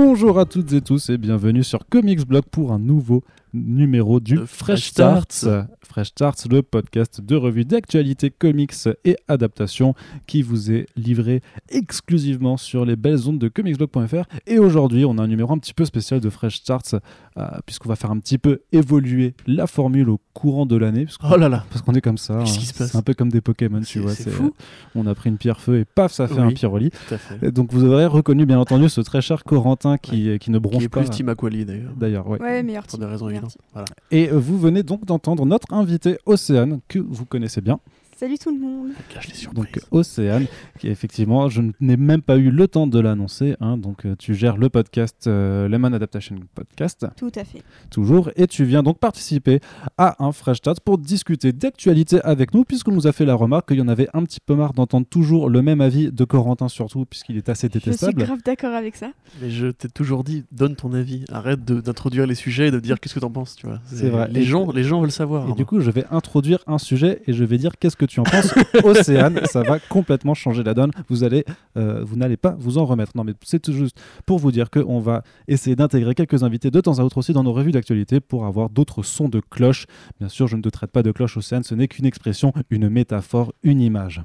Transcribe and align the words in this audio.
Bonjour 0.00 0.38
à 0.38 0.44
toutes 0.44 0.72
et 0.74 0.80
tous 0.80 1.10
et 1.10 1.18
bienvenue 1.18 1.64
sur 1.64 1.80
Comics 1.88 2.24
Blog 2.24 2.44
pour 2.52 2.70
un 2.70 2.78
nouveau 2.78 3.24
numéro 3.52 4.20
du 4.20 4.36
Fresh 4.36 4.46
Fresh 4.46 4.84
Starts. 4.90 5.24
Starts. 5.30 5.66
Fresh 5.82 6.08
Starts, 6.08 6.36
le 6.50 6.62
podcast 6.62 7.20
de 7.20 7.34
revue 7.34 7.64
d'actualité 7.64 8.30
comics 8.30 8.74
et 9.04 9.16
adaptation 9.26 9.94
qui 10.26 10.42
vous 10.42 10.70
est 10.70 10.86
livré 10.96 11.40
exclusivement 11.70 12.56
sur 12.56 12.84
les 12.84 12.94
belles 12.94 13.28
ondes 13.28 13.38
de 13.38 13.48
comicsblog.fr. 13.48 14.24
Et 14.46 14.58
aujourd'hui, 14.58 15.04
on 15.04 15.16
a 15.18 15.22
un 15.22 15.26
numéro 15.26 15.52
un 15.52 15.58
petit 15.58 15.74
peu 15.74 15.84
spécial 15.84 16.20
de 16.20 16.30
Fresh 16.30 16.58
Starts 16.58 16.94
euh, 17.38 17.46
puisqu'on 17.64 17.88
va 17.88 17.96
faire 17.96 18.10
un 18.10 18.18
petit 18.18 18.38
peu 18.38 18.60
évoluer 18.72 19.34
la 19.46 19.66
formule 19.66 20.10
au 20.10 20.20
courant 20.34 20.66
de 20.66 20.76
l'année. 20.76 21.06
Oh 21.24 21.36
là 21.36 21.48
là. 21.48 21.64
Parce 21.70 21.82
qu'on 21.82 21.94
est 21.94 22.00
comme 22.00 22.18
ça, 22.18 22.38
Qu'est-ce 22.40 22.56
hein. 22.56 22.60
qui 22.60 22.66
se 22.66 22.74
passe 22.74 22.92
c'est 22.92 22.98
un 22.98 23.02
peu 23.02 23.14
comme 23.14 23.30
des 23.30 23.40
Pokémon, 23.40 23.80
tu 23.80 24.00
vois. 24.00 24.12
c'est 24.12 24.30
fou. 24.30 24.52
On 24.94 25.06
a 25.06 25.14
pris 25.14 25.30
une 25.30 25.38
pierre 25.38 25.60
feu 25.60 25.78
et 25.78 25.84
paf, 25.84 26.12
ça 26.12 26.28
fait 26.28 26.34
Oui. 26.34 26.54
un 26.62 27.14
à 27.14 27.18
fait. 27.18 27.46
Et 27.46 27.50
Donc 27.50 27.72
vous 27.72 27.84
aurez 27.84 28.06
reconnu 28.06 28.44
bien 28.46 28.58
entendu 28.58 28.88
ce 28.88 29.00
très 29.00 29.20
cher 29.22 29.44
Corentin 29.44 29.87
qui, 29.96 30.38
qui 30.38 30.50
ne 30.50 30.58
bronche 30.58 30.78
Qui 30.78 30.84
est 30.84 30.88
pas. 30.88 31.00
plus 31.00 31.10
Tim 31.10 31.28
Aquali 31.28 31.64
d'ailleurs. 31.64 31.92
D'ailleurs, 31.96 32.28
ouais. 32.28 32.40
Ouais, 32.40 32.62
meilleur 32.62 32.86
Pour 32.86 32.98
des 32.98 33.06
raisons 33.06 33.28
évidentes. 33.30 33.56
Voilà. 33.72 33.86
Et 34.10 34.28
euh, 34.30 34.38
vous 34.38 34.58
venez 34.58 34.82
donc 34.82 35.04
d'entendre 35.06 35.46
notre 35.46 35.72
invité 35.72 36.18
Océane, 36.26 36.80
que 36.88 36.98
vous 36.98 37.24
connaissez 37.24 37.60
bien. 37.60 37.80
Salut 38.18 38.36
tout 38.36 38.50
le 38.52 38.58
monde. 38.58 38.88
On 38.98 39.14
cache 39.14 39.28
les 39.28 39.34
surprises. 39.34 39.62
Donc 39.64 39.78
Océane, 39.92 40.46
qui 40.80 40.88
effectivement, 40.88 41.48
je 41.48 41.62
n'ai 41.78 41.96
même 41.96 42.20
pas 42.20 42.36
eu 42.36 42.50
le 42.50 42.66
temps 42.66 42.88
de 42.88 42.98
l'annoncer. 42.98 43.54
hein. 43.60 43.76
donc 43.76 44.04
euh, 44.06 44.16
tu 44.18 44.34
gères 44.34 44.56
le 44.56 44.68
podcast 44.68 45.28
euh, 45.28 45.68
Lemon 45.68 45.92
Adaptation 45.92 46.34
Podcast, 46.52 47.06
Tout 47.16 47.30
à 47.36 47.44
fait. 47.44 47.62
toujours. 47.90 48.30
Et 48.34 48.48
tu 48.48 48.64
viens 48.64 48.82
donc 48.82 48.98
participer 48.98 49.60
à 49.98 50.20
un 50.24 50.32
Fresh 50.32 50.56
Start 50.56 50.80
pour 50.80 50.98
discuter 50.98 51.52
d'actualité 51.52 52.20
avec 52.24 52.54
nous, 52.54 52.64
puisqu'on 52.64 52.90
nous 52.90 53.06
a 53.06 53.12
fait 53.12 53.24
la 53.24 53.36
remarque 53.36 53.68
qu'il 53.68 53.78
y 53.78 53.82
en 53.82 53.86
avait 53.86 54.08
un 54.14 54.24
petit 54.24 54.40
peu 54.44 54.56
marre 54.56 54.72
d'entendre 54.72 55.06
toujours 55.08 55.48
le 55.48 55.62
même 55.62 55.80
avis 55.80 56.10
de 56.10 56.24
Corentin, 56.24 56.66
surtout, 56.68 57.04
puisqu'il 57.04 57.36
est 57.36 57.48
assez 57.48 57.68
Je 57.72 57.78
suis 57.78 57.84
détestable. 57.90 58.24
grave 58.24 58.38
d'accord 58.44 58.74
avec 58.74 58.96
ça. 58.96 59.12
Mais 59.40 59.48
je 59.50 59.68
t'ai 59.68 59.88
toujours 59.88 60.24
dit, 60.24 60.42
donne 60.50 60.74
ton 60.74 60.92
avis. 60.92 61.24
Arrête 61.30 61.64
de- 61.64 61.80
d'introduire 61.80 62.26
les 62.26 62.34
sujets 62.34 62.66
et 62.66 62.70
de 62.72 62.80
dire 62.80 62.98
qu'est-ce 62.98 63.14
que 63.14 63.20
t'en 63.20 63.30
penses, 63.30 63.54
tu 63.54 63.68
vois. 63.68 63.78
C'est 63.86 64.08
vrai. 64.10 64.26
Les 64.32 64.40
Et- 64.40 64.44
gens, 64.44 64.72
les 64.72 64.82
gens 64.82 65.00
veulent 65.00 65.12
savoir. 65.12 65.48
Et 65.48 65.52
du 65.52 65.64
coup, 65.64 65.78
je 65.78 65.90
vais 65.92 66.04
introduire 66.10 66.58
un 66.66 66.78
sujet 66.78 67.22
et 67.28 67.32
je 67.32 67.44
vais 67.44 67.58
dire 67.58 67.78
qu'est-ce 67.78 67.96
que 67.96 68.07
tu 68.08 68.20
en 68.20 68.24
penses, 68.24 68.52
Océane. 68.84 69.40
Ça 69.44 69.62
va 69.62 69.78
complètement 69.78 70.34
changer 70.34 70.62
la 70.62 70.74
donne. 70.74 70.90
Vous 71.08 71.24
allez, 71.24 71.44
euh, 71.76 72.02
vous 72.04 72.16
n'allez 72.16 72.36
pas 72.36 72.56
vous 72.58 72.78
en 72.78 72.84
remettre. 72.84 73.12
Non, 73.14 73.24
mais 73.24 73.34
c'est 73.44 73.60
tout 73.60 73.72
juste 73.72 73.96
pour 74.26 74.38
vous 74.38 74.50
dire 74.52 74.70
qu'on 74.70 74.98
va 75.00 75.22
essayer 75.46 75.76
d'intégrer 75.76 76.14
quelques 76.14 76.42
invités 76.42 76.70
de 76.70 76.80
temps 76.80 76.98
à 76.98 77.02
autre 77.02 77.18
aussi 77.18 77.32
dans 77.32 77.44
nos 77.44 77.52
revues 77.52 77.72
d'actualité 77.72 78.20
pour 78.20 78.46
avoir 78.46 78.70
d'autres 78.70 79.02
sons 79.02 79.28
de 79.28 79.40
cloche. 79.40 79.86
Bien 80.18 80.28
sûr, 80.28 80.46
je 80.48 80.56
ne 80.56 80.62
te 80.62 80.68
traite 80.68 80.90
pas 80.90 81.02
de 81.02 81.12
cloche, 81.12 81.36
Océane. 81.36 81.62
Ce 81.62 81.74
n'est 81.74 81.88
qu'une 81.88 82.06
expression, 82.06 82.52
une 82.70 82.88
métaphore, 82.88 83.52
une 83.62 83.80
image. 83.80 84.22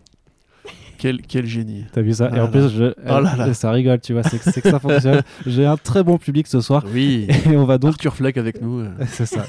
quel, 0.98 1.22
quel 1.22 1.46
génie. 1.46 1.84
T'as 1.92 2.02
vu 2.02 2.14
ça? 2.14 2.30
Ah 2.32 2.38
Et 2.38 2.40
en 2.40 2.44
là. 2.46 2.50
plus, 2.50 2.70
je, 2.70 2.94
Oh 3.06 3.20
là 3.20 3.36
là. 3.36 3.54
ça 3.54 3.72
rigole, 3.72 4.00
tu 4.00 4.14
vois. 4.14 4.24
C'est 4.24 4.40
que, 4.62 4.70
ça 4.70 4.80
fonctionne. 4.80 5.22
J'ai 5.46 5.66
un 5.66 5.76
très 5.78 6.04
bon 6.04 6.18
public 6.18 6.48
ce 6.48 6.62
soir. 6.62 6.86
Oui. 6.94 7.28
Et 7.52 7.58
on 7.58 7.66
va 7.66 7.78
donc 7.78 7.92
Arthur 7.94 8.16
Fleck 8.16 8.38
avec 8.38 8.62
nous. 8.62 8.80
euh. 8.80 8.90
C'est 9.08 9.26
ça. 9.26 9.46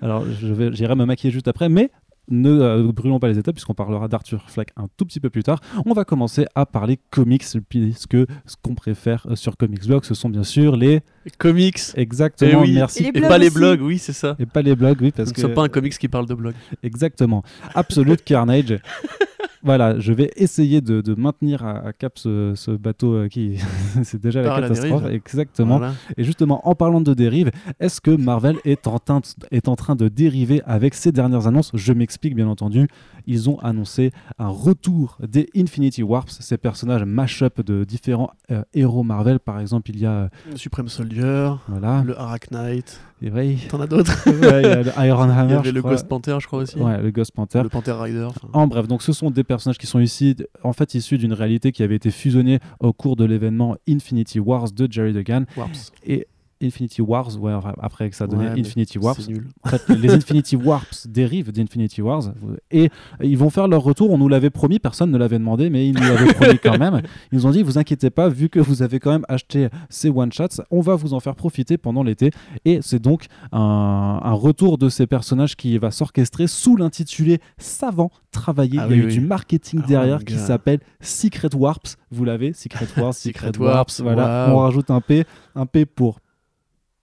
Alors, 0.00 0.24
j'irai 0.72 0.94
me 0.96 1.04
maquiller 1.04 1.32
juste 1.32 1.46
après, 1.48 1.68
mais 1.68 1.90
ne 2.30 2.50
euh, 2.50 2.92
brûlons 2.92 3.18
pas 3.18 3.28
les 3.28 3.38
étapes 3.38 3.54
puisqu'on 3.54 3.74
parlera 3.74 4.08
d'Arthur 4.08 4.48
Fleck 4.48 4.68
un 4.76 4.88
tout 4.96 5.04
petit 5.04 5.20
peu 5.20 5.30
plus 5.30 5.42
tard. 5.42 5.60
On 5.86 5.92
va 5.92 6.04
commencer 6.04 6.46
à 6.54 6.66
parler 6.66 6.98
comics 7.10 7.44
puisque 7.68 8.16
ce 8.46 8.56
qu'on 8.62 8.74
préfère 8.74 9.26
euh, 9.30 9.36
sur 9.36 9.56
Comics 9.56 9.86
Blog, 9.86 10.04
ce 10.04 10.14
sont 10.14 10.28
bien 10.28 10.44
sûr 10.44 10.76
les 10.76 11.00
Comics. 11.38 11.80
exactement. 11.96 12.50
Eh 12.64 12.68
oui. 12.68 12.74
Merci. 12.74 13.04
Et 13.04 13.18
Et 13.18 13.20
pas 13.20 13.38
les 13.38 13.50
blogs, 13.50 13.82
oui, 13.82 13.98
c'est 13.98 14.12
ça. 14.12 14.36
Et 14.38 14.46
pas 14.46 14.62
les 14.62 14.74
blogs, 14.76 15.00
oui, 15.00 15.10
parce 15.10 15.28
Nous 15.28 15.34
que 15.34 15.40
sommes 15.40 15.54
pas 15.54 15.62
un 15.62 15.68
comics 15.68 15.96
qui 15.98 16.08
parle 16.08 16.26
de 16.26 16.34
blog. 16.34 16.54
exactement. 16.82 17.42
Absolute 17.74 18.22
Carnage. 18.24 18.78
Voilà, 19.64 19.98
je 20.00 20.12
vais 20.12 20.30
essayer 20.36 20.80
de, 20.80 21.00
de 21.00 21.14
maintenir 21.14 21.64
à, 21.64 21.86
à 21.86 21.92
cap 21.92 22.18
ce, 22.18 22.54
ce 22.56 22.72
bateau 22.72 23.14
euh, 23.14 23.28
qui 23.28 23.58
c'est 24.02 24.20
déjà 24.20 24.42
la 24.42 24.60
catastrophe. 24.60 25.04
Exactement. 25.10 25.78
Voilà. 25.78 25.94
Et 26.16 26.24
justement, 26.24 26.66
en 26.68 26.74
parlant 26.74 27.00
de 27.00 27.14
dérive, 27.14 27.50
est-ce 27.78 28.00
que 28.00 28.10
Marvel 28.10 28.56
est 28.64 28.86
en, 28.86 28.98
train 28.98 29.20
de, 29.20 29.26
est 29.56 29.68
en 29.68 29.76
train 29.76 29.94
de 29.94 30.08
dériver 30.08 30.62
avec 30.66 30.94
ses 30.94 31.12
dernières 31.12 31.46
annonces? 31.46 31.70
Je 31.74 31.92
m'explique, 31.92 32.34
bien 32.34 32.48
entendu. 32.48 32.88
Ils 33.26 33.48
ont 33.48 33.58
annoncé 33.60 34.10
un 34.38 34.48
retour 34.48 35.16
des 35.26 35.48
Infinity 35.56 36.02
Warps, 36.02 36.38
ces 36.40 36.58
personnages 36.58 37.04
mash-up 37.04 37.60
de 37.64 37.84
différents 37.84 38.30
euh, 38.50 38.62
héros 38.74 39.04
Marvel. 39.04 39.38
Par 39.38 39.60
exemple, 39.60 39.90
il 39.90 40.00
y 40.00 40.06
a. 40.06 40.12
euh, 40.12 40.28
Le 40.50 40.56
Supreme 40.56 40.88
Soldier, 40.88 41.52
voilà, 41.68 42.02
le 42.04 42.18
Arachnite. 42.18 43.00
C'est 43.22 43.28
vrai. 43.30 43.56
T'en 43.68 43.80
as 43.80 43.86
d'autres 43.86 44.12
Ouais, 44.26 44.62
il 44.62 44.68
y 44.68 44.72
a 44.72 44.82
le 44.82 44.90
Iron 45.06 45.30
Hammer. 45.30 45.50
Il 45.50 45.54
y 45.54 45.58
avait 45.58 45.68
je 45.68 45.74
le 45.74 45.80
crois. 45.80 45.92
Ghost 45.92 46.08
Panther, 46.08 46.36
je 46.40 46.46
crois 46.46 46.60
aussi. 46.60 46.76
Ouais, 46.78 47.00
le 47.00 47.10
Ghost 47.10 47.32
Panther. 47.32 47.62
Le 47.62 47.68
Panther 47.68 47.92
Rider. 47.92 48.24
enfin. 48.28 48.48
En 48.52 48.66
bref, 48.66 48.88
donc 48.88 49.02
ce 49.02 49.12
sont 49.12 49.30
des 49.30 49.44
personnages 49.44 49.78
qui 49.78 49.86
sont 49.86 50.00
ici, 50.00 50.36
en 50.64 50.72
fait 50.72 50.94
issus 50.94 51.18
d'une 51.18 51.32
réalité 51.32 51.70
qui 51.72 51.82
avait 51.82 51.94
été 51.96 52.10
fusionnée 52.10 52.58
au 52.80 52.92
cours 52.92 53.16
de 53.16 53.24
l'événement 53.24 53.76
Infinity 53.88 54.40
Wars 54.40 54.72
de 54.72 54.88
Jerry 54.90 55.12
Duggan. 55.12 55.44
Warps. 55.56 55.92
Et 56.04 56.26
Infinity 56.62 57.02
Wars, 57.02 57.28
ouais, 57.40 57.52
après 57.80 58.10
que 58.10 58.16
ça 58.16 58.26
Ouais, 58.26 58.36
mais 58.54 58.60
Infinity 58.60 58.98
nul. 59.28 59.48
En 59.64 59.68
fait, 59.68 59.88
les 59.88 60.10
Infinity 60.14 60.56
Warps 60.56 61.06
dérivent 61.08 61.52
d'Infinity 61.52 62.02
Wars 62.02 62.32
et 62.70 62.90
ils 63.22 63.36
vont 63.36 63.50
faire 63.50 63.68
leur 63.68 63.82
retour. 63.82 64.10
On 64.10 64.18
nous 64.18 64.28
l'avait 64.28 64.50
promis, 64.50 64.78
personne 64.78 65.10
ne 65.10 65.18
l'avait 65.18 65.38
demandé, 65.38 65.70
mais 65.70 65.88
ils 65.88 65.94
nous 65.94 66.00
l'avaient 66.00 66.32
promis 66.34 66.58
quand 66.62 66.78
même. 66.78 67.02
Ils 67.30 67.36
nous 67.36 67.46
ont 67.46 67.50
dit 67.50 67.62
vous 67.62 67.78
inquiétez 67.78 68.10
pas, 68.10 68.28
vu 68.28 68.48
que 68.48 68.60
vous 68.60 68.82
avez 68.82 69.00
quand 69.00 69.10
même 69.10 69.24
acheté 69.28 69.68
ces 69.90 70.08
one-shots, 70.08 70.62
on 70.70 70.80
va 70.80 70.94
vous 70.94 71.14
en 71.14 71.20
faire 71.20 71.34
profiter 71.34 71.76
pendant 71.78 72.02
l'été. 72.02 72.30
Et 72.64 72.80
c'est 72.82 73.00
donc 73.00 73.26
un, 73.52 74.20
un 74.22 74.32
retour 74.32 74.78
de 74.78 74.88
ces 74.88 75.06
personnages 75.06 75.56
qui 75.56 75.76
va 75.78 75.90
s'orchestrer 75.90 76.46
sous 76.46 76.76
l'intitulé 76.76 77.40
savant 77.58 78.10
travaillé. 78.30 78.78
Ah 78.80 78.86
Il 78.88 78.90
y 78.90 78.94
a 78.94 78.96
oui, 78.96 79.02
eu 79.02 79.06
oui. 79.06 79.12
du 79.14 79.20
marketing 79.20 79.80
Oh 79.84 79.86
derrière 79.88 80.24
qui 80.24 80.34
s'appelle 80.34 80.80
Secret 81.00 81.54
Warps. 81.54 81.96
Vous 82.10 82.24
l'avez 82.24 82.52
Secret 82.52 82.86
Wars, 82.96 83.14
Secret, 83.14 83.48
Secret 83.48 83.62
Warps. 83.64 83.74
Warps, 83.98 84.00
Voilà, 84.00 84.46
wow. 84.48 84.54
on 84.54 84.58
rajoute 84.58 84.90
un 84.90 85.00
P, 85.00 85.24
un 85.54 85.66
P 85.66 85.84
pour 85.84 86.18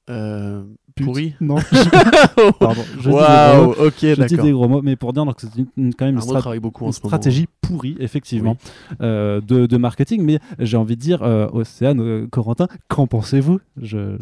Euh, 0.10 0.64
pourri. 0.96 1.36
Non, 1.40 1.56
pardon. 2.60 2.82
Je 2.98 3.02
dis 3.04 3.08
mots. 3.10 3.16
Waouh, 3.16 3.72
ok, 3.72 3.94
Je 4.02 4.14
dis 4.14 4.16
d'accord. 4.16 4.46
des 4.46 4.52
gros 4.52 4.68
mots, 4.68 4.82
mais 4.82 4.96
pour 4.96 5.14
dire 5.14 5.26
donc, 5.26 5.36
que 5.36 5.42
c'est 5.42 5.66
une- 5.78 5.94
quand 5.94 6.06
même 6.06 6.16
une, 6.16 6.20
Arnaud 6.22 6.32
strat- 6.34 6.40
travaille 6.42 6.60
beaucoup 6.60 6.84
une 6.84 6.90
en 6.90 6.92
ce 6.92 7.00
moment. 7.00 7.10
stratégie 7.10 7.48
pourrie, 7.62 7.96
effectivement, 8.00 8.58
euh, 9.02 9.40
de, 9.42 9.66
de 9.66 9.78
marketing. 9.78 10.24
Mais 10.24 10.40
j'ai 10.60 10.78
envie 10.78 10.96
de 10.96 11.02
dire, 11.02 11.22
euh, 11.24 11.48
Océane, 11.54 12.02
euh, 12.02 12.28
Corentin, 12.30 12.68
qu'en 12.88 13.08
pensez-vous? 13.08 13.60
Je... 13.82 14.18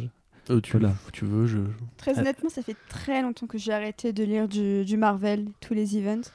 Euh, 0.50 0.62
tu, 0.62 0.78
Voilà. 0.78 0.94
tu 1.12 1.26
veux, 1.26 1.46
je. 1.48 1.58
Très 1.98 2.18
honnêtement, 2.20 2.50
ça 2.50 2.62
fait 2.62 2.76
très 2.90 3.22
longtemps 3.22 3.48
que 3.48 3.58
j'ai 3.58 3.74
arrêté 3.74 4.14
de 4.14 4.24
lire 4.24 4.48
du, 4.48 4.86
du 4.86 4.96
Marvel, 4.98 5.46
tous 5.62 5.74
les 5.74 5.98
events. 5.98 6.30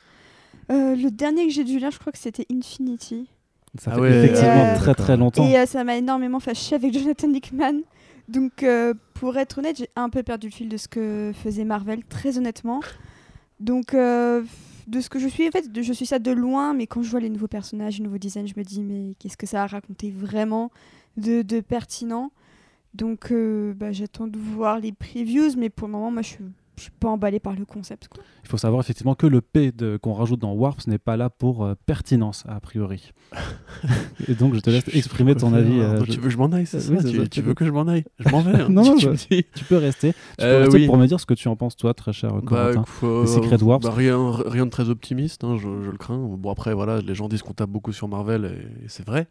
Euh, 0.70 0.94
le 0.96 1.10
dernier 1.10 1.46
que 1.46 1.52
j'ai 1.52 1.64
dû 1.64 1.78
lire, 1.78 1.90
je 1.90 1.98
crois 1.98 2.12
que 2.12 2.18
c'était 2.18 2.46
Infinity. 2.52 3.26
Ça 3.78 3.90
Ah 3.92 3.94
fait 3.94 4.00
ouais, 4.02 4.10
effectivement 4.24 4.64
euh, 4.64 4.76
très 4.76 4.94
très 4.94 5.16
longtemps. 5.16 5.46
Et 5.48 5.56
euh, 5.58 5.64
ça 5.64 5.82
m'a 5.82 5.96
énormément 5.96 6.40
fâché 6.40 6.74
avec 6.74 6.92
Jonathan 6.92 7.32
Hickman. 7.32 7.80
Donc, 8.28 8.62
euh, 8.62 8.94
pour 9.14 9.36
être 9.36 9.58
honnête, 9.58 9.76
j'ai 9.76 9.88
un 9.96 10.08
peu 10.08 10.22
perdu 10.22 10.48
le 10.48 10.52
fil 10.52 10.68
de 10.68 10.76
ce 10.76 10.88
que 10.88 11.32
faisait 11.34 11.64
Marvel, 11.64 12.04
très 12.04 12.38
honnêtement. 12.38 12.80
Donc, 13.60 13.94
euh, 13.94 14.42
de 14.86 15.00
ce 15.00 15.08
que 15.08 15.18
je 15.18 15.28
suis, 15.28 15.46
en 15.46 15.50
fait, 15.50 15.68
je 15.80 15.92
suis 15.92 16.06
ça 16.06 16.18
de 16.18 16.30
loin, 16.30 16.74
mais 16.74 16.86
quand 16.86 17.02
je 17.02 17.10
vois 17.10 17.20
les 17.20 17.30
nouveaux 17.30 17.48
personnages, 17.48 17.98
les 17.98 18.04
nouveaux 18.04 18.18
designs, 18.18 18.46
je 18.46 18.54
me 18.56 18.64
dis, 18.64 18.82
mais 18.82 19.14
qu'est-ce 19.18 19.36
que 19.36 19.46
ça 19.46 19.64
a 19.64 19.66
raconté 19.66 20.10
vraiment 20.10 20.70
de, 21.16 21.42
de 21.42 21.60
pertinent? 21.60 22.32
Donc, 22.94 23.32
euh, 23.32 23.72
bah, 23.74 23.92
j'attends 23.92 24.26
de 24.26 24.38
voir 24.38 24.78
les 24.78 24.92
previews, 24.92 25.56
mais 25.56 25.70
pour 25.70 25.88
le 25.88 25.92
moment, 25.92 26.10
moi, 26.10 26.22
je 26.22 26.28
suis, 26.28 26.44
je 26.76 26.82
suis 26.82 26.90
pas 26.90 27.08
emballée 27.08 27.38
par 27.40 27.54
le 27.54 27.64
concept. 27.64 28.08
Quoi. 28.08 28.22
Il 28.44 28.48
faut 28.48 28.56
savoir 28.56 28.80
effectivement 28.80 29.14
que 29.14 29.26
le 29.26 29.40
P 29.40 29.72
de- 29.72 29.98
qu'on 29.98 30.14
rajoute 30.14 30.40
dans 30.40 30.52
Warps 30.52 30.86
n'est 30.86 30.98
pas 30.98 31.16
là 31.16 31.28
pour 31.30 31.64
euh, 31.64 31.74
pertinence, 31.86 32.44
a 32.48 32.58
priori. 32.60 33.12
et 34.28 34.34
donc 34.34 34.54
je 34.54 34.60
te 34.60 34.70
laisse 34.70 34.84
Je 34.90 34.96
exprimer 34.96 35.34
ton 35.34 35.52
avis. 35.52 35.78
euh, 35.80 35.98
Donc, 35.98 36.06
je- 36.06 36.12
Tu 36.12 36.18
veux 36.18 36.24
que 36.26 36.30
je 36.30 36.38
m'en 36.38 36.50
aille, 36.52 36.66
c'est 36.66 36.78
Euh, 36.78 36.80
ça 37.00 37.08
tu, 37.08 37.16
ça, 37.18 37.26
tu 37.28 37.42
veux 37.42 37.54
que 37.54 37.64
je 37.64 37.70
m'en 37.70 37.86
aille 37.86 38.04
Je 38.18 38.28
m'en 38.30 38.40
vais. 38.40 38.52
hein. 38.60 38.68
Non, 38.70 38.84
non, 38.84 38.96
tu 38.96 39.06
peux 39.06 39.10
rester. 39.10 39.44
Tu 39.54 39.64
peux 39.64 40.44
Euh, 40.44 40.58
rester 40.60 40.78
oui. 40.78 40.86
pour 40.86 40.96
me 40.96 41.06
dire 41.06 41.20
ce 41.20 41.26
que 41.26 41.34
tu 41.34 41.48
en 41.48 41.56
penses, 41.56 41.76
toi, 41.76 41.94
très 41.94 42.12
cher 42.12 42.32
Bah, 42.34 42.40
Corentin. 42.44 42.84
euh, 43.04 43.22
Des 43.22 43.28
Secret 43.28 43.62
Warps. 43.62 43.84
bah, 43.86 43.92
rien, 43.94 44.30
rien 44.46 44.64
de 44.66 44.70
très 44.70 44.88
optimiste, 44.88 45.44
hein, 45.44 45.56
je, 45.58 45.82
je 45.82 45.90
le 45.90 45.98
crains. 45.98 46.18
Bon, 46.18 46.50
après, 46.50 46.74
voilà, 46.74 47.00
les 47.00 47.14
gens 47.14 47.28
disent 47.28 47.42
qu'on 47.42 47.52
tape 47.54 47.70
beaucoup 47.70 47.92
sur 47.92 48.08
Marvel, 48.08 48.44
et, 48.80 48.84
et 48.84 48.88
c'est 48.88 49.06
vrai. 49.06 49.26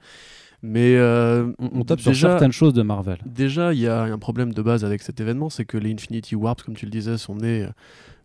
Mais 0.64 0.96
euh, 0.96 1.52
on, 1.60 1.80
on 1.80 1.84
tape 1.84 2.00
sur 2.00 2.16
certaines 2.16 2.52
choses 2.52 2.74
de 2.74 2.84
Marvel. 2.84 3.18
Déjà, 3.26 3.74
il 3.74 3.80
y 3.80 3.88
a 3.88 4.04
un 4.04 4.20
problème 4.20 4.54
de 4.54 4.62
base 4.62 4.86
avec 4.86 5.02
cet 5.02 5.20
événement, 5.20 5.50
c'est 5.50 5.66
que 5.66 5.78
les 5.78 5.92
Infinity 5.92 6.36
Warps, 6.36 6.64
comme 6.64 6.76
tu 6.76 6.86
le 6.86 6.92
disais, 6.92 7.18
sont 7.18 7.36
nés 7.36 7.64
euh, 7.64 7.70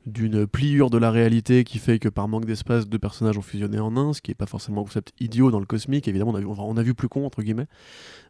d'une 0.06 0.46
pliure 0.46 0.88
de 0.88 0.98
la 0.98 1.10
réalité 1.10 1.64
qui 1.64 1.78
fait 1.78 1.98
que 1.98 2.08
par 2.08 2.28
manque 2.28 2.44
d'espace, 2.44 2.88
deux 2.88 2.98
personnages 2.98 3.36
ont 3.36 3.42
fusionné 3.42 3.80
en 3.80 3.96
un, 3.96 4.12
ce 4.12 4.22
qui 4.22 4.30
n'est 4.30 4.36
pas 4.36 4.46
forcément 4.46 4.82
un 4.82 4.84
concept 4.84 5.12
idiot 5.18 5.50
dans 5.50 5.58
le 5.58 5.66
cosmique. 5.66 6.06
Évidemment, 6.06 6.30
on 6.30 6.36
a 6.36 6.40
vu, 6.40 6.46
on 6.46 6.76
a 6.76 6.82
vu 6.82 6.94
plus 6.94 7.08
con, 7.08 7.26
entre 7.26 7.42
guillemets. 7.42 7.66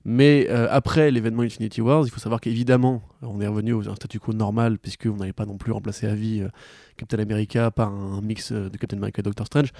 Mais 0.06 0.46
euh, 0.48 0.68
après 0.70 1.10
l'événement 1.10 1.42
Infinity 1.42 1.82
Wars, 1.82 2.04
il 2.06 2.10
faut 2.10 2.20
savoir 2.20 2.40
qu'évidemment, 2.40 3.02
on 3.20 3.40
est 3.42 3.46
revenu 3.46 3.74
à 3.74 3.90
un 3.90 3.94
statu 3.94 4.18
quo 4.18 4.32
normal, 4.32 4.78
puisqu'on 4.78 5.16
n'avait 5.16 5.34
pas 5.34 5.44
non 5.44 5.58
plus 5.58 5.72
remplacé 5.72 6.06
à 6.06 6.14
vie 6.14 6.40
euh, 6.40 6.48
Captain 6.96 7.18
America 7.18 7.70
par 7.70 7.92
un 7.92 8.22
mix 8.22 8.52
euh, 8.52 8.70
de 8.70 8.78
Captain 8.78 8.96
America 8.96 9.20
et 9.20 9.22
Doctor 9.22 9.46
Strange. 9.46 9.70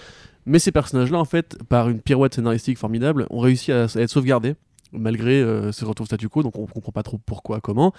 Mais 0.45 0.59
ces 0.59 0.73
personnages-là, 0.73 1.19
en 1.19 1.25
fait, 1.25 1.57
par 1.69 1.89
une 1.89 2.01
pirouette 2.03 2.35
scénaristique 2.35 2.77
formidable, 2.77 3.27
ont 3.31 3.41
réussi 3.41 3.73
à, 3.73 3.85
à 3.85 4.01
être 4.01 4.11
sauvegardés 4.11 4.55
malgré 4.93 5.41
euh, 5.41 5.73
ce 5.73 5.85
retour 5.85 6.07
statu 6.07 6.29
quo, 6.29 6.43
donc 6.43 6.59
on 6.59 6.67
comprend 6.67 6.93
pas 6.93 7.03
trop 7.03 7.19
pourquoi, 7.19 7.61
comment. 7.61 7.93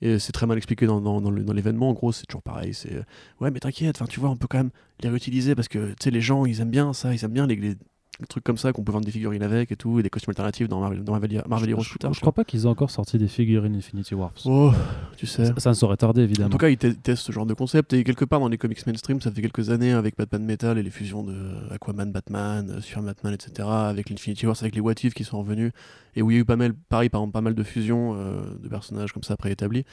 Et 0.00 0.18
c'est 0.18 0.32
très 0.32 0.46
mal 0.46 0.56
expliqué 0.56 0.86
dans, 0.86 1.30
l'événement. 1.52 1.90
En 1.90 1.92
gros, 1.92 2.12
c'est 2.12 2.26
toujours 2.26 2.42
pareil. 2.42 2.74
C'est 2.74 2.94
euh, 2.94 3.02
ouais, 3.40 3.50
mais 3.50 3.60
t'inquiète, 3.60 4.02
tu 4.08 4.20
vois, 4.20 4.30
on 4.30 4.36
peut 4.36 4.48
quand 4.48 4.58
même 4.58 4.70
les 5.00 5.08
réutiliser 5.08 5.54
parce 5.54 5.68
que 5.68 5.90
tu 5.90 5.96
sais, 6.00 6.10
les 6.10 6.20
gens, 6.20 6.44
ils 6.46 6.60
aiment 6.60 6.70
bien 6.70 6.92
ça, 6.92 7.14
ils 7.14 7.24
aiment 7.24 7.32
bien 7.32 7.46
les, 7.46 7.76
des 8.20 8.26
trucs 8.26 8.44
comme 8.44 8.56
ça 8.58 8.72
qu'on 8.72 8.82
peut 8.84 8.92
vendre 8.92 9.04
des 9.04 9.10
figurines 9.10 9.42
avec 9.42 9.72
et 9.72 9.76
tout, 9.76 9.98
et 9.98 10.02
des 10.02 10.10
costumes 10.10 10.30
alternatifs 10.30 10.68
dans 10.68 10.80
Marvel, 10.80 11.02
dans 11.04 11.12
Marvel, 11.12 11.42
Marvel 11.48 11.70
Heroes 11.70 11.82
je, 11.82 11.90
plus 11.90 11.98
tard. 11.98 12.12
je 12.14 12.20
crois 12.20 12.32
pas 12.32 12.44
qu'ils 12.44 12.62
aient 12.62 12.66
encore 12.66 12.90
sorti 12.90 13.18
des 13.18 13.28
figurines 13.28 13.74
Infinity 13.74 14.14
Warps. 14.14 14.42
Oh, 14.46 14.72
tu 15.16 15.26
sais. 15.26 15.46
Ça, 15.46 15.54
ça 15.58 15.70
ne 15.70 15.74
saurait 15.74 15.96
tarder, 15.96 16.20
En 16.20 16.24
évidemment. 16.24 16.50
tout 16.50 16.58
cas, 16.58 16.68
ils 16.68 16.76
te- 16.78 16.86
testent 16.88 17.24
ce 17.24 17.32
genre 17.32 17.46
de 17.46 17.54
concept 17.54 17.92
et 17.92 18.04
quelque 18.04 18.24
part 18.24 18.40
dans 18.40 18.48
les 18.48 18.58
comics 18.58 18.86
mainstream, 18.86 19.20
ça 19.20 19.30
fait 19.30 19.42
quelques 19.42 19.70
années 19.70 19.92
avec 19.92 20.16
Batman 20.16 20.44
Metal 20.44 20.78
et 20.78 20.82
les 20.82 20.90
fusions 20.90 21.22
de 21.22 21.34
Aquaman, 21.72 22.12
Batman, 22.12 22.70
euh, 22.70 22.80
Superman, 22.80 23.14
Batman, 23.14 23.34
etc. 23.34 23.68
Avec 23.68 24.10
l'Infinity 24.10 24.46
Wars, 24.46 24.56
avec 24.60 24.74
les 24.74 24.80
What 24.80 24.94
If 25.02 25.14
qui 25.14 25.24
sont 25.24 25.38
revenus 25.38 25.72
et 26.16 26.22
où 26.22 26.30
il 26.30 26.34
y 26.34 26.36
a 26.38 26.40
eu 26.40 26.44
pas 26.44 26.56
mal, 26.56 26.74
pareil, 26.88 27.08
par 27.08 27.20
exemple, 27.20 27.32
pas 27.32 27.40
mal 27.40 27.54
de 27.54 27.62
fusions 27.64 28.14
euh, 28.16 28.42
de 28.62 28.68
personnages 28.68 29.12
comme 29.12 29.24
ça 29.24 29.36
préétablis. 29.36 29.84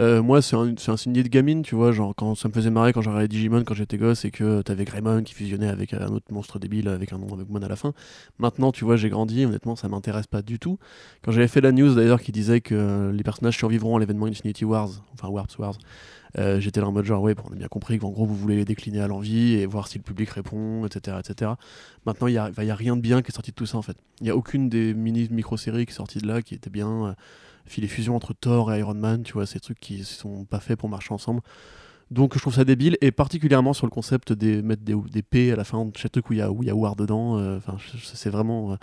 Euh, 0.00 0.22
moi, 0.22 0.40
c'est 0.42 0.54
un, 0.54 0.74
c'est 0.78 0.92
un 0.92 1.12
de 1.12 1.22
gamine, 1.22 1.62
tu 1.62 1.74
vois, 1.74 1.90
genre 1.90 2.14
quand 2.14 2.36
ça 2.36 2.48
me 2.48 2.52
faisait 2.52 2.70
marrer 2.70 2.92
quand 2.92 3.02
j'ai 3.02 3.10
regardé 3.10 3.26
Digimon 3.26 3.64
quand 3.64 3.74
j'étais 3.74 3.98
gosse 3.98 4.24
et 4.24 4.30
que 4.30 4.62
t'avais 4.62 4.84
Greymon 4.84 5.24
qui 5.24 5.34
fusionnait 5.34 5.68
avec 5.68 5.92
un 5.92 6.06
autre 6.08 6.32
monstre 6.32 6.60
débile 6.60 6.88
avec 6.88 7.12
un 7.12 7.18
nom 7.18 7.34
avec 7.34 7.48
Mon 7.48 7.60
à 7.62 7.68
la 7.68 7.74
fin. 7.74 7.92
Maintenant, 8.38 8.70
tu 8.70 8.84
vois, 8.84 8.96
j'ai 8.96 9.08
grandi, 9.08 9.44
honnêtement, 9.44 9.74
ça 9.74 9.88
m'intéresse 9.88 10.28
pas 10.28 10.40
du 10.42 10.60
tout. 10.60 10.78
Quand 11.22 11.32
j'avais 11.32 11.48
fait 11.48 11.60
la 11.60 11.72
news 11.72 11.94
d'ailleurs 11.94 12.20
qui 12.22 12.30
disait 12.30 12.60
que 12.60 13.10
les 13.12 13.22
personnages 13.24 13.56
survivront 13.56 13.96
à 13.96 14.00
l'événement 14.00 14.26
Infinity 14.26 14.64
Wars, 14.64 14.90
enfin 15.14 15.28
Warps 15.28 15.58
Wars, 15.58 15.78
euh, 16.38 16.60
j'étais 16.60 16.80
là 16.80 16.86
en 16.86 16.92
mode 16.92 17.04
genre, 17.04 17.22
ouais, 17.22 17.34
on 17.48 17.52
a 17.52 17.56
bien 17.56 17.68
compris 17.68 17.98
qu'en 17.98 18.10
gros, 18.10 18.24
vous 18.24 18.36
voulez 18.36 18.64
décliner 18.64 19.00
à 19.00 19.08
l'envie 19.08 19.54
et 19.54 19.66
voir 19.66 19.88
si 19.88 19.98
le 19.98 20.04
public 20.04 20.30
répond, 20.30 20.86
etc. 20.86 21.16
etc. 21.18 21.52
Maintenant, 22.06 22.28
il 22.28 22.32
n'y 22.32 22.38
a, 22.38 22.44
a 22.56 22.74
rien 22.74 22.94
de 22.96 23.00
bien 23.00 23.22
qui 23.22 23.32
est 23.32 23.34
sorti 23.34 23.50
de 23.50 23.56
tout 23.56 23.66
ça 23.66 23.78
en 23.78 23.82
fait. 23.82 23.96
Il 24.20 24.24
n'y 24.24 24.30
a 24.30 24.36
aucune 24.36 24.68
des 24.68 24.94
mini 24.94 25.28
micro-séries 25.30 25.86
qui 25.86 25.92
est 25.92 25.96
sortie 25.96 26.18
de 26.18 26.26
là 26.28 26.42
qui 26.42 26.54
était 26.54 26.70
bien. 26.70 27.06
Euh, 27.06 27.12
puis 27.68 27.80
les 27.82 27.88
fusions 27.88 28.16
entre 28.16 28.34
Thor 28.34 28.72
et 28.72 28.80
Iron 28.80 28.94
Man, 28.94 29.22
tu 29.22 29.34
vois, 29.34 29.46
ces 29.46 29.60
trucs 29.60 29.80
qui 29.80 30.04
sont 30.04 30.44
pas 30.44 30.60
faits 30.60 30.78
pour 30.78 30.88
marcher 30.88 31.14
ensemble. 31.14 31.40
Donc 32.10 32.34
je 32.34 32.40
trouve 32.40 32.54
ça 32.54 32.64
débile, 32.64 32.96
et 33.00 33.10
particulièrement 33.12 33.74
sur 33.74 33.86
le 33.86 33.90
concept 33.90 34.32
des 34.32 34.62
mettre 34.62 34.82
des, 34.82 35.22
P 35.22 35.52
à 35.52 35.56
la 35.56 35.64
fin 35.64 35.84
de 35.84 35.96
chaque 35.96 36.12
truc 36.12 36.30
où 36.30 36.32
il 36.32 36.38
y 36.38 36.42
a, 36.42 36.50
War 36.50 36.96
dedans. 36.96 37.38
euh, 37.38 37.58
Enfin, 37.58 37.76
c'est 38.14 38.30
vraiment. 38.30 38.72
euh, 38.72 38.76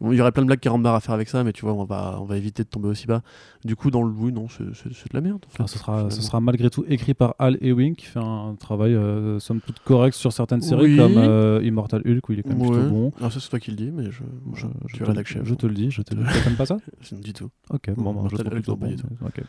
bon, 0.00 0.12
il 0.12 0.18
y 0.18 0.20
aurait 0.20 0.32
plein 0.32 0.42
de 0.42 0.46
blagues 0.46 0.60
carambars 0.60 0.94
à 0.94 1.00
faire 1.00 1.14
avec 1.14 1.28
ça, 1.28 1.42
mais 1.44 1.52
tu 1.52 1.62
vois, 1.64 1.72
on 1.74 1.84
va, 1.84 2.18
on 2.20 2.24
va 2.24 2.36
éviter 2.36 2.62
de 2.64 2.68
tomber 2.68 2.88
aussi 2.88 3.06
bas. 3.06 3.22
Du 3.64 3.76
coup, 3.76 3.90
dans 3.90 4.02
le 4.02 4.10
oui, 4.10 4.32
non, 4.32 4.46
c'est 4.48 4.64
de 4.64 5.14
la 5.14 5.20
merde. 5.20 5.44
en 5.46 5.48
fait, 5.50 5.56
Alors, 5.60 5.68
ce, 5.68 5.78
sera, 5.78 5.92
ce 5.96 6.00
finalement. 6.08 6.22
sera 6.22 6.40
malgré 6.40 6.70
tout 6.70 6.84
écrit 6.88 7.14
par 7.14 7.34
Al 7.38 7.56
Ewing 7.62 7.94
qui 7.96 8.06
fait 8.06 8.18
un 8.20 8.54
travail 8.58 8.94
somme 8.94 9.40
somme 9.40 9.60
toute 9.60 9.78
correct 9.80 10.14
sur 10.14 10.32
certaines 10.32 10.60
séries 10.62 10.82
Oui. 10.92 10.96
comme 10.96 11.16
euh, 11.16 11.60
Immortal 11.62 12.02
Hulk 12.06 12.28
où 12.28 12.32
il 12.32 12.40
est 12.40 12.42
quand 12.42 12.50
même 12.50 12.60
Ouais. 12.62 12.70
plutôt 12.70 12.88
bon. 12.90 13.12
Ah, 13.20 13.30
ça, 13.30 13.40
c'est 13.40 13.48
toi 13.48 13.58
qui 13.60 13.70
le 13.70 13.76
dis, 13.76 13.90
mais 13.92 14.04
je, 14.10 14.22
Je, 14.54 14.66
je 14.88 14.96
te, 14.98 15.04
rédac 15.04 15.26
je, 15.28 15.38
je 15.44 15.54
te 15.54 15.66
le 15.66 15.74
dis, 15.74 15.90
je 15.90 16.02
te 16.02 16.14
le 16.14 16.22
dis. 16.22 16.28
T'aimes 16.44 16.56
pas 16.56 16.66
ça 16.66 16.76
Du 17.12 17.32
tout. 17.32 17.48
Ok, 17.70 17.90
bon, 17.96 18.12
bah, 18.14 18.28
je 18.30 18.36
Immortal 18.36 18.38
trouve 18.38 18.46
Hulk, 18.46 18.52
plutôt 18.52 18.72
non, 18.72 18.76
pas 18.78 18.86
bon. 18.86 18.92
du 18.92 18.96
tout. 19.02 19.08
Ok. 19.24 19.40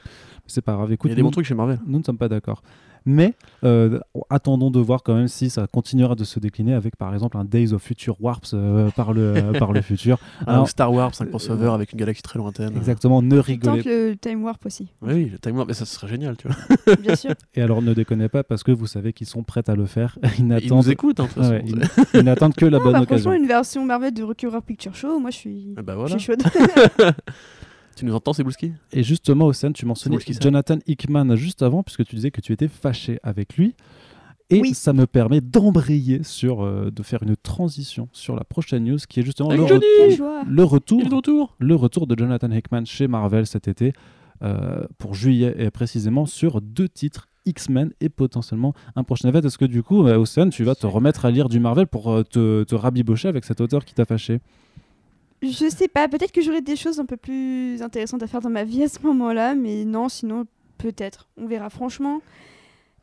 C'est 0.48 0.62
pas 0.62 0.74
grave, 0.76 0.90
Il 0.90 0.94
écoute, 0.94 1.10
y 1.10 1.14
a 1.14 1.16
des 1.16 1.24
bons 1.24 1.32
trucs 1.32 1.46
chez 1.46 1.56
Marvel. 1.56 1.80
nous 1.88 1.98
ne 2.00 2.04
sommes 2.04 2.18
pas 2.18 2.30
d'accord. 2.30 2.62
Mais 3.06 3.34
euh, 3.64 4.00
attendons 4.30 4.72
de 4.72 4.80
voir 4.80 5.04
quand 5.04 5.14
même 5.14 5.28
si 5.28 5.50
ça 5.50 5.68
continuera 5.68 6.16
de 6.16 6.24
se 6.24 6.40
décliner 6.40 6.74
avec 6.74 6.96
par 6.96 7.14
exemple 7.14 7.38
un 7.38 7.46
Days 7.46 7.72
of 7.74 7.82
Future 7.84 8.16
Warps 8.20 8.52
euh, 8.54 8.90
par, 8.92 9.14
le, 9.14 9.22
euh, 9.36 9.54
par 9.60 9.74
le 9.74 9.82
futur. 9.82 10.18
Alors, 10.42 10.54
Alors, 10.56 10.70
Star 10.70 10.92
Wars, 10.92 11.12
un 11.20 11.26
euh, 11.26 11.30
crossover 11.30 11.70
avec 11.70 11.94
une 11.94 12.00
galaxie 12.00 12.24
très 12.24 12.40
lointaine. 12.40 12.76
Exactement, 12.76 13.22
ne 13.22 13.38
rigolez 13.38 13.84
le 13.84 14.16
Time 14.16 14.44
Warp 14.44 14.66
aussi, 14.66 14.88
Oui, 15.02 15.14
oui, 15.14 15.30
le 15.32 15.38
Time 15.40 15.56
Warp, 15.56 15.68
mais 15.68 15.74
ça 15.76 15.86
serait 15.86 16.08
génial, 16.08 16.36
tu 16.38 16.48
vois. 16.48 16.96
bien 17.02 17.16
sûr. 17.16 17.32
Et 17.54 17.62
alors 17.62 17.82
ne 17.82 17.94
déconnez 17.94 18.28
pas 18.30 18.44
parce 18.44 18.64
que 18.64 18.72
vous 18.72 18.88
savez 18.88 19.14
qu'ils 19.14 19.28
sont 19.28 19.44
prêts 19.44 19.70
à 19.70 19.76
le 19.76 19.86
faire. 19.86 20.18
Ils 20.24 20.40
Ils 20.40 20.48
n'attendent 20.48 20.86
nous 20.86 20.90
écoutent, 20.92 21.20
hein, 21.20 21.28
Ouais, 21.38 21.62
façon. 21.62 21.62
ils, 22.14 22.20
ils 22.20 22.24
n'attendent 22.24 22.56
que 22.56 22.66
la 22.66 22.78
Non, 22.80 22.84
bonne 22.84 22.94
bah, 22.94 23.02
occasion. 23.02 23.30
franchement, 23.30 23.44
une 23.44 23.48
version 23.48 23.86
Marvel 23.86 24.14
de 24.14 24.24
Rocky 24.24 24.48
Horror 24.48 24.64
Picture 24.64 24.96
Show, 24.96 25.20
moi 25.20 25.30
je 25.30 25.38
suis, 25.38 25.74
Ah 25.78 25.82
bah 25.82 25.96
je 26.08 26.12
suis 26.18 26.20
chaude. 26.20 26.42
Tu 27.96 28.06
nous 28.06 28.14
entends, 28.14 28.34
Cebulski 28.34 28.74
Et 28.92 29.04
justement, 29.04 29.46
Océane, 29.46 29.74
tu 29.74 29.86
mentionnais. 29.86 30.18
Jonathan 30.42 30.78
Hickman 30.88 31.36
juste 31.36 31.62
avant, 31.62 31.82
puisque 31.84 32.04
tu 32.06 32.16
disais 32.16 32.32
que 32.32 32.42
tu 32.42 32.52
étais 32.54 32.68
fâché 32.68 33.20
avec 33.24 33.56
lui. 33.58 33.76
Et 34.52 34.60
Oui. 34.62 34.74
ça 34.76 34.94
me 34.94 35.08
permet 35.08 35.42
d'embrayer 35.42 36.22
sur, 36.24 36.64
euh, 36.64 36.92
de 36.92 37.02
faire 37.04 37.24
une 37.24 37.36
transition 37.36 38.10
sur 38.12 38.36
la 38.36 38.44
prochaine 38.44 38.84
news, 38.84 39.00
qui 39.10 39.20
est 39.22 39.24
justement 39.24 39.50
le, 39.52 39.64
re- 39.64 40.64
retour, 40.64 41.02
retour. 41.12 41.56
le 41.58 41.76
retour 41.76 42.06
de 42.06 42.16
Jonathan 42.18 42.52
Hickman 42.52 42.86
chez 42.86 43.08
Marvel 43.08 43.48
cet 43.48 43.68
été, 43.68 43.94
euh, 44.44 44.86
pour 45.00 45.16
juillet 45.16 45.56
et 45.58 45.72
précisément 45.72 46.26
sur 46.26 46.62
deux 46.62 46.90
titres. 46.90 47.28
X-Men 47.48 47.92
et 48.02 48.10
potentiellement 48.10 48.74
un 48.96 49.04
prochain 49.04 49.30
event. 49.30 49.42
Est-ce 49.42 49.60
que 49.60 49.66
du 49.66 49.84
coup, 49.84 50.08
euh, 50.08 50.18
Océane, 50.18 50.50
tu 50.50 50.64
vas 50.64 50.74
te 50.74 50.88
remettre 50.88 51.26
à 51.26 51.32
lire 51.32 51.48
du 51.48 51.60
Marvel 51.60 51.86
pour 51.86 52.12
euh, 52.12 52.24
te, 52.24 52.64
te 52.64 52.74
rabibocher 52.74 53.28
avec 53.28 53.46
cet 53.46 53.62
auteur 53.62 53.86
qui 53.86 53.94
t'a 53.94 54.04
fâché? 54.06 54.40
Je 55.52 55.70
sais 55.70 55.88
pas, 55.88 56.08
peut-être 56.08 56.32
que 56.32 56.42
j'aurai 56.42 56.62
des 56.62 56.76
choses 56.76 57.00
un 57.00 57.06
peu 57.06 57.18
plus 57.18 57.82
intéressantes 57.82 58.24
à 58.24 58.28
faire 58.28 58.42
dans 58.42 58.50
ma 58.50 58.64
vie 58.64 58.84
à 58.84 58.88
ce 58.88 59.00
moment-là, 59.02 59.56
mais 59.56 59.86
non, 59.86 60.10
sinon, 60.10 60.46
peut-être. 60.78 61.28
On 61.38 61.46
verra. 61.46 61.70
Franchement, 61.70 62.22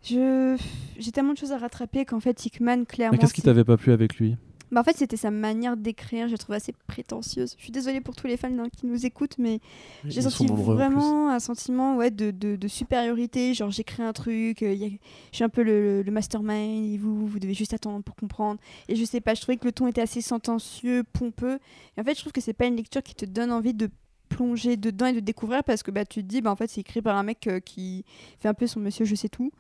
je... 0.03 0.57
j'ai 0.99 1.13
tellement 1.13 1.33
de 1.33 1.39
choses 1.39 1.53
à 1.53 1.59
rattraper 1.59 2.05
qu'en 2.05 2.21
fait, 2.21 2.45
Hickman, 2.45 2.85
clairement. 2.85 3.13
Mais 3.13 3.19
qu'est-ce 3.19 3.35
qui 3.35 3.43
t'avait 3.43 3.65
pas 3.65 3.77
plu 3.77 3.93
avec 3.93 4.17
lui? 4.17 4.37
Bah, 4.73 4.81
en 4.81 4.85
fait, 4.85 4.97
c'était 4.97 5.19
sa 5.19 5.31
manière 5.31 5.77
d'écrire, 5.77 6.27
je 6.29 6.33
la 6.33 6.39
trouve 6.39 6.55
assez 6.55 6.73
prétentieuse. 6.87 7.55
Je 7.59 7.63
suis 7.63 7.73
désolée 7.73 8.01
pour 8.01 8.17
tous 8.17 8.27
les 8.27 8.37
fans 8.39 8.49
hein, 8.59 8.69
qui 8.75 8.87
nous 8.87 9.05
écoutent, 9.07 9.37
mais 9.39 9.61
j'ai 10.05 10.23
senti 10.23 10.47
vraiment 10.65 11.29
un 11.29 11.39
sentiment 11.41 11.97
ouais, 11.97 12.11
de, 12.11 12.31
de, 12.31 12.57
de 12.57 12.69
supériorité. 12.69 13.53
Genre, 13.53 13.71
j'écris 13.71 14.03
un 14.03 14.13
truc, 14.15 14.63
euh, 14.63 14.73
y 14.73 14.85
a- 14.87 14.89
je 14.89 15.37
suis 15.37 15.45
un 15.45 15.51
peu 15.51 15.63
le, 15.63 16.03
le 16.03 16.11
mastermind, 16.11 16.95
et 16.95 16.97
vous, 16.97 17.27
vous 17.27 17.39
devez 17.39 17.53
juste 17.55 17.75
attendre 17.75 18.03
pour 18.03 18.17
comprendre. 18.17 18.59
Et 18.89 18.97
je 18.97 19.05
sais 19.05 19.21
pas, 19.21 19.35
je 19.35 19.43
trouvais 19.43 19.59
que 19.59 19.67
le 19.67 19.73
ton 19.73 19.87
était 19.87 20.01
assez 20.01 20.23
sentencieux, 20.23 21.05
pompeux. 21.13 21.59
Et 21.97 22.01
en 22.01 22.05
fait, 22.05 22.15
je 22.15 22.21
trouve 22.21 22.33
que 22.33 22.41
c'est 22.41 22.55
pas 22.55 22.67
une 22.67 22.77
lecture 22.77 23.03
qui 23.03 23.15
te 23.15 23.27
donne 23.27 23.53
envie 23.53 23.75
de 23.75 23.91
plonger 24.31 24.79
dedans 24.79 25.05
et 25.07 25.13
de 25.13 25.21
découvrir 25.21 25.63
parce 25.63 25.83
que 25.83 25.91
bah, 25.91 26.07
tu 26.07 26.23
te 26.23 26.27
dis, 26.29 26.41
bah, 26.41 26.51
en 26.51 26.57
fait, 26.57 26.71
c'est 26.71 26.81
écrit 26.81 27.03
par 27.03 27.19
un 27.19 27.23
mec 27.23 27.47
euh, 27.47 27.61
qui 27.61 28.07
fait 28.41 28.49
un 28.49 28.55
peu 28.55 28.67
son 28.67 28.81
monsieur 28.81 29.05
je 29.05 29.15
sais 29.15 29.29
tout. 29.29 29.53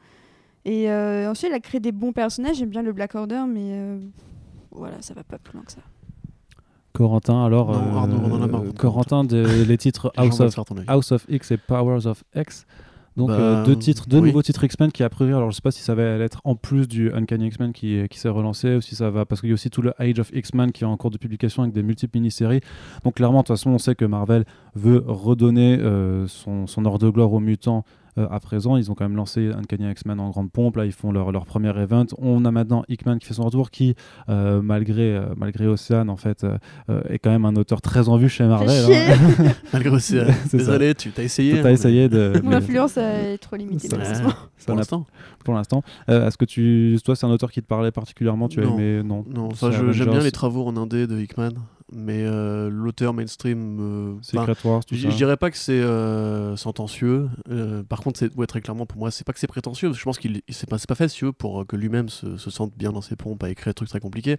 Et 0.65 0.91
euh, 0.91 1.31
ensuite, 1.31 1.51
il 1.51 1.55
a 1.55 1.61
créé 1.61 1.81
des 1.81 1.93
bons 1.93 2.13
personnages. 2.13 2.57
J'aime 2.57 2.71
bien 2.71 2.83
le 2.83 2.93
Black 2.95 3.15
Order, 3.15 3.43
mais 3.47 3.73
euh, 3.73 3.99
voilà, 4.75 5.01
ça 5.01 5.15
va 5.15 5.23
pas 5.25 5.39
plus 5.39 5.55
loin 5.55 5.65
que 5.65 5.73
ça. 5.73 5.81
Corentin, 6.93 7.45
alors, 7.45 7.73
Non, 7.73 7.97
Arnaud, 7.97 8.19
on 8.23 8.33
en 8.33 8.43
a 8.43 8.45
euh, 8.45 8.49
marre, 8.49 8.63
Corentin, 8.79 9.25
de- 9.25 9.65
les 9.67 9.79
titres 9.79 10.13
House 10.17 10.41
of. 10.41 10.55
House 10.87 11.15
X 11.29 11.51
et 11.53 11.57
Powers 11.57 12.07
of 12.07 12.23
X. 12.37 12.67
Donc 13.17 13.29
Bah, 13.29 13.35
euh, 13.39 13.65
deux 13.65 13.77
titres, 13.77 14.09
deux 14.09 14.19
oui. 14.21 14.29
nouveaux 14.29 14.41
titres 14.43 14.65
X-Men 14.65 14.91
qui 14.91 15.03
a 15.03 15.11
priori, 15.11 15.35
alors 15.35 15.51
je 15.51 15.57
sais 15.57 15.61
pas 15.63 15.71
si 15.71 15.83
ça 15.83 15.95
va 15.95 16.03
être 16.03 16.41
en 16.45 16.55
plus 16.55 16.89
du 16.89 17.13
Uncanny 17.13 17.47
X-Men 17.49 17.73
qui, 17.75 18.09
qui 18.09 18.19
s'est 18.19 18.31
relancé 18.31 18.77
ou 18.77 18.81
si 18.81 18.95
ça 18.95 19.11
va, 19.11 19.27
parce 19.27 19.41
qu'il 19.43 19.51
y 19.51 19.53
a 19.53 19.55
aussi 19.55 19.69
tout 19.69 19.83
le 19.83 19.93
Age 20.01 20.19
of 20.19 20.31
X-Men 20.33 20.73
qui 20.73 20.85
est 20.85 20.87
en 20.87 20.97
cours 20.97 21.11
de 21.11 21.19
publication 21.19 21.63
avec 21.63 21.75
des 21.75 21.83
multiples 21.83 22.17
mini-séries. 22.19 22.61
Donc 23.05 23.17
clairement, 23.17 23.39
de 23.41 23.47
toute 23.47 23.57
façon, 23.57 23.71
on 23.71 23.79
sait 23.79 23.95
que 23.95 24.07
Marvel 24.07 24.45
veut 24.75 25.05
redonner 25.07 25.79
euh, 25.79 26.27
son, 26.27 26.67
son 26.67 26.87
ordre 26.87 27.01
de 27.07 27.11
gloire 27.11 27.31
aux 27.35 27.41
mutants 27.41 27.85
euh, 28.19 28.27
à 28.31 28.41
présent. 28.41 28.77
Ils 28.77 28.91
ont 28.91 28.95
quand 28.95 29.05
même 29.05 29.17
lancé 29.17 29.51
Uncanny 29.57 29.91
X-Men 29.91 30.21
en 30.21 30.31
grande 30.31 30.51
pompe, 30.51 30.77
là 30.77 30.85
ils 30.87 30.93
font 30.93 31.13
leur, 31.13 31.33
leur 31.33 31.47
premier 31.47 31.71
event. 31.79 32.07
On 32.19 32.45
a 32.45 32.51
maintenant 32.51 32.85
Hickman 32.89 33.19
qui 33.19 33.27
fait 33.27 33.35
son 33.35 33.45
retour, 33.45 33.71
qui 33.71 33.95
euh, 34.29 34.61
malgré, 34.63 35.15
euh, 35.17 35.27
malgré 35.37 35.67
Océane 35.67 36.11
en 36.11 36.17
fait, 36.17 36.45
euh, 36.45 37.01
est 37.09 37.19
quand 37.19 37.31
même 37.31 37.45
un 37.45 37.57
auteur 37.57 37.81
très 37.81 38.09
en 38.09 38.17
vue 38.17 38.29
chez 38.29 38.45
Marvel. 38.45 38.71
hein. 38.71 39.53
Malgré 39.73 39.95
euh, 39.95 39.99
C'est 39.99 40.25
ça. 40.25 40.57
désolé, 40.57 40.95
tu 40.95 41.11
t'as 41.11 41.23
essayé. 41.23 41.55
T'as 41.57 41.63
mais 41.65 41.73
essayé 41.73 42.09
de... 42.09 42.33
Mon 42.43 42.51
mais- 42.51 42.57
influence 42.57 42.97
est 42.97 43.39
trop 43.39 43.57
limitée, 43.57 43.89
Ça- 43.89 43.97
Pour 44.67 44.77
l'instant. 44.77 45.07
pour 45.45 45.55
l'instant. 45.55 45.83
Euh, 46.09 46.27
Est-ce 46.29 46.37
que 46.37 46.45
tu, 46.45 46.99
toi, 47.05 47.17
c'est 47.17 47.27
un 47.27 47.31
auteur 47.31 47.51
qui 47.51 47.61
te 47.63 47.67
parlait 47.67 47.91
particulièrement 47.91 48.49
Tu 48.49 48.61
as 48.61 48.65
Non. 48.65 48.79
aimé? 48.79 49.03
Non. 49.03 49.25
Non, 49.29 49.49
j'aime 49.93 50.11
bien 50.11 50.21
les 50.21 50.31
travaux 50.33 50.67
en 50.67 50.77
indé 50.77 51.07
de 51.07 51.19
Hickman, 51.19 51.51
mais 51.93 52.23
euh, 52.25 52.69
l'auteur 52.71 53.13
mainstream. 53.15 53.79
euh, 53.81 54.15
Secret 54.23 54.57
Wars, 54.65 54.85
tout 54.85 54.95
Je 54.95 55.03
ça. 55.03 55.11
je 55.11 55.17
dirais 55.17 55.37
pas 55.37 55.51
que 55.51 55.57
c'est 55.57 55.81
euh, 55.81 56.57
sentencieux. 56.57 57.29
euh, 57.51 57.83
par 57.83 58.01
contre, 58.01 58.19
c'est 58.19 58.35
ouais, 58.37 58.47
très 58.47 58.61
clairement 58.61 58.87
pour 58.87 58.99
moi, 58.99 59.11
c'est 59.11 59.25
pas 59.25 59.33
que 59.33 59.39
c'est 59.39 59.47
prétentieux. 59.47 59.89
parce 59.89 59.97
que 59.99 60.01
Je 60.01 60.05
pense 60.05 60.19
qu'il 60.19 60.41
c'est 60.49 60.69
pas, 60.69 60.79
pas 60.79 60.95
fait 60.95 61.09
si 61.09 61.19
tu 61.19 61.25
veux, 61.27 61.33
pour 61.33 61.67
que 61.67 61.77
lui-même 61.77 62.09
se, 62.09 62.37
se 62.37 62.51
sente 62.51 62.73
bien 62.77 62.93
dans 62.93 63.03
ses 63.03 63.17
pompes 63.17 63.43
à 63.45 63.51
écrire 63.51 63.71
des 63.71 63.75
trucs 63.75 63.89
très 63.89 64.01
compliqués. 64.01 64.39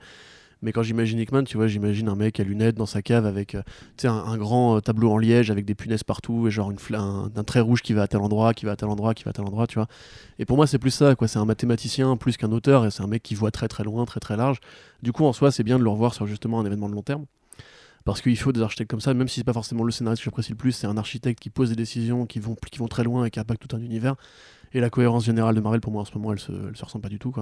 Mais 0.62 0.72
quand 0.72 0.82
j'imagine 0.82 1.20
Hickman, 1.20 1.44
tu 1.44 1.58
vois, 1.58 1.68
j'imagine 1.68 2.08
un 2.08 2.16
mec 2.16 2.40
à 2.40 2.44
lunettes 2.46 2.76
dans 2.78 2.86
sa 2.86 3.02
cave 3.02 3.26
avec 3.26 3.58
un, 4.06 4.10
un 4.10 4.38
grand 4.38 4.80
tableau 4.80 5.12
en 5.12 5.18
liège 5.18 5.52
avec 5.52 5.66
des 5.66 5.76
punaises 5.76 6.06
partout 6.06 6.48
et 6.48 6.52
genre 6.52 6.72
une 6.72 6.78
un, 6.96 7.30
un 7.36 7.44
trait 7.44 7.60
rouge 7.60 7.82
qui 7.82 7.92
va 7.92 8.04
à 8.04 8.08
tel 8.08 8.22
endroit, 8.22 8.54
qui 8.54 8.66
va 8.66 8.72
à 8.72 8.76
tel 8.78 8.88
endroit, 8.88 9.14
qui 9.14 9.26
va 9.26 9.32
à 9.32 9.34
tel 9.34 9.44
endroit, 9.44 9.68
tu 9.68 9.76
vois. 9.76 9.88
Et 10.40 10.46
pour 10.46 10.56
moi, 10.56 10.66
c'est 10.66 10.80
plus 10.80 10.92
ça, 10.92 11.16
quoi. 11.16 11.28
C'est 11.28 11.38
un 11.38 11.44
mathématicien 11.44 12.16
plus 12.16 12.38
qu'un 12.38 12.54
auteur 12.54 12.86
et 12.86 12.92
c'est 12.92 13.04
un 13.04 13.08
mec 13.08 13.22
qui 13.24 13.36
voit 13.36 13.52
très 13.52 13.68
très 13.68 13.84
loin, 13.84 14.06
très 14.06 14.22
très 14.22 14.38
large. 14.38 14.60
Du 15.02 15.12
coup, 15.12 15.26
en 15.26 15.34
soi, 15.34 15.52
c'est 15.52 15.64
bien 15.64 15.78
de 15.78 15.84
le 15.84 15.90
revoir 15.90 16.14
sur 16.14 16.28
justement 16.28 16.62
un 16.62 16.66
événement 16.66 16.88
de 16.88 16.96
long 16.96 17.02
terme. 17.02 17.26
Parce 18.06 18.22
qu'il 18.22 18.38
faut 18.38 18.52
des 18.52 18.62
architectes 18.62 18.92
comme 18.92 19.00
ça, 19.00 19.14
même 19.14 19.28
si 19.28 19.36
c'est 19.36 19.46
pas 19.46 19.54
forcément 19.54 19.84
le 19.84 19.92
scénariste 19.92 20.22
que 20.22 20.26
j'apprécie 20.26 20.52
le 20.52 20.58
plus, 20.58 20.74
c'est 20.74 20.88
un 20.88 20.98
architecte 20.98 21.40
qui 21.40 21.50
pose 21.50 21.70
des 21.70 21.76
décisions 21.76 22.26
qui 22.26 22.40
vont, 22.40 22.56
très 22.90 23.04
loin 23.04 23.26
et 23.26 23.32
qui 23.32 23.40
impactent 23.40 23.66
tout 23.66 23.76
un 23.76 23.80
univers. 23.80 24.16
Et 24.74 24.80
la 24.80 24.90
cohérence 24.90 25.26
générale 25.26 25.56
de 25.56 25.62
Marvel, 25.62 25.80
pour 25.80 25.94
moi, 25.94 26.02
en 26.02 26.06
ce 26.06 26.14
moment, 26.18 26.34
elle 26.34 26.40
se, 26.40 26.52
elle 26.52 26.76
se 26.76 26.84
ressent 26.84 27.00
pas 27.00 27.10
du 27.10 27.20
tout. 27.20 27.34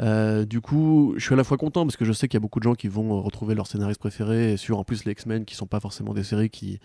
Euh, 0.00 0.46
du 0.46 0.62
coup, 0.62 1.14
je 1.18 1.24
suis 1.24 1.34
à 1.34 1.36
la 1.36 1.44
fois 1.44 1.58
content 1.58 1.84
parce 1.84 1.96
que 1.96 2.06
je 2.06 2.12
sais 2.12 2.26
qu'il 2.26 2.36
y 2.36 2.38
a 2.38 2.40
beaucoup 2.40 2.60
de 2.60 2.64
gens 2.64 2.74
qui 2.74 2.88
vont 2.88 3.14
euh, 3.14 3.20
retrouver 3.20 3.54
leur 3.54 3.66
scénariste 3.66 4.00
préféré 4.00 4.54
et 4.54 4.56
sur 4.56 4.78
en 4.78 4.84
plus 4.84 5.04
les 5.04 5.12
X-Men 5.12 5.44
qui 5.44 5.54
sont 5.54 5.66
pas 5.66 5.80
forcément 5.80 6.14
des 6.14 6.24
séries 6.24 6.48
qui 6.48 6.80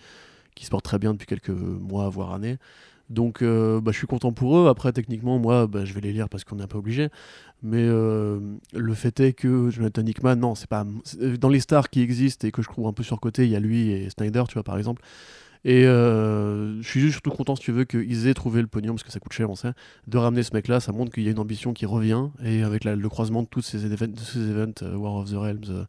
se 0.60 0.68
portent 0.68 0.84
très 0.84 0.98
bien 0.98 1.12
depuis 1.14 1.26
quelques 1.26 1.48
mois, 1.48 2.10
voire 2.10 2.34
années. 2.34 2.58
Donc 3.10 3.42
euh, 3.42 3.80
bah, 3.80 3.92
je 3.92 3.98
suis 3.98 4.06
content 4.06 4.32
pour 4.32 4.58
eux. 4.58 4.68
Après, 4.68 4.92
techniquement, 4.92 5.38
moi, 5.38 5.66
bah, 5.66 5.84
je 5.84 5.94
vais 5.94 6.00
les 6.00 6.12
lire 6.12 6.28
parce 6.28 6.44
qu'on 6.44 6.56
n'est 6.56 6.66
pas 6.66 6.78
obligé. 6.78 7.08
Mais 7.62 7.82
euh, 7.82 8.40
le 8.74 8.94
fait 8.94 9.18
est 9.20 9.32
que 9.32 9.70
Jonathan 9.70 10.04
Hickman, 10.04 10.36
non, 10.36 10.54
c'est 10.54 10.68
pas. 10.68 10.86
c'est- 11.04 11.38
Dans 11.38 11.48
les 11.48 11.60
stars 11.60 11.90
qui 11.90 12.02
existent 12.02 12.46
et 12.46 12.52
que 12.52 12.62
je 12.62 12.68
trouve 12.68 12.86
un 12.86 12.92
peu 12.92 13.02
surcotés, 13.02 13.44
il 13.44 13.50
y 13.50 13.56
a 13.56 13.60
lui 13.60 13.90
et 13.90 14.10
Snyder, 14.10 14.44
tu 14.48 14.54
vois, 14.54 14.62
par 14.64 14.78
exemple. 14.78 15.02
Et 15.64 15.86
euh, 15.86 16.80
je 16.82 16.88
suis 16.88 17.00
juste 17.00 17.14
surtout 17.14 17.30
content, 17.30 17.56
si 17.56 17.62
tu 17.62 17.72
veux, 17.72 17.84
qu'ils 17.84 18.28
aient 18.28 18.34
trouvé 18.34 18.60
le 18.62 18.68
pognon, 18.68 18.94
parce 18.94 19.02
que 19.02 19.10
ça 19.10 19.20
coûte 19.20 19.32
cher, 19.32 19.50
on 19.50 19.56
sait, 19.56 19.72
de 20.06 20.18
ramener 20.18 20.42
ce 20.44 20.54
mec-là. 20.54 20.80
Ça 20.80 20.92
montre 20.92 21.12
qu'il 21.12 21.24
y 21.24 21.28
a 21.28 21.32
une 21.32 21.38
ambition 21.40 21.72
qui 21.72 21.86
revient. 21.86 22.28
Et 22.44 22.62
avec 22.62 22.84
le 22.84 23.08
croisement 23.08 23.42
de 23.42 23.48
tous 23.48 23.62
ces, 23.62 23.84
événements, 23.86 24.14
de 24.16 24.20
ces 24.20 24.84
euh, 24.84 24.96
War 24.96 25.14
of 25.16 25.30
the 25.30 25.34
Realms, 25.34 25.86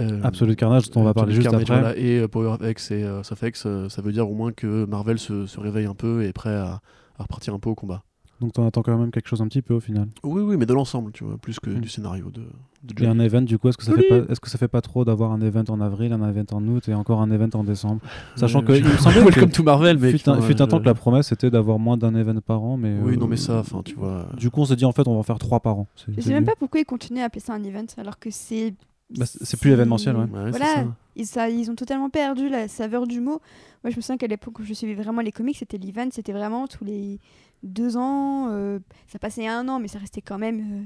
euh, 0.00 0.18
Euh, 0.18 0.20
Absolute 0.22 0.56
Carnage, 0.58 0.90
dont 0.90 1.00
on 1.00 1.04
va 1.04 1.14
parler 1.14 1.34
Absolute 1.36 1.52
juste 1.52 1.66
Carnage, 1.66 1.70
après. 1.70 1.80
voilà, 1.94 1.98
et 1.98 2.20
euh, 2.20 2.28
Power 2.28 2.48
of 2.60 2.70
X 2.70 2.90
et 2.90 3.02
euh, 3.04 3.22
Sophex, 3.22 3.64
euh, 3.66 3.88
ça 3.88 4.02
veut 4.02 4.12
dire 4.12 4.28
au 4.30 4.34
moins 4.34 4.52
que 4.52 4.84
Marvel 4.86 5.18
se, 5.18 5.46
se 5.46 5.58
réveille 5.60 5.86
un 5.86 5.94
peu 5.94 6.22
et 6.24 6.28
est 6.28 6.32
prêt 6.32 6.54
à, 6.54 6.80
à 7.18 7.22
repartir 7.22 7.54
un 7.54 7.58
peu 7.58 7.70
au 7.70 7.74
combat. 7.74 8.02
Donc 8.40 8.52
t'en 8.52 8.64
attends 8.68 8.82
quand 8.82 8.96
même 8.96 9.10
quelque 9.10 9.26
chose 9.26 9.42
un 9.42 9.48
petit 9.48 9.62
peu 9.62 9.74
au 9.74 9.80
final. 9.80 10.06
Oui, 10.22 10.42
oui, 10.42 10.56
mais 10.56 10.64
de 10.64 10.72
l'ensemble, 10.72 11.10
tu 11.10 11.24
vois, 11.24 11.36
plus 11.38 11.58
que 11.58 11.70
Mm. 11.70 11.80
du 11.80 11.88
scénario 11.88 12.30
de, 12.30 12.42
de 12.84 13.02
Et 13.02 13.08
un 13.08 13.18
event, 13.18 13.42
du 13.42 13.58
coup, 13.58 13.68
est-ce 13.68 13.76
que, 13.76 13.82
ça 13.82 13.90
Oui. 13.92 14.02
fait 14.08 14.20
pas, 14.26 14.32
est-ce 14.32 14.38
que 14.38 14.48
ça 14.48 14.58
fait 14.58 14.68
pas 14.68 14.80
trop 14.80 15.04
d'avoir 15.04 15.32
un 15.32 15.40
event 15.40 15.64
en 15.70 15.80
avril, 15.80 16.12
un 16.12 16.22
event 16.28 16.44
en 16.52 16.64
août 16.68 16.88
et 16.88 16.94
encore 16.94 17.20
un 17.20 17.32
event 17.32 17.48
en 17.54 17.64
décembre 17.64 18.00
Sachant 18.36 18.60
Euh, 18.60 18.62
que 18.62 18.74
je- 18.74 18.78
il 18.82 18.86
me 18.86 18.96
semblait 18.96 19.22
Welcome 19.22 19.48
que 19.50 19.56
to 19.56 19.64
Marvel, 19.64 19.98
mais 19.98 20.12
fut 20.16 20.28
un, 20.30 20.40
fut 20.40 20.62
un 20.62 20.68
temps 20.68 20.78
que 20.78 20.84
la 20.86 20.94
promesse 20.94 21.32
était 21.32 21.50
d'avoir 21.50 21.80
moins 21.80 21.96
d'un 21.96 22.14
event 22.14 22.40
par 22.40 22.62
an, 22.62 22.76
mais 22.76 22.94
Oui, 23.02 23.14
euh, 23.14 23.16
non, 23.16 23.26
mais 23.26 23.36
ça, 23.36 23.58
enfin, 23.58 23.82
tu 23.84 23.96
vois. 23.96 24.28
Du 24.36 24.50
coup, 24.52 24.60
on 24.60 24.66
s'est 24.66 24.76
dit 24.76 24.84
en 24.84 24.92
fait, 24.92 25.08
on 25.08 25.14
va 25.14 25.18
en 25.18 25.22
faire 25.24 25.40
trois 25.40 25.58
par 25.58 25.76
an. 25.76 25.88
Je 26.16 26.20
sais 26.20 26.30
même 26.32 26.44
pas 26.44 26.54
pourquoi 26.56 26.78
ils 26.78 26.84
continuent 26.84 27.22
à 27.22 27.24
appeler 27.24 27.40
ça 27.40 27.54
un 27.54 27.64
event 27.64 27.86
alors 27.96 28.20
que 28.20 28.30
c'est. 28.30 28.72
Bah, 29.16 29.26
c'est- 29.26 29.56
plus 29.56 29.70
événementiel, 29.70 30.16
ouais. 30.16 30.26
Voilà, 30.50 30.66
ça. 30.74 30.84
ils, 31.16 31.26
ça, 31.26 31.48
ils 31.48 31.70
ont 31.70 31.74
totalement 31.74 32.10
perdu 32.10 32.48
la 32.48 32.68
saveur 32.68 33.06
du 33.06 33.20
mot. 33.20 33.40
Moi, 33.84 33.90
je 33.90 33.96
me 33.96 34.00
souviens 34.02 34.16
qu'à 34.18 34.26
l'époque 34.26 34.58
où 34.58 34.64
je 34.64 34.74
suivais 34.74 34.94
vraiment 34.94 35.20
les 35.22 35.32
comics, 35.32 35.56
c'était 35.56 35.78
l'event, 35.78 36.08
c'était 36.10 36.32
vraiment 36.32 36.66
tous 36.66 36.84
les 36.84 37.18
deux 37.62 37.96
ans. 37.96 38.48
euh, 38.50 38.78
ça 39.06 39.18
passait 39.18 39.46
un 39.46 39.66
an, 39.68 39.78
mais 39.78 39.88
ça 39.88 39.98
restait 39.98 40.20
quand 40.20 40.38
même 40.38 40.60
euh, 40.60 40.84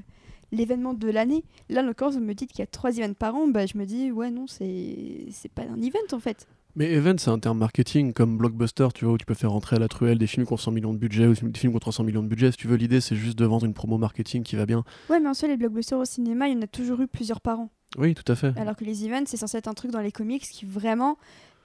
l'événement 0.52 0.94
de 0.94 1.08
l'année. 1.10 1.42
Là, 1.68 1.82
en 1.82 1.86
l'occurrence, 1.86 2.14
vous 2.14 2.20
me 2.20 2.34
dites 2.34 2.50
qu'il 2.50 2.60
y 2.60 2.62
a 2.62 2.66
trois 2.66 2.96
events 2.98 3.14
par 3.14 3.34
an, 3.34 3.48
bah, 3.48 3.66
je 3.66 3.76
me 3.76 3.84
dis, 3.86 4.12
ouais, 4.12 4.30
non, 4.30 4.46
c'est 4.46 5.26
c'est 5.32 5.50
pas 5.50 5.62
un 5.62 5.80
event 5.80 5.98
en 6.12 6.20
fait. 6.20 6.46
Mais 6.74 6.90
event, 6.92 7.16
c'est 7.18 7.30
un 7.30 7.38
terme 7.38 7.58
marketing 7.58 8.12
comme 8.12 8.38
blockbuster, 8.38 8.88
tu 8.94 9.04
vois, 9.04 9.14
où 9.14 9.18
tu 9.18 9.26
peux 9.26 9.34
faire 9.34 9.50
rentrer 9.50 9.76
à 9.76 9.78
la 9.78 9.88
truelle 9.88 10.18
des 10.18 10.26
films 10.26 10.46
qui 10.46 10.52
ont 10.52 10.56
100 10.56 10.70
millions 10.70 10.94
de 10.94 10.98
budget 10.98 11.26
ou 11.26 11.34
des 11.34 11.58
films 11.58 11.72
qui 11.72 11.76
ont 11.76 11.78
300 11.78 12.04
millions 12.04 12.22
de 12.22 12.28
budget. 12.28 12.50
Si 12.50 12.56
tu 12.56 12.66
veux, 12.66 12.76
l'idée, 12.76 13.00
c'est 13.00 13.16
juste 13.16 13.38
de 13.38 13.44
vendre 13.44 13.66
une 13.66 13.74
promo 13.74 13.98
marketing 13.98 14.42
qui 14.42 14.56
va 14.56 14.64
bien. 14.64 14.82
Ouais, 15.10 15.20
mais 15.20 15.28
en 15.28 15.34
soi, 15.34 15.48
les 15.48 15.56
blockbusters 15.56 15.98
au 15.98 16.04
cinéma, 16.04 16.48
il 16.48 16.54
y 16.54 16.58
en 16.58 16.62
a 16.62 16.66
toujours 16.66 17.00
eu 17.00 17.08
plusieurs 17.08 17.40
par 17.40 17.60
an. 17.60 17.70
Oui, 17.98 18.14
tout 18.14 18.30
à 18.30 18.34
fait. 18.34 18.56
Alors 18.58 18.74
que 18.74 18.84
les 18.84 19.04
events, 19.04 19.24
c'est 19.26 19.36
censé 19.36 19.58
être 19.58 19.68
un 19.68 19.74
truc 19.74 19.90
dans 19.90 20.00
les 20.00 20.12
comics 20.12 20.42
qui 20.42 20.64
vraiment 20.64 21.18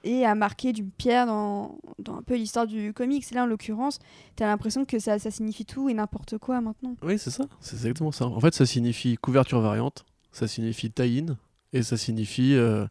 est 0.04 0.24
à 0.24 0.34
marquer 0.34 0.72
d'une 0.72 0.90
pierre 0.90 1.26
dans, 1.26 1.78
dans 1.98 2.16
un 2.16 2.22
peu 2.22 2.36
l'histoire 2.36 2.66
du 2.66 2.92
comics. 2.92 3.30
Là, 3.32 3.44
en 3.44 3.46
l'occurrence, 3.46 3.98
t'as 4.36 4.46
l'impression 4.46 4.84
que 4.84 4.98
ça, 4.98 5.18
ça 5.18 5.30
signifie 5.30 5.64
tout 5.64 5.88
et 5.88 5.94
n'importe 5.94 6.38
quoi 6.38 6.60
maintenant. 6.60 6.94
Oui, 7.02 7.18
c'est 7.18 7.30
ça. 7.30 7.44
C'est 7.60 7.76
exactement 7.76 8.12
ça. 8.12 8.26
En 8.26 8.40
fait, 8.40 8.54
ça 8.54 8.66
signifie 8.66 9.16
couverture 9.16 9.60
variante, 9.60 10.04
ça 10.32 10.46
signifie 10.46 10.90
tie-in, 10.90 11.36
et 11.72 11.82
ça 11.82 11.96
signifie 11.96 12.54
euh, 12.54 12.86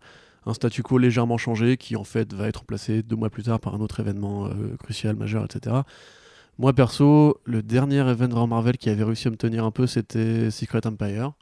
un 0.48 0.54
statu 0.54 0.82
quo 0.84 0.98
légèrement 0.98 1.38
changé 1.38 1.78
qui, 1.78 1.96
en 1.96 2.04
fait, 2.04 2.34
va 2.34 2.48
être 2.48 2.58
remplacé 2.58 3.04
deux 3.04 3.16
mois 3.16 3.30
plus 3.30 3.44
tard 3.44 3.60
par 3.60 3.76
un 3.76 3.80
autre 3.80 4.00
événement 4.00 4.48
euh, 4.48 4.76
crucial, 4.82 5.16
majeur, 5.16 5.46
etc. 5.46 5.76
Moi, 6.58 6.74
perso, 6.74 7.38
le 7.46 7.62
dernier 7.62 8.00
événement 8.10 8.48
Marvel 8.48 8.78
qui 8.78 8.90
avait 8.90 9.04
réussi 9.04 9.28
à 9.28 9.32
me 9.32 9.36
tenir 9.38 9.64
un 9.64 9.72
peu, 9.72 9.86
c'était 9.88 10.50
Secret 10.50 10.86
Empire. 10.88 11.34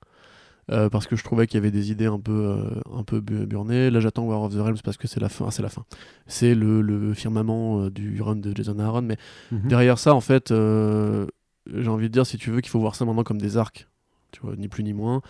Euh, 0.72 0.90
parce 0.90 1.06
que 1.06 1.16
je 1.16 1.24
trouvais 1.24 1.46
qu'il 1.46 1.60
y 1.60 1.62
avait 1.62 1.70
des 1.70 1.92
idées 1.92 2.08
un 2.08 2.20
peu, 2.20 2.32
euh, 2.32 2.58
un 2.92 3.04
peu 3.04 3.20
bu- 3.22 3.46
burnées. 3.46 3.92
Là, 3.92 4.00
j'attends 4.00 4.24
War 4.24 4.42
of 4.42 4.52
the 4.56 4.58
Realms 4.60 4.80
parce 4.84 4.98
que 4.98 5.08
c'est 5.08 5.20
la 5.20 5.30
fin. 5.30 5.46
ah, 5.48 5.52
c'est 5.52 5.62
la 5.62 5.70
fin. 5.70 5.86
C'est 6.26 6.56
le, 6.56 6.82
le 6.82 7.14
firmament 7.14 7.82
euh, 7.84 7.92
du 7.92 8.20
run 8.20 8.38
de 8.38 8.52
Jason 8.56 8.80
Aaron. 8.80 9.04
Mais 9.04 9.18
Mhm. 9.52 9.68
Derrière 9.68 10.00
ça, 10.00 10.16
en 10.16 10.22
fait, 10.22 10.52
j'ai 10.52 11.88
envie 11.88 12.08
de 12.08 12.14
dire, 12.14 12.26
si 12.26 12.38
tu 12.38 12.50
veux, 12.50 12.62
qu'il 12.62 12.72
faut 12.72 12.80
voir 12.80 12.96
ça 12.96 13.06
maintenant 13.06 13.24
comme 13.24 13.40
des 13.40 13.58
arcs. 13.58 13.88
Tu 14.32 14.42
vois, 14.42 14.56
ni 14.56 14.68
plus 14.68 14.84
ni 14.84 14.94
moins. 14.94 15.22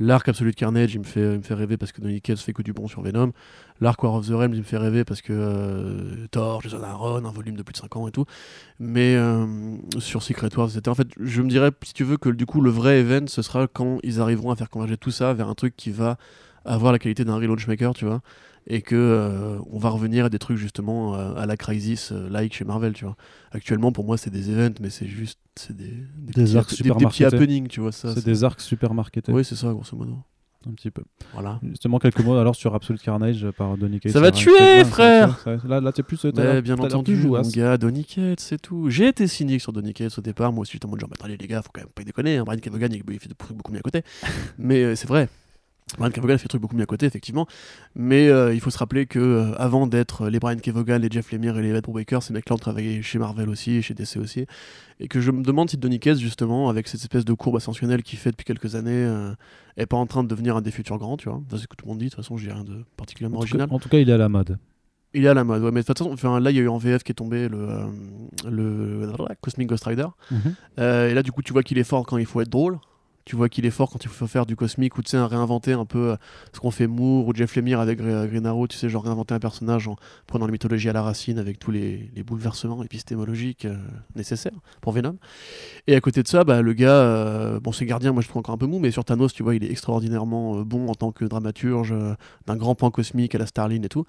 L'arc 0.00 0.28
Absolute 0.28 0.54
Carnage, 0.54 0.94
il 0.94 1.00
me 1.00 1.04
fait, 1.04 1.38
me 1.38 1.42
fait 1.42 1.54
rêver 1.54 1.76
parce 1.76 1.90
que 1.90 2.00
Donny 2.00 2.20
Cates 2.20 2.38
fait 2.38 2.52
que 2.52 2.62
du 2.62 2.72
bon 2.72 2.86
sur 2.86 3.02
Venom. 3.02 3.32
L'arc 3.80 4.00
War 4.00 4.14
of 4.14 4.28
the 4.28 4.30
Realms, 4.30 4.54
il 4.54 4.60
me 4.60 4.64
fait 4.64 4.76
rêver 4.76 5.04
parce 5.04 5.20
que 5.20 5.32
euh, 5.32 6.28
Thor, 6.30 6.62
Jason 6.62 6.84
Aaron, 6.84 7.24
un 7.24 7.32
volume 7.32 7.56
de 7.56 7.64
plus 7.64 7.72
de 7.72 7.78
5 7.78 7.96
ans 7.96 8.06
et 8.06 8.12
tout. 8.12 8.24
Mais 8.78 9.16
euh, 9.16 9.44
sur 9.98 10.22
Secret 10.22 10.56
Wars, 10.56 10.68
etc. 10.68 10.82
En 10.88 10.94
fait, 10.94 11.08
je 11.18 11.42
me 11.42 11.48
dirais, 11.48 11.72
si 11.82 11.94
tu 11.94 12.04
veux, 12.04 12.16
que 12.16 12.28
du 12.28 12.46
coup, 12.46 12.60
le 12.60 12.70
vrai 12.70 13.00
event, 13.00 13.26
ce 13.26 13.42
sera 13.42 13.66
quand 13.66 13.98
ils 14.04 14.20
arriveront 14.20 14.52
à 14.52 14.56
faire 14.56 14.70
converger 14.70 14.96
tout 14.96 15.10
ça 15.10 15.34
vers 15.34 15.48
un 15.48 15.54
truc 15.54 15.74
qui 15.76 15.90
va 15.90 16.16
avoir 16.64 16.92
la 16.92 17.00
qualité 17.00 17.24
d'un 17.24 17.34
relaunch 17.34 17.66
maker, 17.66 17.92
tu 17.92 18.04
vois. 18.04 18.20
Et 18.70 18.82
que 18.82 18.94
euh, 18.94 19.58
on 19.70 19.78
va 19.78 19.88
revenir 19.88 20.26
à 20.26 20.28
des 20.28 20.38
trucs 20.38 20.58
justement 20.58 21.14
euh, 21.14 21.34
à 21.36 21.46
la 21.46 21.56
Crisis, 21.56 22.12
euh, 22.12 22.28
like 22.28 22.52
chez 22.52 22.66
Marvel, 22.66 22.92
tu 22.92 23.06
vois. 23.06 23.16
Actuellement, 23.50 23.92
pour 23.92 24.04
moi, 24.04 24.18
c'est 24.18 24.28
des 24.28 24.50
events, 24.50 24.74
mais 24.82 24.90
c'est 24.90 25.06
juste 25.06 25.40
c'est 25.56 25.74
des, 25.74 25.94
des, 26.18 26.54
arcs 26.54 26.70
super 26.70 26.96
des 26.96 27.06
petits 27.06 27.24
happenings, 27.24 27.66
tu 27.68 27.80
vois. 27.80 27.92
Ça, 27.92 28.14
C'est 28.14 28.24
des 28.24 28.44
arcs 28.44 28.60
super 28.60 28.92
marketés. 28.92 29.32
Oui, 29.32 29.42
c'est 29.42 29.56
ça, 29.56 29.72
grosso 29.72 29.96
modo. 29.96 30.18
Un 30.68 30.72
petit 30.72 30.90
peu. 30.90 31.02
Voilà. 31.32 31.58
Justement, 31.62 31.98
quelques 31.98 32.20
mots 32.20 32.36
alors 32.36 32.54
sur 32.54 32.74
Absolute 32.74 33.00
Carnage 33.00 33.46
par 33.56 33.78
Donny 33.78 34.00
Cates. 34.00 34.12
Ça 34.12 34.20
va 34.20 34.32
tuer, 34.32 34.50
Instagram, 34.58 34.86
frère 34.86 35.38
ça- 35.38 35.56
Là, 35.66 35.80
là 35.80 35.92
tu 35.92 36.02
es 36.02 36.04
plus. 36.04 36.22
Ouais, 36.24 36.60
bien 36.60 36.78
entendu, 36.78 37.14
mon 37.14 37.22
jouasse. 37.22 37.52
gars, 37.52 37.78
Donny 37.78 38.04
Cates, 38.04 38.40
c'est 38.40 38.60
tout. 38.60 38.90
J'ai 38.90 39.08
été 39.08 39.26
cynique 39.28 39.62
sur 39.62 39.72
Donny 39.72 39.94
Cates 39.94 40.18
au 40.18 40.20
départ. 40.20 40.52
Moi 40.52 40.62
aussi, 40.62 40.72
j'étais 40.72 40.84
en 40.84 40.90
mode 40.90 41.00
genre, 41.00 41.08
bah, 41.08 41.16
attendez, 41.18 41.38
les 41.38 41.46
gars, 41.46 41.62
faut 41.62 41.70
quand 41.72 41.80
même 41.80 41.90
pas 41.94 42.04
déconner. 42.04 42.36
Hein. 42.36 42.44
Brian 42.44 42.58
Kevogan, 42.58 42.92
il 42.92 43.02
il 43.08 43.18
fait 43.18 43.30
beaucoup 43.54 43.72
mieux 43.72 43.78
à 43.78 43.82
côté. 43.82 44.02
Mais 44.58 44.94
c'est 44.94 45.08
vrai. 45.08 45.28
Brian 45.96 46.10
Kevogan 46.10 46.36
fait 46.38 46.44
des 46.44 46.48
trucs 46.48 46.60
beaucoup 46.60 46.76
mieux 46.76 46.82
à 46.82 46.86
côté, 46.86 47.06
effectivement. 47.06 47.46
Mais 47.94 48.28
euh, 48.28 48.52
il 48.52 48.60
faut 48.60 48.70
se 48.70 48.78
rappeler 48.78 49.06
que 49.06 49.18
euh, 49.18 49.54
avant 49.56 49.86
d'être 49.86 50.28
les 50.28 50.38
Brian 50.38 50.58
Kevogan, 50.58 51.00
les 51.00 51.08
Jeff 51.10 51.32
Lemire 51.32 51.58
et 51.58 51.62
les 51.62 51.70
Ed 51.70 51.82
Brubaker, 51.82 52.22
ces 52.22 52.32
mecs-là 52.32 52.56
ont 52.56 52.58
travaillé 52.58 53.00
chez 53.02 53.18
Marvel 53.18 53.48
aussi 53.48 53.72
et 53.72 53.82
chez 53.82 53.94
DC 53.94 54.16
aussi. 54.18 54.46
Et 55.00 55.08
que 55.08 55.20
je 55.20 55.30
me 55.30 55.42
demande 55.42 55.70
si 55.70 55.76
Donny 55.76 55.98
Cates, 55.98 56.18
justement, 56.18 56.68
avec 56.68 56.88
cette 56.88 57.00
espèce 57.00 57.24
de 57.24 57.32
courbe 57.32 57.56
ascensionnelle 57.56 58.02
qu'il 58.02 58.18
fait 58.18 58.30
depuis 58.30 58.44
quelques 58.44 58.74
années, 58.74 58.90
euh, 58.92 59.32
est 59.76 59.86
pas 59.86 59.96
en 59.96 60.06
train 60.06 60.22
de 60.22 60.28
devenir 60.28 60.56
un 60.56 60.60
des 60.60 60.70
futurs 60.70 60.98
grands, 60.98 61.16
tu 61.16 61.28
vois. 61.28 61.40
C'est 61.50 61.58
ce 61.58 61.66
que 61.66 61.76
tout 61.76 61.86
le 61.86 61.90
monde 61.90 61.98
dit. 61.98 62.06
De 62.06 62.10
toute 62.10 62.16
façon, 62.16 62.36
j'ai 62.36 62.52
rien 62.52 62.64
de 62.64 62.84
particulièrement 62.96 63.38
En 63.38 63.40
tout, 63.40 63.46
cas, 63.46 63.54
original. 63.54 63.68
en 63.74 63.78
tout 63.78 63.88
cas, 63.88 63.98
il 63.98 64.10
est 64.10 64.12
à 64.12 64.18
la 64.18 64.28
mode. 64.28 64.58
Il 65.14 65.24
est 65.24 65.28
à 65.28 65.34
la 65.34 65.44
mode, 65.44 65.62
ouais, 65.62 65.70
mais 65.70 65.80
de 65.80 65.86
toute 65.86 65.96
façon, 65.96 66.12
enfin, 66.12 66.38
là, 66.38 66.50
il 66.50 66.56
y 66.56 66.60
a 66.60 66.62
eu 66.62 66.68
en 66.68 66.76
VF 66.76 67.02
qui 67.02 67.12
est 67.12 67.14
tombé 67.14 67.48
le, 67.48 67.58
euh, 67.58 67.86
le 68.50 69.10
Cosmic 69.40 69.66
Ghost 69.68 69.84
Rider. 69.84 70.06
Mhm. 70.30 70.54
Euh, 70.78 71.08
et 71.10 71.14
là, 71.14 71.22
du 71.22 71.32
coup, 71.32 71.42
tu 71.42 71.52
vois 71.54 71.62
qu'il 71.62 71.78
est 71.78 71.84
fort 71.84 72.04
quand 72.04 72.18
il 72.18 72.26
faut 72.26 72.40
être 72.42 72.50
drôle. 72.50 72.78
Tu 73.28 73.36
vois 73.36 73.50
qu'il 73.50 73.66
est 73.66 73.70
fort 73.70 73.90
quand 73.90 74.02
il 74.02 74.08
faut 74.08 74.26
faire 74.26 74.46
du 74.46 74.56
cosmique 74.56 74.96
ou 74.96 75.02
tu 75.02 75.10
sais, 75.10 75.22
réinventer 75.22 75.74
un 75.74 75.84
peu 75.84 76.12
euh, 76.12 76.16
ce 76.54 76.60
qu'on 76.60 76.70
fait 76.70 76.86
Moore 76.86 77.28
ou 77.28 77.34
Jeff 77.34 77.56
Lemire 77.56 77.78
avec 77.78 78.00
Gre- 78.00 78.26
Green 78.26 78.46
Arrow, 78.46 78.66
tu 78.66 78.78
sais, 78.78 78.88
genre 78.88 79.04
réinventer 79.04 79.34
un 79.34 79.38
personnage 79.38 79.86
en 79.86 79.96
prenant 80.26 80.46
la 80.46 80.52
mythologie 80.52 80.88
à 80.88 80.94
la 80.94 81.02
racine 81.02 81.38
avec 81.38 81.58
tous 81.58 81.70
les, 81.70 82.10
bouleversements 82.26 82.82
épistémologiques 82.82 83.66
euh, 83.66 83.76
nécessaires 84.16 84.58
pour 84.80 84.94
Venom. 84.94 85.18
Et 85.86 85.94
à 85.94 86.00
côté 86.00 86.22
de 86.22 86.28
ça, 86.28 86.42
bah, 86.44 86.62
le 86.62 86.72
gars, 86.72 86.88
euh, 86.88 87.60
bon, 87.60 87.70
c'est 87.70 87.84
gardien, 87.84 88.12
moi 88.12 88.22
je 88.22 88.28
trouve 88.28 88.40
encore 88.40 88.54
un 88.54 88.58
peu 88.58 88.64
mou, 88.64 88.78
mais 88.78 88.90
sur 88.90 89.04
Thanos, 89.04 89.34
tu 89.34 89.42
vois, 89.42 89.54
il 89.54 89.62
est 89.62 89.70
extraordinairement 89.70 90.62
bon 90.62 90.88
en 90.88 90.94
tant 90.94 91.12
que 91.12 91.26
dramaturge 91.26 91.94
d'un 92.46 92.56
grand 92.56 92.76
pan 92.76 92.90
cosmique 92.90 93.34
à 93.34 93.38
la 93.38 93.44
Starline 93.46 93.84
et 93.84 93.90
tout. 93.90 94.06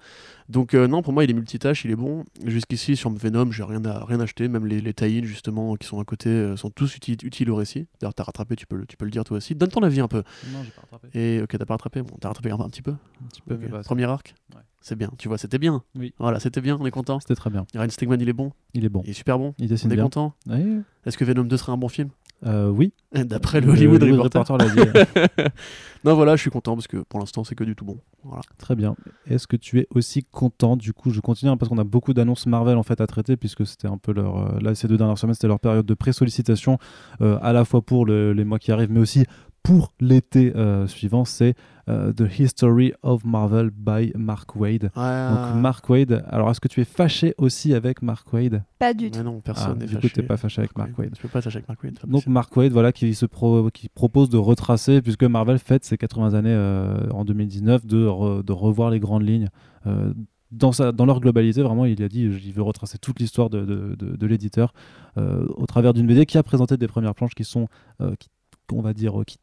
Donc, 0.50 0.74
euh, 0.74 0.88
non, 0.88 1.00
pour 1.00 1.12
moi, 1.12 1.22
il 1.24 1.30
est 1.30 1.34
multitâche, 1.34 1.84
il 1.84 1.90
est 1.92 1.96
bon. 1.96 2.24
Jusqu'ici, 2.44 2.96
sur 2.96 3.10
Venom, 3.10 3.50
j'ai 3.52 3.62
rien, 3.62 3.84
à, 3.84 4.04
rien 4.04 4.18
acheté, 4.20 4.48
même 4.48 4.66
les, 4.66 4.80
les 4.80 4.92
tie 4.92 5.24
justement, 5.24 5.76
qui 5.76 5.86
sont 5.86 6.00
à 6.00 6.04
côté, 6.04 6.28
euh, 6.28 6.56
sont 6.56 6.70
tous 6.70 6.96
uti- 6.96 7.24
utiles 7.24 7.50
au 7.50 7.56
récit. 7.56 7.86
D'ailleurs, 8.00 8.14
t'as 8.14 8.24
rattrapé, 8.24 8.56
tu 8.56 8.66
peux, 8.66 8.76
le- 8.76 8.86
tu 8.86 8.96
peux 8.96 9.04
le 9.04 9.10
dire 9.12 9.22
toi 9.24 9.36
aussi. 9.36 9.54
Donne 9.54 9.68
ton 9.70 9.82
avis 9.82 10.00
un 10.00 10.08
peu. 10.08 10.24
Non, 10.52 10.62
j'ai 10.64 10.70
pas 10.72 10.82
rattrapé. 10.82 11.08
Et 11.18 11.40
ok, 11.42 11.56
t'as 11.56 11.64
pas 11.64 11.74
rattrapé 11.74 12.02
Bon, 12.02 12.16
t'as 12.20 12.28
rattrapé 12.28 12.50
un, 12.50 12.58
un 12.58 12.68
petit 12.68 12.82
peu. 12.82 12.90
Un 12.90 13.26
petit 13.28 13.42
peu, 13.42 13.56
mais 13.56 13.68
pas. 13.68 13.82
Premier 13.82 14.04
arc 14.04 14.34
Ouais. 14.54 14.60
C'est 14.82 14.96
bien, 14.96 15.10
tu 15.18 15.28
vois, 15.28 15.36
c'était 15.38 15.58
bien. 15.58 15.82
Oui. 15.94 16.14
Voilà, 16.18 16.40
c'était 16.40 16.60
bien, 16.62 16.76
on 16.80 16.86
est 16.86 16.90
content. 16.90 17.20
C'était 17.20 17.34
très 17.34 17.50
bien. 17.50 17.66
Ryan 17.74 17.88
Stegman, 17.90 18.16
il 18.20 18.28
est 18.28 18.32
bon, 18.32 18.50
Il 18.74 18.84
est 18.84 18.88
bon. 18.88 19.02
il 19.04 19.10
est 19.10 19.14
super 19.14 19.38
bon. 19.38 19.54
Il 19.58 19.66
On 19.66 19.68
dessine 19.68 19.92
est 19.92 19.94
bien. 19.94 20.04
content. 20.04 20.34
Ouais. 20.48 20.64
Est-ce 21.06 21.18
que 21.18 21.24
Venom 21.24 21.44
2 21.44 21.56
sera 21.58 21.72
un 21.72 21.76
bon 21.76 21.88
film? 21.88 22.08
Euh, 22.46 22.68
oui. 22.68 22.92
D'après 23.12 23.60
le 23.60 23.70
Hollywood 23.70 24.02
Reporter. 24.02 24.56
l'a 24.56 24.68
dit. 24.68 24.80
non, 26.04 26.14
voilà, 26.14 26.36
je 26.36 26.40
suis 26.42 26.50
content 26.50 26.74
parce 26.74 26.86
que 26.86 26.98
pour 26.98 27.20
l'instant, 27.20 27.44
c'est 27.44 27.54
que 27.54 27.64
du 27.64 27.74
tout 27.76 27.84
bon. 27.84 27.98
Voilà. 28.24 28.42
Très 28.58 28.74
bien. 28.76 28.94
Est-ce 29.26 29.46
que 29.46 29.56
tu 29.56 29.78
es 29.78 29.86
aussi 29.94 30.24
content? 30.24 30.76
Du 30.76 30.92
coup, 30.92 31.10
je 31.10 31.20
continue 31.20 31.50
hein, 31.50 31.56
parce 31.56 31.68
qu'on 31.68 31.78
a 31.78 31.84
beaucoup 31.84 32.14
d'annonces 32.14 32.46
Marvel 32.46 32.76
en 32.78 32.82
fait 32.82 33.00
à 33.00 33.06
traiter 33.06 33.36
puisque 33.36 33.66
c'était 33.66 33.88
un 33.88 33.98
peu 33.98 34.12
leur. 34.12 34.36
euh, 34.54 34.58
là, 34.60 34.74
ces 34.74 34.88
deux 34.88 34.96
dernières 34.96 35.18
semaines, 35.18 35.34
c'était 35.34 35.48
leur 35.48 35.60
période 35.60 35.84
de 35.86 35.94
pré-sollicitation 35.94 36.78
euh, 37.20 37.38
à 37.42 37.52
la 37.52 37.64
fois 37.64 37.82
pour 37.82 38.06
le- 38.06 38.32
les 38.32 38.44
mois 38.44 38.58
qui 38.58 38.72
arrivent, 38.72 38.90
mais 38.92 39.00
aussi 39.00 39.24
pour 39.62 39.92
l'été 40.00 40.54
euh, 40.56 40.86
suivant. 40.86 41.24
C'est 41.24 41.54
euh, 41.88 42.12
The 42.12 42.24
History 42.38 42.92
of 43.02 43.24
Marvel 43.24 43.70
by 43.70 44.12
Mark 44.16 44.56
Wade. 44.56 44.90
Ouais, 44.96 45.28
Donc 45.54 45.60
Mark 45.60 45.88
Wade. 45.88 46.24
Alors, 46.28 46.50
est-ce 46.50 46.60
que 46.60 46.68
tu 46.68 46.80
es 46.80 46.84
fâché 46.84 47.34
aussi 47.38 47.74
avec 47.74 48.00
Mark 48.02 48.32
Wade 48.32 48.62
Pas 48.78 48.94
du 48.94 49.10
tout. 49.10 49.18
Mais 49.18 49.24
non, 49.24 49.36
Ah, 49.38 49.42
personne 49.44 49.78
n'est 49.78 49.86
Du 49.86 49.96
coup, 49.96 50.02
fâché. 50.02 50.14
t'es 50.14 50.22
pas 50.22 50.36
fâché 50.36 50.60
avec 50.60 50.76
Mark 50.78 50.96
Wade. 50.98 51.10
Je 51.16 51.20
peux 51.22 51.28
pas 51.28 51.38
être 51.40 51.44
fâché 51.44 51.58
avec 51.58 51.68
Mark 51.68 51.82
Wade. 51.84 51.94
Donc 52.04 52.10
possible. 52.12 52.32
Mark 52.32 52.56
Wade, 52.56 52.72
voilà, 52.72 52.92
qui, 52.92 53.14
se 53.14 53.26
pro- 53.26 53.70
qui 53.70 53.88
propose 53.88 54.28
de 54.30 54.36
retracer, 54.38 55.02
puisque 55.02 55.24
Marvel 55.24 55.58
fête 55.58 55.84
ses 55.84 55.96
80 55.98 56.34
années 56.34 56.50
euh, 56.54 57.08
en 57.10 57.24
2019, 57.24 57.86
de, 57.86 58.06
re- 58.06 58.42
de 58.44 58.52
revoir 58.52 58.90
les 58.90 59.00
grandes 59.00 59.26
lignes. 59.26 59.48
euh, 59.86 60.12
dans, 60.52 60.72
sa, 60.72 60.90
dans 60.90 61.06
leur 61.06 61.20
globalité, 61.20 61.62
vraiment, 61.62 61.84
il 61.84 62.02
a 62.02 62.08
dit 62.08 62.22
il 62.22 62.52
veut 62.52 62.62
retracer 62.62 62.98
toute 62.98 63.20
l'histoire 63.20 63.50
de, 63.50 63.60
de, 63.64 63.94
de- 63.96 64.16
de 64.16 64.26
l'éditeur 64.26 64.74
euh, 65.16 65.46
au 65.54 65.64
travers 65.66 65.94
d'une 65.94 66.08
BD 66.08 66.26
qui 66.26 66.38
a 66.38 66.42
présenté 66.42 66.76
des 66.76 66.88
premières 66.88 67.14
planches 67.14 67.36
qui 67.36 67.44
sont, 67.44 67.68
euh, 68.00 68.14
qui, 68.18 68.28
on 68.72 68.80
va 68.82 68.92
dire, 68.92 69.12
qui, 69.26 69.36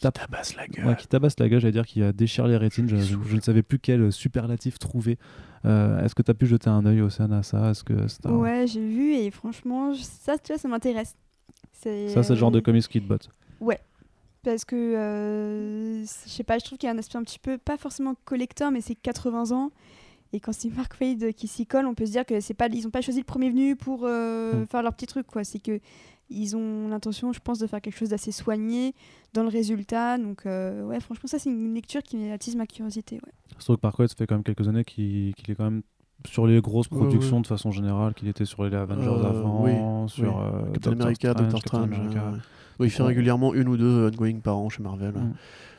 Qui 0.00 0.10
tabasse 0.12 0.54
la 0.56 0.66
gueule. 0.68 0.86
ouais, 0.86 0.96
qui 0.96 1.06
tabassent 1.08 1.38
la 1.40 1.48
gueule, 1.48 1.60
j'allais 1.60 1.72
dire, 1.72 1.86
qui 1.86 2.00
déchire 2.12 2.46
les 2.46 2.56
rétines. 2.56 2.88
Je, 2.88 2.96
je- 2.96 3.16
je 3.26 3.34
ne 3.36 3.40
savais 3.40 3.62
plus 3.62 3.78
quel 3.78 4.12
superlatif 4.12 4.78
trouver. 4.78 5.18
Euh, 5.64 6.04
Est-ce 6.04 6.14
que 6.14 6.22
tu 6.22 6.30
as 6.30 6.34
pu 6.34 6.46
jeter 6.46 6.70
un 6.70 6.86
œil 6.86 7.00
au 7.00 7.10
sein 7.10 7.30
à 7.32 7.42
ça 7.42 7.70
Est-ce 7.70 7.82
que 7.82 7.94
un- 8.26 8.30
Ouais, 8.36 8.66
j'ai 8.68 8.86
vu 8.86 9.14
et 9.14 9.30
franchement, 9.30 9.92
je- 9.92 10.02
ça, 10.02 10.38
tu 10.38 10.52
vois, 10.52 10.58
ça 10.58 10.68
m'intéresse. 10.68 11.16
Ça, 11.72 12.22
c'est 12.22 12.28
le 12.30 12.34
genre 12.36 12.50
de 12.50 12.58
euh, 12.58 12.62
comics 12.62 12.86
qui 12.88 13.00
te 13.00 13.06
botte. 13.06 13.28
Parce 14.44 14.64
que, 14.64 14.76
euh, 14.76 16.02
je 16.02 16.06
sais 16.30 16.44
pas, 16.44 16.58
je 16.58 16.64
trouve 16.64 16.78
qu'il 16.78 16.86
y 16.86 16.90
a 16.90 16.94
un 16.94 16.98
aspect 16.98 17.18
un 17.18 17.24
petit 17.24 17.40
peu, 17.40 17.58
pas 17.58 17.76
forcément 17.76 18.14
collector, 18.24 18.70
mais 18.70 18.80
c'est 18.80 18.94
80 18.94 19.50
ans. 19.52 19.72
Et 20.32 20.40
quand 20.40 20.52
c'est 20.52 20.70
Mark 20.74 20.92
Wade 21.00 21.32
qui 21.32 21.48
s'y 21.48 21.66
colle, 21.66 21.86
on 21.86 21.94
peut 21.94 22.06
se 22.06 22.12
dire 22.12 22.24
que 22.24 22.38
c'est 22.40 22.54
pas, 22.54 22.68
ils 22.68 22.86
ont 22.86 22.90
pas 22.90 23.00
choisi 23.00 23.18
le 23.18 23.24
premier 23.24 23.50
venu 23.50 23.74
pour 23.76 24.02
euh, 24.04 24.62
Mm. 24.62 24.66
faire 24.68 24.82
leur 24.82 24.94
petit 24.94 25.06
truc, 25.06 25.26
quoi. 25.26 25.42
C'est 25.42 25.58
que 25.58 25.80
ils 26.30 26.56
ont 26.56 26.88
l'intention, 26.88 27.32
je 27.32 27.40
pense, 27.40 27.58
de 27.58 27.66
faire 27.66 27.80
quelque 27.80 27.96
chose 27.96 28.10
d'assez 28.10 28.32
soigné 28.32 28.94
dans 29.34 29.42
le 29.42 29.48
résultat. 29.48 30.18
Donc, 30.18 30.46
euh, 30.46 30.84
ouais, 30.84 31.00
franchement, 31.00 31.26
ça, 31.26 31.38
c'est 31.38 31.50
une 31.50 31.74
lecture 31.74 32.02
qui 32.02 32.30
attise 32.30 32.56
ma 32.56 32.66
curiosité. 32.66 33.16
Ouais. 33.16 33.32
Surtout 33.58 33.76
que 33.76 33.80
par 33.80 33.92
contre, 33.92 34.10
ça 34.10 34.16
fait 34.16 34.26
quand 34.26 34.34
même 34.36 34.44
quelques 34.44 34.68
années 34.68 34.84
qu'il 34.84 35.32
est 35.48 35.54
quand 35.54 35.64
même 35.64 35.82
sur 36.26 36.46
les 36.46 36.60
grosses 36.60 36.88
productions 36.88 37.36
ouais. 37.36 37.42
de 37.42 37.46
façon 37.46 37.70
générale, 37.70 38.12
qu'il 38.14 38.28
était 38.28 38.44
sur 38.44 38.64
les 38.64 38.74
Avengers 38.76 39.06
Euh, 39.08 39.24
avant, 39.28 39.64
oui, 39.64 40.10
sur 40.10 40.24
oui. 40.24 40.30
euh, 40.42 40.72
Captain 40.72 40.90
Doctor 40.90 40.92
America, 41.06 41.34
Doctor 41.34 41.62
Captain 41.62 41.78
Strange. 41.86 41.94
America. 42.00 42.32
ouais, 42.80 42.86
il 42.86 42.90
fait 42.90 43.02
Ouais. 43.02 43.08
régulièrement 43.08 43.54
une 43.54 43.68
ou 43.68 43.76
deux 43.76 44.08
ongoing 44.08 44.40
par 44.40 44.58
an 44.58 44.68
chez 44.68 44.82
Marvel. 44.82 45.12
Mm. 45.14 45.34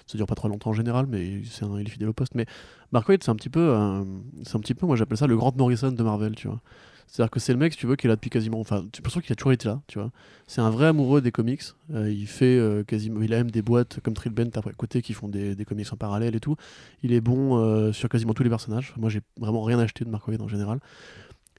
Ça 0.07 0.17
dure 0.17 0.25
pas 0.25 0.35
très 0.35 0.47
longtemps 0.49 0.71
en 0.71 0.73
général, 0.73 1.05
mais 1.07 1.41
c'est 1.43 1.63
un- 1.65 1.77
il 1.79 1.85
est 1.85 1.89
fidèle 1.91 2.09
au 2.09 2.13
poste. 2.13 2.33
Mais 2.35 2.45
Mark 2.91 3.07
Waid, 3.07 3.21
c'est 3.23 3.29
un 3.29 3.35
petit 3.35 3.49
peu, 3.49 3.59
euh, 3.59 4.03
c'est 4.43 4.55
un 4.55 4.59
petit 4.59 4.73
peu, 4.73 4.87
moi 4.87 4.95
j'appelle 4.95 5.17
ça 5.17 5.27
le 5.27 5.37
Grant 5.37 5.53
Morrison 5.55 5.91
de 5.91 6.03
Marvel, 6.03 6.33
tu 6.35 6.47
vois. 6.47 6.61
C'est-à-dire 7.09 7.31
que 7.31 7.39
c'est 7.39 7.53
le 7.53 7.59
mec, 7.59 7.75
tu 7.75 7.87
veux, 7.87 7.95
qui 7.95 8.05
est 8.05 8.07
là 8.07 8.15
depuis 8.15 8.29
quasiment. 8.29 8.59
Enfin, 8.59 8.85
j'ai 8.93 8.99
l'impression 8.99 9.19
qu'il 9.19 9.31
a 9.31 9.35
toujours 9.35 9.51
été 9.51 9.67
là, 9.67 9.81
tu 9.87 9.97
vois. 9.97 10.11
C'est 10.45 10.61
un 10.61 10.69
vrai 10.69 10.85
amoureux 10.85 11.21
des 11.21 11.31
comics. 11.31 11.63
Euh, 11.91 12.11
il 12.11 12.27
fait 12.27 12.57
euh, 12.57 12.83
quasiment. 12.83 13.23
Il 13.23 13.33
a 13.33 13.37
même 13.37 13.49
des 13.49 13.63
boîtes 13.63 13.99
comme 14.03 14.13
Trillbent 14.13 14.55
à 14.55 14.61
côté 14.77 15.01
qui 15.01 15.13
font 15.13 15.27
des, 15.27 15.55
des 15.55 15.65
comics 15.65 15.91
en 15.91 15.97
parallèle 15.97 16.35
et 16.35 16.39
tout. 16.39 16.55
Il 17.01 17.11
est 17.11 17.19
bon 17.19 17.57
euh, 17.57 17.91
sur 17.93 18.09
quasiment 18.09 18.35
tous 18.35 18.43
les 18.43 18.49
personnages. 18.49 18.93
Moi, 18.95 19.09
j'ai 19.09 19.21
vraiment 19.39 19.63
rien 19.63 19.79
acheté 19.79 20.05
de 20.05 20.09
Mark 20.11 20.27
Waid 20.27 20.39
en 20.39 20.47
général. 20.47 20.79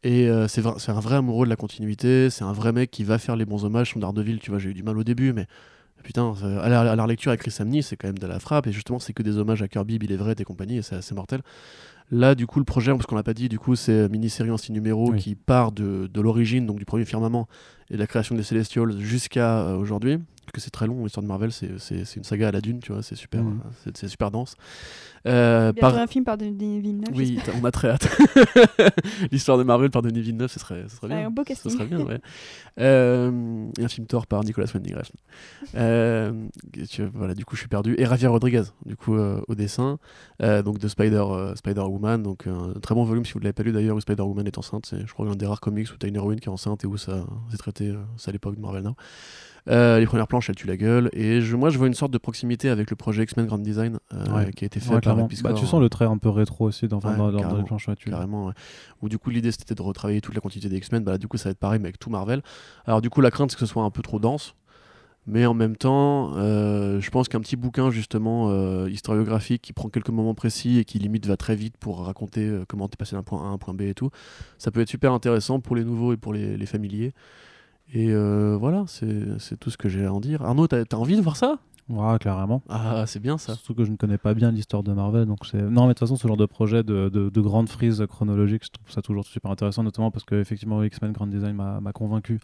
Et 0.05 0.31
c'est 0.49 0.63
c'est 0.79 0.93
un 0.93 1.01
vrai 1.01 1.17
amoureux 1.17 1.45
de 1.45 1.51
la 1.51 1.57
continuité. 1.57 2.31
C'est 2.31 2.45
un 2.45 2.55
vrai 2.55 2.73
mec 2.73 2.91
qui 2.91 3.05
va 3.05 3.19
faire 3.19 3.37
les 3.37 3.45
bons 3.45 3.67
hommages. 3.67 3.93
Son 3.93 3.99
Daredevil, 3.99 4.39
tu 4.39 4.51
vois, 4.51 4.59
j'ai 4.59 4.71
eu 4.71 4.75
du 4.75 4.83
mal 4.83 4.97
au 4.97 5.05
début, 5.05 5.35
mais 5.35 5.47
putain, 6.03 6.33
à 6.63 6.71
la, 6.71 6.93
à 6.93 6.97
la 6.97 7.03
relecture 7.03 7.31
avec 7.31 7.43
Chris 7.43 7.51
Samney, 7.51 7.83
c'est 7.83 7.97
quand 7.97 8.09
même 8.09 8.19
de 8.19 8.27
la 8.27 8.39
frappe. 8.39 8.67
Et 8.67 8.73
justement, 8.73 8.99
c'est 8.99 9.13
que 9.13 9.23
des 9.23 9.37
hommages 9.37 9.61
à 9.61 9.69
Kirby, 9.69 9.99
Bill 9.99 10.13
Everett 10.13 10.41
et 10.41 10.45
compagnie, 10.45 10.79
et 10.79 10.83
c'est 10.83 10.97
assez 10.97 11.15
mortel. 11.15 11.43
Là, 12.11 12.35
du 12.35 12.47
coup, 12.47 12.59
le 12.59 12.65
projet, 12.65 12.91
parce 12.93 13.07
qu'on 13.07 13.15
l'a 13.15 13.23
pas 13.23 13.35
dit, 13.35 13.49
du 13.49 13.59
coup, 13.59 13.77
c'est 13.77 14.09
mini-série 14.09 14.51
en 14.51 14.57
six 14.57 14.73
numéros 14.73 15.11
Oui. 15.13 15.19
qui 15.21 15.35
part 15.37 15.71
de, 15.71 16.09
de 16.13 16.21
l'origine, 16.21 16.67
donc 16.67 16.79
du 16.79 16.85
premier 16.85 17.05
firmament 17.05 17.47
et 17.89 17.95
de 17.95 17.99
la 17.99 18.07
création 18.07 18.35
des 18.35 18.43
Celestials 18.43 18.99
jusqu'à 18.99 19.61
euh, 19.61 19.77
aujourd'hui. 19.77 20.19
Parce 20.53 20.65
que 20.65 20.65
c'est 20.65 20.71
très 20.71 20.89
long, 20.89 21.05
l'histoire 21.05 21.23
de 21.23 21.29
Marvel, 21.29 21.53
c'est- 21.53 21.79
c'est 21.79 22.05
c'est 22.05 22.17
une 22.17 22.25
saga 22.25 22.49
à 22.49 22.51
la 22.51 22.61
dune, 22.61 22.81
tu 22.81 22.93
vois, 22.93 23.05
c'est 23.05 23.15
super, 23.15 23.45
Mhm. 23.45 23.61
euh, 23.87 23.91
c'est- 23.95 24.09
super 24.09 24.33
dense. 24.33 24.57
Euh, 25.29 25.73
par- 25.75 25.95
un 25.97 26.07
film 26.09 26.25
par 26.25 26.37
Denis 26.39 26.81
Villeneuve. 26.81 27.15
oui, 27.15 27.39
t'as- 27.45 27.53
on 27.61 27.65
a 27.65 27.71
très 27.71 27.91
hâte. 27.91 28.09
L'histoire 29.31 29.59
de 29.59 29.63
Marvel 29.63 29.91
par 29.91 30.03
Denis 30.03 30.23
Villeneuve, 30.23 30.51
ce 30.51 30.59
serait, 30.59 30.85
ce 30.89 30.97
serait 30.97 31.09
bien. 31.09 31.27
Un 31.27 31.31
beau 31.31 31.43
Ce 31.43 31.49
casting. 31.49 31.71
serait 31.73 31.85
bien, 31.87 32.01
ouais. 32.01 32.19
Euh, 32.81 33.67
et 33.79 33.85
un 33.85 33.89
film 33.89 34.07
Thor 34.07 34.27
par 34.27 34.43
Nicolas 34.43 34.67
Winding 34.75 34.95
Refn. 34.97 35.13
Euh, 35.77 36.33
voilà, 37.15 37.35
du 37.35 37.45
coup, 37.45 37.55
je 37.55 37.61
suis 37.61 37.69
perdu. 37.69 37.95
Et 37.99 38.07
Javier 38.07 38.29
Rodriguez, 38.29 38.63
du 38.87 38.97
coup, 38.97 39.15
euh, 39.17 39.41
au 39.49 39.55
dessin, 39.55 39.99
euh, 40.43 40.63
donc 40.63 40.79
de 40.79 40.89
Spider, 40.89 41.23
euh, 41.31 41.55
Spider-Woman, 41.55 42.23
donc 42.23 42.47
un 42.47 42.73
très 42.81 42.95
bon 42.95 43.05
volume 43.05 43.25
si 43.25 43.35
vous 43.35 43.39
ne 43.41 43.45
l'avez 43.45 43.53
pas 43.53 43.63
lu 43.63 43.73
d'ailleurs, 43.73 43.97
où 43.97 44.01
Spider-Woman 44.01 44.47
est 44.47 44.59
enceinte. 44.59 44.87
C'est, 44.87 45.07
je 45.07 45.13
crois, 45.13 45.27
l'un 45.27 45.37
des 45.37 45.47
rares 45.47 45.61
comics 45.61 45.89
où 45.93 45.97
tu 45.97 46.07
as 46.07 46.09
une 46.09 46.17
héroïne 46.17 46.41
qui 46.41 46.47
est 46.49 46.53
enceinte 46.53 46.83
et 46.83 46.87
où 46.87 46.97
ça 46.97 47.25
c'est 47.51 47.59
traité, 47.59 47.89
euh, 47.89 47.99
c'est 48.17 48.31
à 48.31 48.33
l'époque 48.33 48.57
de 48.57 48.61
Marvel 48.61 48.83
Now. 48.83 48.95
Euh, 49.69 49.99
les 49.99 50.07
premières 50.07 50.27
planches, 50.27 50.49
elles 50.49 50.57
tuent 50.57 50.67
la 50.67 50.77
gueule. 50.77 51.11
Et 51.13 51.41
je, 51.41 51.55
moi, 51.57 51.71
je 51.71 51.79
vois 51.79 51.87
une 51.87 51.95
sorte 51.95 52.13
de 52.13 52.19
proximité 52.19 52.69
avec 52.71 52.89
le 52.91 52.97
projet 52.97 53.23
X-Men 53.25 53.47
Grand 53.47 53.59
Design 53.59 53.99
euh, 54.15 54.25
Ouais. 54.35 54.51
qui 54.53 54.65
a 54.65 54.67
été 54.67 54.81
fait 54.81 54.89
Ouais, 54.95 55.01
par 55.01 55.17
Bah, 55.17 55.53
tu 55.55 55.67
sens 55.67 55.81
le 55.81 55.89
trait 55.89 56.07
un 56.07 56.19
peu 56.19 56.29
rétro 56.31 56.67
aussi 56.67 56.89
dans, 56.89 56.99
Ouais, 57.01 57.17
dans, 57.17 57.57
les 57.57 57.65
planches. 57.65 57.89
tu- 57.99 58.11
Carrément. 58.11 58.53
Où 59.03 59.09
du 59.09 59.19
coup 59.19 59.31
l'idée 59.31 59.53
c'était 59.53 59.75
de 59.75 59.83
retravailler 59.83 60.21
toute 60.21 60.35
la 60.35 60.41
quantité 60.41 60.69
des 60.69 60.77
X-Men, 60.77 61.05
bah 61.05 61.13
là, 61.13 61.19
du 61.19 61.29
coup 61.29 61.37
ça 61.37 61.45
va 61.45 61.51
être 61.53 61.59
pareil 61.59 61.79
mais 61.79 61.87
avec 61.89 61.99
tout 61.99 62.11
Marvel. 62.11 62.43
Alors 62.87 63.01
du 63.01 63.11
coup 63.11 63.21
la 63.21 63.31
crainte 63.31 63.51
c'est 63.51 63.57
que 63.57 63.61
ce 63.61 63.67
soit 63.67 63.83
un 63.83 63.91
peu 63.91 64.03
trop 64.03 64.19
dense, 64.19 64.55
mais 65.27 65.47
en 65.47 65.55
même 65.55 65.77
temps 65.77 66.33
euh, 66.37 67.01
je 67.01 67.11
pense 67.11 67.29
qu'un 67.29 67.41
petit 67.41 67.57
bouquin 67.57 67.91
justement 67.91 68.49
euh, 68.51 68.89
historiographique 68.91 69.63
qui 69.63 69.73
prend 69.73 69.89
quelques 69.89 70.11
moments 70.11 70.35
précis 70.35 70.79
et 70.79 70.85
qui 70.85 70.99
limite 70.99 71.27
va 71.27 71.37
très 71.37 71.55
vite 71.57 71.77
pour 71.79 72.05
raconter 72.05 72.47
euh, 72.47 72.65
comment 72.67 72.89
t'es 72.89 72.97
passé 72.97 73.17
d'un 73.17 73.23
point 73.23 73.43
A 73.43 73.47
à 73.47 73.49
un 73.49 73.59
point 73.59 73.75
B 73.75 73.83
et 73.83 73.95
tout, 73.95 74.11
ça 74.59 74.71
peut 74.71 74.81
être 74.81 74.89
super 74.91 75.13
intéressant 75.13 75.61
pour 75.61 75.77
les 75.77 75.85
nouveaux 75.85 76.13
et 76.13 76.17
pour 76.17 76.33
les, 76.33 76.57
les 76.57 76.67
familiers. 76.67 77.13
Et 77.93 78.11
euh, 78.13 78.57
voilà, 78.59 78.85
c'est 78.87 79.59
tout 79.59 79.71
ce 79.71 79.77
que 79.77 79.89
j'ai 79.89 80.05
à 80.07 80.13
en 80.13 80.21
dire. 80.21 80.43
Arnaud, 80.43 80.67
t'as 80.69 80.85
t'as 80.85 80.97
envie 80.97 81.17
de 81.17 81.23
voir 81.23 81.37
ça? 81.37 81.59
Ouais, 81.89 82.19
clairement. 82.21 82.63
Ah, 82.69 83.05
c'est 83.09 83.19
bien 83.19 83.37
ça. 83.37 83.55
Surtout 83.55 83.75
que 83.75 83.85
je 83.85 83.91
ne 83.91 83.97
connais 83.97 84.19
pas 84.19 84.33
bien 84.33 84.53
l'histoire 84.53 84.85
de 84.85 84.93
Marvel. 84.93 85.27
Donc 85.27 85.39
c'est... 85.45 85.61
Non, 85.61 85.83
mais 85.83 85.89
de 85.89 85.93
toute 85.95 85.99
façon, 86.01 86.15
ce 86.15 86.29
genre 86.29 86.37
de 86.37 86.47
projet 86.47 86.85
de, 86.85 87.09
de, 87.09 87.31
de 87.31 87.41
grande 87.41 87.69
frise 87.69 88.05
chronologique, 88.09 88.63
je 88.65 88.71
trouve 88.71 88.91
ça 88.93 89.03
toujours 89.03 89.25
super 89.27 89.51
intéressant, 89.51 89.83
notamment 89.83 90.13
parce 90.13 90.25
que 90.25 90.37
effectivement, 90.37 90.85
X-Men 90.85 91.11
Grand 91.11 91.27
Design 91.27 91.57
m'a, 91.57 91.93
convaincu 91.93 92.39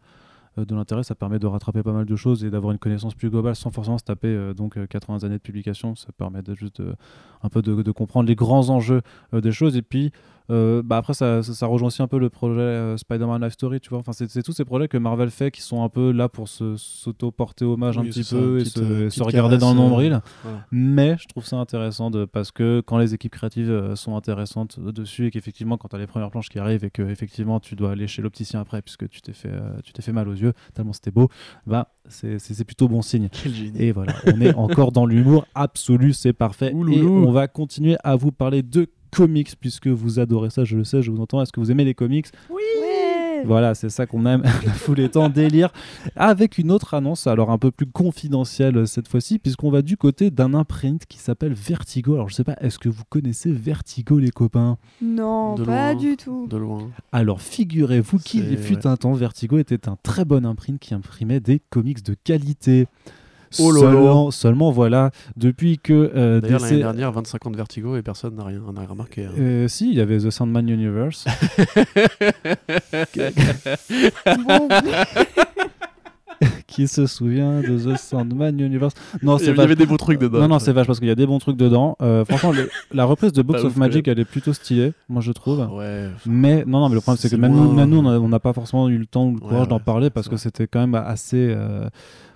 euh, 0.59 0.65
de 0.65 0.75
l'intérêt. 0.75 1.05
Ça 1.05 1.15
permet 1.15 1.39
de 1.39 1.47
rattraper 1.47 1.85
pas 1.85 1.93
mal 1.93 2.07
de 2.07 2.17
choses 2.17 2.43
et 2.45 2.51
d'avoir 2.51 2.73
une 2.73 2.81
connaissance 2.81 3.15
plus 3.15 3.31
globale 3.31 3.55
sans 3.55 3.71
forcément 3.71 3.99
se 3.99 4.05
taper 4.05 4.27
euh, 4.29 4.53
donc 4.53 4.77
euh, 4.77 4.87
80 4.89 5.23
années 5.23 5.37
de 5.37 5.43
publication. 5.43 5.95
Ça 5.95 6.09
permet 6.17 6.43
de 6.43 6.53
juste 6.57 6.81
de- 6.83 6.97
un 7.45 7.49
peu 7.49 7.63
de, 7.63 7.83
de 7.83 7.91
comprendre 7.93 8.29
les 8.29 8.35
grands 8.35 8.69
enjeux 8.71 9.03
euh, 9.33 9.41
des 9.41 9.53
choses. 9.53 9.77
Et 9.77 9.83
puis, 9.83 10.11
euh, 10.51 10.83
bah 10.85 10.99
après, 10.99 11.15
ça, 11.15 11.43
ça, 11.43 11.55
ça 11.55 11.67
rejoint 11.67 11.89
aussi 11.89 12.03
un 12.03 12.07
peu 12.07 12.19
le 12.19 12.31
projet 12.31 12.61
euh, 12.61 12.97
Spider-Man 12.97 13.43
Life 13.43 13.55
Story, 13.55 13.81
tu 13.81 13.91
vois. 13.91 13.99
Enfin, 13.99 14.13
c'est, 14.13 14.43
tous 14.43 14.53
ces 14.53 14.65
projets 14.65 14.89
que 14.89 14.99
Marvel 14.99 15.31
fait 15.31 15.51
qui 15.51 15.63
sont 15.63 15.83
un 15.83 15.89
peu 15.89 16.13
là 16.13 16.29
pour 16.29 16.49
s'auto-porter 16.49 17.65
hommage 17.65 17.99
un 17.99 18.05
petit 18.05 18.25
ça, 18.25 18.37
peu 18.37 18.61
et 18.61 18.65
se, 18.65 18.81
euh, 18.81 19.11
se 19.11 19.23
regarder 19.23 19.59
dans 19.59 19.71
le 19.71 19.77
nombril. 19.77 20.21
Voilà. 20.43 20.67
Mais 20.71 21.17
je 21.19 21.27
trouve 21.27 21.45
ça 21.45 21.57
intéressant 21.57 22.11
de, 22.11 22.25
parce 22.25 22.53
que 22.53 22.81
quand 22.81 22.99
les 22.99 23.15
équipes 23.15 23.33
créatives 23.33 23.95
sont 23.95 24.17
intéressantes 24.17 24.79
dessus 24.81 25.27
et 25.27 25.31
qu'effectivement, 25.31 25.77
quand 25.77 25.89
tu 25.89 25.97
as 25.97 25.99
les 25.99 26.07
premières 26.07 26.31
planches 26.31 26.49
qui 26.49 26.59
arrivent 26.59 26.85
et 26.85 26.91
que 26.91 27.03
effectivement 27.03 27.61
tu 27.61 27.75
dois 27.75 27.93
aller 27.93 28.07
chez 28.07 28.23
l'opticien 28.23 28.61
après 28.61 28.83
puisque 28.83 29.09
tu 29.09 29.21
t'es 29.21 29.33
fait, 29.33 29.53
tu 29.85 29.93
t'es 29.93 30.03
fait 30.03 30.13
mal 30.13 30.29
aux 30.29 30.35
yeux, 30.35 30.53
tellement 30.75 30.93
c'était 30.93 31.11
beau, 31.11 31.29
bah, 31.67 31.89
c'est, 32.09 32.65
plutôt 32.65 32.89
bon 32.89 33.03
signe. 33.03 33.29
Et 33.79 33.93
voilà, 33.93 34.15
on 34.27 34.41
est 34.41 34.55
encore 34.55 34.93
dans 34.93 35.07
l'humour 35.07 35.47
absolu, 35.55 36.13
c'est 36.13 36.33
parfait. 36.33 36.73
Ouloulou. 36.73 37.25
Et 37.25 37.27
on 37.27 37.33
va 37.33 37.49
continuer 37.49 37.97
à 38.05 38.17
vous 38.17 38.33
parler 38.33 38.63
de 38.63 38.89
comics 39.17 39.55
puisque 39.59 39.87
vous 39.89 40.19
adorez 40.19 40.51
ça, 40.51 40.65
je 40.65 40.77
le 40.77 40.85
sais, 40.85 41.03
je 41.03 41.11
vous 41.11 41.21
entends. 41.21 41.41
Est-ce 41.43 41.53
que 41.53 41.61
vous 41.61 41.71
aimez 41.71 41.85
les 41.85 41.95
comics? 41.95 42.27
Ouais. 42.51 43.43
voilà, 43.45 43.75
c'est 43.75 43.89
ça 43.89 44.07
qu'on 44.07 44.27
aime, 44.27 44.43
la 44.67 44.73
foule 44.73 45.01
est 45.01 45.17
en 45.17 45.29
délire. 45.29 45.73
Avec 46.17 46.59
une 46.59 46.71
autre 46.71 46.95
annonce, 46.95 47.27
alors 47.27 47.51
un 47.51 47.59
peu 47.59 47.71
plus 47.71 47.87
confidentielle 47.87 48.77
euh, 48.79 48.87
cette 48.87 49.09
fois-ci, 49.09 49.39
puisqu'on 49.39 49.71
va 49.71 49.83
du 49.83 49.97
côté 49.97 50.31
d'un 50.31 50.55
imprint 50.55 51.05
qui 51.07 51.19
s'appelle 51.19 51.53
Vertigo. 51.55 52.15
Alors 52.15 52.29
je 52.29 52.35
sais 52.35 52.45
pas, 52.45 52.57
est-ce 52.61 52.79
que 52.79 52.89
vous 52.89 53.05
connaissez 53.09 53.53
Vertigo 53.53 54.19
les 54.19 54.31
copains? 54.31 54.77
Non, 55.03 55.55
De 55.55 55.65
pas 55.65 55.93
loin. 55.93 56.01
du 56.03 56.17
tout. 56.17 56.47
De 56.49 56.57
loin. 56.57 56.91
Alors 57.13 57.41
figurez-vous 57.41 58.19
qu'il 58.19 58.57
fut 58.59 58.75
ouais. 58.77 58.87
un 58.87 58.97
temps, 58.97 59.13
Vertigo 59.15 59.59
était 59.59 59.89
un 59.89 59.97
très 60.03 60.25
bon 60.25 60.45
imprint 60.45 60.79
qui 60.79 60.95
imprimait 60.95 61.41
des 61.41 61.61
comics 61.71 62.03
de 62.05 62.15
qualité. 62.25 62.87
Oh 63.61 63.71
là 63.73 63.93
là. 63.93 64.31
seulement, 64.31 64.71
voilà, 64.71 65.11
depuis 65.37 65.79
que 65.79 65.93
euh, 66.15 66.41
D'ailleurs, 66.41 66.61
DC 66.61 66.71
l'année 66.71 66.83
dernière, 66.83 67.13
25 67.13 67.47
ans 67.47 67.51
de 67.51 67.57
Vertigo 67.57 67.97
et 67.97 68.03
personne 68.03 68.35
n'a 68.35 68.45
rien, 68.45 68.61
n'a 68.75 68.85
remarqué. 68.87 69.25
hein. 69.27 69.31
Euh, 69.39 69.69
si, 69.69 69.89
il 69.91 69.95
y 69.97 70.01
avait 70.01 70.19
The 70.19 70.31
Sandman 70.31 70.69
Universe. 70.69 71.25
Qui 76.67 76.87
se 76.89 77.07
souvient 77.07 77.61
de 77.63 77.79
The 77.95 77.97
Sandman 77.97 78.61
Universe 78.61 78.93
Non, 79.23 79.39
Il 79.39 79.43
y 79.43 79.45
c'est 79.45 79.51
avait- 79.51 79.53
il 79.53 79.55
y 79.55 79.57
vache. 79.57 79.65
avait 79.65 79.75
des 79.77 79.87
beaux 79.87 79.97
trucs 79.97 80.19
dedans. 80.21 80.41
Non, 80.41 80.49
non, 80.49 80.59
c'est 80.59 80.73
vache 80.73 80.87
parce 80.87 80.99
qu'il 80.99 81.09
y 81.09 81.11
a 81.11 81.15
des 81.15 81.27
bons 81.27 81.39
trucs 81.39 81.57
dedans. 81.57 81.97
Euh, 82.03 82.27
franchement, 82.27 82.53
le- 82.53 82.69
la 82.93 83.07
reprise 83.07 83.33
de 83.33 83.41
Books 83.41 83.65
of 83.65 83.77
Magic, 83.77 84.07
elle 84.09 84.19
est 84.19 84.25
plutôt 84.27 84.53
stylée, 84.53 84.93
moi 85.09 85.23
je 85.23 85.33
trouve. 85.33 85.67
Ouais. 85.73 86.11
Mais 86.27 86.65
non, 86.67 86.81
non, 86.81 86.89
mais 86.91 86.95
le 86.97 87.01
problème 87.01 87.19
c'est 87.19 87.31
que 87.31 87.37
même 87.37 87.53
nous, 87.53 87.65
loin. 87.65 87.75
même 87.75 87.89
nous, 87.89 87.99
on 88.07 88.29
n'a 88.29 88.41
pas 88.41 88.53
forcément 88.53 88.89
eu 88.91 88.99
le 88.99 89.07
temps 89.07 89.25
ou 89.29 89.37
le 89.37 89.43
Ouais, 89.43 89.49
courage 89.49 89.69
d'en 89.69 89.77
ouais, 89.77 89.83
parler 89.83 90.11
parce 90.11 90.29
que 90.29 90.37
c'était 90.37 90.67
quand 90.67 90.81
même 90.81 90.95
assez. 90.95 91.55
euh, 91.57 91.89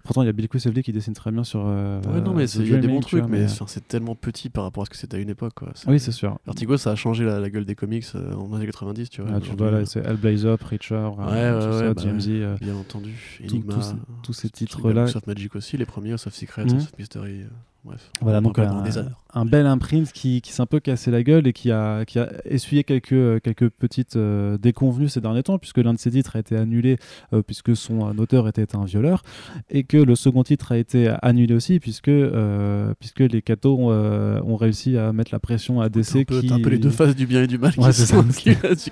Pourtant, 0.05 0.23
il 0.23 0.27
y 0.27 0.29
a 0.29 0.33
Bill 0.33 0.49
Quisevely 0.49 0.83
qui 0.83 0.93
dessine 0.93 1.15
très 1.15 1.31
bien 1.31 1.45
sur. 1.45 1.63
euh, 1.67 2.01
Ouais, 2.03 2.21
non, 2.21 2.33
mais 2.35 2.45
il 2.51 2.69
y 2.69 2.75
a 2.75 2.79
des 2.79 2.89
bons 2.89 3.01
trucs, 3.01 3.27
mais 3.29 3.47
c'est 3.49 3.87
tellement 3.87 4.15
petit 4.15 4.49
par 4.51 4.65
rapport 4.65 4.83
à 4.83 4.87
ce 4.87 4.91
que 4.91 4.97
c'était 4.97 5.17
à 5.17 5.21
une 5.21 5.31
époque. 5.31 5.53
Quoi. 5.55 5.73
Oui, 5.87 6.01
c'est 6.01 6.13
sûr. 6.13 6.39
Vertigo, 6.47 6.77
ça 6.77 6.91
a 6.93 6.95
changé 6.97 7.25
la, 7.25 7.39
la 7.41 7.51
gueule 7.51 7.65
des 7.65 7.75
comics 7.75 8.07
euh, 8.15 8.33
en 8.35 8.53
années 8.55 8.67
90, 8.67 9.11
tu 9.11 9.23
vois. 9.23 9.31
Ah, 9.35 9.41
tu 9.41 9.51
vois, 9.57 9.71
là, 9.71 9.79
euh, 9.79 9.85
c'est 9.85 10.01
Hellblazer, 10.05 10.59
Preacher, 10.59 10.95
euh, 10.95 11.09
Ouais, 11.11 11.61
tout 11.61 11.67
ouais, 11.73 11.79
ça, 11.89 11.95
bah 11.95 12.03
DMZ. 12.03 12.29
euh, 12.31 12.57
Bien 12.61 12.75
entendu. 12.77 13.13
tout- 13.39 13.55
Enigma. 13.55 13.75
tous 14.23 14.33
ces- 14.33 14.51
titres-là. 14.51 15.05
of 15.05 15.27
Magic 15.27 15.55
aussi, 15.57 15.77
les 15.77 15.87
premiers, 15.87 16.09
Mhm. 16.09 16.15
House 16.15 16.27
of 16.27 16.99
Mystery. 16.99 17.45
Bref. 17.85 18.11
Voilà, 18.21 18.39
On 18.39 18.43
donc 18.43 18.59
un, 18.59 18.85
un 19.35 19.45
bel 19.45 19.67
imprint 19.67 20.11
qui, 20.13 20.41
qui 20.41 20.53
s'est 20.53 20.63
un 20.63 20.67
peu 20.67 20.81
cassé 20.81 21.11
la 21.11 21.23
gueule 21.23 21.47
et 21.47 21.53
qui 21.53 21.71
a, 21.71 22.05
qui 22.05 22.19
a 22.19 22.31
essuyé 22.45 22.85
quelques, 22.85 23.13
euh, 23.13 23.39
quelques 23.41 23.69
petites 23.69 24.17
euh, 24.17 24.59
déconvenues 24.59 25.09
ces 25.09 25.21
derniers 25.21 25.43
temps, 25.43 25.59
puisque 25.59 25.79
l'un 25.79 25.95
de 25.95 25.99
ses 25.99 26.11
titres 26.11 26.37
a 26.37 26.41
été 26.41 26.57
annulé, 26.57 26.99
euh, 27.33 27.43
puisque 27.43 27.77
son 27.77 28.17
auteur 28.19 28.49
était 28.49 28.75
un 28.77 28.85
violeur, 28.85 29.23
et 29.71 29.85
que 29.85 29.97
le 29.97 30.15
second 30.17 30.43
titre 30.43 30.73
a 30.73 30.79
été 30.79 31.13
annulé 31.23 31.55
aussi, 31.55 31.81
puisque, 31.81 32.09
euh, 32.09 32.93
puisque 32.99 33.21
les 33.21 33.43
cathos 33.43 33.77
ont, 33.79 33.91
ont 33.91 34.57
réussi 34.57 34.97
à 34.97 35.13
mettre 35.13 35.31
la 35.33 35.39
pression 35.39 35.81
à 35.81 35.89
DC 35.89 36.17
un, 36.17 36.25
peu, 36.25 36.41
qui... 36.41 36.49
t'as 36.49 36.55
un 36.57 36.61
peu 36.61 36.71
les 36.71 36.79
deux 36.79 36.91
faces 36.91 37.15
du 37.17 37.27
bien 37.27 37.43
et 37.43 37.47
du 37.47 37.59
mal 37.59 37.73
Ouais, 37.77 37.91
qui 37.93 38.07
sont 38.07 38.25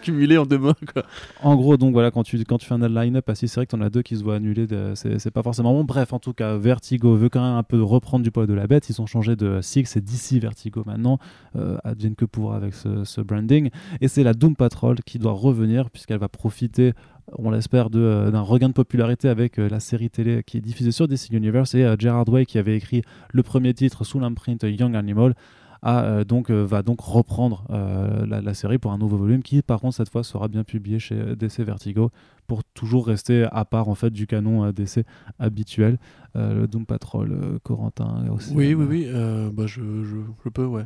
cumulées 0.03 0.39
en 0.39 0.47
deux 0.47 0.59
mots. 0.59 0.73
Quoi. 0.93 1.03
En 1.43 1.57
gros, 1.57 1.77
donc 1.77 1.93
voilà, 1.93 2.11
quand 2.11 2.23
tu, 2.23 2.39
quand 2.45 2.59
tu 2.59 2.67
fais 2.67 2.75
un 2.75 2.89
line-up 2.89 3.29
c'est 3.35 3.53
vrai 3.55 3.67
que 3.67 3.71
t'en 3.73 3.81
as 3.81 3.91
deux 3.91 4.03
qui 4.03 4.17
se 4.17 4.23
voient 4.23 4.37
annuler, 4.37 4.67
de- 4.67 4.93
c'est 4.95 5.31
pas 5.31 5.43
forcément 5.43 5.73
bon. 5.73 5.85
Bref, 5.85 6.13
en 6.13 6.19
tout 6.19 6.33
cas, 6.33 6.57
Vertigo 6.57 7.17
veut 7.17 7.29
quand 7.29 7.43
même 7.43 7.57
un 7.57 7.63
peu 7.63 7.83
reprendre 7.83 8.23
du 8.25 8.31
poil 8.31 8.47
de 8.47 8.55
la 8.55 8.67
bête. 8.67 8.78
Ils 8.89 9.01
ont 9.01 9.07
changé 9.07 9.37
de 9.37 9.61
Six 9.63 9.97
et 9.97 10.01
DC 10.01 10.41
Vertigo 10.41 10.83
maintenant. 10.87 11.19
Euh, 11.57 11.79
advienne 11.85 12.15
que 12.15 12.25
pourra 12.25 12.57
avec 12.57 12.75
ce, 12.75 13.21
branding. 13.21 13.71
Et 14.01 14.09
c'est 14.09 14.23
la 14.23 14.35
Doom 14.35 14.57
Patrol 14.57 14.97
qui 15.05 15.19
doit 15.19 15.33
revenir, 15.33 15.91
puisqu'elle 15.91 16.19
va 16.19 16.29
profiter, 16.29 16.93
on 17.37 17.51
l'espère, 17.51 17.89
euh, 17.95 18.31
d'un 18.31 18.41
regain 18.41 18.69
de 18.69 18.75
popularité 18.75 19.29
avec 19.29 19.59
euh, 19.59 19.69
la 19.69 19.81
série 19.81 20.11
télé 20.11 20.43
qui 20.45 20.59
est 20.59 20.61
diffusée 20.61 20.93
sur 20.93 21.09
DC 21.09 21.31
Universe 21.33 21.75
et 21.75 21.95
Gerard 21.99 22.29
Way 22.29 22.47
qui 22.47 22.59
avait 22.59 22.77
écrit 22.77 23.03
le 23.33 23.43
premier 23.43 23.75
titre 23.75 24.05
sous 24.05 24.19
l'imprint 24.19 24.63
Young 24.63 24.95
Animal 24.95 25.35
a, 25.83 26.05
euh, 26.05 26.25
donc, 26.25 26.51
euh, 26.51 26.63
va 26.65 26.83
donc 26.83 27.01
reprendre 27.01 27.65
euh, 27.71 28.27
la, 28.27 28.41
la 28.41 28.55
série 28.55 28.79
pour 28.79 28.93
un 28.93 28.99
nouveau 28.99 29.17
volume 29.17 29.43
qui, 29.43 29.63
par 29.63 29.81
contre, 29.81 29.97
cette 29.97 30.09
fois 30.11 30.25
sera 30.25 30.49
bien 30.49 30.65
publié 30.65 30.99
chez 30.99 31.37
DC 31.37 31.61
Vertigo 31.61 32.11
pour 32.47 32.65
toujours 32.65 33.07
rester 33.07 33.47
à 33.53 33.65
part 33.65 33.89
en 33.89 33.95
fait 33.95 34.11
du 34.11 34.27
canon 34.27 34.65
euh, 34.65 34.73
DC 34.73 35.05
habituel. 35.39 35.99
Euh, 36.37 36.63
le 36.63 36.67
Doom 36.69 36.87
Patrol, 36.87 37.33
euh, 37.33 37.59
Corentin 37.63 38.25
aussi. 38.33 38.53
Oui, 38.55 38.75
oui, 38.75 38.87
oui. 38.89 39.05
euh, 39.09 39.51
bah, 39.53 39.67
je, 39.67 39.81
je, 40.05 40.17
je 40.45 40.49
peux, 40.49 40.65
ouais. 40.65 40.85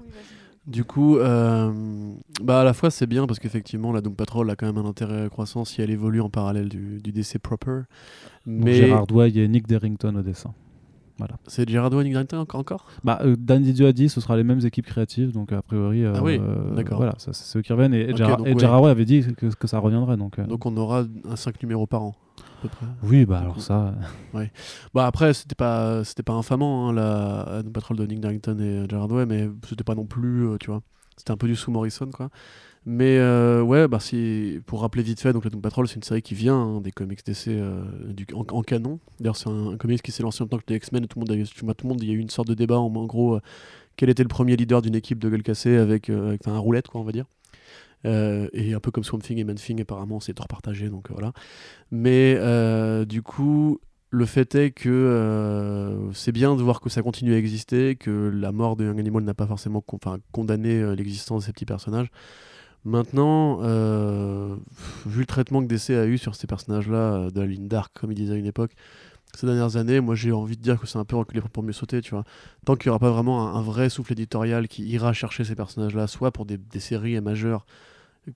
Du 0.65 0.85
coup, 0.85 1.17
euh, 1.19 1.73
bah 2.41 2.61
à 2.61 2.65
la 2.65 2.73
fois 2.73 2.93
c'est 2.93 3.09
bien 3.09 3.27
parce 3.27 3.41
qu'effectivement 3.41 3.91
la 3.91 4.01
Doom 4.01 4.15
Patrol 4.15 4.49
a 4.49 4.55
quand 4.55 4.67
même 4.73 4.79
un 4.79 4.89
intérêt 4.89 5.29
croissant 5.29 5.65
si 5.65 5.83
elle 5.83 5.91
évolue 5.91 6.21
en 6.21 6.31
parallèle 6.31 6.69
du, 6.69 7.01
du 7.03 7.11
DC 7.11 7.39
proper. 7.43 7.81
Donc, 8.47 8.65
Mais 8.65 8.75
Gérard 8.75 9.09
Douay 9.09 9.37
et 9.37 9.49
Nick 9.49 9.67
Derrington 9.67 10.15
au 10.15 10.23
dessin. 10.23 10.55
C'est 11.47 11.69
Gerard 11.69 11.93
Way 11.93 12.05
Nick 12.05 12.13
Drayton 12.15 12.39
encore, 12.39 12.61
encore 12.61 12.87
Bah, 13.05 13.19
euh, 13.25 13.37
Dan 13.39 13.63
Didio 13.63 13.87
a 13.87 13.93
dit 13.93 14.09
ce 14.09 14.21
sera 14.21 14.37
les 14.37 14.45
mêmes 14.45 14.65
équipes 14.65 14.87
créatives, 14.87 15.33
donc 15.33 15.53
a 15.53 15.63
priori, 15.63 16.05
euh, 16.05 16.13
Ah 16.17 16.23
oui, 16.23 16.39
euh, 16.41 16.75
d'accord. 16.75 16.97
voilà, 16.99 17.15
ça, 17.19 17.33
c'est 17.33 17.45
ceux 17.45 17.63
qui 17.63 17.73
reviennent. 17.73 17.95
Et, 17.95 18.15
Gerard- 18.17 18.39
donc 18.39 18.47
et 18.49 18.55
ouais. 18.55 18.59
Gerard 18.61 18.83
Way 18.83 18.91
avait 18.91 19.05
dit 19.05 19.25
que, 19.37 19.47
que 19.47 19.67
ça 19.67 19.79
reviendrait. 19.79 20.17
Donc, 20.17 20.39
euh, 20.39 20.45
Donc 20.47 20.67
on 20.67 20.77
aura 20.77 21.05
un 21.29 21.37
5 21.37 21.63
numéros 21.63 21.87
par 21.87 22.03
an 22.03 22.15
à 22.39 22.63
peu 22.63 22.69
près. 22.69 22.87
oui, 23.03 23.27
bah 23.27 23.41
alors 23.41 23.61
ça, 23.61 23.95
Bah 24.95 25.07
après 25.07 25.35
c'était 25.35 25.55
pas 25.57 26.05
c'était 26.05 26.23
pas 26.23 26.33
infamant 26.35 26.89
hein, 26.89 26.93
la, 26.93 27.63
la 27.65 27.71
Patrol 27.71 27.97
de 27.97 28.07
Nick 28.07 28.21
Darrington 28.21 28.57
et 28.61 28.63
euh, 28.63 28.87
Gerard 28.89 29.11
Way, 29.11 29.27
mais 29.27 29.49
c'était 29.69 29.85
pas 29.85 29.95
non 29.95 30.05
plus 30.07 30.47
euh, 30.49 30.57
tu 30.59 30.71
vois. 30.71 30.81
C'était 31.17 31.33
un 31.33 31.37
peu 31.37 31.47
du 31.49 31.57
sous 31.57 31.71
Morrison 31.71 32.07
quoi. 32.13 32.31
Mais 32.85 33.19
euh, 33.19 33.63
ouais, 33.63 33.87
bah 33.87 34.01
si 34.01 34.59
pour 34.67 34.81
rappeler 34.81 35.05
vite 35.05 35.21
fait, 35.21 35.33
donc 35.33 35.45
la 35.45 35.51
Doom 35.51 35.61
Patrol 35.63 35.87
c'est 35.87 35.95
une 35.97 36.03
série 36.03 36.23
qui 36.23 36.35
vient 36.35 36.57
hein, 36.57 36.81
des 36.81 36.91
comics 36.91 37.25
DC 37.25 37.49
euh, 37.49 37.85
en, 38.35 38.63
canon. 38.63 38.99
D'ailleurs 39.21 39.37
c'est 39.37 39.49
un, 39.49 39.69
un 39.71 39.77
comics 39.77 40.03
qui 40.03 40.11
s'est 40.11 40.25
lancé 40.25 40.43
en 40.43 40.49
temps 40.49 40.59
que 40.59 40.65
les 40.67 40.77
X-Men. 40.77 41.07
Tout 41.07 41.21
le 41.21 41.27
monde, 41.27 41.41
a- 41.41 41.75
tout 41.75 41.87
le 41.87 41.89
monde, 41.89 42.03
il 42.03 42.09
y 42.09 42.11
a 42.11 42.15
eu 42.15 42.19
une 42.19 42.31
sorte 42.31 42.49
de 42.49 42.55
débat 42.55 42.79
en, 42.79 42.91
gros. 43.07 43.37
euh, 43.37 43.41
quel 43.97 44.11
était 44.11 44.25
le 44.25 44.29
premier 44.29 44.57
leader 44.57 44.83
d'une 44.83 44.97
équipe 44.97 45.21
de 45.21 45.29
gueule 45.31 45.43
cassée 45.45 45.77
avec, 45.77 46.11
euh, 46.11 46.29
avec 46.29 46.49
un 46.49 46.59
roulette 46.59 46.89
quoi 46.89 47.01
on 47.01 47.05
va 47.05 47.13
dire. 47.13 47.27
Et 48.05 48.75
un 48.75 48.81
peu 48.81 48.91
comme 48.91 49.05
Swamp 49.05 49.21
Thing 49.21 49.39
et 49.39 49.45
Man 49.45 49.55
Thing 49.55 49.81
apparemment 49.81 50.19
c'est 50.19 50.37
repartagé 50.37 50.89
donc 50.89 51.09
euh, 51.11 51.15
voilà. 51.15 51.33
Mais 51.93 52.35
du 53.07 53.23
coup 53.23 53.79
le 54.11 54.27
fait 54.27 54.55
est 54.57 54.73
que 54.73 56.11
c'est 56.15 56.33
bien 56.33 56.57
de 56.57 56.63
voir 56.63 56.81
que 56.81 56.91
ça 56.91 57.01
continue 57.03 57.33
à 57.33 57.39
exister, 57.39 57.95
que 57.95 58.11
la 58.35 58.51
mort 58.51 58.75
de 58.75 58.85
Young 58.87 58.99
Animal 58.99 59.23
n'a 59.23 59.35
pas 59.35 59.47
forcément 59.47 59.81
con- 59.81 59.99
condamné 60.33 60.97
l'existence 60.97 61.43
de 61.43 61.47
ces 61.47 61.53
petits 61.53 61.65
personnages. 61.65 62.09
Maintenant, 62.85 63.61
euh, 63.63 64.57
vu 65.07 65.21
le 65.21 65.27
traitement 65.27 65.61
que 65.63 65.67
DC 65.67 65.91
a 65.91 66.07
eu 66.07 66.19
sur 66.19 66.35
ces 66.35 66.47
personnages-là, 66.47 66.97
euh, 67.15 67.31
de 67.31 67.41
la 67.41 67.47
ligne 67.47 67.69
dark, 67.69 67.93
comme 67.99 68.11
il 68.13 68.17
disait 68.17 68.35
à 68.35 68.37
une 68.37 68.47
époque, 68.47 68.73
ces 69.35 69.47
dernières 69.47 69.77
années, 69.77 70.01
moi 70.01 70.15
j'ai 70.15 70.33
envie 70.33 70.57
de 70.57 70.63
dire 70.63 70.79
que 70.81 70.87
c'est 70.87 70.99
un 70.99 71.05
peu 71.05 71.17
reculé 71.17 71.41
pour- 71.41 71.63
mieux 71.63 71.73
sauter, 71.73 72.01
tu 72.03 72.11
vois. 72.11 72.25
Tant 72.67 72.75
qu'il 72.77 72.89
n'y 72.89 72.91
aura 72.91 72.99
pas 72.99 73.11
vraiment 73.11 73.49
un, 73.49 73.55
un 73.59 73.63
vrai 73.63 73.89
souffle 73.89 74.13
éditorial 74.13 74.69
qui 74.69 74.83
ira 74.85 75.13
chercher 75.13 75.45
ces 75.45 75.55
personnages-là, 75.55 76.07
soit 76.07 76.33
pour 76.33 76.45
des, 76.45 76.59
des 76.59 76.81
séries 76.81 77.19
majeures, 77.21 77.65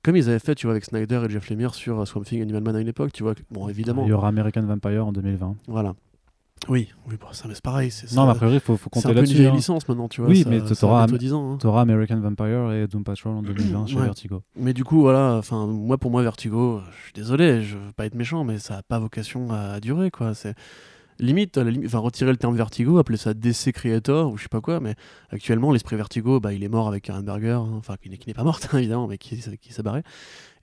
comme 0.03 0.17
ils 0.17 0.29
avaient 0.29 0.39
fait, 0.39 0.55
tu 0.55 0.67
vois, 0.67 0.73
avec 0.75 0.85
Snyder 0.85 1.23
et 1.27 1.31
Jeff 1.31 1.51
Lemire 1.51 1.75
sur 1.75 2.01
euh, 2.01 2.05
Swamp 2.07 2.23
Thing 2.23 2.41
Animal 2.41 2.63
Man 2.63 2.77
à 2.77 2.81
une 2.81 2.89
époque, 2.89 3.13
tu 3.13 3.23
vois. 3.25 3.35
Bon, 3.51 3.69
évidemment, 3.69 4.05
il 4.05 4.09
y 4.11 4.13
aura 4.13 4.29
American 4.29 4.63
Vampire 4.63 5.07
en 5.07 5.13
2020. 5.13 5.57
voilà. 5.69 5.95
Oui, 6.69 6.89
oui 7.09 7.17
bon, 7.21 7.27
ça 7.33 7.47
mais 7.47 7.55
c'est 7.55 7.63
pareil. 7.63 7.91
C'est, 7.91 8.11
Non, 8.17 8.25
mais 8.25 8.31
a 8.31 8.33
ça- 8.33 8.39
priori, 8.39 8.57
il 8.57 8.61
faut, 8.61 8.77
faut 8.77 8.85
c'est 8.85 8.91
compter 8.91 9.07
un 9.07 9.11
peu 9.11 9.13
une 9.13 9.17
là-dessus. 9.21 9.35
vieille 9.37 9.47
hein. 9.49 9.55
licence 9.55 9.87
maintenant, 9.89 10.09
tu 10.09 10.21
vois. 10.21 10.31
Oui, 10.31 10.43
ça- 10.43 10.49
mais 10.51 10.61
ça 10.61 10.73
a 10.73 10.75
t'auras 10.75 11.07
bientôt 11.07 11.19
10 11.19 11.33
ans. 11.33 11.59
hein. 11.63 11.77
American 11.79 12.19
Vampire 12.19 12.73
et 12.73 12.87
Doom 12.89 13.05
Patrol 13.05 13.35
en 13.37 13.43
2020 13.43 13.87
chez 13.89 13.97
Ouais. 13.97 14.05
Vertigo. 14.05 14.43
Mais 14.57 14.73
du 14.73 14.83
coup, 14.83 15.01
voilà, 15.01 15.35
enfin, 15.39 15.67
moi, 15.67 15.99
pour 15.99 16.11
moi, 16.11 16.23
Vertigo, 16.23 16.81
je 16.99 17.03
suis 17.05 17.13
désolé, 17.13 17.63
je 17.63 17.77
veux 17.77 17.93
pas 17.95 18.07
être 18.07 18.15
méchant, 18.15 18.43
mais 18.43 18.59
ça 18.59 18.79
a 18.79 18.83
pas 18.83 18.99
vocation 18.99 19.53
à 19.53 19.81
durer, 19.81 20.11
quoi. 20.11 20.35
C'est 20.35 20.55
limite, 21.19 21.59
enfin, 21.87 21.99
retirer 21.99 22.31
le 22.31 22.37
terme 22.37 22.57
Vertigo, 22.57 22.99
appeler 22.99 23.17
ça 23.19 23.33
DC 23.33 23.73
Creator 23.73 24.31
ou 24.33 24.37
je 24.37 24.43
sais 24.43 24.49
pas 24.51 24.61
quoi, 24.61 24.81
mais 24.81 24.95
actuellement, 25.31 25.73
l'esprit 25.73 25.97
Vertigo, 25.97 26.41
bah, 26.41 26.53
il 26.53 26.65
est 26.65 26.69
mort 26.69 26.89
avec 26.89 27.05
Karen 27.05 27.25
Berger, 27.25 27.53
hein, 27.53 27.69
enfin, 27.79 27.95
qui 28.03 28.11
n'est 28.11 28.19
qui 28.19 28.29
n'est 28.29 28.35
pas 28.35 28.45
morte, 28.45 28.69
hein, 28.73 28.79
évidemment, 28.79 29.07
mais 29.07 29.19
qui, 29.19 29.37
qui 29.61 29.73
s'est 29.73 29.83
barré. 29.83 30.03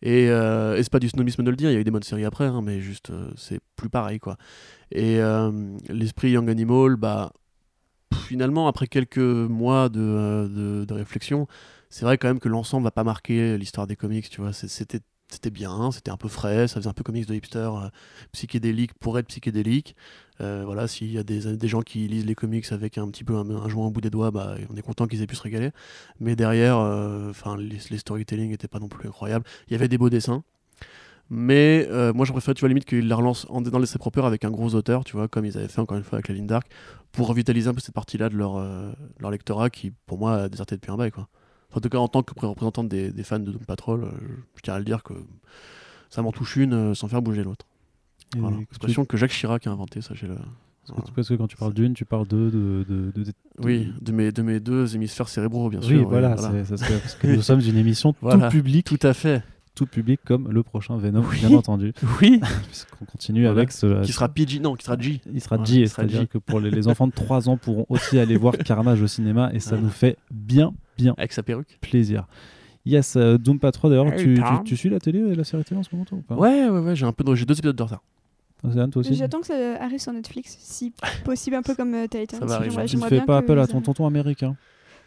Et, 0.03 0.29
euh, 0.29 0.75
et 0.75 0.83
c'est 0.83 0.91
pas 0.91 0.99
du 0.99 1.09
snobisme 1.09 1.43
de 1.43 1.49
le 1.49 1.55
dire, 1.55 1.69
il 1.71 1.73
y 1.73 1.77
a 1.77 1.79
eu 1.79 1.83
des 1.85 1.91
bonnes 1.91 2.03
séries 2.03 2.25
après, 2.25 2.45
hein, 2.45 2.61
mais 2.61 2.81
juste, 2.81 3.09
euh, 3.09 3.31
c'est 3.37 3.59
plus 3.77 3.89
pareil, 3.89 4.19
quoi. 4.19 4.37
Et 4.91 5.19
euh, 5.21 5.51
l'esprit 5.89 6.31
Young 6.31 6.49
Animal, 6.49 6.97
bah, 6.97 7.31
finalement, 8.27 8.67
après 8.67 8.87
quelques 8.87 9.17
mois 9.17 9.89
de, 9.89 10.01
euh, 10.01 10.47
de, 10.81 10.85
de 10.85 10.93
réflexion, 10.93 11.47
c'est 11.89 12.05
vrai 12.05 12.17
quand 12.17 12.27
même 12.27 12.39
que 12.39 12.49
l'ensemble 12.49 12.83
va 12.83 12.91
pas 12.91 13.05
marquer 13.05 13.57
l'histoire 13.57 13.87
des 13.87 13.95
comics, 13.95 14.29
tu 14.29 14.41
vois. 14.41 14.53
C'était 14.53 14.99
c'était 15.33 15.49
bien, 15.49 15.91
c'était 15.91 16.11
un 16.11 16.17
peu 16.17 16.27
frais, 16.27 16.67
ça 16.67 16.75
faisait 16.75 16.89
un 16.89 16.93
peu 16.93 17.03
comics 17.03 17.27
de 17.27 17.33
hipster 17.33 17.57
euh, 17.57 17.89
psychédélique 18.31 18.93
pour 18.95 19.17
être 19.17 19.27
psychédélique. 19.27 19.95
Euh, 20.41 20.63
voilà, 20.65 20.87
s'il 20.87 21.11
y 21.11 21.17
a 21.17 21.23
des, 21.23 21.67
gens 21.67 21.81
qui 21.81 22.07
lisent 22.07 22.25
les 22.25 22.35
comics 22.35 22.71
avec 22.71 22.97
un 22.97 23.07
petit 23.09 23.23
peu 23.23 23.35
un, 23.35 23.69
joint 23.69 23.87
au 23.87 23.91
bout 23.91 24.01
des 24.01 24.09
doigts, 24.09 24.31
bah, 24.31 24.55
on 24.71 24.75
est 24.75 24.81
content 24.81 25.07
qu'ils 25.07 25.21
aient 25.21 25.27
pu 25.27 25.35
se 25.35 25.43
régaler. 25.43 25.71
Mais 26.19 26.35
derrière, 26.35 26.77
euh, 26.77 27.31
les, 27.57 27.79
les 27.89 27.97
storytelling 27.97 28.49
n'étaient 28.49 28.67
pas 28.67 28.79
non 28.79 28.87
plus 28.87 29.07
incroyables. 29.07 29.45
Il 29.67 29.73
y 29.73 29.75
avait 29.75 29.87
des 29.87 29.97
beaux 29.97 30.09
dessins. 30.09 30.43
Mais 31.29 31.87
euh, 31.89 32.13
moi, 32.13 32.25
je 32.25 32.31
préfère, 32.31 32.53
tu 32.53 32.61
vois, 32.61 32.69
limite 32.69 32.85
qu'ils 32.85 33.07
la 33.07 33.15
relancent 33.15 33.47
en, 33.49 33.61
dans 33.61 33.79
l'essai 33.79 33.97
proper 33.97 34.21
avec 34.21 34.43
un 34.43 34.51
gros 34.51 34.75
auteur, 34.75 35.03
tu 35.03 35.15
vois, 35.15 35.27
comme 35.27 35.45
ils 35.45 35.57
avaient 35.57 35.67
fait 35.67 35.81
encore 35.81 35.97
une 35.97 36.03
fois 36.03 36.17
avec 36.17 36.27
la 36.27 36.35
ligne 36.35 36.47
Dark, 36.47 36.67
pour 37.11 37.27
revitaliser 37.27 37.69
un 37.69 37.73
peu 37.73 37.79
cette 37.79 37.95
partie-là 37.95 38.29
de 38.29 38.35
leur, 38.35 38.61
leur 39.19 39.31
lectorat 39.31 39.69
qui, 39.69 39.91
pour 40.05 40.17
moi, 40.17 40.35
a 40.35 40.49
déserté 40.49 40.75
depuis 40.75 40.91
un 40.91 40.97
bail, 40.97 41.11
quoi. 41.11 41.27
En 41.75 41.79
tout 41.79 41.89
cas, 41.89 41.97
en 41.97 42.07
tant 42.07 42.21
que 42.21 42.45
représentante 42.45 42.87
des, 42.87 43.23
fans 43.23 43.39
de 43.39 43.51
Doom 43.51 43.65
Patrol, 43.65 44.07
je, 44.21 44.33
je 44.57 44.61
tiens 44.61 44.75
à 44.75 44.79
le 44.79 44.85
dire 44.85 45.01
que 45.01 45.13
ça 46.11 46.21
m'en 46.21 46.31
touche 46.31 46.55
une 46.55 46.93
sans 46.93 47.07
faire 47.07 47.23
bouger 47.23 47.43
l'autre. 47.43 47.65
Voilà. 48.37 48.55
parce 48.57 48.67
Expression 48.69 49.05
que 49.05 49.17
Jacques 49.17 49.31
Chirac 49.31 49.67
a 49.67 49.71
inventée, 49.71 50.01
sachez-le. 50.01 50.35
parce 50.87 51.01
que- 51.09 51.15
parce 51.15 51.29
que 51.29 51.33
quand 51.35 51.47
tu 51.47 51.55
parles 51.57 51.73
d'une, 51.73 51.93
tu 51.93 52.05
parles 52.05 52.27
de. 52.27 52.49
de, 52.49 52.85
de, 52.89 53.11
de- 53.15 53.23
de- 53.23 53.33
Oui, 53.63 53.91
de 54.01 54.11
mes, 54.11 54.31
de 54.31 54.41
mes 54.41 54.59
deux 54.59 54.95
hémisphères 54.95 55.29
cérébraux, 55.29 55.69
bien 55.69 55.79
Oui, 55.81 55.87
sûr. 55.87 56.07
voilà, 56.09 56.35
c'est- 56.37 56.65
ça 56.65 56.77
serait- 56.77 56.99
parce 56.99 57.15
que 57.15 57.27
nous 57.35 57.41
sommes 57.41 57.61
une 57.61 57.77
émission 57.77 58.13
Voilà. 58.21 58.47
tout 58.49 58.51
public, 58.57 58.85
Tout 58.85 58.99
à 59.07 59.13
fait. 59.13 59.43
tout 59.75 59.85
public 59.85 60.19
comme 60.25 60.51
le 60.51 60.61
prochain 60.63 60.97
Venom, 60.97 61.23
Oui. 61.29 61.39
bien 61.39 61.51
entendu. 61.57 61.93
Oui. 62.21 62.39
Puisqu'on 62.67 63.05
continue 63.05 63.41
Voilà. 63.41 63.51
avec 63.59 63.71
ce. 63.71 64.03
qui 64.03 64.11
sera 64.13 64.27
PG, 64.29 64.59
non, 64.59 64.75
qui 64.75 64.83
sera 64.85 64.97
G. 64.99 65.21
Il 65.33 65.39
sera 65.41 65.55
Voilà, 65.57 65.71
G, 65.71 65.81
il 65.81 65.89
sera 65.89 66.01
c'est-à-dire 66.03 66.21
G. 66.21 66.27
que 66.27 66.37
pour 66.37 66.59
les, 66.59 66.69
les 66.71 66.87
enfants 66.87 67.07
de 67.07 67.13
3 67.13 67.47
ans 67.49 67.57
pourront 67.57 67.85
aussi 67.89 68.19
aller 68.19 68.35
voir 68.37 68.57
Carnage 68.57 69.01
au 69.01 69.07
cinéma 69.07 69.51
et 69.53 69.59
ça 69.59 69.71
Voilà. 69.71 69.83
nous 69.85 69.89
fait 69.89 70.17
bien, 70.31 70.73
bien 70.97 71.13
Avec 71.17 71.31
sa 71.33 71.43
perruque. 71.43 71.77
plaisir. 71.81 72.27
Yes, 72.85 73.15
euh, 73.15 73.37
Doom 73.37 73.59
Patrol 73.59 73.91
d'ailleurs, 73.91 74.11
Hey, 74.11 74.35
tu, 74.35 74.41
tu, 74.65 74.75
suis 74.75 74.89
la 74.89 74.99
télé 74.99 75.19
et 75.19 75.35
la 75.35 75.45
série 75.45 75.63
télé 75.63 75.79
en 75.79 75.83
ce 75.83 75.89
moment 75.93 76.03
toi 76.03 76.17
ou 76.17 76.21
pas? 76.21 76.35
Ouais, 76.35 76.67
ouais, 76.67 76.79
ouais, 76.79 76.95
j'ai 76.97 77.05
un 77.05 77.13
peu 77.13 77.23
de- 77.23 77.33
j'ai 77.33 77.45
deux 77.45 77.57
épisodes 77.57 77.75
de 77.77 77.81
retard. 77.83 78.03
Océane, 78.63 78.89
toi 78.89 78.99
aussi 79.01 79.15
J'attends 79.15 79.41
que 79.41 79.47
ça 79.47 79.53
arrive 79.81 79.99
sur 79.99 80.13
Netflix, 80.13 80.55
si 80.59 80.93
possible, 81.25 81.55
un 81.55 81.61
peu 81.61 81.75
comme 81.75 81.93
euh, 81.93 82.07
Titan. 82.07 82.37
Ça 82.39 82.45
va 82.45 82.55
arriver. 82.55 82.85
Tu 82.85 82.97
ne 82.97 83.01
fais 83.03 83.21
pas 83.21 83.37
appel 83.37 83.59
à 83.59 83.67
ton 83.67 83.81
tonton 83.81 84.05
américain 84.07 84.55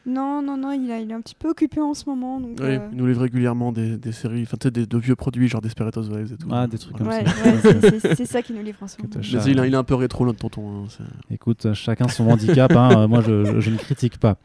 Non, 0.06 0.40
non, 0.42 0.56
non, 0.56 0.72
il, 0.72 0.90
a, 0.92 1.00
il 1.00 1.10
est 1.10 1.14
un 1.14 1.20
petit 1.20 1.34
peu 1.34 1.48
occupé 1.50 1.80
en 1.80 1.94
ce 1.94 2.04
moment. 2.08 2.38
Donc, 2.40 2.58
Oui, 2.60 2.66
euh, 2.66 2.78
il 2.92 2.98
nous 2.98 3.06
livre 3.06 3.22
régulièrement 3.22 3.72
des, 3.72 3.96
des 3.96 4.12
séries, 4.12 4.42
enfin, 4.42 4.56
tu 4.60 4.68
sais, 4.68 4.70
des, 4.70 4.86
de 4.86 4.98
vieux 4.98 5.16
produits, 5.16 5.48
genre 5.48 5.60
Desperate 5.60 5.96
Housewives 5.96 6.32
et 6.32 6.36
tout. 6.36 6.48
Ah, 6.52 6.66
des 6.66 6.78
trucs 6.78 6.96
comme 6.96 7.08
Ouais, 7.08 7.24
ça. 7.24 7.70
ouais, 7.70 8.14
c'est- 8.14 8.24
ça 8.26 8.42
qui 8.42 8.52
nous 8.52 8.62
livre 8.62 8.78
en 8.82 8.88
ce 8.88 8.96
moment. 9.02 9.10
Mais 9.16 9.50
il, 9.50 9.58
a- 9.60 9.66
il 9.66 9.72
est 9.74 9.76
un 9.76 9.84
peu 9.84 9.94
rétro, 9.94 10.24
notre 10.26 10.38
tonton. 10.38 10.84
hein, 10.84 11.04
Écoute, 11.30 11.72
chacun 11.74 12.08
son 12.08 12.28
handicap, 12.28 12.70
hein, 12.72 12.90
euh, 13.04 13.08
moi 13.08 13.20
je, 13.20 13.44
je- 13.44 13.60
je 13.60 13.70
ne 13.70 13.76
critique 13.76 14.18
pas. 14.18 14.36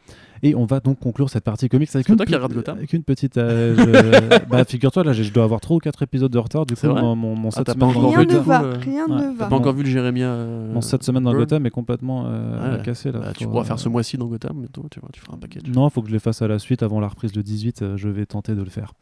Et 0.44 0.56
on 0.56 0.64
va 0.64 0.80
donc 0.80 0.98
conclure 0.98 1.30
cette 1.30 1.44
partie 1.44 1.68
comics 1.68 1.88
avec, 1.94 2.04
C'est 2.06 2.12
une, 2.12 2.16
toi 2.16 2.26
qui 2.26 2.32
Gotham 2.54 2.76
avec 2.78 2.92
une 2.92 3.04
petite. 3.04 3.36
euh, 3.38 3.76
je- 3.76 4.38
bah, 4.50 4.64
figure-toi, 4.64 5.04
là, 5.04 5.12
j'ai- 5.12 5.22
je 5.22 5.32
dois 5.32 5.44
avoir 5.44 5.60
3 5.60 5.76
ou 5.76 5.78
4 5.78 6.02
épisodes 6.02 6.32
de 6.32 6.38
retard. 6.38 6.66
Du 6.66 6.74
coup, 6.74 6.86
mon, 6.88 7.14
mon, 7.14 7.36
mon 7.36 7.48
Ah, 7.50 7.52
7 7.52 7.64
t'as 7.66 7.72
semaines 7.74 7.88
pas 7.88 7.94
dans 7.94 8.00
encore 8.08 8.10
Rien 8.16 8.20
vu 8.26 8.34
ne 8.34 8.38
va, 8.40 8.62
euh, 8.64 8.74
rien 8.80 9.06
ouais, 9.06 9.14
ne 9.14 9.30
va. 9.36 9.44
T'as 9.44 9.48
pas 9.48 9.54
encore 9.56 9.72
vu 9.72 9.84
le 9.84 9.88
Jérémia 9.88 10.26
euh, 10.26 10.72
Mon 10.72 10.80
7 10.80 11.02
semaines 11.04 11.22
dans 11.22 11.32
Gotham 11.32 11.64
est 11.66 11.70
complètement 11.70 12.24
euh, 12.26 12.76
Ouais. 12.78 12.82
cassé 12.82 13.12
là. 13.12 13.20
Bah, 13.20 13.32
Tu 13.36 13.46
pourras 13.46 13.64
faire 13.64 13.78
ce 13.78 13.88
mois-ci 13.88 14.16
dans 14.18 14.26
Gotham, 14.26 14.56
mais 14.60 14.66
toi, 14.68 14.84
tu, 14.90 14.98
vois, 15.00 15.10
tu 15.12 15.20
feras 15.20 15.34
un 15.36 15.38
package. 15.38 15.62
Non, 15.72 15.86
il 15.86 15.90
faut 15.92 16.02
que 16.02 16.08
je 16.08 16.12
les 16.12 16.18
fasse 16.18 16.42
à 16.42 16.48
la 16.48 16.58
suite 16.58 16.82
avant 16.82 16.98
la 17.00 17.08
reprise 17.08 17.34
le 17.36 17.42
18. 17.44 17.82
euh, 17.82 17.96
je 17.96 18.08
vais 18.08 18.26
tenter 18.26 18.54
de 18.56 18.62
le 18.62 18.70
faire. 18.70 18.94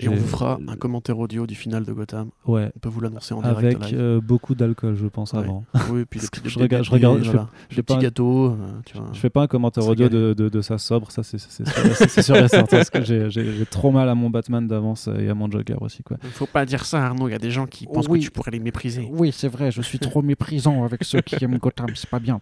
Et 0.00 0.08
on 0.08 0.14
vous 0.14 0.26
fera 0.26 0.58
un 0.66 0.74
commentaire 0.76 1.18
audio 1.18 1.46
du 1.46 1.54
final 1.54 1.84
de 1.84 1.92
Gotham. 1.92 2.30
Ouais. 2.46 2.70
On 2.74 2.78
peut 2.80 2.88
vous 2.88 3.00
l'annoncer 3.00 3.32
en 3.32 3.40
direct 3.42 3.80
Avec 3.82 3.94
euh, 3.94 4.20
beaucoup 4.20 4.56
d'alcool, 4.56 4.96
je 4.96 5.06
pense, 5.06 5.32
Ouais. 5.32 5.38
avant. 5.40 5.64
Oui, 5.92 6.04
puis 6.08 6.18
petits- 6.20 6.40
je 6.48 6.58
regarde- 6.58 6.84
je 6.84 6.90
regarde- 6.90 7.18
des- 7.18 7.24
je 7.24 7.30
voilà, 7.30 7.48
fais 7.70 7.82
gâteaux, 7.98 8.46
euh, 8.50 8.56
tu 8.84 8.96
vois. 8.96 9.06
Je 9.12 9.18
fais 9.20 9.30
pas 9.30 9.42
un 9.42 9.46
commentaire 9.46 9.86
audio 9.86 10.08
de, 10.08 10.34
de, 10.34 10.48
de 10.48 10.60
ça 10.62 10.78
sobre, 10.78 11.12
ça 11.12 11.22
c'est 11.22 11.38
sûr, 11.38 11.50
c'est- 11.66 12.08
c'est 12.08 12.22
sûr 12.22 12.34
et 12.36 12.48
certain, 12.48 12.76
parce 12.78 12.90
que 12.90 13.02
j'ai- 13.04 13.64
trop 13.70 13.92
mal 13.92 14.08
à 14.08 14.14
mon 14.16 14.30
Batman 14.30 14.66
d'avance 14.66 15.06
euh, 15.08 15.20
et 15.20 15.28
à 15.28 15.34
mon 15.34 15.48
Joker 15.50 15.80
aussi. 15.80 16.02
Quoi. 16.02 16.16
Faut 16.22 16.46
pas 16.46 16.66
dire 16.66 16.84
ça, 16.84 17.04
Arnaud. 17.06 17.28
Il 17.28 17.32
y 17.32 17.36
a 17.36 17.38
des 17.38 17.50
gens 17.52 17.66
qui 17.66 17.86
pensent 17.86 18.06
Oui. 18.08 18.18
que 18.18 18.24
tu 18.24 18.30
pourrais 18.32 18.50
les 18.50 18.58
mépriser. 18.60 19.08
Oui, 19.12 19.30
c'est 19.32 19.48
vrai, 19.48 19.70
je 19.70 19.80
suis 19.80 19.98
trop 20.00 20.22
méprisant 20.22 20.84
avec 20.84 21.04
ceux 21.04 21.20
qui 21.20 21.42
aiment 21.44 21.58
Gotham, 21.58 21.86
c'est 21.94 22.10
pas 22.10 22.18
bien. 22.18 22.40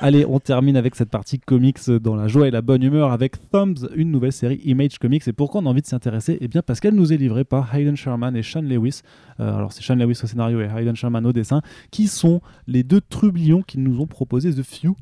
Allez, 0.00 0.24
on 0.26 0.40
termine 0.40 0.76
avec 0.76 0.94
cette 0.94 1.10
partie 1.10 1.38
comics 1.38 1.90
dans 1.90 2.16
la 2.16 2.28
joie 2.28 2.48
et 2.48 2.50
la 2.50 2.62
bonne 2.62 2.82
humeur 2.82 3.12
avec 3.12 3.36
Thumbs, 3.50 3.74
une 3.94 4.10
nouvelle 4.10 4.32
série 4.32 4.60
Image 4.64 4.98
Comics. 4.98 5.26
Et 5.28 5.32
pourquoi 5.34 5.60
on 5.60 5.66
a 5.66 5.68
envie 5.68 5.82
de 5.82 5.86
s'y 5.86 5.94
intéresser 5.94 6.38
Eh 6.40 6.48
bien, 6.48 6.62
parce 6.62 6.80
qu'elle 6.80 6.93
nous 6.94 7.12
est 7.12 7.16
livrée 7.16 7.44
par 7.44 7.74
Hayden 7.74 7.96
Sherman 7.96 8.36
et 8.36 8.42
Sean 8.42 8.62
Lewis. 8.62 9.02
Euh, 9.40 9.54
alors, 9.54 9.72
c'est 9.72 9.82
Sean 9.82 9.96
Lewis 9.96 10.20
au 10.22 10.26
scénario 10.26 10.60
et 10.60 10.64
Hayden 10.64 10.96
Sherman 10.96 11.26
au 11.26 11.32
dessin, 11.32 11.62
qui 11.90 12.08
sont 12.08 12.40
les 12.66 12.82
deux 12.82 13.00
trublions 13.00 13.62
qui 13.62 13.78
nous 13.78 14.00
ont 14.00 14.06
proposé 14.06 14.52
The 14.52 14.62
Few. 14.62 14.96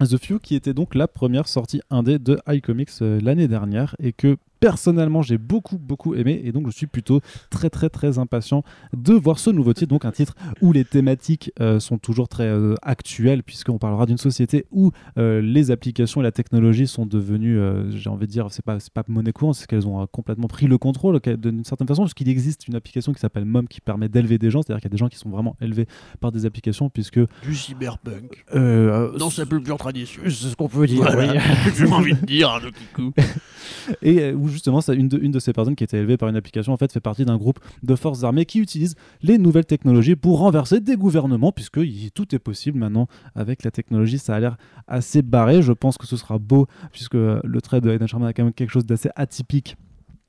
The 0.00 0.16
Few, 0.16 0.38
qui 0.38 0.54
était 0.54 0.72
donc 0.72 0.94
la 0.94 1.08
première 1.08 1.46
sortie 1.46 1.82
indé 1.90 2.18
de 2.18 2.38
iComics 2.48 2.90
euh, 3.02 3.20
l'année 3.22 3.48
dernière 3.48 3.96
et 3.98 4.12
que 4.12 4.38
personnellement 4.60 5.22
j'ai 5.22 5.38
beaucoup 5.38 5.78
beaucoup 5.78 6.14
aimé 6.14 6.40
et 6.44 6.52
donc 6.52 6.66
je 6.66 6.72
suis 6.72 6.86
plutôt 6.86 7.20
très 7.48 7.70
très 7.70 7.88
très 7.88 8.18
impatient 8.18 8.62
de 8.92 9.14
voir 9.14 9.38
ce 9.38 9.50
nouveau 9.50 9.72
titre 9.72 9.88
donc 9.88 10.04
un 10.04 10.12
titre 10.12 10.34
où 10.60 10.72
les 10.72 10.84
thématiques 10.84 11.52
euh, 11.60 11.80
sont 11.80 11.98
toujours 11.98 12.28
très 12.28 12.44
euh, 12.44 12.74
actuelles 12.82 13.42
puisqu'on 13.42 13.78
parlera 13.78 14.06
d'une 14.06 14.18
société 14.18 14.66
où 14.70 14.92
euh, 15.18 15.40
les 15.40 15.70
applications 15.70 16.20
et 16.20 16.24
la 16.24 16.32
technologie 16.32 16.86
sont 16.86 17.06
devenues 17.06 17.58
j'ai 17.90 18.10
envie 18.10 18.26
de 18.26 18.32
dire 18.32 18.48
c'est 18.50 18.64
pas 18.64 18.78
c'est 18.78 18.92
pas 18.92 19.02
monnaie 19.08 19.32
courante 19.32 19.54
c'est 19.54 19.66
qu'elles 19.66 19.88
ont 19.88 20.06
complètement 20.06 20.46
pris 20.46 20.66
le 20.66 20.78
contrôle 20.78 21.20
d'une 21.20 21.64
certaine 21.64 21.88
façon 21.88 22.02
puisqu'il 22.02 22.28
existe 22.28 22.68
une 22.68 22.74
application 22.74 23.12
qui 23.12 23.20
s'appelle 23.20 23.44
Mom 23.44 23.66
qui 23.66 23.80
permet 23.80 24.08
d'élever 24.08 24.38
des 24.38 24.50
gens 24.50 24.62
c'est-à-dire 24.62 24.80
qu'il 24.80 24.90
y 24.90 24.92
a 24.92 24.94
des 24.94 24.98
gens 24.98 25.08
qui 25.08 25.18
sont 25.18 25.30
vraiment 25.30 25.56
élevés 25.60 25.86
par 26.20 26.32
des 26.32 26.44
applications 26.44 26.90
puisque 26.90 27.20
Du 27.42 27.54
cyberpunk. 27.54 28.44
Dans 28.52 29.30
sa 29.30 29.46
plus 29.46 29.62
pure 29.62 29.78
tradition. 29.78 30.22
c'est 30.24 30.30
ce 30.30 30.56
qu'on 30.56 30.68
peut 30.68 30.86
dire 30.86 31.02
Voilà. 31.02 31.32
oui. 31.32 31.40
J'ai 31.76 31.86
envie 31.86 32.14
de 32.14 32.26
dire, 32.26 32.50
hein, 32.50 32.60
le 32.62 32.70
kikou. 32.70 33.12
et 34.02 34.32
où 34.32 34.49
justement 34.50 34.80
ça, 34.80 34.94
une, 34.94 35.08
de, 35.08 35.38
ces 35.38 35.52
personnes 35.52 35.76
qui 35.76 35.84
était 35.84 35.98
élevée 35.98 36.16
par 36.16 36.28
une 36.28 36.36
application 36.36 36.72
en 36.72 36.76
fait 36.76 36.92
fait 36.92 37.00
partie 37.00 37.24
d'un 37.24 37.36
groupe 37.36 37.60
de 37.82 37.94
forces 37.94 38.24
armées 38.24 38.44
qui 38.44 38.58
utilisent 38.58 38.96
les 39.22 39.38
nouvelles 39.38 39.66
technologies 39.66 40.16
pour 40.16 40.38
renverser 40.38 40.80
des 40.80 40.96
gouvernements 40.96 41.52
puisque 41.52 41.80
tout 42.14 42.34
est 42.34 42.38
possible 42.38 42.78
maintenant 42.78 43.08
avec 43.34 43.62
la 43.62 43.70
technologie 43.70 44.18
ça 44.18 44.34
a 44.34 44.40
l'air 44.40 44.56
assez 44.88 45.22
barré 45.22 45.62
je 45.62 45.72
pense 45.72 45.96
que 45.96 46.06
ce 46.06 46.16
sera 46.16 46.38
beau 46.38 46.66
puisque 46.92 47.14
le 47.14 47.60
trait 47.62 47.80
de 47.80 47.90
Aidan 47.90 48.06
Sherman 48.06 48.28
a 48.28 48.32
quand 48.32 48.44
même 48.44 48.52
quelque 48.52 48.70
chose 48.70 48.86
d'assez 48.86 49.10
atypique 49.16 49.76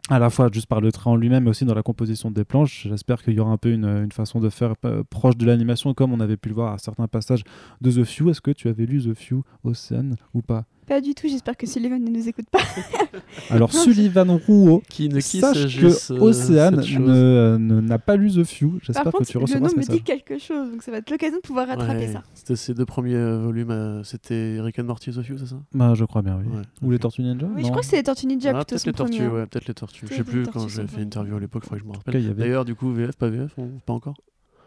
à 0.10 0.20
la 0.20 0.30
fois 0.30 0.50
juste 0.52 0.68
par 0.68 0.82
le 0.82 0.92
trait 0.92 1.10
en 1.10 1.16
lui-même, 1.16 1.46
mais 1.46 1.52
aussi 1.52 1.64
dans 1.64 1.74
la 1.74 1.84
composition 1.84 2.32
des 2.32 2.44
planches. 2.44 2.88
J'espère 2.90 3.24
qu'il 3.24 3.34
y 3.34 3.40
aura 3.40 3.52
un 3.52 3.58
peu 3.58 3.72
une, 3.72 4.12
façon 4.12 4.40
de 4.40 4.50
faire 4.50 4.74
euh, 4.84 5.04
proche 5.10 5.38
de 5.38 5.46
l'animation, 5.46 5.94
comme 5.94 6.12
on 6.12 6.20
avait 6.20 6.38
pu 6.38 6.50
le 6.50 6.56
voir 6.56 6.74
à 6.74 6.78
certains 6.78 7.08
passages 7.08 7.44
de 7.80 7.92
The 7.92 8.04
Few. 8.04 8.30
Est-ce 8.30 8.42
que 8.42 8.52
tu 8.52 8.68
avais 8.68 8.86
lu 8.86 9.02
The 9.02 9.14
Few, 9.14 9.44
Océane, 9.64 10.18
ou 10.34 10.42
pas? 10.42 10.66
Pas 10.92 11.00
du 11.00 11.16
tout, 11.16 11.30
j'espère 11.30 11.56
que 11.56 11.66
Sullivan 11.66 12.04
ne 12.04 12.10
nous 12.10 12.28
écoute 12.28 12.48
pas. 12.52 12.60
Alors, 13.50 13.72
Sullivan 13.72 14.30
Rouault, 14.46 14.84
Qui 14.90 15.08
ne 15.08 15.22
qui 15.22 15.40
Sache 15.40 15.80
que 15.80 15.86
euh, 15.86 16.20
Océane 16.20 16.82
euh, 17.00 17.58
ne- 17.58 17.80
n'a 17.80 17.98
pas 17.98 18.18
lu 18.18 18.30
The 18.30 18.44
Few. 18.44 18.80
J'espère 18.84 19.06
que 19.06 19.24
tu 19.24 19.38
le 19.38 19.40
recevras 19.40 19.62
nom 19.62 19.70
ce 19.70 19.76
me 19.78 19.84
dit 19.84 20.04
quelque 20.04 20.38
chose, 20.38 20.70
donc 20.70 20.84
ça 20.84 20.92
va 20.92 20.98
être 20.98 21.10
l'occasion 21.10 21.38
de 21.38 21.42
pouvoir 21.42 21.70
rattraper 21.70 22.08
Ouais, 22.08 22.12
ça. 22.12 22.24
C'était 22.34 22.58
ces 22.58 22.74
deux 22.74 22.86
premiers 22.86 23.16
euh, 23.16 23.40
volumes, 23.40 23.72
euh, 23.72 24.04
c'était 24.04 24.58
Rick 24.60 24.80
and 24.80 24.84
Morty 24.84 25.12
The 25.12 25.22
Few, 25.22 25.38
c'est 25.38 25.46
ça? 25.46 25.62
Bah, 25.74 25.94
je 25.96 26.04
crois 26.04 26.24
bien, 26.24 26.38
oui. 26.44 26.58
Ouais, 26.58 26.64
Ou 26.82 26.92
les. 26.92 27.00
Tortues 27.00 27.22
Ninja? 27.22 27.48
Oui, 27.56 27.62
non 27.62 27.68
je 27.68 27.70
crois 27.70 27.80
que 27.84 27.88
c'est 27.88 27.96
les 27.96 28.04
Tortues 28.04 28.28
Ninja 28.28 28.50
Ah, 28.50 28.66
plutôt 28.66 28.76
peut-être 28.76 28.86
les 28.86 28.92
tortues, 28.92 29.28
ouais, 29.30 29.46
peut-être 29.46 29.68
les 29.70 29.74
tortues. 29.74 30.08
Je 30.10 30.14
sais 30.16 30.24
plus 30.26 30.46
quand 30.48 30.68
j'ai 30.68 30.86
fait 30.88 30.98
une 30.98 31.04
interview 31.04 31.38
à 31.38 31.40
l'époque, 31.40 31.64
il 31.64 31.70
faudrait 31.70 31.80
que 31.80 31.86
je 31.86 31.90
me 31.90 31.96
rappelle. 31.96 32.36
D'ailleurs, 32.36 32.66
du 32.66 32.76
coup, 32.76 32.92
VF, 32.92 33.16
pas 33.16 33.30
VF, 33.30 33.56
pas 33.86 33.94
encore? 33.94 34.16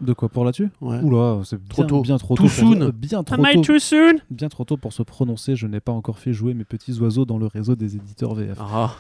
De 0.01 0.13
quoi 0.13 0.29
pour 0.29 0.45
là-dessus 0.45 0.69
Ouais. 0.81 1.01
Oula, 1.01 1.41
c'est 1.45 1.67
Trop 1.69 1.85
tôt. 1.85 2.03
bien 2.03 2.19
trop 2.19 2.35
Too 2.35 2.45
tôt. 2.45 2.49
pour- 2.61 2.73
euh, 2.83 2.93
bien 2.93 3.23
trop 3.23 3.37
tôt. 3.43 3.61
too 3.63 3.79
soon 3.79 4.15
Bien 4.31 4.49
trop 4.49 4.65
tôt 4.65 4.77
pour 4.77 4.93
se 4.93 5.03
prononcer. 5.03 5.57
Je 5.57 5.67
n'ai 5.67 5.81
pas 5.81 5.93
encore 5.93 6.19
fait 6.19 6.33
jouer 6.33 6.53
mes 6.55 6.65
petits 6.65 6.99
oiseaux 7.01 7.25
dans 7.25 7.39
le 7.39 7.47
réseau 7.47 7.75
des 7.77 7.97
éditeurs 7.97 8.35
VF. 8.35 8.59
Ah, 8.61 8.95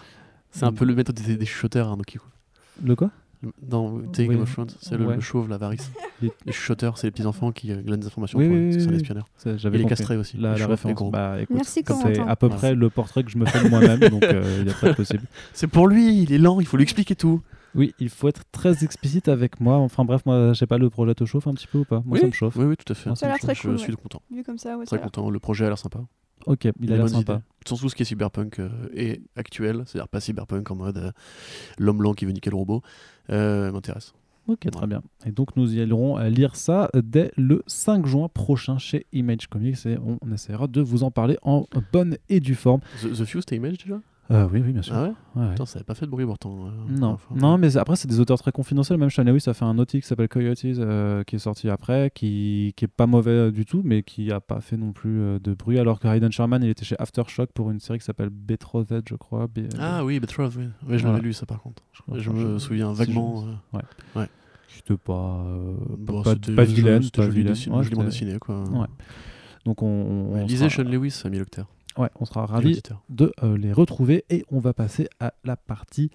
c'est 0.51 0.65
un 0.65 0.73
peu 0.73 0.85
le 0.85 0.95
méthode 0.95 1.17
des, 1.17 1.37
des 1.37 1.47
chuchoteurs, 1.47 1.89
hein, 1.89 1.97
donc, 1.97 2.17
Le 2.85 2.95
quoi 2.97 3.11
Dans 3.61 3.99
sais, 4.15 4.23
Oui. 4.23 4.35
Game 4.35 4.43
of 4.43 4.53
Thrones, 4.53 4.71
c'est 4.81 4.97
le, 4.97 5.05
Ouais. 5.07 5.17
le 5.17 5.21
chauve, 5.21 5.49
la 5.49 5.59
varice. 5.59 5.91
Les- 6.23 6.31
Les 6.47 6.53
chuchoteurs, 6.53 6.97
c'est 6.97 7.09
les 7.09 7.11
petits 7.11 7.27
enfants 7.27 7.51
qui 7.51 7.73
euh, 7.73 7.83
glanent 7.83 7.99
des 8.01 8.07
informations 8.07 8.39
Oui, 8.39 8.47
pour 8.47 8.55
oui, 8.57 8.69
Et 9.47 9.59
J'avais 9.59 9.79
les 9.79 9.85
castrés 9.85 10.17
aussi. 10.17 10.37
La, 10.37 10.53
les 10.55 10.61
la 10.61 10.67
les 10.67 10.71
référence. 10.73 10.95
gros. 10.97 11.11
Bah, 11.11 11.41
écoute, 11.43 11.57
Merci, 11.57 11.83
c'est 11.85 12.19
à 12.21 12.37
peu 12.37 12.47
Merci. 12.47 12.59
près 12.61 12.75
le 12.75 12.89
portrait 12.89 13.25
que 13.25 13.31
je 13.33 13.37
me 13.37 13.45
fais 13.47 13.63
de 13.65 13.69
moi-même, 13.69 13.99
donc 13.99 14.23
euh, 14.23 14.59
il 14.61 14.65
n'y 14.65 14.71
a 14.71 14.75
pas 14.75 14.91
de 14.91 14.95
possible. 14.95 15.25
C'est 15.53 15.67
pour 15.67 15.89
lui, 15.89 16.23
il 16.23 16.33
est 16.33 16.39
lent, 16.39 16.61
il 16.61 16.67
faut 16.67 16.77
lui 16.77 16.85
expliquer 16.85 17.17
tout. 17.17 17.43
Oui, 17.75 17.95
il 17.99 18.09
faut 18.09 18.29
être 18.29 18.43
très 18.53 18.85
explicite 18.85 19.29
avec 19.29 19.61
moi. 19.61 19.77
Enfin 19.77 20.05
bref, 20.05 20.25
moi, 20.27 20.53
je 20.53 20.59
sais 20.59 20.67
pas, 20.67 20.79
le 20.79 20.91
projet 20.91 21.15
te 21.15 21.25
chauffe 21.25 21.47
un 21.47 21.55
petit 21.55 21.67
peu 21.67 21.79
ou 21.79 21.85
pas? 21.85 22.03
Moi, 22.05 22.15
oui. 22.15 22.21
ça 22.21 22.27
me 22.27 22.33
chauffe. 22.33 22.57
Oui, 22.57 22.65
oui, 22.65 22.77
tout 22.77 22.93
à 22.93 22.95
fait. 22.95 23.11
Moi, 23.11 23.17
Ça 23.17 23.27
a 23.27 23.31
l'air 23.31 23.39
très 23.39 23.55
chauffe. 23.55 23.65
Je 23.65 23.69
cool. 23.71 23.79
suis 23.79 23.93
ouais. 23.93 23.99
content. 24.03 24.23
Vu 24.31 24.43
comme 24.45 24.59
ça, 24.59 24.77
ouais, 24.79 24.85
Très 24.87 25.01
content. 25.01 25.31
Le 25.31 25.39
projet 25.39 25.65
a 25.65 25.69
l'air 25.69 25.79
sympa. 25.79 26.01
Ok, 26.47 26.69
il 26.81 26.93
a 26.93 26.97
l'air 26.97 27.09
sympa. 27.09 27.41
Sans 27.67 27.77
tout 27.77 27.89
ce 27.89 27.95
qui 27.95 28.03
est 28.03 28.05
cyberpunk 28.05 28.59
euh, 28.59 28.69
et 28.93 29.23
actuel, 29.37 29.85
c'est-à-dire 29.87 30.09
pas 30.09 30.21
cyberpunk 30.21 30.71
en 30.71 30.77
mode 30.77 30.99
euh, 30.99 31.11
l'homme 31.79 31.99
blanc 31.99 32.13
qui 32.13 32.27
veut 32.27 32.33
niquer 32.33 32.51
le 32.51 32.57
robot, 32.57 32.83
euh, 33.31 33.73
m'intéresse. 33.73 34.13
Ok, 34.47 34.71
très 34.71 34.87
bien. 34.87 35.01
Et 35.25 35.33
donc 35.33 35.57
nous 35.57 35.75
y 35.75 35.81
allons 35.81 36.19
euh, 36.19 36.29
lire 36.29 36.55
ça 36.55 36.91
dès 36.95 37.33
le 37.39 37.63
5 37.67 38.05
juin 38.05 38.29
prochain 38.29 38.77
chez 38.77 39.07
Image 39.13 39.47
Comics 39.47 39.87
et 39.87 39.97
on 39.99 40.19
essaiera 40.33 40.67
de 40.67 40.83
vous 40.83 41.03
en 41.03 41.11
parler 41.11 41.39
en 41.41 41.67
bonne 41.95 42.19
et 42.29 42.41
due 42.41 42.55
forme. 42.55 42.81
The, 43.01 43.13
The 43.15 43.25
Few, 43.25 43.41
c'était 43.41 43.57
Image 43.57 43.79
déjà? 43.79 44.01
Euh, 44.31 44.49
oui, 44.51 44.63
oui, 44.65 44.73
bien 44.73 44.81
sûr. 44.81 44.95
Ah 44.97 45.03
ouais 45.03 45.13
Ouais, 45.37 45.43
ouais. 45.43 45.51
Putain, 45.51 45.67
ça 45.67 45.77
avait 45.79 45.85
pas 45.85 45.95
fait 45.95 46.07
de 46.07 46.11
bruit 46.11 46.25
pourtant. 46.25 46.67
euh, 46.67 46.71
Non, 46.89 47.09
enfin, 47.09 47.35
non, 47.35 47.59
mais 47.59 47.77
après 47.77 47.95
c'est 47.97 48.09
des 48.09 48.21
auteurs 48.21 48.39
très 48.39 48.53
confidentiels. 48.53 48.97
Même 48.99 49.11
Shanawi, 49.11 49.39
ça 49.41 49.53
fait 49.53 49.67
un 49.67 49.77
autre 49.79 49.91
titre 49.91 50.03
qui 50.03 50.09
s'appelle 50.09 50.29
Coyotes, 50.29 50.65
euh, 50.65 51.23
qui 51.25 51.37
est 51.37 51.39
sorti 51.39 51.69
après, 51.69 52.11
qui, 52.15 52.73
qui 52.77 52.87
est 52.87 52.89
pas 52.89 53.07
mauvais 53.07 53.31
euh, 53.33 53.51
du 53.51 53.67
tout, 53.67 53.83
mais 53.85 54.03
qui 54.03 54.33
a 54.33 54.41
pas 54.41 54.61
fait 54.63 54.79
non 54.79 54.93
plus 54.93 55.39
de 55.41 55.53
bruit. 55.55 55.79
Alors 55.79 56.01
que 56.01 56.09
Hayden 56.09 56.33
Sherman, 56.33 56.63
il 56.63 56.71
était 56.71 56.87
chez 56.87 56.97
Aftershock 56.99 57.51
pour 57.53 57.71
une 57.71 57.81
série 57.81 57.99
qui 57.99 58.05
s'appelle 58.07 58.31
Betrothed, 58.31 59.03
je 59.09 59.15
crois. 59.15 59.47
Be- 59.47 59.69
Ah 59.79 60.05
oui, 60.05 60.19
Betrothed, 60.21 60.57
oui. 60.57 60.65
Oui, 60.89 60.97
je 60.99 61.03
Voilà. 61.03 61.19
l'avais 61.19 61.21
lu 61.29 61.33
ça 61.35 61.45
par 61.45 61.61
contre. 61.61 61.83
Je 62.15 62.31
me 62.31 62.59
souviens 62.59 62.93
si 62.95 62.99
vaguement. 63.01 63.45
je- 63.75 63.79
euh, 64.21 64.27
C'était 64.69 64.97
pas, 64.97 65.45
bon, 65.99 66.23
pas, 66.23 66.35
pas 66.35 66.65
vilaine, 66.65 67.03
c'était 67.03 67.23
joli 67.23 67.45
dessiné- 67.45 67.77
Ouais, 67.77 68.39
quoi. 68.39 68.63
Ouais. 68.65 68.87
Donc 69.65 69.83
on, 69.83 69.87
on, 69.87 70.35
Ouais, 70.35 70.41
on 70.43 70.47
lisez 70.47 70.69
sera, 70.69 70.83
Sean 70.85 70.91
Lewis, 70.91 71.23
ami 71.25 71.39
lecteur. 71.39 71.67
Ouais, 71.99 72.09
on 72.21 72.25
sera 72.25 72.47
ravis 72.47 72.81
de 73.09 73.33
euh, 73.43 73.57
les 73.57 73.73
retrouver 73.73 74.25
et 74.31 74.45
on 74.51 74.59
va 74.61 74.73
passer 74.73 75.09
à 75.21 75.33
la 75.45 75.57
partie 75.57 76.11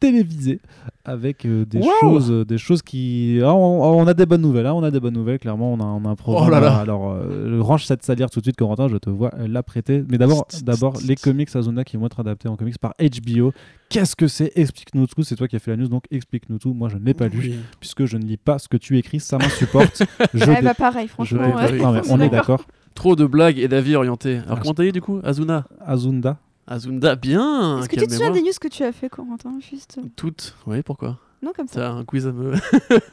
télévisée 0.00 0.58
avec 1.04 1.46
euh, 1.46 1.64
des 1.64 1.78
Wow 1.78 1.90
choses 2.00 2.30
euh, 2.32 2.44
des 2.44 2.58
choses 2.58 2.82
qui 2.82 3.38
Ah, 3.40 3.54
on, 3.54 4.00
on 4.00 4.06
a 4.08 4.14
des 4.14 4.26
bonnes 4.26 4.40
nouvelles 4.42 4.66
hein, 4.66 4.72
on 4.74 4.82
a 4.82 4.90
des 4.90 4.98
bonnes 4.98 5.14
nouvelles 5.14 5.38
clairement 5.38 5.72
on 5.72 5.78
a, 5.78 5.84
on 5.84 6.04
a 6.04 6.08
un 6.08 6.16
programme 6.16 6.48
Oh 6.48 6.50
là 6.50 6.58
là. 6.58 6.76
alors 6.78 7.12
euh, 7.12 7.58
range 7.60 7.86
cette 7.86 8.02
salière 8.02 8.28
tout 8.28 8.40
de 8.40 8.44
suite 8.44 8.56
Corentin 8.56 8.88
je 8.88 8.96
te 8.96 9.10
vois 9.10 9.30
la 9.46 9.62
prêter 9.62 10.02
mais 10.08 10.18
d'abord 10.18 10.48
d'abord 10.64 10.94
les 11.06 11.14
comics 11.14 11.54
Azuna 11.54 11.84
qui 11.84 11.96
vont 11.98 12.06
être 12.06 12.18
adaptés 12.18 12.48
en 12.48 12.56
comics 12.56 12.78
par 12.78 12.94
HBO 13.00 13.52
qu'est-ce 13.90 14.16
que 14.16 14.26
c'est? 14.26 14.50
Explique-nous 14.56 15.06
tout 15.06 15.22
c'est 15.22 15.36
toi 15.36 15.46
qui 15.46 15.54
as 15.54 15.60
fait 15.60 15.70
la 15.70 15.76
news 15.76 15.86
donc 15.88 16.02
explique-nous 16.10 16.58
tout 16.58 16.74
moi 16.74 16.88
je 16.88 16.96
ne 16.96 17.04
l'ai 17.04 17.14
pas 17.14 17.28
lu 17.28 17.38
Oui. 17.38 17.54
puisque 17.78 18.04
je 18.04 18.16
ne 18.16 18.24
lis 18.24 18.38
pas 18.38 18.58
ce 18.58 18.66
que 18.68 18.76
tu 18.76 18.98
écris 18.98 19.20
ça 19.20 19.38
m'insupporte 19.38 20.02
je 20.34 20.44
Ouais, 20.44 20.56
dé- 20.56 20.62
bah 20.62 20.74
pareil, 20.74 21.06
je 21.06 21.12
franchement. 21.12 21.46
déteste- 21.46 21.72
ouais. 21.74 21.78
Non, 21.78 21.92
mais 21.92 22.00
on 22.10 22.20
est 22.20 22.28
d'accord 22.28 22.66
Trop 22.94 23.16
de 23.16 23.26
blagues 23.26 23.58
et 23.58 23.68
d'avis 23.68 23.96
orientés. 23.96 24.40
Alors 24.46 24.60
comment 24.60 24.74
t'as 24.74 24.84
dit 24.84 24.92
du 24.92 25.00
coup 25.00 25.20
Azuna 25.24 25.64
Azunda 25.80 26.38
Azunda, 26.66 27.16
bien 27.16 27.80
Est-ce 27.80 27.88
que 27.88 27.96
tu 27.96 28.06
te 28.06 28.12
souviens 28.12 28.30
des 28.30 28.42
news 28.42 28.52
que 28.60 28.68
tu 28.68 28.84
as 28.84 28.92
fait, 28.92 29.08
Corentin 29.08 29.58
Juste. 29.60 29.98
Toutes. 30.14 30.54
Oui, 30.66 30.82
pourquoi 30.82 31.18
Non, 31.42 31.52
comme 31.54 31.66
ça. 31.66 31.80
T'as 31.80 31.90
un 31.90 32.04
quiz 32.04 32.26
à 32.26 32.32
me. 32.32 32.52
Ouais, 32.52 32.58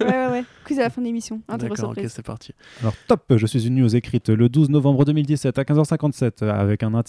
ouais, 0.01 0.27
ouais. 0.27 0.43
Quiz 0.65 0.77
à 0.79 0.83
la 0.83 0.89
fin 0.91 1.01
de 1.01 1.07
l'émission. 1.07 1.41
D'accord, 1.47 1.89
ok, 1.89 2.01
c'est 2.07 2.25
parti. 2.25 2.53
Alors 2.81 2.93
top, 3.07 3.23
je 3.35 3.47
suis 3.47 3.65
une 3.65 3.75
news 3.75 3.95
écrite 3.95 4.29
le 4.29 4.49
12 4.49 4.69
novembre 4.69 5.05
2017 5.05 5.57
à 5.57 5.63
15h57 5.63 6.43
euh, 6.43 6.51
avec 6.51 6.83
un 6.83 6.89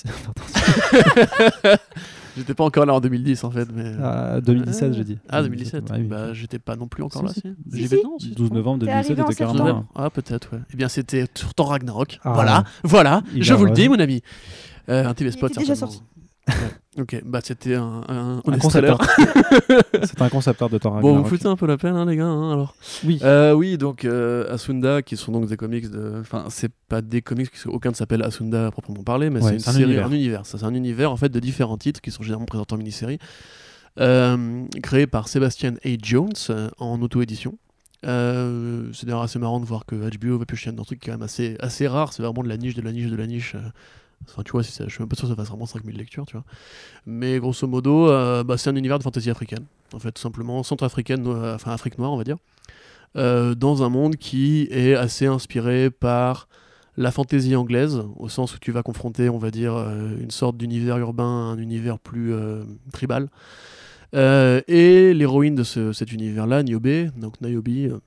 J'étais 2.41 2.55
pas 2.55 2.65
encore 2.65 2.87
là 2.87 2.95
en 2.95 3.01
2010 3.01 3.45
en 3.45 3.51
fait, 3.51 3.69
mais. 3.75 3.93
Ah, 4.03 4.41
2017 4.41 4.95
j'ai 4.95 5.05
dit. 5.05 5.19
Ah, 5.29 5.43
2017 5.43 5.85
Ah 5.91 5.95
oui. 5.99 6.05
Bah, 6.05 6.33
j'étais 6.33 6.59
pas 6.59 6.75
non 6.77 6.89
plus 6.89 7.03
encore 7.03 7.21
Si, 7.23 7.27
là, 7.29 7.33
si. 7.35 7.41
si. 7.41 7.49
Si, 7.71 7.77
J'y 7.79 7.89
si. 7.89 7.95
vais, 7.97 8.03
non, 8.03 8.19
si, 8.19 8.31
12 8.31 8.51
novembre 8.53 8.81
T'es 8.81 8.87
2017 8.87 9.11
arrivé 9.11 9.23
en 9.23 9.25
était 9.27 9.35
septembre. 9.35 9.59
41. 9.59 9.73
Novembre 9.75 9.89
Ah, 9.95 10.11
peut-être, 10.11 10.53
ouais. 10.55 10.61
Eh 10.73 10.77
bien, 10.77 10.89
c'était 10.89 11.27
Thor 11.55 11.69
Ragnarok. 11.69 12.19
Ah. 12.25 12.33
Voilà, 12.35 12.65
voilà, 12.83 13.23
Il 13.35 13.43
je 13.45 13.55
vous 13.55 13.67
le 13.67 13.73
dis, 13.73 13.89
mon 13.89 13.99
ami. 14.01 14.23
Euh, 14.89 15.07
un 15.07 15.15
TV 15.15 15.31
Il 15.31 15.33
spot, 15.35 15.51
était 15.53 15.61
déjà 15.61 15.75
certainement. 15.77 16.03
Ouais. 16.49 16.55
Ok, 17.03 17.23
bah 17.25 17.41
c'était 17.45 17.75
un, 17.77 18.03
un, 18.09 18.39
Un 18.45 18.59
concept 18.59 18.89
art. 18.89 18.99
C'est 20.03 20.21
un 20.21 20.29
concept 20.29 20.61
art 20.61 20.69
de 20.71 20.79
Thor 20.79 20.93
Bon, 20.95 21.01
vous 21.01 21.07
Ragnarok. 21.09 21.29
foutez 21.29 21.47
un 21.47 21.55
peu 21.57 21.67
la 21.67 21.77
peine, 21.77 21.95
hein, 21.95 22.05
les 22.07 22.17
gars, 22.17 22.25
hein, 22.27 22.53
alors. 22.53 22.75
Oui. 23.05 23.21
Euh, 23.23 23.53
oui, 23.53 23.79
donc 23.79 24.05
euh, 24.05 24.53
Asunda, 24.53 25.01
qui 25.03 25.17
sont 25.17 25.31
donc 25.31 25.47
des 25.47 25.57
comics 25.57 25.89
de. 25.89 26.17
Enfin, 26.21 26.47
c'est 26.49 26.73
pas 26.89 27.01
des 27.03 27.23
comics, 27.23 27.49
parce 27.51 27.65
qu'aucun 27.65 27.91
ne 27.91 27.95
s'appelle 27.95 28.23
Asunda 28.23 28.67
à 28.67 28.71
proprement 28.73 29.05
parler, 29.05 29.31
mais 29.31 29.41
Ouais, 29.41 29.59
c'est 29.61 29.69
un 29.69 29.73
série, 29.73 29.85
univers. 29.85 30.07
un 30.07 30.11
univers. 30.13 30.47
Ça, 30.47 30.59
c'est 30.59 30.65
un 30.65 30.75
univers 30.75 31.13
en 31.13 31.17
fait 31.17 31.29
de 31.29 31.39
différents 31.39 31.79
titres 31.79 32.01
qui 32.01 32.11
sont 32.11 32.23
généralement 32.25 32.47
présentés 32.47 32.75
en 32.75 32.79
mini-série, 32.79 33.19
euh, 34.01 34.65
créé 34.83 35.07
par 35.07 35.29
Sébastien 35.29 35.75
A. 35.85 35.89
Jones 36.03 36.33
euh, 36.51 36.69
en 36.79 37.01
auto-édition. 37.03 37.57
C'est 38.03 39.05
d'ailleurs 39.07 39.23
assez 39.23 39.39
marrant 39.39 39.61
de 39.61 39.67
voir 39.67 39.85
que 39.87 39.95
HBO 39.95 40.39
va 40.39 40.47
piocher 40.47 40.73
dans 40.73 40.83
un 40.83 40.87
truc 40.87 41.03
quand 41.05 41.13
même 41.13 41.23
assez, 41.23 41.57
assez 41.61 41.87
rare. 41.87 42.13
C'est 42.13 42.23
vraiment 42.23 42.43
de 42.43 42.49
la 42.49 42.57
niche, 42.57 42.75
de 42.75 42.83
la 42.83 42.93
niche, 42.93 43.07
de 43.11 43.17
la 43.17 43.27
niche. 43.27 43.55
Euh. 44.23 44.31
Enfin, 44.31 44.43
tu 44.45 44.53
vois, 44.53 44.63
si 44.63 44.73
je 44.83 44.89
suis 44.91 45.01
même 45.01 45.09
pas 45.09 45.17
sûr 45.17 45.25
que 45.29 45.35
ça 45.35 45.37
fasse 45.37 45.49
vraiment 45.49 45.67
5000 45.67 45.97
lectures, 45.97 46.25
tu 46.27 46.35
vois. 46.35 46.45
Mais 47.07 47.39
grosso 47.39 47.67
modo, 47.67 48.09
euh, 48.09 48.45
bah, 48.45 48.57
c'est 48.59 48.71
un 48.71 48.77
univers 48.77 48.99
de 48.99 49.03
fantasy 49.03 49.31
africaine. 49.31 49.65
En 49.93 49.99
fait, 49.99 50.13
tout 50.13 50.23
simplement, 50.23 50.63
centrafricaine, 50.63 51.23
no- 51.23 51.45
enfin 51.55 51.73
Afrique 51.73 51.99
noire, 51.99 52.13
on 52.13 52.17
va 52.17 52.25
dire. 52.25 52.37
Euh, 53.17 53.55
dans 53.57 53.83
un 53.83 53.89
monde 53.89 54.17
qui 54.17 54.69
est 54.71 54.95
assez 54.95 55.27
inspiré 55.27 55.91
par 55.91 56.49
la 56.97 57.11
fantaisie 57.11 57.57
anglaise, 57.57 58.03
au 58.19 58.29
sens 58.29 58.55
où 58.55 58.59
tu 58.59 58.71
vas 58.73 58.83
confronter, 58.83 59.29
on 59.29 59.39
va 59.39 59.51
dire, 59.51 59.75
euh, 59.75 60.17
une 60.21 60.31
sorte 60.31 60.57
d'univers 60.57 60.99
urbain 60.99 61.25
un 61.25 61.59
univers 61.59 61.99
plus 61.99 62.33
euh, 62.33 62.63
tribal. 62.93 63.29
Euh, 64.15 64.61
et 64.69 65.15
l'héroïne 65.15 65.55
de 65.55 65.63
ce- 65.63 65.93
cet 65.93 66.13
univers-là, 66.13 66.63
Niobe, 66.63 67.11
donc 67.17 67.41
Niobe, 67.41 67.69
euh, 67.69 67.99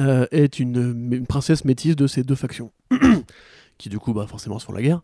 euh, 0.00 0.26
est 0.30 0.58
une 0.58 1.24
princesse 1.28 1.64
métisse 1.64 1.94
de 1.96 2.06
ces 2.06 2.22
deux 2.24 2.34
factions, 2.36 2.72
qui 3.78 3.88
du 3.88 3.98
coup, 3.98 4.12
bah, 4.12 4.26
forcément, 4.26 4.58
se 4.58 4.66
font 4.66 4.72
la 4.72 4.82
guerre. 4.82 5.02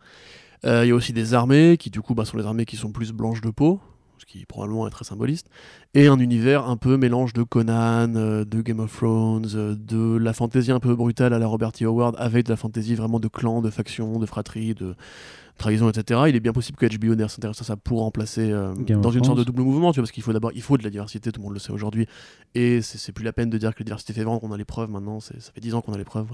Euh, 0.64 0.84
Il 0.84 0.88
y 0.88 0.92
a 0.92 0.94
aussi 0.94 1.12
des 1.12 1.34
armées, 1.34 1.76
qui 1.78 1.90
du 1.90 2.00
coup 2.00 2.14
bah, 2.14 2.24
sont 2.24 2.36
les 2.36 2.46
armées 2.46 2.64
qui 2.64 2.76
sont 2.76 2.92
plus 2.92 3.12
blanches 3.12 3.40
de 3.40 3.50
peau, 3.50 3.80
ce 4.18 4.26
qui 4.26 4.46
probablement 4.46 4.86
est 4.86 4.90
très 4.90 5.04
symboliste, 5.04 5.48
et 5.94 6.06
un 6.06 6.18
univers 6.20 6.68
un 6.68 6.76
peu 6.76 6.96
mélange 6.96 7.32
de 7.32 7.42
Conan, 7.42 8.14
euh, 8.14 8.44
de 8.44 8.60
Game 8.60 8.78
of 8.78 8.96
Thrones, 8.96 9.48
euh, 9.54 9.74
de 9.74 10.16
la 10.16 10.32
fantaisie 10.32 10.70
un 10.70 10.80
peu 10.80 10.94
brutale 10.94 11.34
à 11.34 11.38
la 11.38 11.46
Robert 11.46 11.72
E. 11.80 11.86
Howard, 11.86 12.14
avec 12.18 12.46
de 12.46 12.50
la 12.50 12.56
fantaisie 12.56 12.94
vraiment 12.94 13.18
de 13.18 13.28
clans, 13.28 13.60
de 13.60 13.70
factions, 13.70 14.18
de 14.20 14.26
fratries, 14.26 14.74
de 14.74 14.94
trahison, 15.62 15.88
etc. 15.88 16.22
Il 16.28 16.36
est 16.36 16.40
bien 16.40 16.52
possible 16.52 16.76
que 16.76 16.86
HBO 16.86 17.14
d'ailleurs 17.14 17.30
s'intéresse 17.30 17.60
à 17.60 17.64
ça 17.64 17.76
pour 17.76 18.00
remplacer 18.00 18.50
euh, 18.50 18.74
dans 18.74 19.10
une 19.10 19.24
sorte 19.24 19.38
de 19.38 19.44
double 19.44 19.62
mouvement, 19.62 19.92
tu 19.92 20.00
vois, 20.00 20.02
parce 20.04 20.12
qu'il 20.12 20.22
faut 20.22 20.32
d'abord, 20.32 20.50
il 20.54 20.62
faut 20.62 20.76
de 20.76 20.82
la 20.82 20.90
diversité, 20.90 21.32
tout 21.32 21.40
le 21.40 21.44
monde 21.44 21.54
le 21.54 21.60
sait 21.60 21.72
aujourd'hui, 21.72 22.06
et 22.54 22.82
c'est 22.82 23.12
plus 23.12 23.24
la 23.24 23.32
peine 23.32 23.48
de 23.48 23.58
dire 23.58 23.74
que 23.74 23.80
la 23.80 23.84
diversité 23.84 24.12
fait 24.12 24.24
vendre, 24.24 24.40
on 24.42 24.52
a 24.52 24.56
les 24.56 24.64
preuves 24.64 24.90
maintenant, 24.90 25.20
ça 25.20 25.34
fait 25.54 25.60
10 25.60 25.74
ans 25.74 25.80
qu'on 25.80 25.92
a 25.92 25.98
les 25.98 26.04
preuves. 26.04 26.26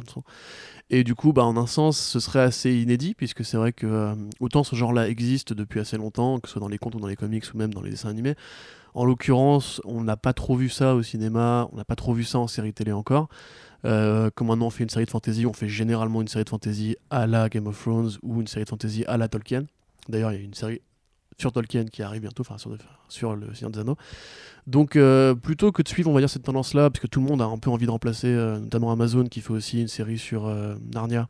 Et 0.91 1.05
du 1.05 1.15
coup, 1.15 1.33
bah, 1.33 1.45
en 1.45 1.57
un 1.57 1.67
sens, 1.67 1.99
ce 1.99 2.21
serait 2.21 2.41
assez 2.41 2.75
inédit, 2.75 3.15
puisque 3.15 3.45
c'est 3.45 3.57
vrai 3.57 3.73
que 3.73 3.87
euh, 3.87 4.15
autant 4.41 4.65
ce 4.65 4.75
genre-là 4.75 5.09
existe 5.09 5.53
depuis 5.53 5.81
assez 5.81 5.97
longtemps, 5.97 6.41
que 6.41 6.49
ce 6.49 6.53
soit 6.53 6.61
dans 6.61 6.69
les 6.69 6.79
contes 6.79 6.95
ou 6.95 7.01
dans 7.01 7.07
les 7.07 7.17
comics 7.17 7.45
ou 7.55 7.59
même 7.59 7.73
dans 7.73 7.83
les 7.83 7.91
dessins 7.91 8.09
animés. 8.09 8.35
En 8.95 9.05
l'occurrence, 9.05 9.81
on 9.85 10.03
n'a 10.03 10.17
pas 10.17 10.33
trop 10.33 10.57
vu 10.57 10.69
ça 10.69 10.95
au 10.95 11.03
cinéma, 11.03 11.69
on 11.73 11.77
n'a 11.77 11.85
pas 11.85 11.95
trop 11.95 12.15
vu 12.15 12.25
ça 12.25 12.39
en 12.39 12.49
série 12.49 12.73
télé 12.73 12.93
encore. 12.93 13.29
Euh, 13.85 14.31
comme 14.35 14.49
maintenant 14.49 14.67
on 14.67 14.71
fait 14.71 14.83
une 14.83 14.91
série 14.91 15.05
de 15.05 15.11
fantasy, 15.11 15.47
on 15.47 15.53
fait 15.53 15.69
généralement 15.69 16.21
une 16.21 16.29
série 16.29 16.45
de 16.45 16.49
fantasy 16.49 16.97
à 17.11 17.27
la 17.27 17.49
Game 17.49 17.67
of 17.67 17.81
Thrones 17.81 18.11
ou 18.23 18.41
une 18.41 18.47
série 18.47 18.65
de 18.65 18.69
fantasy 18.69 19.05
à 19.07 19.17
la 19.17 19.29
Tolkien. 19.29 19.65
D'ailleurs, 20.09 20.33
il 20.33 20.39
y 20.39 20.41
a 20.41 20.45
une 20.45 20.55
série 20.55 20.81
sur 21.39 21.53
Tolkien 21.53 21.85
qui 21.85 22.03
arrive 22.03 22.23
bientôt, 22.23 22.41
enfin 22.41 22.59
sur, 22.59 22.77
sur 23.09 23.37
le 23.37 23.55
Seigneur 23.55 23.71
des 23.71 23.79
Anneaux. 23.79 23.97
Donc 24.67 24.97
euh, 24.97 25.35
plutôt 25.35 25.71
que 25.71 25.83
de 25.83 25.89
suivre, 25.89 26.11
on 26.11 26.15
va 26.15 26.21
dire, 26.21 26.31
cette 26.31 26.43
tendance-là, 26.43 26.91
parce 26.91 27.01
que 27.01 27.07
tout 27.07 27.21
le 27.21 27.27
monde 27.27 27.41
a 27.41 27.45
un 27.45 27.59
peu 27.59 27.71
envie 27.71 27.87
de 27.87 27.91
remplacer, 27.91 28.29
euh, 28.29 28.59
notamment 28.59 28.91
Amazon 28.91 29.25
qui 29.25 29.41
fait 29.41 29.53
aussi 29.53 29.81
une 29.81 29.89
série 29.89 30.19
sur 30.19 30.53
Narnia. 30.93 31.29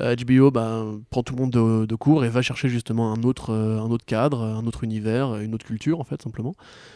Euh, 0.00 0.16
HBO 0.16 0.50
bah, 0.50 0.84
prend 1.10 1.22
tout 1.22 1.34
le 1.34 1.42
monde 1.42 1.50
de, 1.50 1.84
de 1.86 1.94
court 1.94 2.24
et 2.24 2.30
va 2.30 2.40
chercher 2.40 2.68
justement 2.70 3.12
un 3.12 3.22
autre, 3.24 3.50
euh, 3.50 3.78
un 3.78 3.90
autre 3.90 4.06
cadre, 4.06 4.40
un 4.42 4.66
autre 4.66 4.84
univers, 4.84 5.36
une 5.36 5.54
autre 5.54 5.66
culture 5.66 6.00
en 6.00 6.04
fait 6.04 6.22
simplement. 6.22 6.54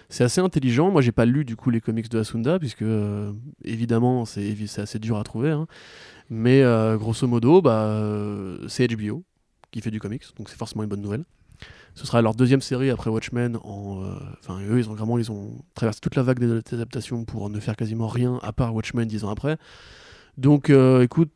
C'est 0.08 0.24
assez 0.24 0.40
intelligent. 0.40 0.90
Moi 0.90 1.02
j'ai 1.02 1.12
pas 1.12 1.26
lu 1.26 1.44
du 1.44 1.56
coup 1.56 1.70
les 1.70 1.80
comics 1.82 2.08
de 2.08 2.18
Asunda 2.18 2.58
puisque 2.58 2.82
euh, 2.82 3.32
évidemment 3.64 4.24
c'est 4.24 4.54
assez 4.78 4.98
dur 4.98 5.18
à 5.18 5.24
trouver. 5.24 5.50
hein. 5.50 5.66
Mais 6.30 6.62
euh, 6.62 6.96
grosso 6.96 7.26
modo 7.26 7.60
bah, 7.60 7.82
euh, 7.82 8.66
c'est 8.68 8.86
HBO 8.88 9.24
qui 9.70 9.80
fait 9.82 9.90
du 9.90 10.00
comics 10.00 10.24
donc 10.38 10.48
c'est 10.48 10.56
forcément 10.56 10.82
une 10.82 10.88
bonne 10.88 11.02
nouvelle. 11.02 11.24
Ce 11.94 12.06
sera 12.06 12.20
leur 12.20 12.34
deuxième 12.34 12.60
série 12.60 12.90
après 12.90 13.08
Watchmen. 13.10 13.56
En, 13.64 14.02
euh, 14.04 14.08
Enfin, 14.40 14.60
eux, 14.68 14.78
ils 14.78 14.90
ont 14.90 14.94
vraiment, 14.94 15.16
ils 15.18 15.32
ont 15.32 15.52
traversé 15.74 15.98
toute 16.00 16.14
la 16.14 16.22
vague 16.22 16.38
des 16.38 16.74
adaptations 16.74 17.24
pour 17.24 17.48
ne 17.48 17.58
faire 17.58 17.74
quasiment 17.74 18.06
rien 18.06 18.38
à 18.42 18.52
part 18.52 18.74
Watchmen 18.74 19.08
dix 19.08 19.24
ans 19.24 19.30
après. 19.30 19.56
Donc, 20.36 20.68
euh, 20.68 21.02
écoute, 21.02 21.32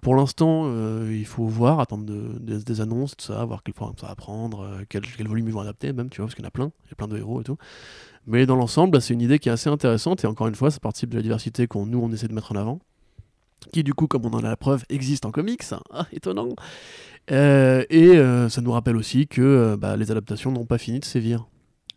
pour 0.00 0.16
l'instant, 0.16 0.64
euh, 0.66 1.08
il 1.16 1.24
faut 1.24 1.46
voir, 1.46 1.78
attendre 1.78 2.04
de- 2.04 2.58
des, 2.58 2.80
annonces, 2.80 3.16
tout 3.16 3.26
ça, 3.26 3.44
voir 3.44 3.62
quel 3.62 3.74
programme 3.74 3.96
ça 3.96 4.08
va 4.08 4.16
prendre, 4.16 4.62
euh, 4.62 4.84
quel, 4.88 5.02
volume 5.26 5.46
ils 5.46 5.54
vont 5.54 5.60
adapter, 5.60 5.92
même, 5.92 6.10
tu 6.10 6.20
vois, 6.20 6.26
parce 6.26 6.34
qu'il 6.34 6.42
y 6.42 6.46
en 6.46 6.48
a 6.48 6.50
plein, 6.50 6.72
il 6.86 6.90
y 6.90 6.92
a 6.92 6.96
plein 6.96 7.06
de 7.06 7.16
héros 7.16 7.40
et 7.40 7.44
tout. 7.44 7.56
Mais 8.26 8.44
dans 8.44 8.56
l'ensemble, 8.56 8.90
bah, 8.90 9.00
c'est 9.00 9.14
une 9.14 9.20
idée 9.20 9.38
qui 9.38 9.48
est 9.48 9.52
assez 9.52 9.70
intéressante, 9.70 10.24
et 10.24 10.26
encore 10.26 10.48
une 10.48 10.56
fois, 10.56 10.72
ça 10.72 10.80
participe 10.80 11.10
de 11.10 11.16
la 11.16 11.22
diversité 11.22 11.68
qu'on 11.68 11.86
nous, 11.86 12.00
on 12.00 12.10
essaie 12.10 12.26
de 12.26 12.34
mettre 12.34 12.50
en 12.50 12.56
avant, 12.56 12.80
qui, 13.72 13.84
du 13.84 13.94
coup, 13.94 14.08
comme 14.08 14.26
on 14.26 14.30
en 14.30 14.40
a 14.40 14.48
la 14.48 14.56
preuve, 14.56 14.84
existe 14.88 15.24
en 15.24 15.30
comics, 15.30 15.62
ah, 15.92 16.06
étonnant. 16.12 16.48
Et 17.28 18.16
ça 18.48 18.60
nous 18.62 18.72
rappelle 18.72 18.96
aussi 18.96 19.28
que 19.28 19.76
bah, 19.76 19.96
les 19.96 20.10
adaptations 20.10 20.50
n'ont 20.50 20.66
pas 20.66 20.78
fini 20.78 20.98
de 20.98 21.04
sévir. 21.04 21.46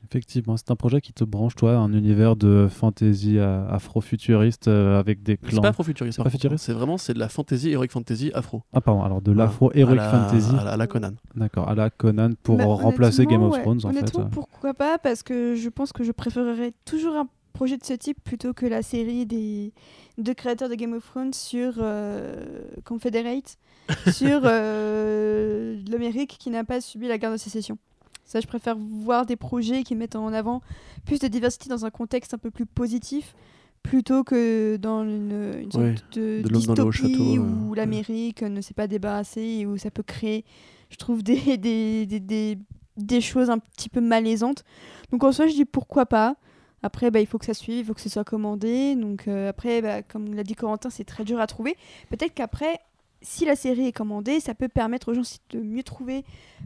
Effectivement, 0.09 0.57
c'est 0.57 0.71
un 0.71 0.75
projet 0.75 0.99
qui 0.99 1.13
te 1.13 1.23
branche, 1.23 1.55
toi, 1.55 1.75
un 1.77 1.93
univers 1.93 2.35
de 2.35 2.67
fantasy 2.69 3.37
euh, 3.37 3.65
afro-futuriste 3.69 4.67
euh, 4.67 4.99
avec 4.99 5.23
des 5.23 5.37
C'est 5.43 5.49
clans. 5.51 5.61
pas 5.61 5.69
afro-futuriste, 5.69 6.17
pas 6.17 6.23
par 6.23 6.31
contre, 6.31 6.41
futuriste 6.41 6.65
c'est 6.65 6.73
vraiment 6.73 6.97
c'est 6.97 7.13
de 7.13 7.19
la 7.19 7.29
fantasy, 7.29 7.69
heroic 7.71 7.87
fantasy 7.89 8.31
afro. 8.33 8.63
Ah, 8.73 8.81
pardon, 8.81 9.03
alors 9.03 9.21
de 9.21 9.31
l'afro-heroic 9.31 9.95
la- 9.95 10.09
fantasy. 10.09 10.55
À 10.59 10.63
la, 10.65 10.71
à 10.71 10.77
la 10.77 10.87
Conan. 10.87 11.11
D'accord, 11.35 11.69
à 11.69 11.75
la 11.75 11.89
Conan 11.89 12.31
pour 12.43 12.57
Bah, 12.57 12.65
remplacer 12.65 13.25
Game 13.25 13.43
of 13.43 13.59
Thrones, 13.61 13.79
en 13.85 13.91
fait. 13.91 13.99
Honnêtement, 13.99 14.23
euh. 14.25 14.29
pourquoi 14.31 14.73
pas 14.73 14.97
Parce 14.97 15.23
que 15.23 15.55
je 15.55 15.69
pense 15.69 15.93
que 15.93 16.03
je 16.03 16.11
préférerais 16.11 16.73
toujours 16.83 17.15
un 17.15 17.27
projet 17.53 17.77
de 17.77 17.83
ce 17.83 17.93
type 17.93 18.17
plutôt 18.23 18.53
que 18.53 18.65
la 18.65 18.81
série 18.81 19.25
des 19.25 19.71
deux 20.17 20.33
créateurs 20.33 20.67
de 20.69 20.75
Game 20.75 20.93
of 20.93 21.05
Thrones 21.05 21.33
sur 21.33 21.73
euh, 21.77 22.61
Confederate, 22.85 23.57
sur 24.11 24.41
euh, 24.45 25.77
l'Amérique 25.89 26.37
qui 26.39 26.49
n'a 26.49 26.63
pas 26.63 26.81
subi 26.81 27.07
la 27.07 27.17
guerre 27.17 27.31
de 27.31 27.37
sécession. 27.37 27.77
Ça, 28.25 28.39
je 28.39 28.47
préfère 28.47 28.77
voir 28.77 29.25
des 29.25 29.35
projets 29.35 29.83
qui 29.83 29.95
mettent 29.95 30.15
en 30.15 30.31
avant 30.31 30.61
plus 31.05 31.19
de 31.19 31.27
diversité 31.27 31.69
dans 31.69 31.85
un 31.85 31.89
contexte 31.89 32.33
un 32.33 32.37
peu 32.37 32.49
plus 32.51 32.65
positif 32.65 33.35
plutôt 33.83 34.23
que 34.23 34.77
dans 34.77 35.03
une, 35.03 35.55
une 35.63 35.71
sorte 35.71 35.83
Ouais, 35.83 35.95
de, 36.13 36.41
de 36.43 36.49
dystopie 36.49 36.97
château, 36.97 37.35
euh, 37.35 37.37
où 37.39 37.69
ouais. 37.71 37.77
l'Amérique 37.77 38.43
ne 38.43 38.61
s'est 38.61 38.73
pas 38.73 38.87
débarrassée 38.87 39.41
et 39.41 39.65
où 39.65 39.77
ça 39.77 39.91
peut 39.91 40.03
créer, 40.03 40.45
je 40.89 40.97
trouve, 40.97 41.23
des, 41.23 41.57
des, 41.57 42.05
des, 42.05 42.19
des, 42.19 42.57
des 42.97 43.21
choses 43.21 43.49
un 43.49 43.57
petit 43.59 43.89
peu 43.89 44.01
malaisantes. 44.01 44.63
Donc 45.11 45.23
en 45.23 45.31
soi, 45.31 45.47
je 45.47 45.53
dis 45.53 45.65
pourquoi 45.65 46.05
pas. 46.05 46.35
Après, 46.83 47.11
bah, 47.11 47.19
il 47.19 47.27
faut 47.27 47.37
que 47.37 47.45
ça 47.45 47.53
suive, 47.53 47.79
il 47.79 47.85
faut 47.85 47.93
que 47.93 48.01
ce 48.01 48.09
soit 48.09 48.23
commandé. 48.23 48.95
Donc 48.95 49.27
euh, 49.27 49.49
après, 49.49 49.81
bah, 49.81 50.01
comme 50.03 50.33
l'a 50.33 50.43
dit 50.43 50.55
Corentin, 50.55 50.89
c'est 50.89 51.03
très 51.03 51.23
dur 51.23 51.39
à 51.39 51.47
trouver. 51.47 51.75
Peut-être 52.09 52.33
qu'après, 52.33 52.79
si 53.21 53.45
la 53.45 53.55
série 53.55 53.87
est 53.87 53.91
commandée, 53.91 54.39
ça 54.39 54.53
peut 54.55 54.67
permettre 54.67 55.11
aux 55.11 55.13
gens 55.13 55.21
de 55.51 55.59
mieux 55.59 55.83
trouver 55.83 56.23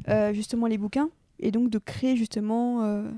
euh, 0.10 0.32
justement 0.34 0.68
les 0.68 0.78
bouquins 0.78 1.10
et 1.40 1.52
donc 1.52 1.70
de 1.70 1.78
créer 1.80 2.16
justement 2.16 2.84
euh, 2.84 3.10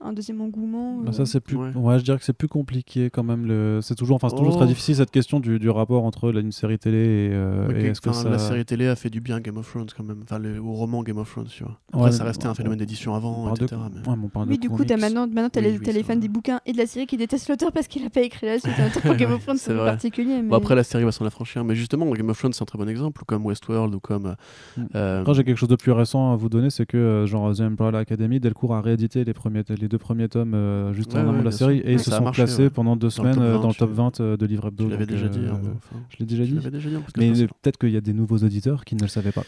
un 0.00 0.12
deuxième 0.12 0.40
engouement. 0.40 0.98
Bah, 0.98 1.08
euh. 1.08 1.12
ça 1.12 1.26
c'est 1.26 1.40
plus 1.40 1.56
Ouais. 1.56 1.70
ouais. 1.74 1.98
je 1.98 2.04
dirais 2.04 2.18
que 2.18 2.24
c'est 2.24 2.32
plus 2.32 2.48
compliqué 2.48 3.10
quand 3.10 3.22
même 3.24 3.46
le 3.46 3.80
c'est 3.82 3.94
toujours 3.94 4.16
enfin 4.16 4.28
c'est 4.28 4.36
toujours 4.36 4.54
Oh. 4.54 4.58
très 4.58 4.66
difficile 4.66 4.94
cette 4.96 5.10
question 5.10 5.40
du, 5.40 5.58
du 5.58 5.70
rapport 5.70 6.04
entre 6.04 6.30
la- 6.30 6.40
une 6.40 6.52
série 6.52 6.78
télé 6.78 6.98
et, 6.98 7.30
euh, 7.32 7.66
Ouais, 7.68 7.80
et 7.80 7.82
que- 7.84 7.88
est-ce 7.88 8.00
que 8.00 8.10
enfin, 8.10 8.22
ça 8.24 8.28
La 8.30 8.38
série 8.38 8.64
télé 8.64 8.86
a 8.88 8.94
fait 8.96 9.10
du 9.10 9.20
bien 9.20 9.36
à 9.36 9.40
Game 9.40 9.56
of 9.56 9.68
Thrones 9.68 9.86
quand 9.96 10.04
même, 10.04 10.20
enfin 10.22 10.38
le, 10.38 10.60
au 10.60 10.72
roman 10.74 11.02
Game 11.02 11.18
of 11.18 11.30
Thrones, 11.30 11.46
tu 11.46 11.64
vois. 11.64 11.78
Après, 11.92 12.04
Ouais, 12.06 12.12
ça 12.12 12.24
restait 12.24 12.46
un 12.46 12.54
phénomène 12.54 12.78
d'édition 12.78 13.12
on 13.12 13.16
avant, 13.16 13.52
de- 13.54 13.64
etc. 13.64 13.80
mais- 14.04 14.08
ouais, 14.10 14.16
Oui, 14.48 14.58
du 14.58 14.68
coup, 14.68 14.84
t'as 14.84 14.94
comics. 14.96 15.00
maintenant, 15.02 15.26
maintenant 15.26 15.48
t'as 15.50 15.60
Oui, 15.60 15.66
les, 15.66 15.72
oui, 15.78 15.84
t'as 15.84 15.92
les 15.92 16.02
fans 16.02 16.12
vrai. 16.14 16.16
des 16.20 16.28
bouquins 16.28 16.60
et 16.66 16.72
de 16.72 16.78
la 16.78 16.86
série 16.86 17.06
qui 17.06 17.16
détestent 17.16 17.48
l'auteur 17.48 17.72
parce 17.72 17.88
qu'il 17.88 18.04
a 18.04 18.10
pas 18.10 18.20
écrit 18.22 18.46
la 18.46 18.58
suite. 18.58 18.72
Que 19.02 19.14
Game 19.16 19.32
of 19.32 19.42
Thrones, 19.42 19.56
C'est 19.58 19.74
particulier. 19.74 20.42
Mais... 20.42 20.48
Bon, 20.48 20.56
après, 20.56 20.74
la 20.74 20.84
série 20.84 21.04
va 21.04 21.12
s'en 21.12 21.24
affranchir, 21.24 21.64
mais 21.64 21.74
justement, 21.74 22.08
Game 22.10 22.28
of 22.28 22.38
Thrones, 22.38 22.52
c'est 22.52 22.62
un 22.62 22.66
très 22.66 22.78
bon 22.78 22.88
exemple, 22.88 23.22
ou 23.22 23.24
comme 23.24 23.44
Westworld, 23.46 23.94
ou 23.94 24.00
comme. 24.00 24.34
Mm. 24.76 24.82
euh, 24.94 25.20
Après, 25.22 25.34
j'ai 25.34 25.44
quelque 25.44 25.56
chose 25.58 25.68
de 25.68 25.76
plus 25.76 25.92
récent 25.92 26.32
à 26.32 26.36
vous 26.36 26.48
donner, 26.48 26.70
c'est 26.70 26.86
que 26.86 26.96
euh, 26.96 27.26
genre 27.26 27.52
The 27.54 27.60
Umbrella 27.60 27.98
Academy, 27.98 28.40
Delcourt 28.40 28.74
a 28.74 28.80
réédité 28.80 29.24
les, 29.24 29.32
premiers, 29.34 29.62
les 29.86 29.88
deux 29.88 29.98
premiers 29.98 30.28
tomes 30.28 30.54
euh, 30.54 30.92
juste 30.92 31.12
Ouais, 31.14 31.20
en 31.20 31.28
amont 31.28 31.32
ouais, 31.34 31.38
de 31.40 31.44
la 31.44 31.50
série 31.52 31.78
sûr. 31.78 31.86
et 31.88 31.92
ils 31.92 31.96
Ouais, 31.96 32.02
se 32.02 32.10
sont 32.10 32.22
marché, 32.24 32.42
classés 32.44 32.70
pendant 32.70 32.96
deux 32.96 33.06
Dans 33.06 33.10
semaines 33.10 33.34
top 33.34 33.42
euh, 33.44 33.52
20, 33.54 33.60
dans 33.62 33.68
le 33.68 33.74
top 33.74 33.90
tu- 33.90 33.96
20 33.96 34.20
euh, 34.20 34.36
de 34.36 34.46
livre 34.46 34.68
hebdo. 34.68 34.84
je 34.86 34.90
l'avais 34.90 35.06
déjà 35.06 35.28
dit. 35.28 35.38
euh, 35.38 35.50
hein, 35.52 35.60
enfin, 35.76 35.96
je 36.10 36.16
l'ai 36.18 36.26
déjà 36.26 36.44
dit. 36.44 36.54
l'avais 36.54 36.70
déjà 36.70 36.88
dit, 36.90 36.96
hein, 36.96 37.00
parce 37.00 37.12
que 37.12 37.20
Mais 37.20 37.40
euh, 37.42 37.46
peut-être 37.62 37.78
qu'il 37.78 37.90
y 37.90 37.96
a 37.96 38.00
des 38.00 38.12
nouveaux 38.12 38.38
auditeurs 38.38 38.84
qui 38.84 38.96
ne 38.96 39.02
le 39.02 39.08
savaient 39.08 39.32
pas. 39.32 39.44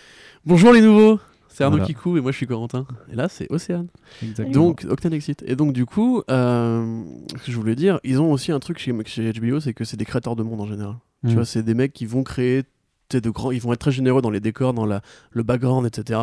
Bonjour 0.46 0.72
les 0.72 0.80
nouveaux 0.80 1.18
C'est 1.48 1.64
Arnaud 1.64 1.78
Voilà. 1.78 1.86
Kikou 1.92 2.16
et 2.16 2.20
moi 2.20 2.30
je 2.32 2.36
suis 2.36 2.46
Corentin. 2.46 2.86
Et 3.12 3.16
là 3.16 3.28
c'est 3.28 3.50
Océane. 3.50 3.88
Exactement. 4.22 4.52
Donc 4.54 4.86
Octane 4.88 5.12
Exit. 5.12 5.42
Et 5.46 5.56
donc 5.56 5.72
du 5.72 5.84
coup, 5.86 6.22
euh, 6.30 7.02
ce 7.36 7.46
que 7.46 7.52
je 7.52 7.56
voulais 7.56 7.74
dire, 7.74 7.98
ils 8.04 8.20
ont 8.20 8.30
aussi 8.32 8.52
un 8.52 8.60
truc 8.60 8.78
chez, 8.78 8.94
chez 9.06 9.32
HBO, 9.32 9.58
c'est 9.60 9.74
que 9.74 9.84
c'est 9.84 9.96
des 9.96 10.04
créateurs 10.04 10.36
de 10.36 10.42
monde 10.42 10.60
en 10.60 10.66
général. 10.66 10.94
Mm. 11.24 11.28
Tu 11.28 11.34
vois, 11.34 11.44
c'est 11.44 11.62
des 11.64 11.74
mecs 11.74 11.92
qui 11.92 12.06
vont 12.06 12.22
créer 12.22 12.62
de 13.10 13.30
grands, 13.30 13.50
ils 13.50 13.60
vont 13.60 13.72
être 13.72 13.80
très 13.80 13.90
généreux 13.90 14.20
dans 14.22 14.30
les 14.30 14.38
décors, 14.40 14.74
dans 14.74 14.84
la, 14.84 15.00
le 15.30 15.42
background, 15.42 15.86
etc. 15.86 16.20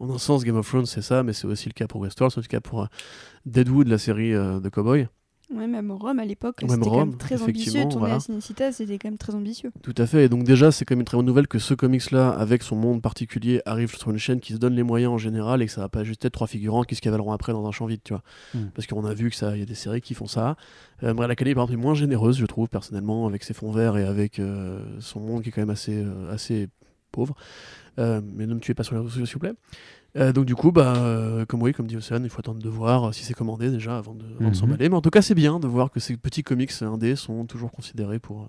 En 0.00 0.10
un 0.10 0.18
sens, 0.18 0.44
Game 0.44 0.56
of 0.56 0.66
Thrones 0.68 0.86
c'est 0.86 1.02
ça, 1.02 1.22
mais 1.22 1.32
c'est 1.32 1.46
aussi 1.46 1.68
le 1.68 1.74
cas 1.74 1.86
pour 1.86 2.00
Westworld, 2.00 2.32
c'est 2.32 2.40
aussi 2.40 2.48
le 2.48 2.58
cas 2.58 2.60
pour 2.60 2.82
euh, 2.82 2.86
Deadwood, 3.46 3.86
la 3.86 3.98
série 3.98 4.34
euh, 4.34 4.58
de 4.58 4.68
Cowboy. 4.68 5.06
Ouais, 5.52 5.66
même 5.66 5.90
Rome 5.90 6.20
à 6.20 6.24
l'époque, 6.24 6.58
c'était 6.60 6.74
quand 6.74 6.78
même 6.78 6.88
Rome, 6.88 7.16
très 7.16 7.42
ambitieux. 7.42 7.82
Tourner 7.82 7.96
voilà. 7.98 8.14
à 8.16 8.20
Cinecittà, 8.20 8.70
c'était 8.70 8.98
quand 8.98 9.08
même 9.08 9.18
très 9.18 9.34
ambitieux. 9.34 9.72
Tout 9.82 9.94
à 9.98 10.06
fait. 10.06 10.26
Et 10.26 10.28
donc 10.28 10.44
déjà, 10.44 10.70
c'est 10.70 10.84
quand 10.84 10.94
même 10.94 11.00
une 11.00 11.06
très 11.06 11.16
bonne 11.16 11.26
nouvelle 11.26 11.48
que 11.48 11.58
ce 11.58 11.74
comics-là, 11.74 12.30
avec 12.30 12.62
son 12.62 12.76
monde 12.76 13.02
particulier, 13.02 13.60
arrive 13.66 13.96
sur 13.96 14.10
une 14.12 14.18
chaîne 14.18 14.38
qui 14.38 14.52
se 14.52 14.58
donne 14.58 14.74
les 14.74 14.84
moyens 14.84 15.12
en 15.12 15.18
général 15.18 15.60
et 15.60 15.66
que 15.66 15.72
ça 15.72 15.80
va 15.80 15.88
pas 15.88 16.04
juste 16.04 16.24
être 16.24 16.32
trois 16.32 16.46
figurants 16.46 16.84
qui 16.84 16.94
se 16.94 17.00
cavaleront 17.00 17.32
après 17.32 17.52
dans 17.52 17.66
un 17.66 17.72
champ 17.72 17.86
vide, 17.86 18.00
tu 18.04 18.12
vois. 18.12 18.22
Mm. 18.54 18.66
Parce 18.74 18.86
qu'on 18.86 19.04
a 19.04 19.12
vu 19.12 19.28
que 19.28 19.36
ça, 19.36 19.56
il 19.56 19.60
y 19.60 19.62
a 19.62 19.66
des 19.66 19.74
séries 19.74 20.00
qui 20.00 20.14
font 20.14 20.28
ça. 20.28 20.56
Euh, 21.02 21.10
Umbrella 21.10 21.32
Academy, 21.32 21.54
par 21.54 21.64
exemple, 21.64 21.80
est 21.80 21.82
moins 21.82 21.94
généreuse, 21.94 22.38
je 22.38 22.46
trouve 22.46 22.68
personnellement, 22.68 23.26
avec 23.26 23.42
ses 23.42 23.54
fonds 23.54 23.72
verts 23.72 23.96
et 23.96 24.04
avec 24.04 24.38
euh, 24.38 24.80
son 25.00 25.18
monde 25.18 25.42
qui 25.42 25.48
est 25.48 25.52
quand 25.52 25.62
même 25.62 25.70
assez, 25.70 25.96
euh, 25.96 26.32
assez 26.32 26.68
pauvre. 27.10 27.34
Euh, 28.00 28.20
mais 28.24 28.46
ne 28.46 28.54
me 28.54 28.60
tuez 28.60 28.74
pas 28.74 28.82
sur 28.82 28.94
les 28.94 28.98
réseaux 29.00 29.10
sociaux, 29.10 29.26
s'il 29.26 29.34
vous 29.34 29.40
plaît. 29.40 29.52
Euh, 30.16 30.32
donc 30.32 30.44
du 30.46 30.54
coup, 30.56 30.72
bah, 30.72 30.94
euh, 30.96 31.44
comme 31.46 31.62
oui, 31.62 31.72
comme 31.72 31.86
dit 31.86 31.96
Océane, 31.96 32.24
il 32.24 32.30
faut 32.30 32.40
attendre 32.40 32.60
de 32.60 32.68
voir 32.68 33.14
si 33.14 33.22
c'est 33.24 33.34
commandé 33.34 33.70
déjà 33.70 33.96
avant 33.98 34.14
de, 34.14 34.24
avant 34.24 34.38
de 34.40 34.44
Mhm. 34.46 34.54
s'emballer. 34.54 34.88
Mais 34.88 34.96
en 34.96 35.00
tout 35.02 35.10
cas, 35.10 35.22
c'est 35.22 35.34
bien 35.36 35.60
de 35.60 35.68
voir 35.68 35.90
que 35.90 36.00
ces 36.00 36.16
petits 36.16 36.42
comics 36.42 36.72
indés 36.82 37.14
sont 37.14 37.44
toujours 37.46 37.70
considérés 37.70 38.18
pour, 38.18 38.42
euh, 38.42 38.46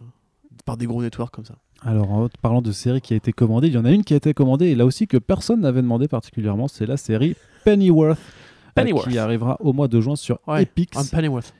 par 0.66 0.78
des 0.78 0.88
gros 0.88 1.02
networks 1.04 1.34
comme 1.36 1.46
ça. 1.46 1.56
Alors, 1.84 2.12
en 2.12 2.30
parlant 2.42 2.62
de 2.62 2.72
série 2.72 3.02
qui 3.02 3.14
a 3.14 3.18
été 3.18 3.32
commandée, 3.34 3.68
il 3.68 3.74
y 3.74 3.78
en 3.78 3.86
a 3.86 3.92
une 3.92 4.04
qui 4.04 4.14
a 4.14 4.18
été 4.18 4.34
commandée 4.34 4.68
et 4.68 4.76
là 4.76 4.86
aussi 4.86 5.08
que 5.08 5.18
personne 5.18 5.62
n'avait 5.62 5.82
demandé 5.82 6.08
particulièrement, 6.08 6.68
c'est 6.68 6.86
la 6.86 6.98
série 6.98 7.36
Pennyworth, 7.66 8.18
euh, 8.20 8.72
Pennyworth. 8.76 9.10
qui 9.10 9.18
arrivera 9.18 9.58
au 9.60 9.74
mois 9.74 9.88
de 9.88 10.00
juin 10.02 10.16
sur 10.16 10.40
Ouais, 10.48 10.64
Epix. 10.64 10.96
I'm 10.98 11.08
Pennyworth. 11.10 11.54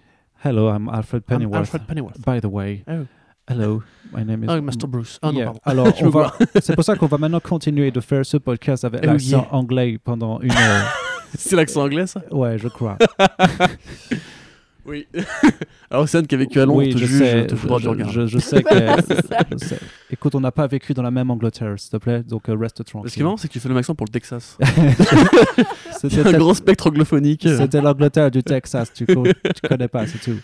Hello, 0.44 0.70
I'm 0.74 0.90
Alfred 0.90 1.24
I'm 1.24 1.28
Pennyworth. 1.38 1.58
Alfred 1.60 1.84
Pennyworth. 1.88 2.18
By 2.26 2.40
the 2.42 2.46
way, 2.52 2.84
Oh. 2.88 3.06
Hello, 3.48 3.82
my 4.14 4.24
name 4.24 4.44
is. 4.44 4.50
Oh, 4.50 4.62
Mr. 4.62 4.88
Bruce. 4.88 5.20
Ah 5.22 5.32
non, 5.32 5.38
Yeah. 5.40 5.46
pardon. 5.46 5.60
Alors, 5.66 5.94
on 6.04 6.10
va... 6.10 6.34
c'est 6.62 6.76
pour 6.76 6.84
ça 6.84 6.96
qu'on 6.96 7.08
va 7.08 7.18
maintenant 7.18 7.40
continuer 7.40 7.92
de 7.92 8.00
faire 8.02 8.26
ce 8.26 8.38
podcast 8.38 8.84
avec 8.86 9.02
Oh, 9.04 9.08
l'accent 9.08 9.28
yeah. 9.30 9.48
anglais 9.52 9.98
pendant 10.04 10.40
une 10.42 10.52
heure. 10.52 10.98
C'est 11.38 11.56
l'accent 11.56 11.84
anglais, 11.84 12.08
ça? 12.08 12.22
Ouais, 12.30 12.58
je 12.58 12.68
crois. 12.68 12.98
Oui. 14.86 15.08
Alors, 15.90 16.04
Océane 16.04 16.28
qui 16.28 16.36
a 16.36 16.38
vécu 16.40 16.60
à 16.60 16.66
Londres, 16.66 16.80
oui, 16.80 16.90
te 16.94 16.98
je 16.98 17.06
juge, 17.06 17.20
sais, 17.20 17.48
te 17.48 17.56
je, 17.56 18.10
je- 18.10 18.28
je 18.28 18.38
sais 18.40 18.62
que. 18.64 18.76
Je 19.52 19.58
sais. 19.66 19.80
Écoute, 20.10 20.36
on 20.36 20.42
n'a 20.42 20.52
pas 20.52 20.68
vécu 20.68 20.94
dans 20.94 21.04
la 21.04 21.12
même 21.12 21.32
Angleterre, 21.32 21.76
s'il 21.78 21.92
te 21.92 21.98
plaît, 21.98 22.22
donc 22.24 22.50
euh, 22.50 22.58
reste 22.60 22.84
tranquille. 22.84 23.10
Ce 23.10 23.14
qui 23.14 23.22
est 23.22 23.24
marrant, 23.24 23.38
c'est 23.38 23.48
que 23.48 23.54
tu 23.54 23.60
fais 23.62 23.70
le 23.70 23.76
même 23.76 23.80
accent 23.80 23.96
pour 23.96 24.08
le 24.08 24.12
Texas. 24.12 24.58
C'était 26.02 26.28
un 26.28 26.34
grand 26.34 26.54
spectre 26.54 26.88
anglophonique. 26.88 27.48
C'était 27.48 27.80
l'Angleterre 27.80 28.30
du 28.30 28.44
Texas, 28.44 28.92
tu, 28.92 29.06
co- 29.06 29.24
tu 29.24 29.68
connais 29.70 29.88
pas, 29.88 30.06
c'est 30.08 30.18
tout. 30.20 30.38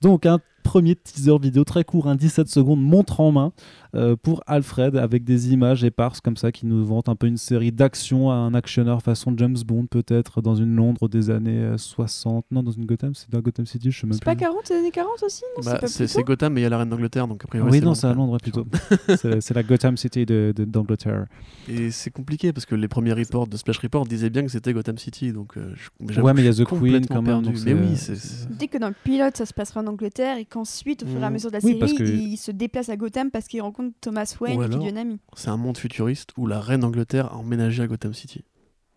Donc, 0.00 0.24
un 0.24 0.38
premier 0.64 0.96
teaser 0.96 1.38
vidéo 1.38 1.62
très 1.62 1.84
court, 1.84 2.08
un 2.08 2.16
17 2.16 2.48
secondes, 2.48 2.82
montre 2.82 3.20
en 3.20 3.30
main 3.30 3.52
euh, 3.94 4.16
pour 4.20 4.42
Alfred 4.48 4.96
avec 4.96 5.22
des 5.22 5.52
images 5.52 5.84
éparses 5.84 6.20
comme 6.20 6.36
ça 6.36 6.50
qui 6.50 6.66
nous 6.66 6.84
vantent 6.84 7.08
un 7.08 7.14
peu 7.14 7.28
une 7.28 7.36
série 7.36 7.70
d'action 7.70 8.30
à 8.32 8.34
un 8.34 8.52
actionneur 8.54 9.00
façon 9.02 9.32
James 9.36 9.56
Bond 9.64 9.86
peut-être 9.86 10.42
dans 10.42 10.56
une 10.56 10.74
Londres 10.74 11.08
des 11.08 11.30
années 11.30 11.58
euh, 11.60 11.78
60. 11.78 12.46
Non, 12.50 12.62
dans 12.64 12.72
une 12.72 12.86
Gotham, 12.86 13.14
c'est 13.14 13.30
dans 13.30 13.38
Gotham 13.40 13.66
City, 13.66 13.92
je 13.92 14.00
sais 14.00 14.06
même 14.08 14.14
C'est 14.14 14.24
pas 14.24 14.34
plus. 14.34 14.40
40, 14.40 14.56
c'est 14.64 14.74
les 14.74 14.80
années 14.80 14.90
40 14.90 15.10
aussi 15.22 15.42
Bah, 15.64 15.78
c'est 15.86 16.22
Gotham, 16.24 16.54
mais 16.54 16.60
il 16.60 16.64
y 16.64 16.66
a 16.66 16.70
la 16.70 16.78
reine 16.78 16.88
d'Angleterre, 16.88 17.28
donc 17.28 17.44
a 17.44 17.46
priori. 17.46 17.70
oui, 17.70 17.80
non, 17.80 17.94
c'est 17.94 18.08
à 18.08 18.14
Londres. 18.14 18.38
Plutôt. 18.42 18.66
c'est 19.16 19.54
la 19.54 19.62
Gotham 19.62 19.96
City 19.96 20.26
de- 20.26 20.52
de- 20.56 20.64
d'Angleterre. 20.64 21.26
Et 21.68 21.90
c'est 21.92 22.10
compliqué 22.10 22.52
parce 22.52 22.66
que 22.66 22.74
les 22.74 22.88
premiers 22.88 23.12
reports 23.12 23.46
de 23.46 23.56
Splash 23.56 23.78
Report 23.78 24.06
disaient 24.06 24.30
bien 24.30 24.42
que 24.42 24.50
c'était 24.50 24.72
Gotham 24.72 24.98
City, 24.98 25.32
donc 25.32 25.56
euh, 25.56 25.72
je- 25.76 26.12
j'avoue 26.12 26.26
Ouais, 26.26 26.34
mais 26.34 26.42
il 26.42 26.46
y 26.46 26.48
a 26.48 26.52
The 26.54 26.64
Queen 26.66 27.06
quand 27.06 27.16
même, 27.22 27.42
perdu. 27.42 27.52
donc 27.52 27.64
Mais 27.64 27.74
oui, 27.74 27.92
euh, 27.92 27.96
c'est- 27.96 28.16
c'est- 28.16 28.48
Dès 28.50 28.66
que 28.66 28.78
dans 28.78 28.88
le 28.88 28.94
pilote 29.04 29.36
ça 29.36 29.46
se 29.46 29.54
passera 29.54 29.80
en 29.82 29.86
Angleterre 29.86 30.38
et 30.38 30.44
qu'ensuite 30.54 31.02
au 31.02 31.06
fur 31.06 31.20
et 31.20 31.24
à 31.24 31.30
Mm. 31.30 31.32
mesure 31.34 31.50
de 31.50 31.56
la 31.56 31.64
Oui, 31.64 31.78
série 31.78 31.94
que- 31.94 32.02
il 32.04 32.36
se 32.36 32.50
déplace 32.50 32.88
à 32.88 32.96
Gotham 32.96 33.30
parce 33.30 33.46
qu'il 33.48 33.60
rencontre 33.62 33.94
Thomas 34.00 34.34
Wayne 34.40 34.62
alors- 34.62 34.78
devient 34.78 34.96
ami. 34.98 35.18
c'est 35.36 35.48
un 35.50 35.56
monde 35.56 35.76
futuriste 35.78 36.30
où 36.36 36.46
la 36.46 36.60
reine 36.60 36.80
d'Angleterre 36.80 37.32
a 37.32 37.36
emménagé 37.36 37.82
à 37.82 37.86
Gotham 37.86 38.14
City. 38.14 38.44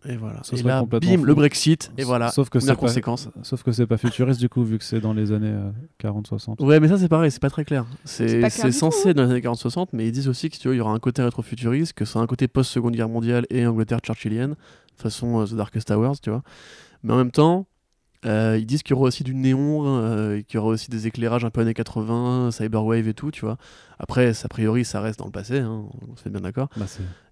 Et 0.08 0.16
voilà. 0.16 0.42
Ce 0.44 0.56
et 0.56 0.62
là, 0.62 0.84
bim, 0.86 1.00
fou. 1.18 1.26
le 1.26 1.34
Brexit, 1.34 1.92
et 1.98 2.04
voilà. 2.04 2.30
Sauf 2.30 2.50
que 2.50 2.60
c'est 2.60 2.68
pas- 2.68 2.76
conséquence. 2.76 3.30
Sauf 3.42 3.64
que 3.64 3.72
c'est 3.72 3.88
pas 3.88 3.98
futuriste 3.98 4.40
du 4.40 4.48
coup, 4.48 4.64
vu 4.64 4.78
que 4.78 4.84
c'est 4.84 5.02
dans 5.02 5.12
les 5.12 5.32
années 5.32 5.52
euh, 5.52 5.72
40-60. 5.98 6.62
Ouais, 6.62 6.80
mais 6.80 6.88
ça 6.88 6.98
c'est 7.00 7.10
pareil, 7.10 7.32
c'est 7.32 7.42
pas 7.42 7.50
très 7.50 7.66
clair. 7.66 7.86
C'est 8.06 8.48
censé 8.72 9.10
être 9.10 9.18
dans 9.18 9.24
les 9.24 9.32
années 9.32 9.42
40-60, 9.42 9.90
mais 9.94 10.06
ils 10.08 10.12
disent 10.12 10.28
aussi 10.30 10.50
que 10.50 10.56
tu 10.58 10.68
veux, 10.68 10.76
il 10.76 10.78
y 10.78 10.82
aura 10.82 10.94
un 10.94 11.00
côté 11.00 11.24
rétro-futuriste, 11.24 11.94
que 11.94 12.06
c'est 12.06 12.20
un 12.20 12.28
côté 12.28 12.48
post-seconde 12.48 12.94
guerre 12.96 13.10
mondiale 13.10 13.46
et 13.50 13.66
Angleterre 13.66 14.00
churchillienne, 14.06 14.56
façon 14.96 15.42
euh, 15.42 15.46
The 15.46 15.56
Darkest 15.56 15.88
Towers, 15.88 16.18
tu 16.22 16.30
vois. 16.30 16.44
Mais 17.04 17.14
en 17.14 17.18
même 17.18 17.32
temps, 17.32 17.62
euh, 17.62 17.77
ils 18.28 18.66
disent 18.66 18.84
qu'il 18.84 18.96
y 18.96 18.98
aura 18.98 19.08
aussi 19.08 19.24
du 19.24 19.34
néon, 19.36 19.84
euh, 19.86 20.42
qu'il 20.42 20.56
y 20.56 20.58
aura 20.58 20.70
aussi 20.70 20.90
des 20.90 21.08
éclairages 21.08 21.46
un 21.46 21.50
peu 21.50 21.62
années 21.62 21.74
80, 21.74 22.52
Cyberwave 22.52 23.08
et 23.08 23.14
tout, 23.14 23.32
tu 23.32 23.42
vois. 23.46 23.58
Après, 24.00 24.32
a 24.44 24.48
priori, 24.48 24.86
ça 24.86 25.02
reste 25.02 25.20
dans 25.20 25.26
le 25.26 25.32
passé, 25.32 25.60
hein, 25.60 25.86
on 26.12 26.16
se 26.16 26.22
fait 26.22 26.30
bien 26.30 26.42
d'accord. 26.42 26.70
Bah, 26.78 26.86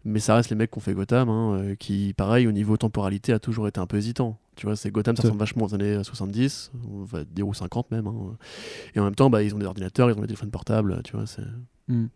Mais 0.03 0.19
ça 0.19 0.35
reste 0.35 0.49
les 0.49 0.55
mecs 0.55 0.71
qui 0.71 0.77
ont 0.77 0.81
fait 0.81 0.93
Gotham, 0.93 1.29
hein, 1.29 1.53
euh, 1.55 1.75
qui, 1.75 2.13
pareil, 2.15 2.47
au 2.47 2.51
niveau 2.51 2.77
temporalité, 2.77 3.33
a 3.33 3.39
toujours 3.39 3.67
été 3.67 3.79
un 3.79 3.87
peu 3.87 3.97
hésitant. 3.97 4.39
Tu 4.55 4.65
vois, 4.65 4.75
c'est 4.75 4.89
Gotham, 4.89 5.15
ça 5.15 5.23
ressemble 5.23 5.39
vachement 5.39 5.65
aux 5.65 5.73
années 5.75 6.01
70, 6.01 6.71
on 6.89 7.03
va 7.03 7.23
dire 7.25 7.47
ou 7.47 7.53
50 7.53 7.91
même. 7.91 8.07
hein. 8.07 8.37
Et 8.95 8.99
en 8.99 9.03
même 9.03 9.15
temps, 9.15 9.29
bah, 9.29 9.43
ils 9.43 9.53
ont 9.53 9.59
des 9.59 9.65
ordinateurs, 9.65 10.09
ils 10.09 10.17
ont 10.17 10.21
des 10.21 10.27
téléphones 10.27 10.51
portables, 10.51 11.01
tu 11.03 11.15
vois, 11.15 11.27
c'est... 11.27 11.43
Hmm. 11.87 12.07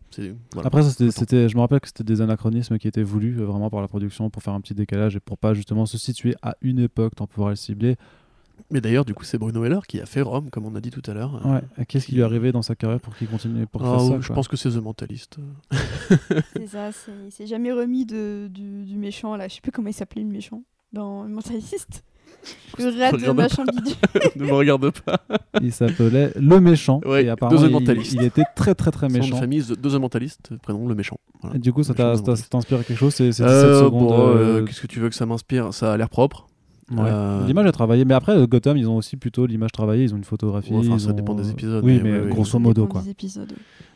voilà. 0.52 0.66
Après, 0.66 0.82
c'était, 0.82 1.48
je 1.48 1.54
me 1.54 1.60
rappelle 1.60 1.78
que 1.78 1.86
c'était 1.86 2.02
des 2.02 2.20
anachronismes 2.20 2.76
qui 2.78 2.88
étaient 2.88 3.04
voulus 3.04 3.38
euh, 3.38 3.44
vraiment 3.44 3.70
par 3.70 3.80
la 3.80 3.86
production 3.86 4.28
pour 4.28 4.42
faire 4.42 4.52
un 4.52 4.60
petit 4.60 4.74
décalage 4.74 5.14
et 5.14 5.20
pour 5.20 5.38
pas 5.38 5.54
justement 5.54 5.86
se 5.86 5.96
situer 5.96 6.34
à 6.42 6.56
une 6.60 6.80
époque 6.80 7.14
temporelle 7.14 7.56
ciblée. 7.56 7.96
Mais 8.70 8.80
d'ailleurs, 8.80 9.04
du 9.04 9.14
coup, 9.14 9.24
c'est 9.24 9.38
Bruno 9.38 9.64
Heller 9.64 9.80
qui 9.86 10.00
a 10.00 10.06
fait 10.06 10.20
Rome, 10.22 10.50
comme 10.50 10.66
on 10.66 10.74
a 10.74 10.80
dit 10.80 10.90
tout 10.90 11.02
à 11.10 11.14
l'heure. 11.14 11.40
Ouais. 11.46 11.84
Qu'est-ce 11.86 12.06
qui 12.06 12.12
lui 12.14 12.20
est 12.20 12.24
arrivé 12.24 12.52
dans 12.52 12.62
sa 12.62 12.74
carrière 12.74 13.00
pour 13.00 13.14
qu'il 13.16 13.28
continue 13.28 13.66
pour 13.66 13.82
Ah, 13.84 13.98
fasse 13.98 14.08
ça 14.08 14.16
je 14.20 14.26
quoi 14.28 14.36
pense 14.36 14.48
que 14.48 14.56
c'est 14.56 14.70
The 14.70 14.82
Mentalist. 14.82 15.38
C'est 16.56 16.66
ça, 16.66 16.90
il 17.26 17.32
s'est 17.32 17.46
jamais 17.46 17.72
remis 17.72 18.06
de, 18.06 18.48
du, 18.52 18.84
du 18.84 18.96
méchant 18.96 19.36
là, 19.36 19.48
je 19.48 19.54
sais 19.54 19.60
plus 19.60 19.72
comment 19.72 19.88
il 19.88 19.94
s'appelait 19.94 20.22
le 20.22 20.28
méchant 20.28 20.62
dans 20.92 21.22
le 21.24 21.28
mentaliste. 21.30 22.04
Le 22.78 22.84
rat 22.86 23.10
de 23.10 23.16
regarde 23.16 23.36
machin 23.36 23.64
bidule. 23.64 23.94
ne 24.36 24.44
me 24.46 24.52
regarde 24.52 24.90
pas. 25.00 25.20
Il 25.60 25.72
s'appelait 25.72 26.32
Le 26.36 26.60
Méchant. 26.60 27.00
Ouais, 27.04 27.24
et 27.24 27.28
apparemment, 27.28 27.60
il, 27.66 27.70
Mentalist. 27.70 28.12
il 28.14 28.22
était 28.22 28.44
très 28.56 28.74
très 28.74 28.90
très 28.90 29.08
Son 29.08 29.14
nom 29.14 29.18
de 29.18 29.24
méchant. 29.26 29.36
famille, 29.40 29.62
The 29.62 29.78
The 29.78 29.94
Mentalist, 30.00 30.56
prénom 30.62 30.88
le 30.88 30.94
méchant. 30.94 31.18
Voilà. 31.42 31.56
Et 31.56 31.58
du 31.58 31.72
coup, 31.72 31.82
ça 31.82 31.92
méchant, 31.92 32.14
Mentalist. 32.16 32.48
t'inspire 32.48 32.86
quelque 32.86 32.96
chose 32.98 33.14
C'est, 33.14 33.32
c'est 33.32 33.42
17 33.42 33.46
Euh, 33.46 33.80
secondes. 33.80 33.90
bon, 34.08 34.12
euh, 34.18 34.36
euh, 34.60 34.64
Qu'est-ce 34.64 34.80
que 34.80 34.86
tu 34.86 35.00
veux 35.00 35.08
que 35.10 35.14
ça 35.16 35.26
m'inspire? 35.26 35.74
Ça 35.74 35.92
a 35.92 35.96
l'air 35.98 36.08
propre. 36.08 36.46
Ouais. 36.90 36.98
euh, 37.10 37.46
L'image 37.46 37.66
est 37.66 37.72
travaillée. 37.72 38.04
Mais 38.04 38.14
après, 38.14 38.32
euh, 38.36 38.46
Gotham, 38.46 38.76
ils 38.76 38.88
ont 38.88 38.96
aussi 38.96 39.16
plutôt 39.16 39.46
l'image 39.46 39.72
travaillée. 39.72 40.04
Ils 40.04 40.14
ont 40.14 40.16
une 40.18 40.24
photographie. 40.24 40.72
Ouais, 40.72 40.78
enfin, 40.78 40.94
ils 40.94 41.00
ça 41.00 41.10
ont- 41.10 41.12
dépend 41.12 41.34
des 41.34 41.50
épisodes, 41.50 41.84
Oui, 41.84 42.00
mais 42.02 42.10
mais, 42.10 42.18
oui, 42.20 42.24
oui, 42.26 42.30
grosso 42.32 42.58
modo, 42.58 42.86
quoi. 42.86 43.02
des 43.02 43.10
épisodes. 43.10 43.52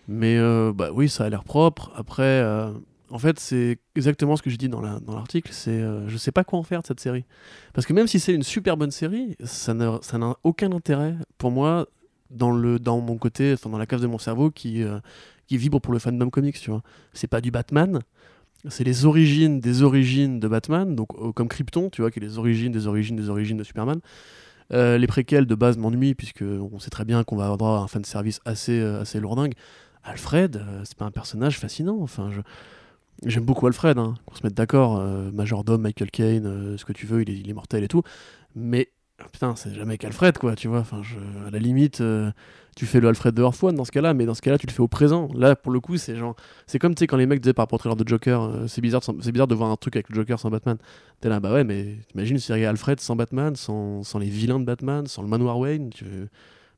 Mais 0.08 0.36
euh, 0.38 0.72
bah 0.74 0.88
oui, 0.92 1.08
ça 1.08 1.24
a 1.24 1.28
l'air 1.28 1.44
propre. 1.44 1.90
Après, 1.96 2.22
euh, 2.22 2.70
en 3.10 3.18
fait, 3.18 3.38
c'est 3.40 3.78
exactement 3.96 4.36
ce 4.36 4.42
que 4.42 4.50
j'ai 4.50 4.56
dit 4.56 4.68
dans 4.68 4.80
la- 4.80 5.00
dans 5.00 5.14
l'article. 5.14 5.50
c'est 5.52 5.70
euh, 5.70 6.08
je 6.08 6.16
sais 6.16 6.32
pas 6.32 6.44
quoi 6.44 6.58
en 6.58 6.62
faire 6.62 6.82
de 6.82 6.86
cette 6.86 7.00
série. 7.00 7.24
Parce 7.72 7.86
que 7.86 7.92
même 7.92 8.06
si 8.06 8.18
c'est 8.20 8.34
une 8.34 8.42
super 8.42 8.76
bonne 8.76 8.90
série, 8.90 9.36
ça 9.44 9.72
n'a 9.74 9.98
ça 10.02 10.18
n'a 10.18 10.34
aucun 10.44 10.72
intérêt 10.72 11.14
pour 11.38 11.50
moi 11.50 11.86
dans, 12.30 12.50
le, 12.50 12.78
dans 12.78 13.00
mon 13.00 13.16
côté, 13.16 13.52
enfin, 13.54 13.70
dans 13.70 13.78
la 13.78 13.86
cave 13.86 14.00
de 14.00 14.06
mon 14.08 14.18
cerveau 14.18 14.50
qui, 14.50 14.82
euh, 14.82 14.98
qui 15.46 15.56
vibre 15.56 15.80
pour 15.80 15.92
le 15.92 15.98
fandom 16.00 16.30
comics, 16.30 16.58
tu 16.60 16.70
vois. 16.70 16.82
C'est 17.12 17.28
pas 17.28 17.40
du 17.40 17.50
Batman. 17.50 18.00
C'est 18.68 18.84
les 18.84 19.04
origines 19.04 19.60
des 19.60 19.82
origines 19.82 20.40
de 20.40 20.48
Batman, 20.48 20.94
donc 20.94 21.08
euh, 21.14 21.32
comme 21.32 21.48
Krypton, 21.48 21.90
tu 21.90 22.00
vois, 22.00 22.10
qui 22.10 22.18
est 22.18 22.22
les 22.22 22.38
origines 22.38 22.72
des 22.72 22.86
origines 22.86 23.16
des 23.16 23.28
origines 23.28 23.56
de 23.56 23.64
Superman. 23.64 24.00
Euh, 24.72 24.96
les 24.96 25.06
préquels 25.06 25.46
de 25.46 25.54
base 25.54 25.76
m'ennuient, 25.76 26.14
puisque 26.14 26.42
on 26.42 26.78
sait 26.78 26.90
très 26.90 27.04
bien 27.04 27.22
qu'on 27.24 27.36
va 27.36 27.44
avoir 27.44 27.58
droit 27.58 27.78
à 27.78 27.82
un 27.82 27.88
fan 27.88 28.04
service 28.04 28.40
assez, 28.44 28.80
euh, 28.80 29.02
assez 29.02 29.20
lourdingue. 29.20 29.52
Alfred, 30.02 30.62
c'est 30.84 30.96
pas 30.96 31.04
un 31.04 31.10
personnage 31.10 31.58
fascinant. 31.58 31.98
Enfin, 32.00 32.30
je... 32.30 32.40
J'aime 33.24 33.44
beaucoup 33.44 33.66
Alfred, 33.66 33.96
hein, 33.96 34.14
qu'on 34.26 34.34
se 34.34 34.42
mette 34.42 34.54
d'accord. 34.54 35.00
Majordome, 35.32 35.80
Michael 35.82 36.10
Caine, 36.10 36.76
ce 36.76 36.84
que 36.84 36.92
tu 36.92 37.06
veux, 37.06 37.22
il 37.22 37.30
est, 37.30 37.38
il 37.38 37.54
mortel 37.54 37.84
et 37.84 37.88
tout. 37.88 38.02
Mais 38.54 38.90
ah, 39.20 39.26
putain, 39.32 39.54
c'est 39.54 39.72
jamais 39.74 39.96
qu'Alfred, 39.96 40.36
quoi, 40.38 40.56
tu 40.56 40.66
vois. 40.68 40.80
Enfin, 40.80 41.02
je... 41.02 41.16
à 41.46 41.50
la 41.50 41.58
limite, 41.60 42.00
euh, 42.00 42.32
tu 42.76 42.84
fais 42.84 42.98
le 43.00 43.06
Alfred 43.08 43.32
de 43.34 43.42
One 43.42 43.76
dans 43.76 43.84
ce 43.84 43.92
cas-là, 43.92 44.12
mais 44.12 44.26
dans 44.26 44.34
ce 44.34 44.42
cas-là, 44.42 44.58
tu 44.58 44.66
le 44.66 44.72
fais 44.72 44.80
au 44.80 44.88
présent. 44.88 45.28
Là, 45.34 45.54
pour 45.54 45.70
le 45.70 45.78
coup, 45.80 45.96
c'est 45.96 46.16
genre. 46.16 46.34
C'est 46.66 46.80
comme, 46.80 46.94
tu 46.96 47.00
sais, 47.00 47.06
quand 47.06 47.16
les 47.16 47.26
mecs 47.26 47.40
disaient 47.40 47.52
par 47.52 47.62
rapport 47.64 47.76
au 47.76 47.78
trailer 47.78 47.96
de 47.96 48.06
Joker, 48.08 48.42
euh, 48.42 48.66
c'est 48.66 48.80
bizarre, 48.80 49.02
bizarre 49.14 49.46
de 49.46 49.54
voir 49.54 49.70
un 49.70 49.76
truc 49.76 49.94
avec 49.96 50.08
le 50.08 50.16
Joker 50.16 50.38
sans 50.40 50.50
Batman. 50.50 50.78
T'es 51.20 51.28
là, 51.28 51.38
bah 51.38 51.52
ouais, 51.52 51.62
mais 51.64 51.96
t'imagines 52.08 52.36
une 52.36 52.40
série 52.40 52.64
Alfred 52.64 52.98
sans 53.00 53.14
Batman, 53.14 53.54
sans, 53.54 54.02
sans 54.02 54.18
les 54.18 54.28
vilains 54.28 54.58
de 54.58 54.64
Batman, 54.64 55.06
sans 55.06 55.22
le 55.22 55.28
manoir 55.28 55.58
Wayne. 55.58 55.90
tu- 55.90 56.04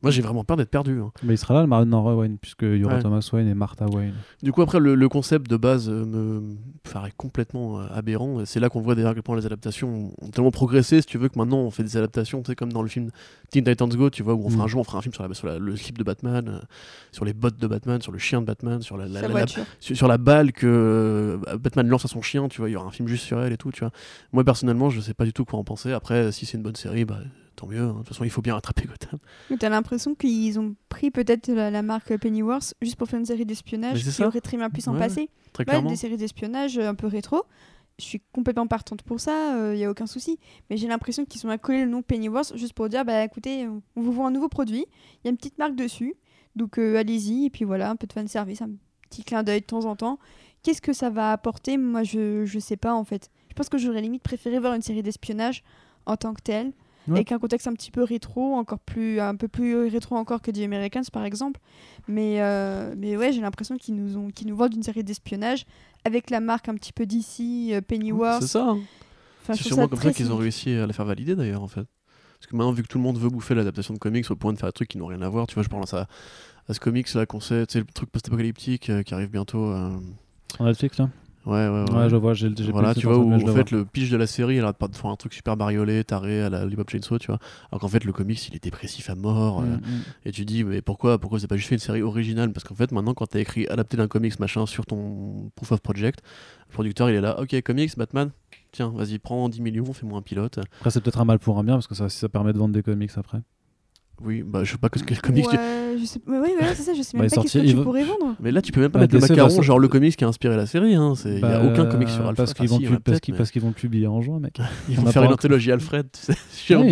Moi, 0.03 0.11
j'ai 0.11 0.20
vraiment 0.22 0.44
peur 0.44 0.57
d'être 0.57 0.70
perdu. 0.70 1.01
hein. 1.01 1.11
Mais 1.22 1.34
il 1.34 1.38
sera 1.38 1.55
là, 1.55 1.62
le 1.62 1.66
Martin 1.66 2.14
Wayne, 2.14 2.36
puisqu'il 2.38 2.76
y 2.76 2.84
aura 2.84 2.97
Ouais. 2.97 3.03
Thomas 3.03 3.28
Wayne 3.32 3.49
et 3.49 3.55
Martha 3.55 3.86
Wayne. 3.86 4.12
Du 4.42 4.53
coup, 4.53 4.62
après, 4.62 4.78
le, 4.78 4.94
le 4.94 5.09
concept 5.09 5.51
de 5.51 5.57
base 5.57 5.88
euh, 5.88 6.05
me 6.05 6.57
paraît 6.92 7.12
complètement 7.16 7.80
euh, 7.80 7.86
aberrant. 7.94 8.44
C'est 8.44 8.61
là 8.61 8.68
qu'on 8.68 8.80
voit 8.82 8.94
d'ailleurs 8.94 9.11
à 9.12 9.14
quel 9.14 9.22
point 9.22 9.36
les 9.36 9.47
adaptations 9.47 10.12
ont 10.20 10.28
tellement 10.28 10.51
progressé, 10.51 11.01
si 11.01 11.07
tu 11.07 11.16
veux, 11.18 11.28
que 11.28 11.38
maintenant 11.38 11.59
on 11.59 11.70
fait 11.70 11.82
des 11.82 11.97
adaptations, 11.97 12.42
tu 12.42 12.53
sais, 12.53 12.55
comme 12.55 12.72
dans 12.72 12.82
le 12.82 12.88
film 12.88 13.11
Teen 13.51 13.64
Titans 13.64 13.88
Go, 13.88 14.11
tu 14.11 14.22
vois, 14.22 14.34
où 14.34 14.44
on 14.44 14.51
fera 14.51 14.62
Mm. 14.62 14.64
un 14.64 14.68
jour, 14.68 14.80
on 14.82 14.84
fera 14.84 14.99
un 14.99 15.03
film 15.03 15.14
sur, 15.14 15.26
la, 15.26 15.34
sur 15.34 15.47
la- 15.49 15.59
le 15.59 15.74
slip 15.76 15.97
de 15.99 16.05
Batman, 16.05 16.49
euh, 16.49 16.61
sur 17.11 17.24
les 17.24 17.32
bottes 17.32 17.59
de 17.59 17.66
Batman, 17.66 18.01
sur 18.03 18.12
le 18.12 18.18
chien 18.18 18.40
de 18.42 18.47
Batman, 18.47 18.82
sur 18.82 18.97
la, 18.99 19.07
la- 19.07 19.14
Sa 19.14 19.22
la- 19.22 19.28
la- 19.28 19.32
voiture. 19.32 19.64
sur, 19.80 19.97
sur 19.97 20.09
la 20.09 20.18
balle 20.18 20.53
que 20.53 21.40
Batman 21.59 21.88
lance 21.88 22.05
à 22.05 22.09
son 22.09 22.20
chien, 22.22 22.49
tu 22.49 22.61
vois, 22.61 22.68
il 22.68 22.72
y 22.72 22.76
aura 22.76 22.86
un 22.86 22.90
film 22.90 23.09
juste 23.09 23.24
sur 23.24 23.40
elle 23.40 23.53
et 23.53 23.57
tout, 23.57 23.72
tu 23.72 23.80
vois. 23.80 23.90
Moi, 24.32 24.44
personnellement, 24.44 24.90
je 24.90 25.01
sais 25.01 25.14
pas 25.14 25.24
du 25.24 25.32
tout 25.32 25.44
quoi 25.44 25.59
en 25.59 25.64
penser. 25.64 25.92
Après, 25.92 26.30
si 26.32 26.44
c'est 26.47 26.57
une 26.59 26.62
bonne 26.62 26.76
série, 26.76 27.05
bah, 27.05 27.18
tant 27.57 27.66
mieux. 27.66 27.80
hein. 27.80 27.92
De 27.92 27.98
toute 27.98 28.09
façon, 28.09 28.24
il 28.24 28.30
faut 28.30 28.42
bien 28.42 28.54
rattraper 28.54 28.84
Gotham. 28.86 29.18
Mais 29.50 29.57
t'as 29.57 29.68
l'impression 29.68 30.14
qu'ils 30.14 30.59
ont 30.61 30.74
pris 30.88 31.11
peut-être 31.11 31.48
la, 31.48 31.70
la 31.70 31.82
marque 31.82 32.16
Pennyworth 32.18 32.74
juste 32.82 32.96
pour 32.96 33.09
faire 33.09 33.18
une 33.18 33.26
série 33.26 33.44
d'espionnage 33.46 34.02
qui 34.04 34.11
ça. 34.12 34.26
aurait 34.26 34.40
très 34.40 34.57
bien 34.57 34.70
pu 34.70 34.80
s'en 34.80 34.92
Ouais, 34.94 34.98
passer. 35.00 35.30
Très 35.52 35.62
Ouais, 35.62 35.64
clairement. 35.66 35.90
des 35.90 35.96
séries 35.96 36.16
d'espionnage 36.16 36.78
euh, 36.78 36.88
un 36.88 36.94
peu 36.94 37.07
rétro. 37.07 37.42
Je 37.98 38.04
suis 38.04 38.20
complètement 38.32 38.66
partante 38.66 39.02
pour 39.02 39.20
ça, 39.20 39.72
il 39.72 39.76
n'y 39.78 39.84
a 39.86 39.90
aucun 39.90 40.07
souci. 40.07 40.38
Mais 40.68 40.76
j'ai 40.76 40.86
l'impression 40.86 41.24
qu'ils 41.24 41.40
sont 41.40 41.48
accolés 41.48 41.82
le 41.82 41.90
nom 41.90 42.02
Pennyworth 42.02 42.54
juste 42.54 42.74
pour 42.74 42.90
dire 42.90 43.07
bah 43.07 43.24
écoutez, 43.24 43.66
on 43.68 43.82
vous 44.02 44.12
vend 44.12 44.26
un 44.26 44.30
nouveau 44.30 44.50
produit, 44.50 44.84
il 44.84 45.20
y 45.24 45.28
a 45.28 45.30
une 45.30 45.38
petite 45.38 45.57
marque 45.57 45.74
dessus, 45.76 46.14
donc 46.57 46.78
euh, 46.78 46.96
allez-y, 46.98 47.46
et 47.46 47.50
puis 47.50 47.64
voilà, 47.64 47.88
un 47.88 47.96
peu 47.96 48.07
de 48.07 48.12
fanservice, 48.12 48.61
un 48.61 48.68
petit 49.09 49.24
clin 49.24 49.42
d'œil 49.42 49.62
de 49.62 49.66
temps 49.66 49.86
en 49.86 49.96
temps. 49.96 50.18
Qu'est-ce 50.62 50.82
que 50.82 50.92
ça 50.92 51.09
va 51.09 51.32
apporter? 51.32 51.78
Moi, 51.78 52.02
je, 52.02 52.44
je 52.44 52.59
sais 52.59 52.76
pas 52.76 52.92
en 52.92 53.04
fait. 53.04 53.30
Je 53.48 53.54
pense 53.54 53.70
que 53.70 53.78
j'aurais 53.78 54.02
limite 54.02 54.22
préféré 54.22 54.59
voir 54.59 54.74
une 54.74 54.82
série 54.82 55.02
d'espionnage 55.02 55.64
en 56.04 56.18
tant 56.18 56.34
que 56.34 56.42
telle, 56.42 56.72
Ouais. 57.09 57.14
avec 57.14 57.32
un 57.32 57.38
contexte 57.38 57.66
un 57.68 57.72
petit 57.72 57.90
peu 57.90 58.02
rétro, 58.02 58.54
encore 58.57 58.78
plus, 58.80 59.20
un 59.20 59.36
peu 59.36 59.48
plus 59.48 59.88
rétro 59.88 60.16
encore 60.16 60.42
que 60.42 60.50
The 60.50 60.59
Americans 60.64 61.04
par 61.12 61.24
exemple. 61.24 61.61
Mais, 62.09 62.42
euh, 62.42 62.94
mais 62.96 63.16
ouais, 63.16 63.32
j'ai 63.32 63.40
l'impression 63.40 63.76
qu'ils 63.76 63.94
nous, 63.94 64.16
ont, 64.16 64.28
qu'ils 64.30 64.48
nous 64.48 64.57
vendent 64.57 64.74
une 64.74 64.82
série 64.82 65.04
d'espionnage 65.04 65.64
avec 66.04 66.30
la 66.30 66.40
marque 66.40 66.68
un 66.68 66.74
petit 66.74 66.92
peu 66.92 67.07
d'ici, 67.07 67.70
euh, 67.72 67.80
Pennyworth. 67.80 68.42
C'est 68.42 68.48
ça. 68.48 68.70
hein. 68.70 68.78
Enfin, 69.42 69.54
c'est 69.54 69.62
sûrement 69.64 69.86
comme 69.88 69.98
très 69.98 70.09
ça 70.09 70.14
qu'ils 70.14 70.32
ont 70.32 70.36
réussi 70.36 70.70
à 70.72 70.86
la 70.86 70.92
faire 70.92 71.04
valider 71.04 71.36
d'ailleurs 71.36 71.62
en 71.62 71.68
fait. 71.68 71.86
Parce 72.38 72.46
que 72.50 72.57
maintenant 72.57 72.72
vu 72.72 72.82
que 72.82 72.88
tout 72.88 72.98
le 72.98 73.04
monde 73.04 73.16
veut 73.18 73.30
bouffer 73.30 73.54
l'adaptation 73.54 73.94
de 73.94 73.98
comics 73.98 74.28
au 74.30 74.36
point 74.36 74.52
de 74.52 74.59
faire 74.59 74.68
des 74.68 74.72
trucs 74.72 74.88
qui 74.88 74.98
n'ont 74.98 75.07
rien 75.07 75.22
à 75.22 75.28
voir, 75.28 75.46
tu 75.46 75.54
vois, 75.54 75.62
je 75.62 75.68
pense 75.68 75.94
à, 75.94 76.07
à 76.68 76.74
ce 76.74 76.80
comics 76.80 77.12
là 77.14 77.24
qu'on 77.26 77.40
sait, 77.40 77.64
tu 77.66 77.74
sais, 77.74 77.78
le 77.78 77.86
truc 77.86 78.11
post-apocalyptique 78.11 78.90
euh, 78.90 79.02
qui 79.02 79.14
arrive 79.14 79.30
bientôt. 79.30 79.64
euh, 79.70 79.96
Sur 80.54 80.64
Netflix, 80.64 80.98
là 80.98 81.09
Ouais, 81.47 81.68
ouais, 81.68 81.84
ouais. 81.88 81.97
Ouais, 81.97 82.11
je 82.11 82.16
vois, 82.16 82.34
j'ai, 82.34 82.51
j'ai 82.57 82.72
voilà, 82.72 82.92
tu 82.92 83.07
le 83.07 83.12
vois, 83.14 83.18
où 83.24 83.32
en 83.32 83.38
le 83.38 83.53
fait 83.53 83.70
le 83.70 83.84
pitch 83.84 84.11
de 84.11 84.16
la 84.16 84.26
série, 84.26 84.57
elle 84.57 84.72
pas 84.72 84.88
de 84.88 84.97
faire 84.97 85.11
un 85.11 85.14
truc 85.16 85.32
super 85.32 85.57
bariolé, 85.57 86.03
taré 86.03 86.42
à 86.42 86.51
la 86.51 86.62
Lollipop 86.64 86.90
Chainsaw, 86.90 87.18
tu 87.20 87.28
vois. 87.28 87.38
Alors 87.70 87.80
qu'en 87.80 87.88
fait, 87.88 88.03
le 88.05 88.12
comics, 88.12 88.49
il 88.49 88.57
est 88.57 88.62
dépressif 88.62 89.09
à 89.11 89.14
mort. 89.14 89.61
euh, 89.61 89.66
Mm, 89.66 89.74
mm. 89.76 90.03
et 90.24 90.32
tu 90.32 90.44
dis, 90.44 90.64
mais 90.64 90.82
pourquoi 90.82 91.18
Pourquoi 91.18 91.38
c'est 91.38 91.47
pas 91.47 91.57
juste 91.57 91.68
fait 91.68 91.76
une 91.76 91.80
série 91.80 92.03
originale? 92.03 92.53
Parce 92.53 92.64
qu'en 92.64 92.74
fait, 92.74 92.90
maintenant, 92.90 93.14
quand 93.14 93.26
t'as 93.26 93.38
écrit 93.38 93.66
adapté 93.68 93.97
d'un 93.97 94.09
comics 94.09 94.38
machin 94.40 94.66
sur 94.66 94.86
ton 94.86 95.51
proof 95.55 95.70
of 95.70 95.80
project, 95.80 96.20
le 96.68 96.72
producteur, 96.72 97.09
il 97.11 97.14
est 97.16 97.20
là, 97.20 97.40
ok, 97.40 97.62
comics, 97.62 97.97
Batman, 97.97 98.30
tiens, 98.72 98.92
vas-y, 98.94 99.18
prends 99.20 99.49
10 99.49 99.61
millions, 99.62 99.92
fais-moi 99.92 100.18
un 100.18 100.22
pilote. 100.22 100.59
Après, 100.78 100.90
c'est 100.90 101.01
peut-être 101.01 101.20
un 101.20 101.24
mal 101.24 101.38
pour 101.38 101.59
un 101.59 101.64
bien, 101.64 101.74
parce 101.74 101.86
que 101.86 101.94
ça, 101.94 102.09
ça 102.09 102.28
permet 102.28 102.53
de 102.53 102.59
vendre 102.59 102.74
des 102.74 102.82
comics 102.82 103.12
après. 103.16 103.38
Oui, 104.24 104.42
bah 104.42 104.64
je 104.64 104.72
sais 104.72 104.78
pas 104.78 104.88
que 104.88 104.98
quel 105.00 105.20
comics. 105.20 105.44
tu- 105.46 105.56
Ouais, 105.56 105.96
je 106.00 106.04
sais... 106.06 106.18
ouais, 106.26 106.54
c'est 106.74 106.82
ça, 106.82 106.94
je 106.94 107.02
sais 107.02 107.16
Bah, 107.18 107.24
même 107.24 107.26
est 107.30 107.34
pas 107.34 107.42
qu'est-ce 107.42 107.58
que 107.58 107.66
tu 107.66 107.76
va- 107.76 107.82
pourrais 107.82 108.02
vendre. 108.04 108.34
Mais 108.40 108.50
là, 108.50 108.62
tu 108.62 108.72
peux 108.72 108.80
même 108.80 108.90
pas 108.90 108.98
Bah, 108.98 109.04
mettre 109.04 109.14
le 109.14 109.20
macaron, 109.20 109.50
sortir- 109.50 109.62
genre 109.62 109.78
le 109.78 109.88
comics 109.88 110.16
qui 110.16 110.24
a 110.24 110.28
inspiré 110.28 110.56
la 110.56 110.64
série. 110.66 110.94
hein. 110.94 111.12
C'est- 111.16 111.34
Il 111.34 111.40
y 111.40 111.44
a 111.44 111.60
Bah, 111.60 111.62
aucun 111.70 111.84
comic 111.84 112.08
sur 112.08 112.20
Alfred. 112.20 112.36
Parce 112.36 112.54
qu'ils 112.54 112.64
Enfin, 112.64 112.74
vont, 112.74 112.78
si, 112.78 112.82
il 112.82 112.84
y 112.84 112.88
en 112.88 112.90
plus- 112.90 112.96
a 112.96 113.00
parce 113.00 113.04
peut-être, 113.04 113.20
qu'ils- 113.22 113.34
mais 113.34 113.60
vont 113.60 113.68
le 113.68 113.74
publier 113.74 114.06
en 114.06 114.22
juin, 114.22 114.40
mec. 114.40 114.58
Ils 114.88 114.98
on 114.98 115.02
vont 115.02 115.10
faire 115.12 115.22
une 115.24 115.32
anthologie 115.32 115.70
Alfred. 115.70 116.06
tu 116.12 116.20
sais. 116.32 116.32
Oui, 116.76 116.90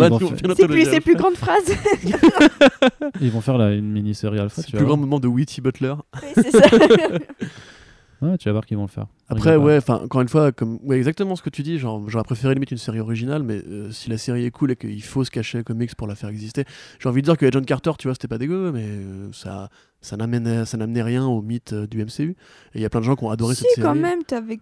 C'est 0.57 0.67
plus, 0.69 0.85
c'est 0.85 1.01
plus 1.01 1.15
Alfred. 1.15 1.17
grande 1.17 1.35
phrase. 1.37 1.75
Ils 3.21 3.31
vont 3.31 3.41
faire 3.41 3.59
une 3.73 3.91
mini-série 3.91 4.39
alpha. 4.39 4.61
C'est 4.63 4.67
tu 4.69 4.73
le 4.73 4.79
plus 4.79 4.87
grand 4.87 4.97
moment 4.99 5.19
de 5.19 5.27
Witty 5.29 5.61
Butler. 5.63 5.95
Oui, 6.23 6.29
c'est 6.35 6.51
ça. 6.51 6.61
Ouais, 8.25 8.39
tu 8.39 8.49
vas 8.49 8.53
voir 8.53 8.65
qu'ils 8.65 8.77
vont 8.77 8.85
le 8.85 8.89
faire. 8.89 9.07
Après, 9.29 9.57
ouais, 9.57 9.77
enfin, 9.77 9.97
encore 9.97 10.23
une 10.23 10.29
fois, 10.29 10.51
comme, 10.51 10.79
ouais, 10.83 10.97
exactement 10.97 11.37
ce 11.37 11.43
que 11.43 11.51
tu 11.51 11.63
dis. 11.63 11.79
Genre, 11.79 12.09
j'aurais 12.09 12.25
préféré 12.25 12.55
limite 12.55 12.71
une 12.71 12.79
série 12.79 13.01
originale, 13.01 13.43
mais 13.43 13.63
euh, 13.67 13.91
si 13.91 14.09
la 14.09 14.17
série 14.17 14.47
est 14.47 14.51
cool 14.51 14.71
et 14.71 14.77
qu'il 14.77 15.03
faut 15.03 15.25
se 15.25 15.31
cacher 15.31 15.59
les 15.59 15.65
comics 15.65 15.95
pour 15.95 16.07
la 16.07 16.15
faire 16.15 16.31
exister, 16.31 16.65
j'ai 16.99 17.09
envie 17.09 17.21
de 17.21 17.27
dire 17.27 17.37
que 17.37 17.51
John 17.53 17.67
Carter, 17.67 17.93
tu 17.99 18.09
vois, 18.09 18.15
c'était 18.15 18.29
pas 18.29 18.39
dégueu, 18.39 18.73
mais 18.73 18.85
euh, 18.87 19.31
ça, 19.33 19.69
ça 20.01 20.17
n'amenait, 20.17 20.65
ça 20.65 20.79
n'amenait 20.79 21.03
rien 21.03 21.27
au 21.27 21.43
mythe 21.43 21.75
euh, 21.75 21.87
du 21.87 22.03
MCU. 22.03 22.31
Et 22.31 22.37
il 22.77 22.81
y 22.81 22.85
a 22.87 22.91
plein 22.91 23.01
de 23.01 23.05
gens 23.05 23.17
qui 23.17 23.25
ont 23.25 23.31
adoré 23.31 23.55
si, 23.55 23.63
cette 23.63 23.71
série. 23.73 23.87
quand 23.87 23.95
même, 23.95 24.25
t'avais 24.25 24.59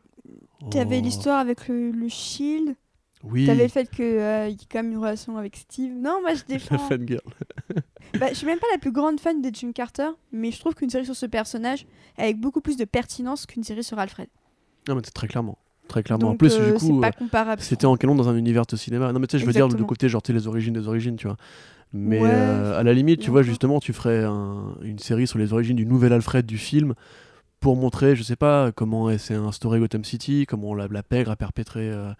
t'avais 0.70 0.98
Oh, 0.98 1.04
l'histoire 1.04 1.38
avec 1.38 1.68
le, 1.68 1.90
le 1.90 2.08
Shield. 2.08 2.74
Oui. 3.24 3.46
T'avais 3.46 3.62
le 3.64 3.68
fait 3.68 3.88
qu'il 3.90 4.04
y 4.04 4.08
ait 4.08 4.56
quand 4.70 4.82
même 4.82 4.92
une 4.92 4.98
relation 4.98 5.36
avec 5.38 5.56
Steve. 5.56 5.92
Non, 5.94 6.20
moi 6.22 6.34
je 6.34 6.42
La 6.48 6.54
défends. 6.58 6.78
fangirl. 6.78 7.20
bah, 8.18 8.26
je 8.30 8.34
suis 8.34 8.46
même 8.46 8.58
pas 8.58 8.66
la 8.72 8.78
plus 8.78 8.90
grande 8.92 9.20
fan 9.20 9.40
de 9.40 9.50
Jim 9.52 9.70
Carter, 9.72 10.08
mais 10.32 10.50
je 10.50 10.58
trouve 10.58 10.74
qu'une 10.74 10.90
série 10.90 11.04
sur 11.04 11.14
ce 11.16 11.26
personnage 11.26 11.86
est 12.18 12.22
avec 12.22 12.38
beaucoup 12.40 12.60
plus 12.60 12.76
de 12.76 12.84
pertinence 12.84 13.46
qu'une 13.46 13.62
série 13.64 13.84
sur 13.84 13.98
Alfred. 13.98 14.28
Non, 14.88 14.96
mais 14.96 15.02
c'est 15.04 15.12
très 15.14 15.28
clairement. 15.28 15.58
Très 15.88 16.02
clairement. 16.02 16.26
Donc, 16.26 16.34
en 16.34 16.36
plus, 16.36 16.54
euh, 16.58 16.72
du 16.72 16.78
coup, 16.78 17.02
euh, 17.02 17.56
c'était 17.58 17.86
en 17.86 17.96
canon 17.96 18.14
dans 18.14 18.28
un 18.28 18.36
univers 18.36 18.64
de 18.66 18.76
cinéma. 18.76 19.12
Non, 19.12 19.20
mais 19.20 19.26
tu 19.26 19.32
sais, 19.36 19.38
je 19.40 19.46
veux 19.46 19.52
dire 19.52 19.68
le 19.68 19.84
côté, 19.84 20.08
genre, 20.08 20.22
les 20.28 20.46
origines 20.46 20.72
des 20.72 20.88
origines, 20.88 21.16
tu 21.16 21.26
vois. 21.26 21.36
Mais 21.92 22.20
Ouais, 22.20 22.30
euh, 22.32 22.78
à 22.80 22.82
la 22.82 22.94
limite, 22.94 23.20
tu 23.20 23.30
vois, 23.30 23.42
justement, 23.42 23.78
tu 23.78 23.92
ferais 23.92 24.24
un- 24.24 24.74
une 24.82 24.98
série 24.98 25.26
sur 25.26 25.38
les 25.38 25.52
origines 25.52 25.76
du 25.76 25.84
nouvel 25.84 26.12
Alfred 26.14 26.46
du 26.46 26.56
film 26.56 26.94
pour 27.60 27.76
montrer, 27.76 28.16
je 28.16 28.22
sais 28.22 28.36
pas, 28.36 28.72
comment 28.72 29.10
elle 29.10 29.18
s'est 29.20 29.34
instaurée 29.34 29.78
Gotham 29.78 30.02
City, 30.02 30.46
comment 30.48 30.74
la, 30.74 30.88
la 30.88 31.02
pègre 31.02 31.30
a 31.32 31.36
perpétré 31.36 31.90
euh, 31.90 32.10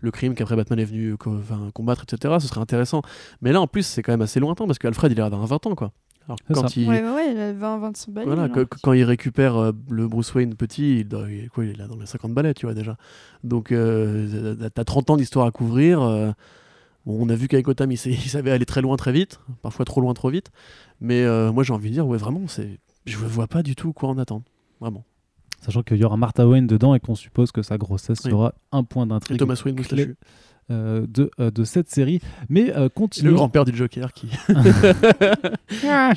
le 0.00 0.10
crime 0.10 0.34
qu'après 0.34 0.56
Batman 0.56 0.78
est 0.78 0.84
venu 0.84 1.14
enfin, 1.26 1.70
combattre, 1.74 2.04
etc. 2.04 2.34
Ce 2.40 2.48
serait 2.48 2.60
intéressant. 2.60 3.02
Mais 3.42 3.52
là, 3.52 3.60
en 3.60 3.66
plus, 3.66 3.84
c'est 3.86 4.02
quand 4.02 4.12
même 4.12 4.22
assez 4.22 4.40
lointain 4.40 4.66
parce 4.66 4.78
qu'Alfred, 4.78 5.12
il 5.12 5.18
est 5.18 5.22
d'avoir 5.22 5.46
20 5.46 5.66
ans, 5.66 5.74
quoi. 5.74 5.92
Alors, 6.26 6.38
quand 6.52 6.68
ça. 6.68 6.80
il, 6.80 6.88
Ouais, 6.88 7.02
ouais, 7.02 7.10
ouais, 7.14 7.32
il 7.32 7.38
a 7.38 7.52
20, 7.52 7.78
25 7.78 8.10
balles. 8.12 8.26
voilà, 8.26 8.48
quand 8.82 8.92
il 8.92 9.02
récupère 9.04 9.56
euh, 9.56 9.72
le 9.90 10.06
Bruce 10.06 10.32
Wayne 10.34 10.54
petit, 10.54 11.00
il, 11.00 11.08
doit- 11.08 11.26
il 11.28 11.44
est 11.44 11.48
quoi, 11.48 11.64
il 11.64 11.70
est 11.70 11.76
là 11.76 11.88
dans 11.88 11.96
les 11.96 12.06
50 12.06 12.32
balais, 12.32 12.54
tu 12.54 12.66
vois 12.66 12.74
déjà. 12.74 12.96
Donc, 13.42 13.72
euh, 13.72 14.54
t'as 14.72 14.84
30 14.84 15.10
ans 15.10 15.16
d'histoire 15.16 15.46
à 15.46 15.50
couvrir. 15.50 16.00
euh, 16.02 16.30
bon, 17.04 17.18
on 17.26 17.28
a 17.30 17.34
vu 17.34 17.48
qu'avec 17.48 17.66
Gotham, 17.66 17.90
il, 17.90 17.96
savait 17.98 18.50
aller 18.52 18.66
très 18.66 18.80
loin 18.82 18.96
très 18.96 19.12
vite, 19.12 19.40
parfois 19.62 19.84
trop 19.84 20.00
loin 20.00 20.14
trop 20.14 20.30
vite. 20.30 20.50
Mais 21.00 21.24
euh, 21.24 21.50
moi, 21.52 21.64
j'ai 21.64 21.72
envie 21.72 21.88
de 21.88 21.94
dire, 21.94 22.06
ouais, 22.06 22.18
vraiment, 22.18 22.42
c'est, 22.46 22.78
je 23.06 23.16
vois 23.16 23.48
pas 23.48 23.62
du 23.62 23.74
tout 23.74 23.92
quoi 23.92 24.08
en 24.10 24.18
attendre. 24.18 24.44
Vraiment. 24.80 25.04
Sachant 25.60 25.82
qu'il 25.82 25.98
y 25.98 26.04
aura 26.04 26.16
Martha 26.16 26.46
Wayne 26.48 26.66
dedans 26.66 26.94
et 26.94 27.00
qu'on 27.00 27.14
suppose 27.14 27.52
que 27.52 27.62
sa 27.62 27.76
grossesse 27.78 28.18
Oui. 28.24 28.30
sera 28.30 28.54
un 28.72 28.82
point 28.82 29.04
Et 29.04 29.08
d'intrigue 29.10 29.38
Thomas 29.38 29.60
Wayne 29.64 29.76
clé, 29.76 30.06
moustachu. 30.06 30.16
euh, 30.70 31.06
de, 31.06 31.30
euh, 31.38 31.50
de 31.50 31.64
cette 31.64 31.90
série. 31.90 32.20
Mais 32.48 32.74
euh, 32.76 32.88
Et 32.88 33.22
Le 33.22 33.32
grand-père 33.34 33.64
du 33.66 33.76
Joker 33.76 34.12
qui. 34.12 34.28
Ah, 35.86 36.12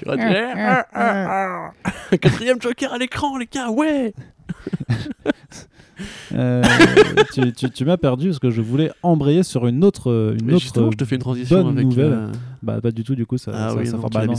ah, 0.94 1.72
ah. 1.84 1.92
Quatrième 2.18 2.62
Joker 2.62 2.94
à 2.94 2.98
l'écran, 2.98 3.38
les 3.38 3.48
gars, 3.52 3.70
ouais 3.70 4.14
Euh, 6.34 6.64
tu 7.34 7.54
tu- 7.54 7.70
tu 7.70 7.86
m'as 7.86 7.98
perdu 7.98 8.28
parce 8.30 8.40
que 8.40 8.50
je 8.50 8.62
voulais 8.62 8.92
embrayer 9.04 9.44
sur 9.44 9.68
une 9.68 9.84
autre, 9.84 10.36
une 10.40 10.48
Mais 10.48 10.54
autre 10.56 10.90
je 10.92 10.98
te 10.98 11.06
fais 11.06 11.16
une 11.16 11.22
transition 11.22 11.58
bonne 11.64 11.74
avec. 11.74 11.86
nouvelle. 11.86 12.12
euh, 12.14 12.32
Bah, 12.64 12.82
pas 12.82 12.92
du 12.92 13.04
tout, 13.04 13.14
du 13.14 13.28
coup, 13.28 13.38
ça, 13.38 13.52
Ah 13.54 13.70
ça, 13.70 13.76
oui, 13.76 13.86
ça 13.86 13.98
non, 13.98 14.04
bah 14.10 14.26
tu 14.26 14.30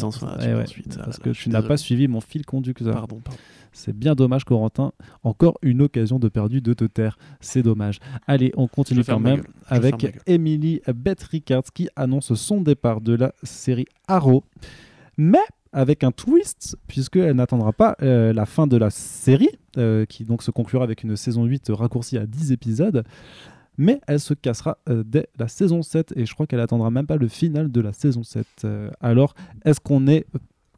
Eh 0.43 0.55
ouais, 0.55 0.63
ensuite, 0.63 0.97
parce 0.97 1.19
là 1.19 1.25
que 1.25 1.31
tu 1.31 1.49
n'as 1.51 1.63
pas 1.63 1.77
suivi 1.77 2.09
mon 2.09 2.21
fil 2.21 2.45
conducteur. 2.45 2.93
Pardon, 2.93 3.21
pardon. 3.25 3.39
C'est 3.75 3.95
bien 3.95 4.14
dommage, 4.14 4.45
Corentin. 4.45 4.93
Encore 5.22 5.59
une 5.61 5.83
occasion 5.83 6.18
de 6.18 6.29
perdu 6.29 6.62
de 6.62 6.72
te 6.72 6.85
taire. 6.85 7.18
C'est 7.41 7.62
dommage. 7.62 7.99
Allez, 8.27 8.53
on 8.57 8.66
continue 8.66 9.05
quand 9.05 9.20
même 9.20 9.43
avec. 9.66 9.95
Emily 10.27 10.81
Beth 10.95 11.22
Rickards 11.22 11.72
qui 11.75 11.89
annonce 11.97 12.33
son 12.35 12.61
départ 12.61 13.01
de 13.01 13.14
la 13.14 13.33
série 13.43 13.87
Arrow. 14.09 14.45
Mais 15.18 15.45
avec 15.72 16.05
un 16.05 16.12
twist, 16.12 16.77
puisqu'elle 16.87 17.37
n'attendra 17.37 17.72
pas 17.72 17.97
euh, 18.01 18.33
la 18.33 18.47
fin 18.47 18.66
de 18.66 18.77
la 18.77 18.91
série, 18.91 19.51
euh, 19.77 20.05
qui 20.07 20.25
donc 20.25 20.43
se 20.43 20.53
conclura 20.53 20.85
avec 20.85 21.03
une 21.03 21.16
saison 21.16 21.45
8 21.45 21.70
raccourcie 21.70 22.16
à 22.16 22.27
10 22.27 22.53
épisodes. 22.53 23.05
Mais 23.77 24.01
elle 24.07 24.20
se 24.20 24.35
cassera 24.35 24.79
euh, 24.89 25.03
dès 25.05 25.29
la 25.39 25.49
saison 25.49 25.83
7 25.83 26.12
et 26.16 26.27
je 26.27 26.35
crois 26.35 26.47
qu'elle 26.47 26.61
attendra 26.61 26.91
même 26.91 27.07
pas 27.07 27.16
le 27.16 27.29
final 27.29 27.72
de 27.72 27.81
la 27.81 27.93
saison 27.93 28.22
7. 28.22 28.47
Euh, 28.64 28.91
alors, 29.01 29.35
est-ce 29.64 29.81
qu'on 29.81 30.07
est 30.07 30.27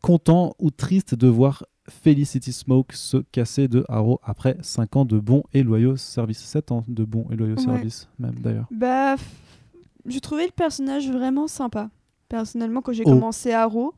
content 0.02 0.54
ou 0.58 0.70
triste 0.70 1.14
de 1.14 1.26
voir 1.26 1.64
Felicity 1.88 2.52
Smoke 2.52 2.94
se 2.94 3.18
casser 3.32 3.68
de 3.68 3.84
Arrow 3.88 4.20
après 4.22 4.56
5 4.62 4.96
ans 4.96 5.04
de 5.04 5.18
bons 5.18 5.44
et 5.52 5.62
loyaux 5.62 5.96
services 5.96 6.40
7 6.40 6.72
ans 6.72 6.84
de 6.88 7.04
bons 7.04 7.26
et 7.30 7.36
loyaux 7.36 7.56
Ouais. 7.56 7.62
services, 7.62 8.08
même 8.18 8.34
d'ailleurs. 8.40 8.66
Bah, 8.70 9.16
j'ai 10.06 10.20
trouvé 10.20 10.46
le 10.46 10.52
personnage 10.52 11.10
vraiment 11.10 11.46
sympa. 11.48 11.90
Personnellement, 12.28 12.80
quand 12.82 12.92
j'ai 12.92 13.04
Oh. 13.06 13.10
commencé 13.10 13.52
Arrow, 13.52 13.94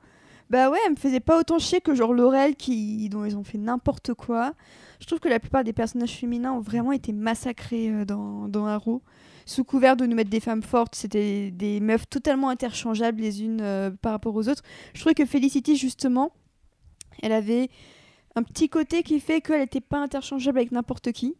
bah 0.50 0.70
ouais, 0.70 0.78
elle 0.86 0.92
me 0.92 0.96
faisait 0.96 1.20
pas 1.20 1.38
autant 1.40 1.58
chier 1.58 1.80
que 1.80 1.94
genre 1.94 2.12
Laurel 2.12 2.56
qui 2.56 3.08
dont 3.08 3.24
ils 3.24 3.36
ont 3.36 3.44
fait 3.44 3.58
n'importe 3.58 4.14
quoi. 4.14 4.52
Je 5.00 5.06
trouve 5.06 5.20
que 5.20 5.28
la 5.28 5.38
plupart 5.40 5.64
des 5.64 5.72
personnages 5.72 6.16
féminins 6.16 6.52
ont 6.52 6.60
vraiment 6.60 6.92
été 6.92 7.12
massacrés 7.12 7.90
euh, 7.90 8.04
dans, 8.04 8.48
dans 8.48 8.66
Arrow. 8.66 9.02
Sous 9.46 9.64
couvert 9.64 9.96
de 9.96 10.04
nous 10.04 10.14
mettre 10.14 10.28
des 10.30 10.40
femmes 10.40 10.62
fortes, 10.62 10.94
c'était 10.94 11.50
des 11.50 11.80
meufs 11.80 12.06
totalement 12.10 12.50
interchangeables 12.50 13.20
les 13.22 13.42
unes 13.42 13.60
euh, 13.62 13.90
par 14.02 14.12
rapport 14.12 14.34
aux 14.34 14.46
autres. 14.48 14.62
Je 14.92 15.00
trouvais 15.00 15.14
que 15.14 15.24
Felicity, 15.24 15.74
justement, 15.76 16.32
elle 17.22 17.32
avait 17.32 17.68
un 18.34 18.42
petit 18.42 18.68
côté 18.68 19.02
qui 19.02 19.20
fait 19.20 19.40
qu'elle 19.40 19.60
n'était 19.60 19.80
pas 19.80 19.98
interchangeable 19.98 20.58
avec 20.58 20.72
n'importe 20.72 21.12
qui. 21.12 21.34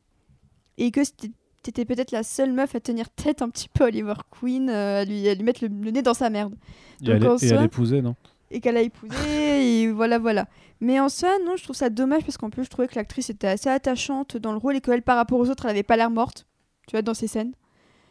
Et 0.79 0.91
que 0.91 1.01
c'était 1.05 1.85
peut-être 1.85 2.13
la 2.13 2.23
seule 2.23 2.53
meuf 2.53 2.75
à 2.75 2.81
tenir 2.81 3.09
tête 3.11 3.43
un 3.43 3.49
petit 3.51 3.69
peu 3.69 3.85
à 3.85 3.87
Oliver 3.89 4.15
Queen, 4.31 4.71
euh, 4.71 5.03
à, 5.03 5.05
lui, 5.05 5.29
à 5.29 5.35
lui 5.35 5.43
mettre 5.43 5.65
le, 5.65 5.71
le 5.71 5.91
nez 5.91 6.03
dans 6.03 6.15
sa 6.15 6.31
merde. 6.31 6.55
Et 7.03 7.11
elle, 7.11 7.27
en 7.27 7.37
et 7.37 7.39
elle 7.43 7.49
soi- 7.49 7.65
épousait, 7.65 8.01
non? 8.03 8.15
Et 8.51 8.61
qu'elle 8.61 8.77
a 8.79 8.81
épousé, 8.83 9.83
et 9.83 9.91
voilà, 9.93 10.19
voilà. 10.19 10.47
Mais 10.81 10.99
en 11.01 11.09
soi, 11.09 11.31
non, 11.45 11.57
je 11.57 11.65
trouve 11.65 11.77
ça 11.77 11.91
dommage 11.91 12.23
parce 12.25 12.39
qu'en 12.39 12.49
plus, 12.49 12.65
je 12.65 12.71
trouvais 12.71 12.89
que 12.89 12.95
l'actrice 12.95 13.29
était 13.29 13.49
assez 13.49 13.69
attachante 13.69 14.37
dans 14.37 14.53
le 14.53 14.59
rôle 14.59 14.77
et 14.77 14.81
qu'elle, 14.81 15.03
par 15.03 15.17
rapport 15.17 15.39
aux 15.39 15.51
autres, 15.51 15.65
elle 15.67 15.73
avait 15.73 15.83
pas 15.83 15.97
l'air 15.97 16.11
morte, 16.11 16.47
tu 16.87 16.93
vois, 16.93 17.03
dans 17.03 17.13
ces 17.15 17.27
scènes. 17.27 17.53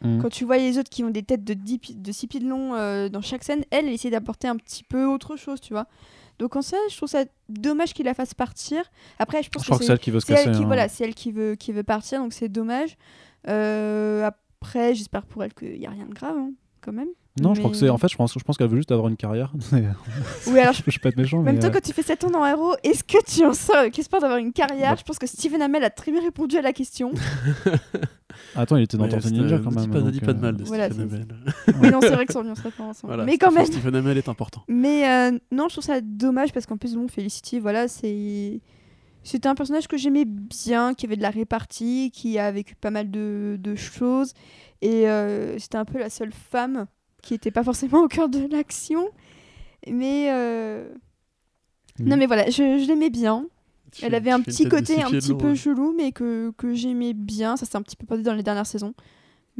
Mhm. 0.02 0.22
Quand 0.22 0.28
tu 0.28 0.44
vois 0.44 0.58
les 0.58 0.78
autres 0.78 0.90
qui 0.90 1.02
ont 1.02 1.10
des 1.10 1.24
têtes 1.24 1.42
de 1.42 1.54
10 1.54 1.78
pi- 1.78 1.94
de 1.96 2.12
6 2.12 2.28
pieds 2.28 2.38
de 2.40 2.48
long 2.48 2.74
euh, 2.74 3.08
dans 3.08 3.20
chaque 3.22 3.42
scène, 3.42 3.64
elle, 3.70 3.86
elle 3.88 3.94
essaie 3.94 4.10
d'apporter 4.10 4.46
un 4.46 4.56
petit 4.56 4.84
peu 4.84 5.06
autre 5.06 5.34
chose, 5.36 5.60
tu 5.60 5.72
vois. 5.72 5.86
Donc 6.38 6.54
en 6.56 6.62
soi, 6.62 6.78
je 6.90 6.96
trouve 6.96 7.08
ça 7.08 7.24
dommage 7.48 7.92
qu'il 7.94 8.04
la 8.06 8.14
fasse 8.14 8.32
partir. 8.34 8.82
Après, 9.18 9.42
je 9.42 9.48
pense 9.50 9.64
Je 9.64 9.70
que 9.72 9.78
que 9.78 9.84
c'est 9.84 9.92
elle 9.92 9.98
qui 9.98 10.10
veut 10.10 10.20
se 10.20 10.26
casser. 10.26 10.44
elle 10.48 10.56
qui, 10.56 10.62
hein. 10.62 10.66
voilà, 10.66 10.88
c'est 10.88 11.04
elle 11.04 11.14
qui 11.14 11.32
veut, 11.32 11.54
qui 11.56 11.72
veut 11.72 11.82
partir, 11.82 12.20
donc 12.20 12.32
c'est 12.32 12.48
dommage. 12.48 12.96
Euh, 13.48 14.28
après, 14.60 14.94
j'espère 14.94 15.24
pour 15.26 15.42
elle 15.44 15.54
qu'il 15.54 15.78
n'y 15.78 15.86
a 15.86 15.90
rien 15.90 16.06
de 16.06 16.14
grave, 16.14 16.36
hein, 16.36 16.50
quand 16.80 16.92
même. 16.92 17.08
Non, 17.40 17.54
je 17.54 17.60
crois 17.60 17.70
que 17.70 17.76
c'est. 17.76 17.88
En 17.88 17.98
fait, 17.98 18.08
je 18.08 18.16
pense, 18.16 18.34
je 18.36 18.42
pense 18.42 18.56
qu'elle 18.56 18.66
veut 18.68 18.76
juste 18.78 18.90
avoir 18.90 19.06
une 19.08 19.16
carrière. 19.16 19.52
Oui, 20.48 20.58
alors, 20.58 20.72
je- 20.74 20.82
je 20.86 20.98
peux 20.98 21.02
pas 21.02 21.08
être 21.10 21.16
méchant, 21.16 21.38
en 21.38 21.42
mais. 21.42 21.52
même 21.52 21.60
temps, 21.60 21.68
euh, 21.68 21.70
quand 21.70 21.82
tu 21.82 21.92
fais 21.92 22.02
7 22.02 22.24
ans 22.24 22.30
dans 22.30 22.44
Hero, 22.44 22.74
est-ce 22.82 23.04
que 23.04 23.18
tu 23.24 23.44
en 23.46 23.52
sors 23.54 23.76
avec 23.76 23.96
l'espoir 23.96 24.20
d'avoir 24.20 24.38
une 24.40 24.52
carrière? 24.52 24.92
Bah. 24.92 24.96
Je 24.98 25.04
pense 25.04 25.18
que 25.20 25.26
Steven 25.28 25.62
Amell 25.62 25.84
a 25.84 25.90
très 25.90 26.10
bien 26.10 26.20
répondu 26.20 26.56
à 26.56 26.62
la 26.62 26.72
question. 26.72 27.12
Attends, 28.58 28.76
il 28.76 28.82
était 28.82 28.96
dans 28.96 29.08
Tortue 29.08 29.32
Ninja 29.32 29.58
quand 29.58 29.70
même. 29.70 29.90
pas- 29.90 30.00
ne 30.00 30.10
dis 30.10 30.20
pas 30.20 30.32
de 30.32 30.38
euh, 30.38 30.42
mal 30.42 30.56
de 30.56 30.64
Voilà, 30.64 30.90
Stephen 30.90 31.08
c'est- 31.10 31.16
Amell. 31.16 31.80
oui, 31.82 31.90
non, 31.90 31.98
c'est 32.02 32.10
vrai 32.10 32.26
que 32.26 32.32
pas 32.32 32.40
ensemble. 32.84 32.96
Voilà, 33.04 33.24
Mais 33.24 33.38
quand 33.38 33.52
même. 33.52 33.66
Stephen 33.66 33.94
Amell 33.94 34.18
est 34.18 34.28
important. 34.28 34.62
Mais 34.68 35.08
euh, 35.08 35.38
non, 35.52 35.68
je 35.68 35.74
trouve 35.74 35.84
ça 35.84 36.00
dommage 36.00 36.52
parce 36.52 36.66
qu'en 36.66 36.76
plus, 36.76 36.94
bon, 36.94 37.08
Felicity, 37.08 37.58
voilà, 37.60 37.88
c'est. 37.88 38.60
C'était 39.24 39.48
un 39.48 39.54
personnage 39.54 39.88
que 39.88 39.96
j'aimais 39.96 40.24
bien, 40.24 40.94
qui 40.94 41.04
avait 41.06 41.16
de 41.16 41.22
la 41.22 41.30
répartie, 41.30 42.10
qui 42.14 42.38
a 42.38 42.50
vécu 42.50 42.74
pas 42.76 42.90
mal 42.90 43.10
de, 43.10 43.56
de 43.60 43.74
choses. 43.76 44.32
Et 44.80 45.08
euh, 45.08 45.58
c'était 45.58 45.76
un 45.76 45.84
peu 45.84 45.98
la 45.98 46.08
seule 46.08 46.32
femme 46.32 46.86
qui 47.22 47.34
n'était 47.34 47.50
pas 47.50 47.62
forcément 47.64 48.00
au 48.02 48.08
cœur 48.08 48.28
de 48.28 48.46
l'action. 48.50 49.08
Mais. 49.86 50.28
euh. 50.32 50.88
Non, 52.00 52.16
mais 52.16 52.26
voilà, 52.26 52.48
je, 52.48 52.78
je 52.78 52.86
l'aimais 52.86 53.10
bien. 53.10 53.46
Elle 54.02 54.14
avait 54.14 54.30
un 54.30 54.40
petit 54.40 54.68
côté 54.68 55.02
un 55.02 55.10
petit 55.10 55.34
peu 55.34 55.54
chelou, 55.54 55.94
mais 55.96 56.12
que, 56.12 56.52
que 56.56 56.74
j'aimais 56.74 57.14
bien. 57.14 57.56
Ça 57.56 57.66
s'est 57.66 57.76
un 57.76 57.82
petit 57.82 57.96
peu 57.96 58.06
perdu 58.06 58.22
dans 58.22 58.34
les 58.34 58.42
dernières 58.42 58.66
saisons. 58.66 58.94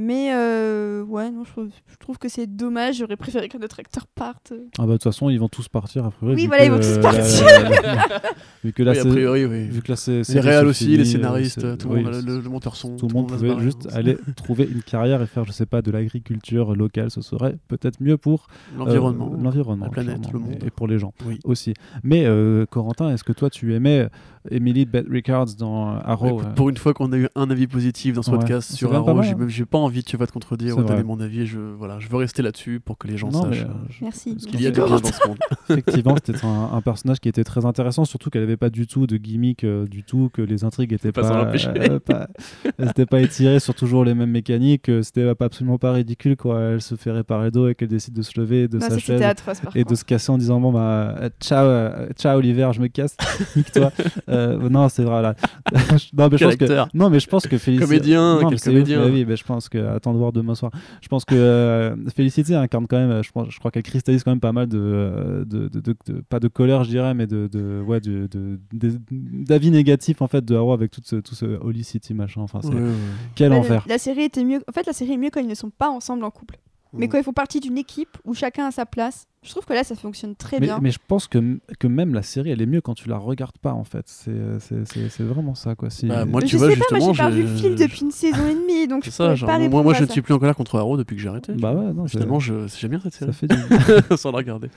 Mais 0.01 0.31
euh, 0.33 1.03
ouais, 1.03 1.29
non, 1.33 1.43
je, 1.45 1.51
trouve, 1.51 1.69
je 1.89 1.97
trouve 1.97 2.19
que 2.19 2.29
c'est 2.29 2.47
dommage. 2.47 2.99
J'aurais 2.99 3.17
préféré 3.17 3.49
qu'un 3.49 3.59
autre 3.59 3.81
acteur 3.81 4.07
parte. 4.07 4.53
Ah 4.79 4.83
bah 4.83 4.87
de 4.87 4.93
toute 4.93 5.03
façon, 5.03 5.29
ils 5.29 5.41
vont 5.41 5.49
tous 5.49 5.67
partir 5.69 6.05
après. 6.07 6.25
Oui, 6.35 6.47
voilà, 6.47 6.65
ils 6.67 6.71
vont 6.71 6.79
tous 6.79 6.99
partir. 7.03 7.45
vu 8.65 8.73
que 8.73 8.83
là, 8.85 8.93
Oui, 8.93 8.99
a 8.99 9.03
c'est- 9.03 9.09
priori, 9.09 9.45
oui. 9.47 9.65
vu 9.69 9.83
que 9.83 9.91
là, 9.91 9.97
c'est 9.97 10.23
Les 10.29 10.39
réals 10.41 10.67
aussi, 10.69 10.97
les 10.97 11.01
euh, 11.01 11.05
scénaristes, 11.05 11.79
tout 11.79 11.89
le 11.89 11.95
oui, 11.97 12.03
monde, 12.05 12.15
c'est- 12.15 12.23
le, 12.27 12.41
le 12.41 12.49
monteur 12.49 12.77
son. 12.77 12.95
tout 12.97 13.09
le 13.09 13.15
monde 13.15 13.27
pouvait 13.29 13.59
juste 13.61 13.89
aller 13.93 14.17
trouver 14.37 14.69
une 14.71 14.83
carrière 14.83 15.21
et 15.21 15.27
faire, 15.27 15.45
je 15.45 15.51
sais 15.53 15.67
pas, 15.67 15.83
de 15.83 15.91
l'agriculture 15.91 16.77
locale. 16.77 17.11
Ce 17.11 17.21
serait 17.21 17.57
peut-être 17.67 18.01
mieux 18.01 18.17
pour 18.17 18.47
euh, 18.75 18.79
L'environnement. 18.79 19.33
l'environnement, 19.43 19.87
la 19.87 19.91
planète, 19.91 20.33
le 20.33 20.39
monde. 20.39 20.53
et, 20.63 20.67
et 20.67 20.71
pour 20.71 20.87
les 20.87 21.01
gens 21.01 21.13
Oui. 21.27 21.41
aussi. 21.45 21.75
Mais 22.05 22.25
euh, 22.25 22.67
Corentin, 22.71 23.11
est-ce 23.13 23.25
que 23.25 23.33
toi, 23.33 23.51
tu 23.51 23.75
aimais 23.75 24.09
Emily 24.51 24.85
Beth 24.87 25.07
Rickards 25.09 25.55
dans 25.59 25.91
euh, 25.97 25.99
Arrow 26.05 26.27
Écoute, 26.41 26.47
euh, 26.47 26.55
Pour 26.55 26.69
une 26.71 26.77
fois 26.77 26.95
qu'on 26.95 27.13
a 27.13 27.17
eu 27.17 27.29
un 27.35 27.51
avis 27.51 27.67
positif 27.67 28.15
dans 28.15 28.23
ce 28.23 28.31
Ouais. 28.31 28.39
podcast 28.39 28.73
sur 28.73 28.95
Arrow, 28.95 29.23
j'ai 29.23 29.31
hein. 29.31 29.37
même- 29.39 29.49
j'ai 29.49 29.65
pas 29.65 29.79
envie, 29.79 30.03
tu 30.05 30.17
vas 30.17 30.27
te 30.27 30.33
contredire 30.33 30.77
ou 30.79 30.83
donner 30.83 31.03
mon 31.03 31.21
avis. 31.21 31.47
Je, 31.47 31.59
voilà, 31.59 31.99
je 31.99 32.09
veux 32.09 32.17
rester 32.17 32.43
là-dessus 32.43 32.81
pour 32.85 32.99
que 32.99 33.09
les 33.09 33.17
gens 33.17 33.31
Non, 33.31 33.43
sachent 33.43 33.63
euh, 33.63 33.69
je- 33.91 34.05
Merci. 34.05 34.37
ce 34.39 34.47
qu'il 34.47 34.61
y 34.61 34.67
a 34.67 34.71
de 34.71 34.77
bien 34.77 34.87
dans 34.87 34.99
ce 34.99 35.29
monde. 35.29 35.39
Effectivement, 35.71 36.15
c'était 36.25 36.45
un, 36.45 36.71
un 36.73 36.81
personnage 36.81 37.21
qui 37.21 37.29
était 37.29 37.45
très 37.45 37.65
intéressant, 37.65 38.05
surtout 38.05 38.31
qu'elle 38.31 38.43
n'avait 38.43 38.57
pas 38.57 38.71
du 38.71 38.87
tout 38.87 39.07
de 39.07 39.17
gimmick, 39.17 39.65
euh, 39.65 39.87
du 39.87 40.03
tout, 40.03 40.31
que 40.33 40.43
les 40.43 40.65
intrigues 40.65 40.93
étaient 40.93 41.13
Pas 41.13 41.23
pas, 41.23 41.53
euh, 41.55 41.99
pas, 42.01 42.29
elles 42.79 42.89
étaient 42.91 43.07
pas 43.07 43.21
étirées 43.21 43.61
sur 43.61 43.75
toujours 43.75 44.05
les 44.05 44.15
mêmes 44.15 44.31
mécaniques, 44.31 44.89
euh, 44.89 45.03
c'était 45.03 45.35
pas 45.35 45.47
absolument 45.47 45.79
pas 45.79 45.93
ridicule 45.93 46.37
quoi. 46.37 46.61
Elle 46.61 46.81
se 46.81 46.95
fait 46.95 47.11
réparer 47.11 47.47
le 47.47 47.51
dos 47.51 47.69
et 47.69 47.75
qu'elle 47.75 47.89
décide 47.89 48.15
de 48.15 48.23
se 48.23 48.39
lever 48.41 48.69
de 48.69 48.79
Non, 48.79 48.83
sa 48.89 48.91
chaise 48.99 49.05
c'était 49.19 49.25
atroce 49.25 49.61
et 49.75 49.85
de 49.85 49.95
se 49.95 50.05
casser 50.05 50.31
en 50.33 50.39
disant 50.39 50.61
bon 50.61 50.73
bah 50.73 51.15
ciao 51.41 51.65
euh, 51.67 52.09
ciao 52.17 52.39
Oliver 52.39 52.71
je 52.73 52.81
me 52.81 52.89
casse 52.89 53.17
nique-toi 53.57 53.91
Euh, 54.39 54.69
non 54.69 54.89
c'est 54.89 55.03
vrai 55.03 55.21
là 55.23 55.35
non 56.17 56.29
mais 56.31 56.39
je 56.39 56.45
pense 56.45 56.57
que 56.57 56.97
non 56.97 57.11
mais 57.11 57.21
je 57.21 57.27
pense 57.29 57.47
que 57.47 57.59
Félicité 57.59 57.87
Comédien, 57.87 58.35
non, 58.35 58.41
quel 58.41 58.51
mais 58.51 58.57
c'est 58.59 58.71
ouf, 58.71 58.75
comédien. 58.75 59.05
mais 59.05 59.11
oui 59.11 59.25
mais 59.27 59.37
je 59.37 59.45
pense 59.45 59.69
que 59.69 59.79
attends 59.79 60.13
de 60.13 60.19
voir 60.19 60.33
demain 60.33 60.55
soir 60.55 60.71
je 61.01 61.09
pense 61.09 61.25
que 61.25 61.35
euh, 61.35 61.97
Félicité 62.15 62.55
incarne 62.55 62.87
quand 62.87 62.97
même 62.99 63.23
je, 63.23 63.31
pense, 63.33 63.49
je 63.51 63.59
crois 63.59 63.71
qu'elle 63.71 63.83
cristallise 63.83 64.23
quand 64.25 64.31
même 64.31 64.41
pas 64.41 64.53
mal 64.53 64.67
de, 64.69 64.79
euh, 64.81 65.45
de, 65.45 65.69
de- 65.69 65.81
de- 65.81 65.97
de- 66.07 66.21
pas 66.21 66.41
de 66.41 66.49
colère 66.49 66.85
je 66.85 66.91
dirais 66.91 67.15
mais 67.15 67.27
de, 67.27 67.49
de 67.51 67.83
ouais 67.87 68.01
de, 68.01 68.27
de- 68.31 68.59
de- 68.73 68.99
d'avis 69.11 69.71
négatifs 69.71 70.23
en 70.23 70.29
fait 70.29 70.45
de 70.45 70.55
Arrow 70.57 70.73
avec 70.73 70.91
tout 70.91 71.01
ce, 71.05 71.17
tout 71.17 71.35
ce 71.35 71.47
Holy 71.61 71.85
City 71.85 72.15
machin 72.15 72.41
enfin 72.43 72.61
c'est 72.63 72.69
Ouais, 72.69 72.81
ouais. 72.81 72.89
quel 73.35 73.53
Ouais, 73.53 73.59
enfer 73.59 73.85
La 73.89 73.99
série 73.99 74.23
était 74.25 74.45
mieux. 74.45 74.61
En 74.69 74.73
fait, 74.73 74.87
la 74.87 74.93
série 74.93 75.13
est 75.13 75.17
mieux 75.17 75.31
quand 75.31 75.41
ils 75.41 75.47
ne 75.47 75.55
sont 75.55 75.71
pas 75.71 75.89
ensemble 75.89 76.23
en 76.25 76.31
couple. 76.31 76.59
Mais 76.93 77.07
Mm. 77.07 77.09
quand 77.09 77.19
ils 77.19 77.25
font 77.25 77.33
partie 77.33 77.61
d'une 77.61 77.79
équipe 77.79 78.17
où 78.25 78.35
chacun 78.35 78.67
a 78.67 78.71
sa 78.71 78.87
place, 78.87 79.27
je 79.45 79.51
trouve 79.51 79.65
que 79.65 79.73
là 79.73 79.85
ça 79.85 79.95
fonctionne 79.95 80.35
très 80.35 80.59
mais, 80.59 80.67
bien. 80.67 80.79
mais 80.83 80.91
je 80.91 80.99
pense 81.07 81.29
que, 81.29 81.59
que 81.79 81.87
même 81.87 82.13
la 82.13 82.23
série 82.23 82.51
elle 82.51 82.61
est 82.61 82.67
mieux 82.67 82.81
quand 82.81 82.95
tu 82.95 83.09
la 83.09 83.17
regardes 83.19 83.57
pas 83.59 83.73
en 83.73 83.85
fait 83.85 84.03
c'est, 84.07 84.33
c'est, 84.59 84.85
c'est, 84.87 85.09
c'est 85.09 85.23
vraiment 85.23 85.55
ça 85.55 85.75
quoi 85.77 85.91
si, 85.91 86.07
Bah, 86.09 86.25
moi, 86.25 86.41
Mais 86.41 86.47
tu 86.49 86.55
je 86.55 86.59
vois, 86.59 86.71
sais 86.71 86.77
pas, 86.77 86.85
moi 86.91 86.99
justement, 86.99 87.13
j'ai 87.15 87.23
pas 87.23 87.31
vu 87.31 87.43
je- 87.47 87.53
le 87.53 87.57
film 87.59 87.75
depuis 87.77 88.01
une 88.03 88.11
saison 88.11 88.47
et 88.49 88.55
demie, 88.55 88.89
donc 88.89 89.05
C'est 89.05 89.11
je 89.11 89.17
ça, 89.17 89.35
genre, 89.37 89.49
pas 89.49 89.59
moi, 89.69 89.83
moi 89.85 89.95
je 89.95 90.03
ne 90.05 90.09
suis 90.09 90.23
plus 90.23 90.35
en 90.35 90.39
colère 90.39 90.57
contre 90.57 90.77
Arrow 90.79 90.97
depuis 90.97 91.15
que 91.17 91.23
j'ai 91.23 91.29
arrêté. 91.29 91.53
bah 91.53 91.73
ouais 91.73 91.93
non, 91.93 92.07
Finalement, 92.09 92.41
je- 92.41 92.67
j'aime 92.79 92.91
bien 92.91 93.01
cette 93.01 93.15
ça 93.15 93.33
série. 93.33 93.33
fait 93.33 93.47
du 93.47 94.17
Sans 94.17 94.33
la 94.33 94.39
regarder. 94.39 94.69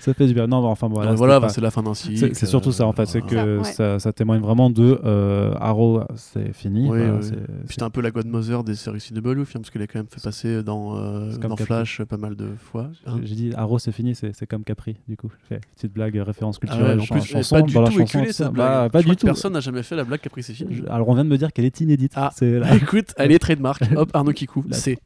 ça 0.00 0.12
fait 0.14 0.26
du 0.26 0.34
bien 0.34 0.46
non 0.46 0.58
enfin 0.66 0.88
voilà, 0.88 1.14
bah, 1.16 1.40
pas- 1.40 1.48
c'est 1.48 1.60
la 1.62 1.70
fin 1.70 1.82
d'un 1.82 1.94
cycle. 1.94 2.34
c'est, 2.34 2.46
surtout 2.46 2.72
ça 2.72 2.86
en 2.86 2.92
fait 2.92 3.06
c'est 3.06 3.22
euh, 3.32 3.62
que 3.62 3.98
Ça, 4.00 4.12
témoigne 4.12 4.42
vraiment 4.42 4.68
de 4.70 5.00
euh, 5.04 5.54
Arrow 5.58 6.02
c'est 6.16 6.52
fini 6.52 6.90
Puis 6.90 7.38
C'était 7.70 7.82
un 7.84 7.90
peu 7.90 8.02
la 8.02 8.10
godmother 8.10 8.64
des 8.64 8.74
séries 8.74 9.00
CW, 9.00 9.30
hein, 9.30 9.44
parce 9.54 9.70
qu'elle 9.70 9.82
a 9.82 9.86
quand 9.86 9.98
même 9.98 10.08
fait 10.08 10.22
passer 10.22 10.62
dans, 10.62 10.96
euh. 10.98 11.30
Flash 11.56 12.02
pas 12.02 12.16
mal 12.16 12.36
de 12.36 12.48
fois. 12.58 12.90
hein. 13.06 13.18
j'ai 13.22 13.34
dit 13.34 13.52
Arrow 13.56 13.78
c'est 13.78 13.92
fini 13.92 14.09
c'est, 14.14 14.34
c'est 14.34 14.46
comme 14.46 14.64
Capri 14.64 14.96
du 15.08 15.16
coup 15.16 15.30
petite 15.48 15.92
blague 15.92 16.16
référence 16.16 16.58
Ah 16.62 16.64
ouais, 16.66 16.70
culturelle 16.70 17.00
en 17.00 17.04
plus, 17.06 17.24
chanson 17.26 17.56
pas 17.56 17.62
du 17.62 17.74
dans 17.74 17.82
la 17.82 17.90
tout 17.90 18.00
éculé 18.00 18.32
cette 18.32 18.46
Bah, 18.48 18.52
blague. 18.52 18.90
pas 18.92 18.98
Je 18.98 19.02
crois 19.04 19.14
du 19.14 19.16
que 19.16 19.20
tout 19.20 19.26
Personne 19.26 19.52
n'a 19.52 19.60
jamais 19.60 19.82
fait 19.82 19.96
la 19.96 20.04
blague 20.04 20.20
Capri 20.20 20.42
c'est 20.42 20.54
fini. 20.54 20.74
Je- 20.74 20.86
alors 20.86 21.08
on 21.08 21.14
vient 21.14 21.24
de 21.24 21.28
me 21.30 21.38
dire 21.38 21.52
qu'elle 21.52 21.64
est 21.64 21.80
inédite 21.80 22.12
Ah. 22.16 22.30
c'est 22.36 22.58
la- 22.58 22.68
Bah, 22.70 22.76
écoute, 22.76 23.14
allez, 23.16 23.38
trademark. 23.38 23.82
Hop, 23.96 24.10
Arnaud 24.14 24.32
Kikou. 24.32 24.64
La- 24.68 24.76
C'est. 24.76 24.98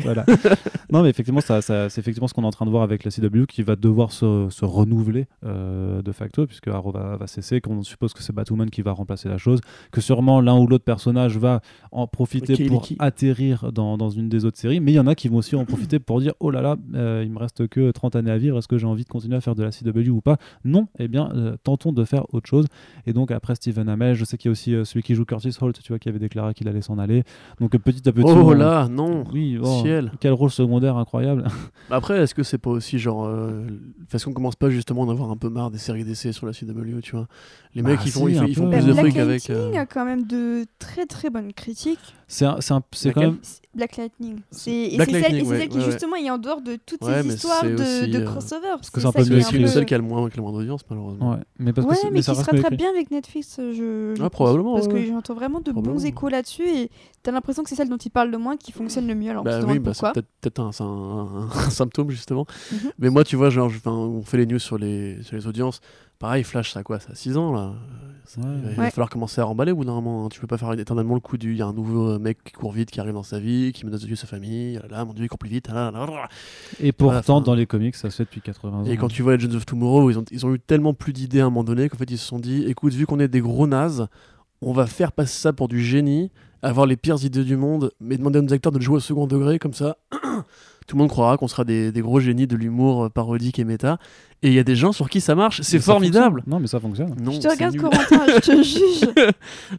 Voilà. 0.00 0.24
non, 0.92 1.02
mais 1.02 1.10
effectivement, 1.10 1.40
ça, 1.40 1.60
ça- 1.62 1.88
c'est 1.88 2.00
effectivement 2.00 2.28
ce 2.28 2.34
qu'on 2.34 2.42
est 2.42 2.46
en 2.46 2.50
train 2.50 2.66
de 2.66 2.70
voir 2.70 2.82
avec 2.82 3.04
la 3.04 3.10
CW 3.10 3.44
qui 3.46 3.62
va 3.62 3.76
devoir 3.76 4.12
se, 4.12 4.46
se 4.50 4.64
renouveler 4.64 5.26
euh, 5.44 6.02
de 6.02 6.12
facto, 6.12 6.46
puisque 6.46 6.68
Arrow 6.68 6.90
va, 6.92 7.16
va 7.16 7.26
cesser, 7.26 7.60
qu'on 7.60 7.82
suppose 7.82 8.12
que 8.12 8.22
c'est 8.22 8.34
Batwoman 8.34 8.70
qui 8.70 8.82
va 8.82 8.92
remplacer 8.92 9.28
la 9.28 9.38
chose, 9.38 9.60
que 9.92 10.00
sûrement 10.00 10.40
l'un 10.40 10.56
ou 10.58 10.66
l'autre 10.66 10.84
personnage 10.84 11.36
va 11.38 11.60
en 11.92 12.06
profiter 12.06 12.54
pour 12.68 12.82
atterrir 12.98 13.72
dans, 13.72 13.96
dans 13.98 14.10
une 14.10 14.28
des 14.28 14.44
autres 14.44 14.58
séries, 14.58 14.80
mais 14.80 14.92
il 14.92 14.96
y 14.96 15.00
en 15.00 15.06
a 15.06 15.14
qui 15.14 15.28
vont 15.28 15.36
aussi 15.38 15.56
en 15.56 15.64
profiter 15.64 15.98
pour 15.98 16.20
dire 16.20 16.32
oh 16.40 16.50
là 16.50 16.62
là, 16.62 16.76
euh, 16.94 17.22
il 17.24 17.32
me 17.32 17.38
reste 17.38 17.66
que 17.68 17.90
30 17.90 18.16
années 18.16 18.30
à 18.30 18.38
vivre, 18.38 18.58
est-ce 18.58 18.68
que 18.68 18.78
j'ai 18.78 18.86
envie 18.86 19.04
de 19.04 19.08
continuer 19.08 19.36
à 19.36 19.40
faire 19.40 19.54
de 19.54 19.62
la 19.62 19.70
CW 19.70 20.08
ou 20.10 20.20
pas? 20.20 20.36
Non, 20.64 20.88
eh 20.98 21.08
bien, 21.08 21.30
euh, 21.34 21.56
tentons 21.62 21.92
de 21.92 22.04
faire 22.04 22.24
autre 22.34 22.48
chose. 22.48 22.66
Et 23.06 23.12
donc, 23.12 23.30
après 23.30 23.54
Stephen 23.54 23.88
Amell, 23.88 24.14
je 24.14 24.24
sais 24.24 24.36
qu'il 24.36 24.48
y 24.48 24.50
a 24.50 24.52
aussi 24.52 24.70
celui 24.84 25.02
qui 25.02 25.14
joue 25.14 25.24
Curtis 25.24 25.56
Holt, 25.60 25.78
tu 25.82 25.88
vois, 25.92 25.98
qui 25.98 26.08
avait 26.08 26.18
déclaré 26.18 26.54
qu'il 26.54 26.68
allait 26.68 26.82
s'en 26.82 26.98
aller. 26.98 27.24
Donc, 27.60 27.70
petit 27.78 28.08
à 28.08 28.12
petit. 28.12 28.24
Oh 28.26 28.32
on- 28.36 28.50
là, 28.52 28.88
non. 28.88 29.24
oui, 29.32 29.58
oh, 29.62 29.82
Ciel. 29.88 30.12
quel 30.20 30.32
rôle 30.32 30.50
secondaire 30.50 30.96
incroyable. 30.96 31.46
Après, 31.90 32.18
est-ce 32.22 32.34
que 32.34 32.42
c'est 32.42 32.58
pas 32.58 32.70
aussi 32.70 32.98
genre. 32.98 33.24
euh, 33.26 33.66
Parce 34.10 34.24
qu'on 34.24 34.32
commence 34.32 34.56
pas 34.56 34.70
justement 34.70 35.02
à 35.02 35.06
en 35.06 35.10
avoir 35.10 35.30
un 35.30 35.36
peu 35.36 35.48
marre 35.48 35.70
des 35.70 35.78
séries 35.78 36.04
d'essai 36.04 36.32
sur 36.32 36.46
la 36.46 36.52
CW, 36.52 37.00
tu 37.02 37.12
vois 37.16 37.26
Les 37.74 37.82
Bah 37.82 37.90
mecs, 37.90 38.00
ils 38.04 38.10
font, 38.12 38.26
si, 38.26 38.34
ils, 38.34 38.48
ils 38.48 38.54
font 38.54 38.64
peu. 38.64 38.70
Bah, 38.70 38.76
plus 38.78 38.86
de 38.86 38.92
Black 38.92 39.04
fric 39.06 39.16
avec. 39.18 39.48
Lightning 39.48 39.76
euh, 39.76 39.80
a 39.80 39.86
quand 39.86 40.04
même 40.04 40.24
de 40.26 40.64
très 40.78 41.06
très 41.06 41.30
bonnes 41.30 41.52
critiques. 41.52 42.14
C'est 42.26 42.46
c'est 42.92 43.12
quand 43.12 43.20
même. 43.20 43.38
Black 43.74 43.96
Lightning. 43.96 44.40
C'est 44.50 44.70
et 44.72 44.96
Black 44.96 45.08
c'est 45.10 45.22
celle, 45.22 45.42
ouais, 45.44 45.58
celle 45.58 45.68
qui 45.68 45.76
ouais, 45.78 45.84
ouais. 45.84 45.90
justement 45.90 46.16
est 46.16 46.30
en 46.30 46.38
dehors 46.38 46.60
de 46.60 46.76
toutes 46.84 47.02
Ouais, 47.04 47.22
ces 47.22 47.34
histoires 47.34 47.62
de, 47.62 47.74
aussi, 47.74 48.10
de 48.10 48.18
euh, 48.18 48.24
crossover. 48.24 48.74
que 48.92 49.00
c'est 49.00 49.06
un 49.06 49.12
peu 49.12 49.24
le 49.58 49.66
seul 49.68 49.84
qui 49.86 49.94
a 49.94 49.98
le 49.98 50.02
moins, 50.04 50.28
qui 50.28 50.34
a 50.34 50.36
le 50.38 50.42
moins 50.42 50.52
d'audience, 50.52 50.80
malheureusement. 50.90 51.32
Ouais, 51.32 51.36
mais 51.58 51.72
parce 51.72 51.86
que 51.86 52.10
mais 52.12 52.22
ça 52.22 52.32
qui 52.32 52.40
se 52.40 52.44
rattrape 52.50 52.74
bien 52.74 52.90
avec 52.90 53.10
Netflix, 53.10 53.54
je, 53.58 54.14
je 54.16 54.22
Ah, 54.22 54.30
probablement, 54.30 54.74
Parce 54.74 54.88
que 54.88 55.02
j'entends 55.06 55.34
vraiment 55.34 55.60
de 55.60 55.70
bons 55.72 56.04
échos 56.04 56.28
là-dessus 56.28 56.66
et 56.68 56.90
t'as 57.22 57.30
l'impression 57.30 57.62
que 57.62 57.68
c'est 57.68 57.76
celle 57.76 57.88
dont 57.88 57.96
ils 57.98 58.10
parlent 58.10 58.30
le 58.30 58.38
moins 58.38 58.56
qui 58.56 58.72
fonctionne 58.72 59.06
le 59.06 59.14
mieux. 59.14 59.30
Alors 59.30 59.44
Bah 59.44 59.60
oui, 59.78 59.84
bah, 59.84 59.92
c'est 59.94 60.12
peut-être 60.40 60.60
un, 60.60 60.72
c'est 60.72 60.82
un- 60.84 61.48
un 61.48 61.48
symptôme 61.70 62.10
justement. 62.10 62.46
Mhm. 62.72 62.78
Mais 62.98 63.10
moi, 63.10 63.24
tu 63.24 63.36
vois, 63.36 63.50
genre, 63.50 63.68
je- 63.68 63.78
enfin, 63.78 63.92
on 63.92 64.22
fait 64.22 64.36
les 64.38 64.46
news 64.46 64.58
sur 64.58 64.78
les, 64.78 65.22
sur 65.22 65.36
les 65.36 65.46
audiences. 65.46 65.80
Pareil, 66.18 66.42
Flash, 66.42 66.72
ça 66.72 66.80
a 66.80 66.82
quoi? 66.82 66.98
Ça 66.98 67.12
a 67.12 67.14
6 67.14 67.36
ans 67.36 67.52
là 67.52 67.72
Ça- 68.24 68.40
Ouais. 68.40 68.46
Il 68.70 68.74
va, 68.76 68.82
Ouais. 68.82 68.90
falloir 68.90 69.08
commencer 69.08 69.40
à 69.40 69.44
remballer 69.44 69.72
au 69.72 69.76
bout 69.76 69.84
d'un 69.84 69.94
moment. 69.94 70.26
hein. 70.26 70.28
Tu 70.30 70.38
peux 70.40 70.46
pas 70.48 70.58
faire 70.58 70.70
éternellement 70.72 71.14
le 71.14 71.20
coup 71.20 71.38
du. 71.38 71.52
Il 71.52 71.58
y 71.58 71.62
a 71.62 71.66
un 71.66 71.72
nouveau 71.72 72.18
mec 72.18 72.42
qui 72.44 72.52
court 72.52 72.72
vite, 72.72 72.90
qui 72.90 73.00
arrive 73.00 73.14
dans 73.14 73.22
sa 73.22 73.38
vie, 73.38 73.72
qui 73.72 73.86
menace 73.86 74.00
de 74.02 74.06
tuer 74.06 74.16
sa 74.16 74.26
famille. 74.26 74.78
Ah 74.82 74.86
là, 74.90 74.96
là, 74.98 75.04
mon 75.06 75.14
dieu, 75.14 75.24
il 75.24 75.28
court 75.28 75.38
plus 75.38 75.48
vite. 75.48 75.68
ah 75.70 75.74
là 75.74 75.90
là 75.92 76.00
là 76.06 76.12
là. 76.12 76.28
Et 76.80 76.92
pourtant, 76.92 77.40
dans 77.40 77.54
les 77.54 77.64
comics, 77.66 77.94
ça 77.94 78.10
se 78.10 78.16
fait 78.16 78.24
depuis 78.24 78.40
80 78.42 78.80
ans. 78.80 78.84
Et 78.84 78.96
quand 78.98 79.08
tu 79.08 79.22
vois 79.22 79.36
Legends 79.36 79.54
of 79.56 79.64
Tomorrow, 79.64 80.10
ils 80.10 80.18
ont, 80.18 80.24
ils 80.30 80.44
ont 80.44 80.52
eu 80.54 80.58
tellement 80.60 80.92
plus 80.92 81.12
d'idées 81.14 81.40
à 81.40 81.46
un 81.46 81.50
moment 81.50 81.64
donné 81.64 81.88
qu'en 81.88 81.96
fait, 81.96 82.10
ils 82.10 82.18
se 82.18 82.26
sont 82.26 82.38
dit 82.40 82.64
écoute, 82.66 82.92
vu 82.92 83.06
qu'on 83.06 83.20
est 83.20 83.28
des 83.28 83.40
gros 83.40 83.66
nazes, 83.66 84.08
on 84.62 84.72
va 84.72 84.86
faire 84.86 85.12
passer 85.12 85.40
ça 85.40 85.52
pour 85.52 85.68
du 85.68 85.82
génie, 85.82 86.30
avoir 86.62 86.86
les 86.86 86.96
pires 86.96 87.22
idées 87.24 87.44
du 87.44 87.56
monde, 87.56 87.92
mais 88.00 88.16
demander 88.16 88.38
à 88.38 88.42
nos 88.42 88.52
acteurs 88.52 88.72
de 88.72 88.78
le 88.78 88.84
jouer 88.84 88.96
au 88.96 89.00
second 89.00 89.26
degré, 89.26 89.58
comme 89.58 89.74
ça, 89.74 89.96
tout 90.10 90.96
le 90.96 90.98
monde 90.98 91.08
croira 91.08 91.36
qu'on 91.36 91.48
sera 91.48 91.64
des, 91.64 91.92
des 91.92 92.00
gros 92.00 92.18
génies 92.18 92.46
de 92.46 92.56
l'humour 92.56 93.04
euh, 93.04 93.08
parodique 93.08 93.58
et 93.58 93.64
méta. 93.64 93.98
Et 94.42 94.48
il 94.48 94.54
y 94.54 94.58
a 94.58 94.64
des 94.64 94.76
gens 94.76 94.92
sur 94.92 95.10
qui 95.10 95.20
ça 95.20 95.34
marche, 95.34 95.60
c'est 95.62 95.80
formidable. 95.80 96.42
Non, 96.46 96.60
mais 96.60 96.66
ça 96.68 96.80
fonctionne. 96.80 97.14
Non, 97.20 97.32
Je 97.32 97.40
te 97.40 97.48
regarde 97.48 97.74
nul. 97.74 97.82
Corentin, 97.82 98.26
je 98.26 98.40
te 98.40 98.62
juge. 98.62 99.32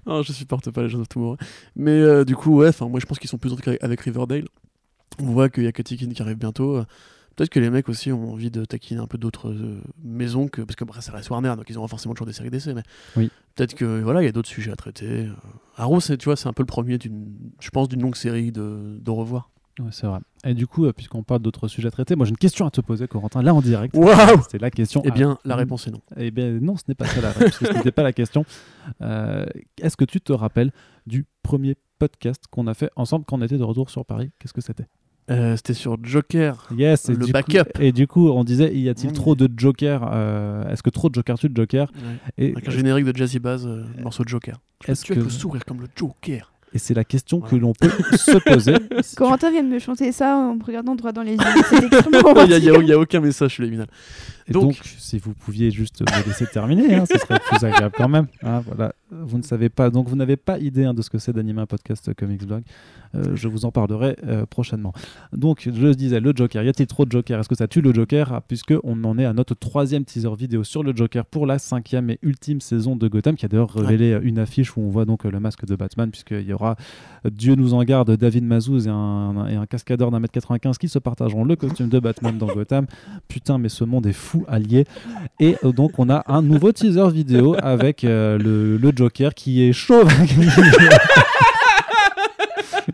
non, 0.06 0.22
je 0.22 0.34
supporte 0.34 0.70
pas 0.72 0.82
les 0.82 0.88
Legends 0.88 1.02
of 1.02 1.10
Tomorrow. 1.10 1.38
Mais 1.76 1.92
euh, 1.92 2.26
du 2.26 2.36
coup, 2.36 2.58
ouais, 2.58 2.68
enfin, 2.70 2.88
moi 2.88 3.00
je 3.00 3.06
pense 3.06 3.20
qu'ils 3.20 3.30
sont 3.30 3.38
plus 3.38 3.52
avec, 3.54 3.82
avec 3.84 4.02
Riverdale. 4.02 4.46
On 5.22 5.26
voit 5.26 5.50
qu'il 5.50 5.64
y 5.64 5.68
a 5.68 5.72
Katy 5.72 5.98
Keene 5.98 6.14
qui 6.14 6.22
arrive 6.22 6.38
bientôt. 6.38 6.82
Peut-être 7.36 7.50
que 7.50 7.60
les 7.60 7.70
mecs 7.70 7.88
aussi 7.90 8.12
ont 8.12 8.34
envie 8.34 8.52
de 8.52 8.66
taquiner 8.66 9.00
un 9.00 9.08
peu 9.08 9.18
d'autres 9.18 9.50
euh, 9.52 9.82
maisons 10.04 10.48
que 10.48 10.62
parce 10.62 10.76
que 10.76 10.84
après 10.84 11.02
ça 11.02 11.12
reste 11.14 11.30
Warner, 11.30 11.54
donc 11.56 11.66
ils 11.70 11.78
auront 11.78 11.88
forcément 11.88 12.14
toujours 12.14 12.28
des 12.28 12.34
séries 12.34 12.50
d'essai. 12.50 12.74
Mais 12.74 12.84
Oui. 13.16 13.30
peut-être 13.56 13.76
que 13.76 14.02
voilà, 14.02 14.22
il 14.22 14.26
y 14.26 14.30
a 14.30 14.32
d'autres 14.32 14.50
sujets 14.50 14.72
à 14.72 14.76
traiter. 14.76 15.26
Euh, 15.28 15.34
Arrow, 15.78 16.00
c'est 16.02 16.18
tu 16.18 16.26
vois, 16.26 16.36
c'est 16.36 16.48
un 16.50 16.54
peu 16.54 16.64
le 16.64 16.68
premier 16.68 16.98
d'une, 16.98 17.28
je 17.60 17.70
pense, 17.70 17.88
d'une 17.88 18.02
longue 18.02 18.16
série 18.18 18.52
de, 18.52 18.98
de 19.02 19.12
revoir. 19.12 19.52
Ouais, 19.80 19.86
c'est 19.92 20.08
vrai. 20.08 20.20
Et 20.44 20.54
du 20.54 20.68
coup, 20.68 20.86
euh, 20.86 20.92
puisqu'on 20.92 21.24
parle 21.24 21.42
d'autres 21.42 21.70
sujets 21.70 21.88
à 21.88 21.92
traiter, 21.92 22.18
moi 22.18 22.26
j'ai 22.26 22.32
une 22.32 22.38
question 22.38 22.66
à 22.68 22.72
te 22.72 22.82
poser, 22.82 23.08
Corentin, 23.08 23.42
là 23.42 23.54
en 23.54 23.62
direct. 23.62 23.96
Waouh 23.96 24.42
C'était 24.44 24.58
la 24.58 24.72
question. 24.72 25.02
Eh 25.06 25.12
bien, 25.12 25.38
Ah, 25.38 25.42
la 25.46 25.56
mm. 25.56 25.60
réponse 25.60 25.88
est 25.88 25.92
non. 25.92 26.02
Eh 26.18 26.32
bien, 26.32 26.52
non, 26.60 26.76
ce 26.76 26.84
n'est 26.90 26.96
pas 26.96 27.06
ça 27.06 27.22
la 27.22 27.32
réponse. 27.32 27.60
Ce 27.60 27.74
n'était 27.74 27.92
pas 27.94 28.04
la 28.04 28.12
question. 28.12 28.44
Euh, 29.02 29.46
Est-ce 29.82 29.96
que 29.96 30.04
tu 30.04 30.20
te 30.20 30.34
rappelles 30.34 30.72
du 31.08 31.26
premier 31.44 31.76
podcast 31.98 32.44
qu'on 32.52 32.68
a 32.68 32.74
fait 32.74 32.90
ensemble 32.98 33.24
quand 33.26 33.38
on 33.40 33.42
était 33.42 33.58
de 33.58 33.64
retour 33.64 33.90
sur 33.90 34.06
Paris? 34.06 34.32
Qu'est-ce 34.40 34.54
que 34.54 34.62
c'était? 34.62 34.88
Euh, 35.30 35.56
C'était 35.56 35.74
sur 35.74 35.98
Joker. 36.04 36.68
Yes, 36.76 37.10
Le 37.10 37.28
backup. 37.28 37.64
Coup, 37.76 37.82
et 37.82 37.92
du 37.92 38.08
coup, 38.08 38.30
on 38.30 38.44
disait 38.44 38.76
y 38.76 38.90
a-t-il 38.90 39.10
Mm. 39.12 39.14
trop 39.14 39.36
de 39.36 39.50
Joker 39.56 40.10
euh, 40.12 40.68
Est-ce 40.70 40.82
que 40.84 40.90
trop 40.90 41.10
de 41.10 41.16
Joker 41.16 41.38
tue 41.38 41.50
de 41.50 41.56
Joker? 41.56 41.92
Et 42.38 42.52
Avec 42.54 42.68
un 42.68 42.72
générique 42.72 43.06
de 43.06 43.16
Jazzy 43.16 43.40
Bass, 43.40 43.64
euh, 43.66 43.84
morceau 44.02 44.24
de 44.24 44.30
Joker. 44.30 44.60
est-ce 44.88 45.04
Tu 45.06 45.14
que 45.14 45.20
peux 45.20 45.30
sourire 45.30 45.64
comme 45.66 45.82
le 45.82 45.88
Joker. 45.96 46.52
Et 46.74 46.78
c'est 46.78 46.94
la 46.94 47.04
question 47.04 47.40
que 47.42 47.56
l'on 47.56 47.74
peut 47.74 47.90
se 48.16 48.38
poser. 48.40 48.74
Si 49.02 49.12
tu- 49.12 49.16
Corentin 49.16 49.52
vient 49.52 49.64
de 49.64 49.70
me 49.70 49.80
chanter 49.80 50.12
ça 50.12 50.36
en 50.36 50.56
me 50.56 50.64
regardant 50.64 50.96
droit 50.96 51.12
dans 51.12 51.22
les 51.24 51.34
yeux. 51.34 51.38
Il 51.72 52.48
n'y 52.82 52.92
a, 52.92 52.94
a- 52.94 52.96
a 52.96 52.98
aucun 52.98 53.20
message 53.22 53.56
subliminal. 53.56 53.88
Et 54.48 54.52
donc, 54.52 54.64
Donc- 54.64 54.80
si 54.98 55.20
vous 55.20 55.34
pouviez 55.34 55.70
juste 55.72 56.02
me 56.02 56.28
laisser 56.28 56.48
terminer, 56.48 56.96
hein, 56.96 57.04
ce 57.12 57.18
serait 57.20 57.40
plus 57.40 57.64
agréable 57.64 57.94
quand 57.96 58.10
même. 58.10 58.28
hein, 58.44 58.62
voilà. 58.66 58.94
Vous 59.12 59.38
ne 59.38 59.44
savez 59.44 59.70
pas, 59.70 59.90
donc 59.90 60.08
vous 60.08 60.16
n'avez 60.16 60.38
pas 60.38 60.60
idée 60.60 60.86
hein, 60.86 60.94
de 60.94 61.02
ce 61.02 61.10
que 61.10 61.18
c'est 61.18 61.34
d'animer 61.34 61.62
un 61.62 61.66
podcast 61.66 62.14
Comics 62.14 62.46
Blog. 62.46 62.62
Euh, 63.16 63.36
je 63.36 63.48
vous 63.48 63.66
en 63.66 63.72
parlerai 63.72 64.16
euh, 64.28 64.46
prochainement. 64.46 64.94
Donc, 65.34 65.68
je 65.72 65.88
disais, 65.94 66.20
le 66.20 66.32
Joker. 66.36 66.62
Y 66.64 66.70
a-t-il 66.70 66.86
trop 66.86 67.06
de 67.06 67.12
Joker? 67.12 67.40
Est-ce 67.40 67.50
que 67.50 67.56
ça 67.56 67.68
tue 67.68 67.82
le 67.82 67.92
Joker? 67.92 68.32
Ah, 68.34 68.42
Puisque 68.48 68.74
on 68.84 69.04
en 69.04 69.18
est 69.18 69.26
à 69.26 69.34
notre 69.34 69.56
troisième 69.56 70.06
teaser 70.06 70.30
vidéo 70.38 70.64
sur 70.64 70.84
le 70.84 70.96
Joker 70.96 71.26
pour 71.26 71.48
la 71.48 71.58
cinquième 71.58 72.12
et 72.12 72.20
ultime 72.22 72.62
saison 72.62 72.96
de 72.96 73.08
Gotham, 73.08 73.36
qui 73.36 73.46
a 73.46 73.48
d'ailleurs 73.48 73.74
révélé 73.74 74.12
euh, 74.14 74.20
une 74.22 74.38
affiche 74.38 74.78
où 74.78 74.82
on 74.82 74.90
voit 74.90 75.06
donc 75.06 75.24
le 75.24 75.40
masque 75.40 75.66
de 75.66 75.76
Batman, 75.76 76.12
puisqu'il 76.12 76.48
y 76.48 76.54
aura, 76.60 76.76
Dieu 77.30 77.55
nous 77.55 77.74
en 77.74 77.84
garde, 77.84 78.16
David 78.16 78.43
Mazouz 78.45 78.88
et 78.88 78.89
un, 78.89 79.47
et 79.49 79.55
un 79.55 79.66
cascadeur 79.66 80.10
d'un 80.12 80.20
mètre 80.20 80.34
95 80.34 80.78
qui 80.78 80.88
se 80.88 80.99
partageront 80.99 81.43
le 81.43 81.55
costume 81.55 81.89
de 81.89 81.99
Batman 81.99 82.38
dans 82.38 82.47
Gotham. 82.47 82.86
Putain, 83.28 83.57
mais 83.57 83.70
ce 83.70 83.84
monde 83.84 84.05
est 84.07 84.14
fou 84.14 84.45
allié. 84.47 84.86
Et 85.39 85.57
euh, 85.66 85.72
donc, 85.72 85.99
on 85.99 86.10
a 86.10 86.24
un 86.28 86.41
nouveau 86.41 86.72
teaser 86.72 87.10
vidéo 87.12 87.55
avec 87.62 88.03
euh, 88.03 88.38
le, 88.38 88.78
le 88.78 88.91
Joker 88.95 89.34
qui 89.34 89.64
est 89.64 89.74
chauve. 89.74 90.07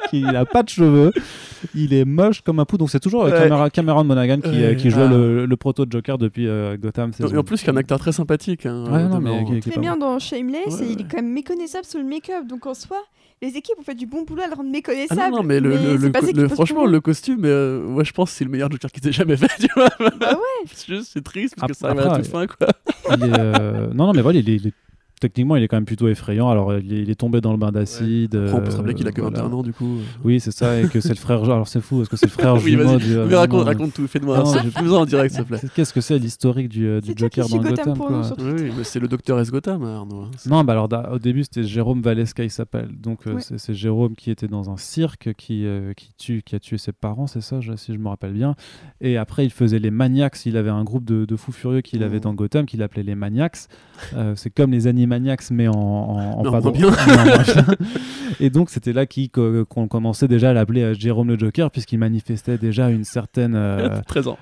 qui 0.10 0.22
n'a 0.24 0.46
pas 0.46 0.64
de 0.64 0.70
cheveux. 0.70 1.12
Il 1.74 1.94
est 1.94 2.06
moche 2.06 2.42
comme 2.42 2.60
un 2.60 2.66
pou. 2.66 2.78
Donc, 2.78 2.90
c'est 2.90 3.00
toujours 3.00 3.24
euh, 3.26 3.32
Ouais. 3.32 3.48
Camera- 3.48 3.70
Cameron 3.70 4.04
Monaghan 4.04 4.40
qui, 4.42 4.50
euh, 4.64 4.70
Ouais. 4.70 4.76
qui 4.76 4.90
Ah. 4.96 5.08
le, 5.08 5.46
le 5.46 5.58
proto 5.58 5.86
de 5.86 5.92
Joker 5.92 6.18
depuis 6.18 6.48
euh, 6.48 6.78
Gotham. 6.78 7.12
Et 7.20 7.38
en 7.38 7.44
plus, 7.44 7.62
il 7.62 7.68
y 7.68 7.70
a 7.70 7.74
un 7.74 7.78
acteur 7.78 8.00
très 8.00 8.12
sympathique. 8.12 8.66
hein, 8.66 8.86
Ouais, 8.92 9.04
non, 9.04 9.20
dedans. 9.20 9.22
mais 9.22 9.46
qui- 9.46 9.60
qui 9.62 9.70
est 9.70 9.72
Très 9.72 9.82
bien 9.82 9.98
dans 9.98 10.20
Shameless 10.20 10.80
Ouais, 10.80 10.86
et 10.88 10.92
il 10.92 11.02
est 11.02 11.06
quand 11.10 11.18
même 11.18 11.32
méconnaissable 11.32 11.86
sous 11.86 11.98
le 11.98 12.04
make-up. 12.04 12.46
Donc 12.48 12.66
en 12.66 12.74
soi, 12.74 12.98
les 13.42 13.58
équipes 13.58 13.76
ont 13.80 13.84
fait 13.84 13.96
du 13.96 14.06
bon 14.06 14.24
boulot 14.24 14.42
à 14.44 14.48
le 14.48 14.54
rendre 14.54 14.70
Ah 14.70 14.72
méconnaissable. 14.72 15.22
non, 15.32 15.38
non, 15.38 15.44
mais, 15.44 15.60
le, 15.60 15.70
le- 15.98 16.12
c'est 16.22 16.34
le 16.36 16.48
franchement, 16.48 16.86
le 16.86 17.02
costume, 17.02 17.42
euh, 17.46 17.86
ouais, 17.94 18.06
je 18.06 18.12
pense 18.14 18.32
que 18.32 18.38
c'est 18.38 18.46
le 18.46 18.50
meilleur 18.52 18.72
Joker 18.72 18.92
qui 18.92 19.00
s'est 19.02 19.12
jamais 19.12 19.38
fait, 19.38 19.50
tu 19.60 19.68
vois. 19.76 19.90
Bah 20.20 20.34
ouais. 20.34 20.70
C'est 20.74 20.88
juste, 20.96 21.12
c'est 21.14 21.24
triste 21.24 21.56
parce 21.58 21.72
que 21.72 21.78
ça 21.78 21.88
arrive 21.90 22.00
à 22.02 22.06
la 22.10 22.16
toute 22.18 22.28
fin, 22.28 22.48
quoi. 22.48 22.68
Il 23.18 23.24
est, 23.24 23.40
euh, 23.40 23.88
Non, 23.94 24.08
non, 24.08 24.14
mais 24.14 24.22
voilà, 24.22 24.40
il 24.40 24.50
est, 24.50 24.56
il 24.56 24.68
est- 24.68 24.74
techniquement, 25.20 25.56
il 25.56 25.64
est 25.64 25.68
quand 25.68 25.78
même 25.78 25.86
plutôt 25.86 26.08
effrayant. 26.08 26.50
Alors, 26.50 26.76
il 26.78 26.94
est, 26.94 27.02
il 27.02 27.10
est 27.10 27.16
tombé 27.16 27.42
dans 27.42 27.52
le 27.52 27.58
bain 27.58 27.72
d'acide. 27.72 28.36
On 28.36 28.60
peut 28.62 28.70
se 28.70 28.76
euh, 28.76 28.78
rappeler 28.78 28.94
qu'il 28.94 29.08
a 29.08 29.12
que 29.12 29.22
voilà. 29.22 29.42
21 29.42 29.54
ans, 29.54 29.64
du 29.64 29.74
coup. 29.74 29.98
Oui, 30.24 30.40
c'est 30.40 30.52
ça, 30.52 30.80
et 30.80 30.88
que 30.88 31.00
c'est 31.00 31.10
le 31.10 31.16
frère. 31.16 31.44
Alors, 31.44 31.68
c'est 31.68 31.82
fou, 31.82 31.98
parce 31.98 32.10
que 32.10 32.18
c'est 32.18 32.26
le 32.28 32.32
frère 32.32 32.56
Oui, 32.64 32.72
jumeau 32.72 32.84
vas-y. 32.84 32.98
du. 33.00 33.16
Mais 33.18 33.36
raconte, 33.36 33.60
non, 33.60 33.66
raconte 33.66 33.94
tout, 33.94 34.08
fais-moi. 34.08 34.44
J'ai- 34.64 34.70
plus 34.70 34.84
besoin 34.84 35.00
en 35.02 35.06
direct, 35.06 35.34
s'il 35.36 35.44
te 35.44 35.48
plaît. 35.48 35.60
Qu'est-ce 35.76 35.94
que 35.94 36.02
c'est 36.02 36.18
l'historique 36.20 36.70
du, 36.70 36.86
euh, 36.88 37.02
du 37.02 37.14
Joker 37.16 37.48
dans 37.50 37.58
Gotham 37.58 37.76
Gotham 37.76 37.98
quoi. 37.98 38.22
Oui, 38.40 38.72
mais 38.78 38.84
c'est 38.84 39.00
le 39.00 39.08
docteur 39.08 39.40
S. 39.40 39.52
Gotham, 39.52 39.84
Arnaud. 39.84 40.22
hein. 40.24 40.32
Non, 40.48 40.64
bah 40.64 40.74
alors 40.74 40.90
au 41.12 41.20
début 41.20 41.44
c'était 41.44 41.64
Jérôme 41.64 42.02
Valeska 42.02 42.44
il 42.44 42.50
s'appelle. 42.52 42.90
Donc 43.00 43.28
euh, 43.28 43.36
Ouais. 43.36 43.42
c'est- 43.42 43.74
Jérôme 43.74 44.16
qui 44.16 44.32
était 44.32 44.48
dans 44.48 44.70
un 44.70 44.78
cirque 44.78 45.34
qui 45.38 45.66
euh, 45.66 45.94
qui 45.94 46.12
tue 46.18 46.42
qui 46.46 46.56
a 46.56 46.60
tué 46.60 46.78
ses 46.78 46.92
parents, 46.92 47.28
c'est 47.28 47.42
ça, 47.42 47.60
si 47.78 47.94
je 47.94 47.98
me 47.98 48.08
rappelle 48.10 48.34
bien. 48.34 48.56
Et 49.02 49.18
après 49.18 49.46
il 49.46 49.52
faisait 49.52 49.80
les 49.80 49.92
Maniacs. 49.92 50.46
Il 50.46 50.58
avait 50.58 50.70
un 50.70 50.84
groupe 50.84 51.06
de, 51.06 51.26
de 51.26 51.36
fous 51.36 51.52
furieux 51.52 51.82
qu'il 51.82 52.04
avait 52.04 52.16
Mhm. 52.18 52.22
dans 52.22 52.34
Gotham 52.34 52.66
qu'il 52.66 52.82
appelait 52.84 53.04
les 53.04 53.16
Maniacs. 53.16 53.58
Euh, 54.16 54.34
c'est 54.36 54.50
comme 54.50 54.72
les 54.72 54.88
Animaniacs 55.06 55.52
mais 55.52 55.68
en 55.68 56.42
pas 56.44 56.62
drôle. 56.62 56.74
bien. 56.74 56.92
Et 58.40 58.50
donc 58.50 58.70
c'était 58.70 58.94
là 58.94 59.06
qu'on 59.06 59.88
commençait 59.88 60.28
déjà 60.28 60.50
à 60.50 60.54
l'appeler 60.54 60.82
euh, 60.82 60.94
Jérôme 60.94 61.30
le 61.30 61.38
Joker 61.38 61.72
puisqu'il 61.72 62.00
manifestait 62.00 62.58
déjà 62.58 62.90
une 62.90 63.04
certaine. 63.04 63.56
euh, 63.56 64.00
13 64.08 64.28
ans. 64.28 64.38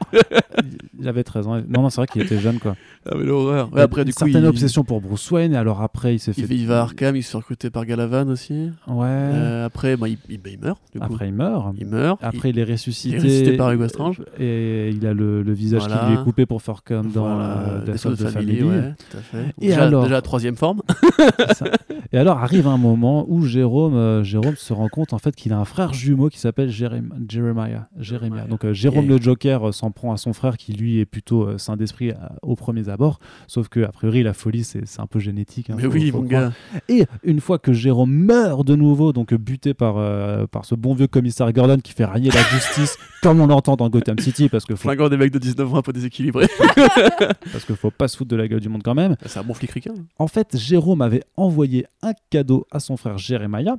il 0.99 1.07
avait 1.07 1.23
13 1.23 1.47
ans. 1.47 1.61
Non 1.67 1.81
non 1.83 1.89
c'est 1.89 1.97
vrai 2.01 2.07
qu'il 2.07 2.21
était 2.21 2.39
jeune 2.39 2.59
quoi. 2.59 2.75
Ah, 3.05 3.15
mais 3.17 3.25
l'horreur. 3.25 3.71
Ouais, 3.73 3.81
a 3.81 3.83
après, 3.83 4.01
une 4.01 4.07
du 4.07 4.13
coup, 4.13 4.19
certaine 4.19 4.43
il... 4.43 4.47
obsession 4.47 4.83
pour 4.83 5.01
Bruce 5.01 5.29
Wayne. 5.31 5.53
Et 5.53 5.57
alors 5.57 5.81
après 5.81 6.15
il 6.15 6.19
s'est 6.19 6.33
fait. 6.33 6.41
il, 6.49 6.67
va 6.67 6.79
à 6.79 6.81
Arkham, 6.83 7.15
il 7.15 7.23
se 7.23 7.31
fait 7.31 7.37
recruter 7.37 7.69
par 7.69 7.85
Galavan 7.85 8.27
aussi. 8.29 8.69
Ouais. 8.87 9.07
Euh, 9.07 9.65
après, 9.65 9.97
bah, 9.97 10.07
il, 10.07 10.17
il- 10.29 10.37
bah, 10.37 10.49
il 10.51 10.59
meurt. 10.59 10.79
Du 10.93 10.99
coup. 10.99 11.05
Après, 11.05 11.27
il 11.27 11.33
meurt. 11.33 11.75
il 11.77 11.87
meurt. 11.87 12.19
Après, 12.23 12.49
il, 12.49 12.59
est 12.59 12.63
ressuscité. 12.63 13.17
il 13.17 13.19
est 13.19 13.23
ressuscité 13.23 13.57
par 13.57 13.71
Hugo 13.71 13.87
Strange. 13.87 14.21
Et 14.39 14.89
il 14.89 15.05
a 15.05 15.13
le, 15.13 15.41
le 15.43 15.53
visage 15.53 15.81
Voilà. 15.81 16.01
qui 16.05 16.11
lui 16.11 16.19
est 16.19 16.23
coupé 16.23 16.45
pour 16.45 16.61
faire 16.61 16.83
comme 16.83 17.11
dans 17.11 17.23
Voilà, 17.35 17.81
Death 17.85 17.97
Souls 17.97 18.13
of 18.13 18.19
the 18.19 18.27
Family, 18.29 18.57
Family. 18.59 18.77
ouais, 18.77 18.93
tout 19.11 19.17
à 19.17 19.21
fait. 19.21 19.45
Et 19.61 19.67
déjà, 19.67 19.83
alors 19.83 20.03
déjà 20.03 20.21
troisième 20.21 20.52
forme. 20.55 20.81
Et 22.11 22.17
alors 22.17 22.37
arrive 22.39 22.67
un 22.67 22.77
moment 22.77 23.25
où 23.27 23.43
Jérôme, 23.45 23.95
euh, 23.95 24.23
Jérôme 24.23 24.55
se 24.55 24.71
rend 24.73 24.87
compte 24.87 25.13
en 25.13 25.17
fait 25.17 25.35
qu'il 25.35 25.51
a 25.53 25.57
un 25.57 25.65
frère 25.65 25.93
jumeau 25.93 26.29
qui 26.29 26.39
s'appelle 26.39 26.69
Jérém- 26.69 27.09
Jeremiah. 27.29 27.87
Jeremiah. 27.99 28.45
Donc 28.45 28.65
euh, 28.65 28.73
Jérôme 28.73 29.07
le 29.07 29.19
Joker 29.19 29.69
euh, 29.69 29.71
s'en 29.71 29.91
prend 29.91 30.13
à 30.13 30.17
son 30.17 30.33
frère 30.33 30.57
qui 30.57 30.73
lui 30.73 30.99
est 30.99 31.05
plutôt 31.05 31.43
euh, 31.47 31.57
sain 31.57 31.75
d'esprit 31.75 32.11
euh, 32.11 32.15
au 32.41 32.55
premier 32.55 32.87
abord. 32.89 33.19
Sauf 33.47 33.67
que 33.67 33.81
a 33.83 33.91
priori 33.91 34.21
la 34.23 34.33
folie 34.33 34.63
c'est 34.63 34.85
c'est 34.85 34.99
un 35.01 35.07
peu 35.07 35.19
génétique. 35.19 35.69
hein, 35.69 35.75
Mais 35.77 35.83
faut- 35.83 35.89
oui, 35.91 36.11
faut 36.11 36.21
mon 36.21 36.27
croire. 36.27 36.41
gars. 36.49 36.51
Et 36.89 37.05
une 37.23 37.39
fois 37.41 37.57
que 37.57 37.73
Jérôme 37.73 38.11
meurt 38.11 38.65
de 38.65 38.75
nouveau, 38.75 39.11
donc 39.13 39.33
buté 39.33 39.73
par, 39.73 39.95
euh, 39.97 40.45
par 40.47 40.65
ce 40.65 40.75
bon 40.75 40.93
vieux 40.93 41.07
commissaire 41.07 41.51
Gordon 41.51 41.77
qui 41.83 41.93
fait 41.93 42.05
railler 42.05 42.29
la 42.31 42.41
justice, 42.43 42.97
comme 43.23 43.39
on 43.41 43.47
l'entend 43.47 43.75
dans 43.75 43.89
Gotham 43.89 44.19
City, 44.19 44.49
parce 44.49 44.65
que 44.65 44.75
faut, 44.75 44.83
Flinguant 44.89 45.09
des 45.09 45.17
mecs 45.17 45.31
de 45.31 45.39
19 45.39 45.73
ans 45.73 45.77
un 45.77 45.81
peu 45.81 45.93
déséquilibrés. 45.93 46.47
parce 47.51 47.65
que 47.65 47.73
faut 47.75 47.91
pas 47.91 48.07
se 48.07 48.17
foutre 48.17 48.29
de 48.31 48.35
la 48.35 48.47
gueule 48.47 48.59
du 48.59 48.69
monde 48.69 48.83
quand 48.83 48.95
même. 48.95 49.15
C'est 49.25 49.39
un 49.39 49.43
bon 49.43 49.53
flic 49.53 49.71
ricain. 49.71 49.93
En 50.19 50.27
fait, 50.27 50.42
Jérôme 50.53 51.01
avait 51.01 51.23
envoyé 51.37 51.85
un 52.01 52.13
cadeau 52.29 52.65
à 52.71 52.79
son 52.79 52.97
frère 52.97 53.17
Jérémia 53.17 53.77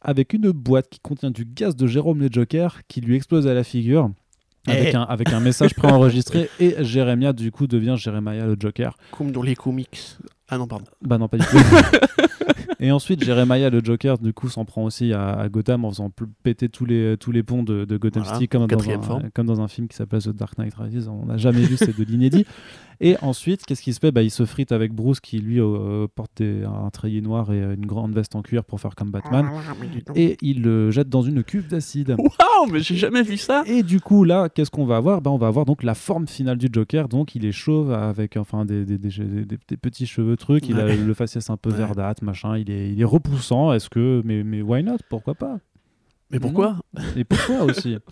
avec 0.00 0.32
une 0.34 0.50
boîte 0.50 0.88
qui 0.90 1.00
contient 1.00 1.30
du 1.30 1.44
gaz 1.44 1.74
de 1.76 1.86
Jérôme 1.86 2.20
le 2.20 2.28
Joker 2.30 2.80
qui 2.88 3.00
lui 3.00 3.16
explose 3.16 3.46
à 3.46 3.54
la 3.54 3.64
figure. 3.64 4.10
Avec, 4.66 4.94
Eh. 4.94 4.96
un, 4.96 5.02
avec 5.02 5.30
un 5.32 5.40
message 5.40 5.74
préenregistré 5.74 6.48
et 6.58 6.74
Jérémia 6.80 7.32
du 7.34 7.50
coup 7.50 7.66
devient 7.66 7.96
Jérémia 7.98 8.46
le 8.46 8.56
Joker. 8.58 8.96
Comme 9.10 9.30
dans 9.30 9.42
les 9.42 9.54
comics. 9.54 10.16
Ah 10.48 10.56
non, 10.58 10.66
pardon. 10.66 10.86
Bah 11.02 11.18
non, 11.18 11.28
pas 11.28 11.36
du 11.38 11.44
tout. 11.46 11.56
et 12.80 12.90
ensuite, 12.92 13.24
Jeremiah 13.24 13.70
le 13.70 13.80
Joker, 13.82 14.18
du 14.18 14.32
coup, 14.32 14.48
s'en 14.48 14.64
prend 14.64 14.84
aussi 14.84 15.12
à, 15.12 15.30
à 15.34 15.48
Gotham 15.48 15.84
en 15.84 15.90
faisant 15.90 16.10
péter 16.42 16.68
tous 16.68 16.84
les, 16.84 17.16
tous 17.18 17.32
les 17.32 17.42
ponts 17.42 17.62
de, 17.62 17.84
de 17.84 17.96
Gotham 17.96 18.22
Voilà, 18.22 18.38
City, 18.38 18.48
comme 18.48 18.66
dans, 18.66 18.90
un, 18.90 19.30
comme 19.34 19.46
dans 19.46 19.60
un 19.60 19.68
film 19.68 19.88
qui 19.88 19.96
s'appelle 19.96 20.22
The 20.22 20.30
Dark 20.30 20.58
Knight 20.58 20.74
Rises. 20.74 21.08
On 21.08 21.26
n'a 21.26 21.36
jamais 21.36 21.62
vu, 21.62 21.76
c'est 21.76 21.96
de 21.98 22.04
l'inédit. 22.04 22.44
Et 23.00 23.16
ensuite, 23.22 23.64
qu'est-ce 23.66 23.82
qui 23.82 23.92
se 23.92 23.98
fait? 23.98 24.12
Bah, 24.12 24.22
Il 24.22 24.30
se 24.30 24.44
frite 24.46 24.70
avec 24.70 24.92
Bruce, 24.92 25.18
qui 25.20 25.38
lui 25.38 25.60
euh, 25.60 26.06
porte 26.14 26.30
des- 26.36 26.62
un 26.64 26.88
treillis 26.90 27.22
noir 27.22 27.52
et 27.52 27.58
une 27.60 27.86
grande 27.86 28.14
veste 28.14 28.36
en 28.36 28.42
cuir 28.42 28.64
pour 28.64 28.80
faire 28.80 28.94
comme 28.94 29.10
Batman. 29.10 29.46
Et 30.14 30.36
il 30.42 30.62
le 30.62 30.90
jette 30.92 31.08
dans 31.08 31.22
une 31.22 31.42
cuve 31.42 31.66
d'acide. 31.68 32.10
Waouh, 32.18 32.70
mais 32.72 32.80
j'ai 32.80 32.94
jamais 32.96 33.22
vu 33.22 33.36
ça. 33.36 33.64
Et 33.66 33.82
du 33.82 34.00
coup, 34.00 34.22
là, 34.24 34.48
qu'est-ce 34.48 34.70
qu'on 34.70 34.84
va 34.86 34.96
avoir? 34.96 35.20
Ben, 35.20 35.30
On 35.32 35.38
va 35.38 35.48
avoir 35.48 35.64
donc 35.64 35.82
la 35.82 35.94
forme 35.94 36.28
finale 36.28 36.56
du 36.56 36.68
Joker. 36.72 37.08
Donc, 37.08 37.34
il 37.34 37.44
est 37.44 37.52
chauve 37.52 37.92
avec 37.92 38.36
enfin 38.36 38.64
des, 38.64 38.84
des, 38.84 38.96
des- 38.98 39.08
des- 39.08 39.44
des- 39.44 39.58
des 39.68 39.76
petits 39.76 40.06
cheveux 40.06 40.36
trucs. 40.36 40.68
Il 40.68 40.78
a 40.78 40.94
le 40.94 41.14
faciès 41.14 41.50
un 41.50 41.56
peu 41.56 41.70
Ouais. 41.70 41.76
verdâtre, 41.76 42.22
machin. 42.22 42.56
Il 42.56 42.63
est, 42.70 42.90
il 42.90 43.00
est 43.00 43.04
repoussant. 43.04 43.72
Est-ce 43.72 43.88
que. 43.90 44.22
Mais, 44.24 44.42
mais 44.44 44.62
why 44.62 44.82
not 44.82 44.98
Pourquoi 45.08 45.34
pas? 45.34 45.58
Mais 46.30 46.40
pourquoi? 46.40 46.76
Et 47.16 47.24
pourquoi 47.24 47.62
aussi? 47.64 47.96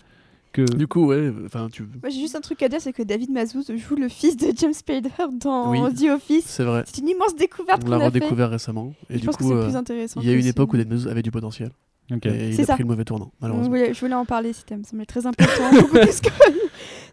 Que... 0.53 0.61
Du 0.61 0.85
coup, 0.85 1.07
ouais, 1.07 1.31
enfin, 1.47 1.67
tu. 1.71 1.81
Moi, 1.81 2.09
j'ai 2.11 2.19
juste 2.19 2.35
un 2.35 2.39
truc 2.41 2.61
à 2.61 2.69
dire, 2.69 2.79
c'est 2.79 2.93
que 2.93 3.01
David 3.01 3.31
Mazouz 3.31 3.75
joue 3.75 3.95
le 3.95 4.07
fils 4.07 4.37
de 4.37 4.53
James 4.55 4.71
Spader 4.71 5.09
dans 5.39 5.71
Oui. 5.71 5.79
The 5.95 6.11
Office. 6.11 6.45
C'est 6.45 6.63
vrai. 6.63 6.83
C'est 6.85 6.99
une 7.01 7.09
immense 7.09 7.35
découverte 7.35 7.81
On 7.81 7.85
qu'on 7.85 7.89
l'a 7.89 7.95
a 7.95 7.99
fait. 8.01 8.05
redécouvert 8.19 8.51
récemment. 8.51 8.93
Et 9.09 9.15
Je 9.15 9.21
du 9.21 9.25
pense 9.25 9.37
que 9.37 9.41
coup, 9.41 9.49
c'est 9.49 9.55
euh, 9.55 9.63
plus 9.65 9.75
intéressant. 9.75 10.21
il 10.21 10.27
y 10.27 10.29
a 10.29 10.35
que 10.35 10.39
une 10.39 10.45
époque 10.45 10.71
où 10.71 10.77
David 10.77 10.91
Mazouz 10.91 11.07
avait 11.11 11.23
du 11.23 11.31
potentiel. 11.31 11.71
Ok. 12.11 12.27
Et 12.27 12.49
il 12.49 12.53
C'est 12.55 12.61
a 12.61 12.65
ça. 12.67 12.73
pris 12.73 12.83
le 12.83 12.87
mauvais 12.89 13.03
tournant, 13.03 13.31
Je 13.33 13.37
malheureusement. 13.41 13.67
voulais, 13.69 13.93
je 13.95 13.99
voulais 13.99 14.13
en 14.13 14.25
parler, 14.25 14.53
c'était 14.53 14.75
ça 14.75 14.77
me 14.77 14.83
semblait 14.83 15.05
très 15.07 15.25
important. 15.25 15.87
plus 15.89 16.21
que- 16.21 16.29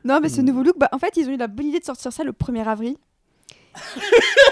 non, 0.04 0.18
mais 0.20 0.28
ce 0.28 0.42
Mm. 0.42 0.44
nouveau 0.44 0.62
look, 0.62 0.78
bah, 0.78 0.90
en 0.92 0.98
fait, 0.98 1.16
ils 1.16 1.26
ont 1.26 1.32
eu 1.32 1.38
la 1.38 1.46
bonne 1.48 1.68
idée 1.68 1.78
de 1.78 1.84
sortir 1.86 2.12
ça 2.12 2.22
le 2.24 2.32
1er 2.32 2.66
avril. 2.66 2.96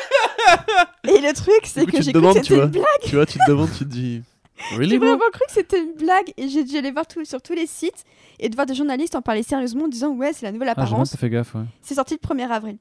Et 1.04 1.20
le 1.20 1.32
truc, 1.34 1.60
c'est 1.64 1.86
que 1.86 2.02
j'ai 2.02 2.12
cru 2.12 2.22
que 2.22 2.32
c'était 2.42 2.54
une 2.56 2.66
blague. 2.66 2.84
tu 3.04 3.14
vois, 3.16 3.26
tu 3.26 3.38
te 3.38 3.48
demandes, 3.50 3.70
tu 3.76 3.84
te 3.84 3.90
dis. 3.90 4.22
Really, 4.72 4.90
J'ai 4.90 4.98
vraiment 4.98 5.18
cru 5.32 5.44
que 5.46 5.52
c'était 5.52 5.80
une 5.80 5.92
blague 5.94 6.32
et 6.36 6.48
j'ai 6.48 6.64
dû 6.64 6.76
aller 6.76 6.90
voir 6.90 7.06
tout, 7.06 7.24
sur 7.24 7.40
tous 7.40 7.52
les 7.52 7.66
sites 7.68 8.04
et 8.40 8.48
de 8.48 8.56
voir 8.56 8.66
des 8.66 8.74
journalistes 8.74 9.14
en 9.14 9.22
parler 9.22 9.44
sérieusement 9.44 9.84
en 9.84 9.88
disant 9.88 10.08
ouais 10.10 10.32
c'est 10.32 10.46
la 10.46 10.50
nouvelle 10.50 10.68
Ah, 10.70 10.72
apparence. 10.72 11.12
pas 11.12 11.16
fait 11.16 11.30
gaffe. 11.30 11.54
Ouais. 11.54 11.62
c'est 11.80 11.94
sorti 11.94 12.18
le 12.20 12.28
1er 12.28 12.48
avril. 12.50 12.76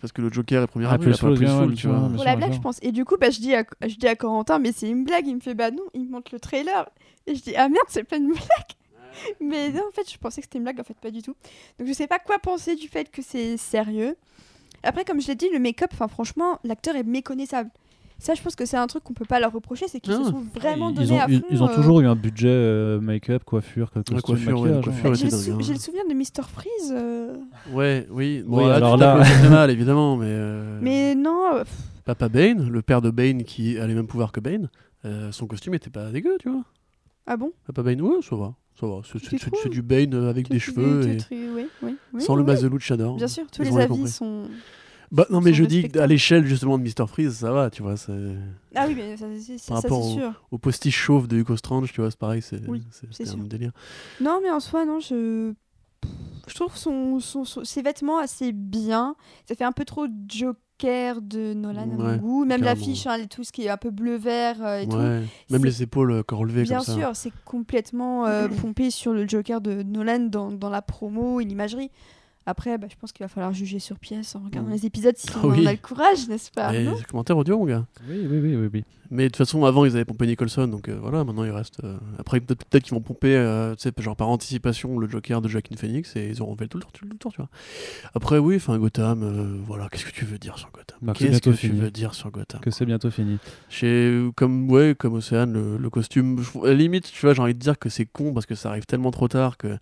Parce 0.00 0.10
que 0.12 0.20
le 0.22 0.32
Joker 0.32 0.64
est 0.64 0.66
premier 0.66 0.86
Ah, 0.86 0.94
avril, 0.94 1.12
plus 1.16 1.22
ouais, 1.28 1.46
full, 1.46 1.74
tu 1.76 1.86
vois. 1.86 2.10
Pour 2.12 2.24
la 2.24 2.34
blague 2.34 2.52
je 2.52 2.58
pense. 2.58 2.78
Et 2.82 2.90
du 2.90 3.04
coup 3.04 3.16
bah, 3.16 3.30
je, 3.30 3.38
dis 3.38 3.54
à, 3.54 3.64
je 3.86 3.94
dis 3.94 4.08
à 4.08 4.16
Corentin 4.16 4.58
mais 4.58 4.72
c'est 4.72 4.88
une 4.88 5.04
blague. 5.04 5.24
Il 5.28 5.36
me 5.36 5.40
fait 5.40 5.54
bah 5.54 5.70
non, 5.70 5.84
il 5.94 6.06
me 6.06 6.10
montre 6.10 6.30
le 6.34 6.40
trailer. 6.40 6.88
Et 7.28 7.36
je 7.36 7.42
dis 7.42 7.54
ah 7.54 7.68
merde 7.68 7.86
c'est 7.86 8.02
pas 8.02 8.16
une 8.16 8.30
blague. 8.32 9.38
mais 9.40 9.70
non 9.70 9.84
en 9.88 9.92
fait 9.92 10.10
je 10.10 10.18
pensais 10.18 10.40
que 10.40 10.46
c'était 10.46 10.58
une 10.58 10.64
blague 10.64 10.80
en 10.80 10.84
fait 10.84 10.98
pas 11.00 11.12
du 11.12 11.22
tout. 11.22 11.36
Donc 11.78 11.86
je 11.86 11.92
sais 11.92 12.08
pas 12.08 12.18
quoi 12.18 12.40
penser 12.40 12.74
du 12.74 12.88
fait 12.88 13.08
que 13.08 13.22
c'est 13.22 13.56
sérieux. 13.56 14.16
Après 14.82 15.04
comme 15.04 15.20
je 15.20 15.26
l'ai 15.28 15.34
dit 15.34 15.48
le 15.52 15.58
make-up 15.58 15.90
enfin 15.92 16.08
franchement 16.08 16.58
l'acteur 16.64 16.96
est 16.96 17.02
méconnaissable. 17.04 17.70
Ça 18.20 18.34
je 18.34 18.42
pense 18.42 18.56
que 18.56 18.66
c'est 18.66 18.76
un 18.76 18.86
truc 18.88 19.04
qu'on 19.04 19.12
peut 19.14 19.24
pas 19.24 19.38
leur 19.38 19.52
reprocher 19.52 19.86
c'est 19.88 20.00
qu'ils 20.00 20.12
Ah. 20.14 20.24
se 20.24 20.30
sont 20.30 20.42
vraiment 20.54 20.90
ils, 20.90 20.94
donnés 20.96 21.12
ont, 21.12 21.20
à 21.20 21.26
ils, 21.28 21.38
fond. 21.40 21.46
ils 21.50 21.62
ont 21.62 21.68
euh, 21.68 21.74
toujours 21.74 22.00
eu 22.00 22.06
un 22.06 22.16
budget 22.16 22.48
euh, 22.48 23.00
make-up, 23.00 23.44
coiffure, 23.44 23.90
costume, 23.92 24.16
Ouais, 24.16 24.22
coiffure, 24.22 24.60
ouais, 24.60 24.80
coiffure. 24.82 25.14
J'ai 25.14 25.24
le, 25.26 25.30
c'est 25.30 25.36
sou- 25.36 25.50
dingue, 25.52 25.60
hein. 25.60 25.64
j'ai 25.64 25.72
le 25.74 25.78
souvenir 25.78 26.04
de 26.08 26.14
Mr 26.14 26.42
Freeze. 26.48 26.92
euh, 26.92 27.36
Ouais, 27.72 28.06
oui. 28.10 28.42
Bon, 28.44 28.58
Oui, 28.62 28.68
là, 28.68 28.74
alors 28.76 28.94
tu 28.96 29.00
là- 29.00 29.18
le 29.18 29.22
cardinal, 29.22 29.70
évidemment, 29.70 30.16
mais. 30.16 30.26
euh, 30.28 30.78
Mais 30.82 31.14
non, 31.14 31.58
pff, 31.58 31.70
Papa 32.04 32.28
Bane, 32.28 32.68
le 32.68 32.82
père 32.82 33.02
de 33.02 33.10
Bane 33.10 33.44
qui 33.44 33.78
a 33.78 33.86
les 33.86 33.94
mêmes 33.94 34.06
pouvoirs 34.08 34.32
que 34.32 34.40
Bane, 34.40 34.68
euh, 35.04 35.30
son 35.30 35.46
costume 35.46 35.74
était 35.74 35.90
pas 35.90 36.10
dégueu, 36.10 36.36
tu 36.40 36.48
vois. 36.50 36.64
ah 37.26 37.36
bon? 37.36 37.52
Papa 37.66 37.82
Bane, 37.84 38.00
ouais, 38.02 38.16
ça 38.22 38.34
va. 38.34 38.54
Ça 38.78 38.86
va. 38.86 39.00
C'est- 39.04 39.68
du 39.68 39.82
Bane 39.82 40.14
euh, 40.14 40.30
avec 40.30 40.48
des 40.48 40.58
cheveux 40.58 41.08
et 41.08 41.16
tu- 41.16 41.24
oui, 41.54 41.66
oui, 41.82 41.96
oui, 42.12 42.22
sans 42.22 42.36
le 42.36 42.44
masque 42.44 42.62
de 42.62 42.68
Luchador. 42.68 43.16
Bien 43.16 43.26
sûr, 43.28 43.44
tous 43.50 43.62
Ils 43.62 43.70
les 43.70 43.78
avis 43.80 44.08
sont. 44.08 44.44
Bah 45.10 45.26
non, 45.30 45.40
mais 45.40 45.54
je 45.54 45.64
dis 45.64 45.88
à 45.98 46.06
l'échelle 46.06 46.44
justement 46.46 46.76
de 46.78 46.82
Mr. 46.84 47.06
Freeze, 47.08 47.32
ça 47.38 47.50
va, 47.50 47.70
tu 47.70 47.82
vois. 47.82 47.96
c'est- 47.96 48.12
Ah 48.74 48.84
oui, 48.86 48.94
mais 48.94 49.16
ça, 49.16 49.24
c'est- 49.38 49.56
c'est- 49.58 49.68
Par 49.68 49.82
rapport 49.82 50.04
sûr. 50.12 50.44
Au 50.50 50.58
postiche 50.58 50.96
chauve 50.96 51.26
de 51.28 51.38
Hugo 51.38 51.56
Strange, 51.56 51.90
tu 51.92 52.00
vois, 52.02 52.10
c'est 52.10 52.18
pareil, 52.18 52.42
c'est 52.42 52.56
un 52.56 53.24
sûr. 53.24 53.36
délire. 53.44 53.72
Non, 54.20 54.40
mais 54.42 54.50
en 54.50 54.60
soi, 54.60 54.84
non, 54.84 55.00
je. 55.00 55.54
Je 56.46 56.54
trouve 56.54 56.76
son, 56.76 57.18
son- 57.20 57.44
son- 57.44 57.64
ses 57.64 57.82
vêtements 57.82 58.18
assez 58.18 58.52
bien. 58.52 59.16
Ça 59.46 59.54
fait 59.54 59.64
un 59.64 59.72
peu 59.72 59.84
trop 59.84 60.06
Joker 60.28 60.54
de 60.84 61.54
Nolan 61.54 61.82
à 61.82 61.86
mon 61.86 62.06
Ouais, 62.12 62.18
goût. 62.18 62.44
Même 62.44 62.62
l'affiche, 62.62 63.06
hein, 63.06 63.18
tout 63.28 63.42
ce 63.44 63.50
qui 63.52 63.64
est 63.64 63.68
un 63.68 63.76
peu 63.76 63.90
bleu-vert 63.90 64.56
euh, 64.64 64.78
et 64.80 64.86
tout. 64.88 64.96
Ouais. 64.96 65.22
Même 65.50 65.64
les 65.64 65.82
épaules 65.82 66.12
euh, 66.12 66.22
relevées 66.30 66.62
Bien 66.62 66.76
comme 66.76 66.86
ça. 66.86 66.92
sûr, 66.94 67.10
c'est 67.14 67.32
complètement 67.44 68.26
euh, 68.26 68.48
pompé 68.48 68.90
sur 68.90 69.12
le 69.12 69.26
Joker 69.28 69.60
de 69.60 69.82
Nolan 69.82 70.20
dans, 70.20 70.52
dans 70.52 70.70
la 70.70 70.82
promo 70.82 71.40
et 71.40 71.44
l'imagerie. 71.44 71.90
Après, 72.48 72.78
bah, 72.78 72.86
je 72.90 72.96
pense 72.98 73.12
qu'il 73.12 73.22
va 73.24 73.28
falloir 73.28 73.52
juger 73.52 73.78
sur 73.78 73.98
pièce 73.98 74.34
en 74.34 74.40
regardant 74.40 74.70
Mm. 74.70 74.72
les 74.72 74.86
épisodes 74.86 75.16
si 75.16 75.28
Ah 75.34 75.40
on 75.44 75.50
oui. 75.50 75.62
en 75.64 75.66
a 75.66 75.72
le 75.72 75.78
courage, 75.78 76.26
n'est-ce 76.28 76.50
pas 76.50 76.72
Mais 76.72 76.78
Arnaud 76.86 76.96
c'est 76.98 77.06
commentaire 77.06 77.36
audio, 77.36 77.58
mon 77.58 77.66
gars. 77.66 77.84
Oui, 78.08 78.26
oui, 78.26 78.38
oui, 78.40 78.56
oui, 78.56 78.70
oui. 78.72 78.84
Mais 79.10 79.24
de 79.24 79.28
toute 79.28 79.36
façon, 79.36 79.64
avant, 79.64 79.84
ils 79.86 79.92
avaient 79.96 80.04
pompé 80.04 80.26
Nicholson, 80.26 80.66
donc 80.68 80.88
euh, 80.88 80.98
voilà, 81.00 81.24
maintenant 81.24 81.44
il 81.44 81.50
reste. 81.50 81.78
euh, 81.84 81.96
Après, 82.18 82.40
peut-être 82.40 82.82
qu'ils 82.82 82.92
vont 82.94 83.00
pomper, 83.00 83.36
euh, 83.36 83.74
tu 83.74 83.82
sais, 83.82 83.92
genre 84.02 84.16
par 84.16 84.28
anticipation, 84.28 84.98
le 84.98 85.08
Joker 85.08 85.40
de 85.40 85.48
Joaquin 85.48 85.76
Phoenix 85.76 86.14
et 86.16 86.28
ils 86.28 86.42
auront 86.42 86.54
fait 86.56 86.68
tout 86.68 86.76
le 86.78 86.82
tour, 86.82 86.92
tout 86.92 87.04
le 87.06 87.16
tour, 87.16 87.32
tu 87.32 87.38
vois. 87.38 87.48
Après, 88.14 88.36
oui, 88.38 88.56
enfin, 88.56 88.76
Gotham, 88.78 89.22
euh, 89.22 89.56
voilà, 89.66 89.88
qu'est-ce 89.90 90.04
que 90.04 90.10
tu 90.10 90.24
veux 90.26 90.38
dire 90.38 90.58
sur 90.58 90.70
Gotham? 90.72 90.98
Bah, 91.00 91.12
c'est 91.16 91.24
Qu'est-ce 91.26 91.38
que 91.40 91.44
bientôt 91.50 91.58
tu 91.58 91.68
fini. 91.68 91.80
veux 91.80 91.90
dire 91.90 92.12
sur 92.14 92.30
Gotham? 92.30 92.60
Que 92.60 92.70
c'est 92.70 92.84
bientôt 92.86 93.10
fini. 93.10 93.38
Chez, 93.70 94.28
comme, 94.36 94.70
ouais, 94.70 94.94
comme 94.98 95.14
Océane, 95.14 95.52
le, 95.54 95.78
le 95.78 95.90
costume, 95.90 96.42
à 96.62 96.66
la 96.68 96.74
limite, 96.74 97.10
tu 97.10 97.20
vois, 97.24 97.32
j'ai 97.34 97.40
envie 97.42 97.54
de 97.54 97.58
dire 97.58 97.78
que 97.78 97.88
c'est 97.88 98.06
con 98.06 98.32
parce 98.34 98.44
que 98.46 98.54
ça 98.54 98.68
arrive 98.70 98.84
tellement 98.86 99.10
trop 99.10 99.28
tard 99.28 99.56
que 99.56 99.78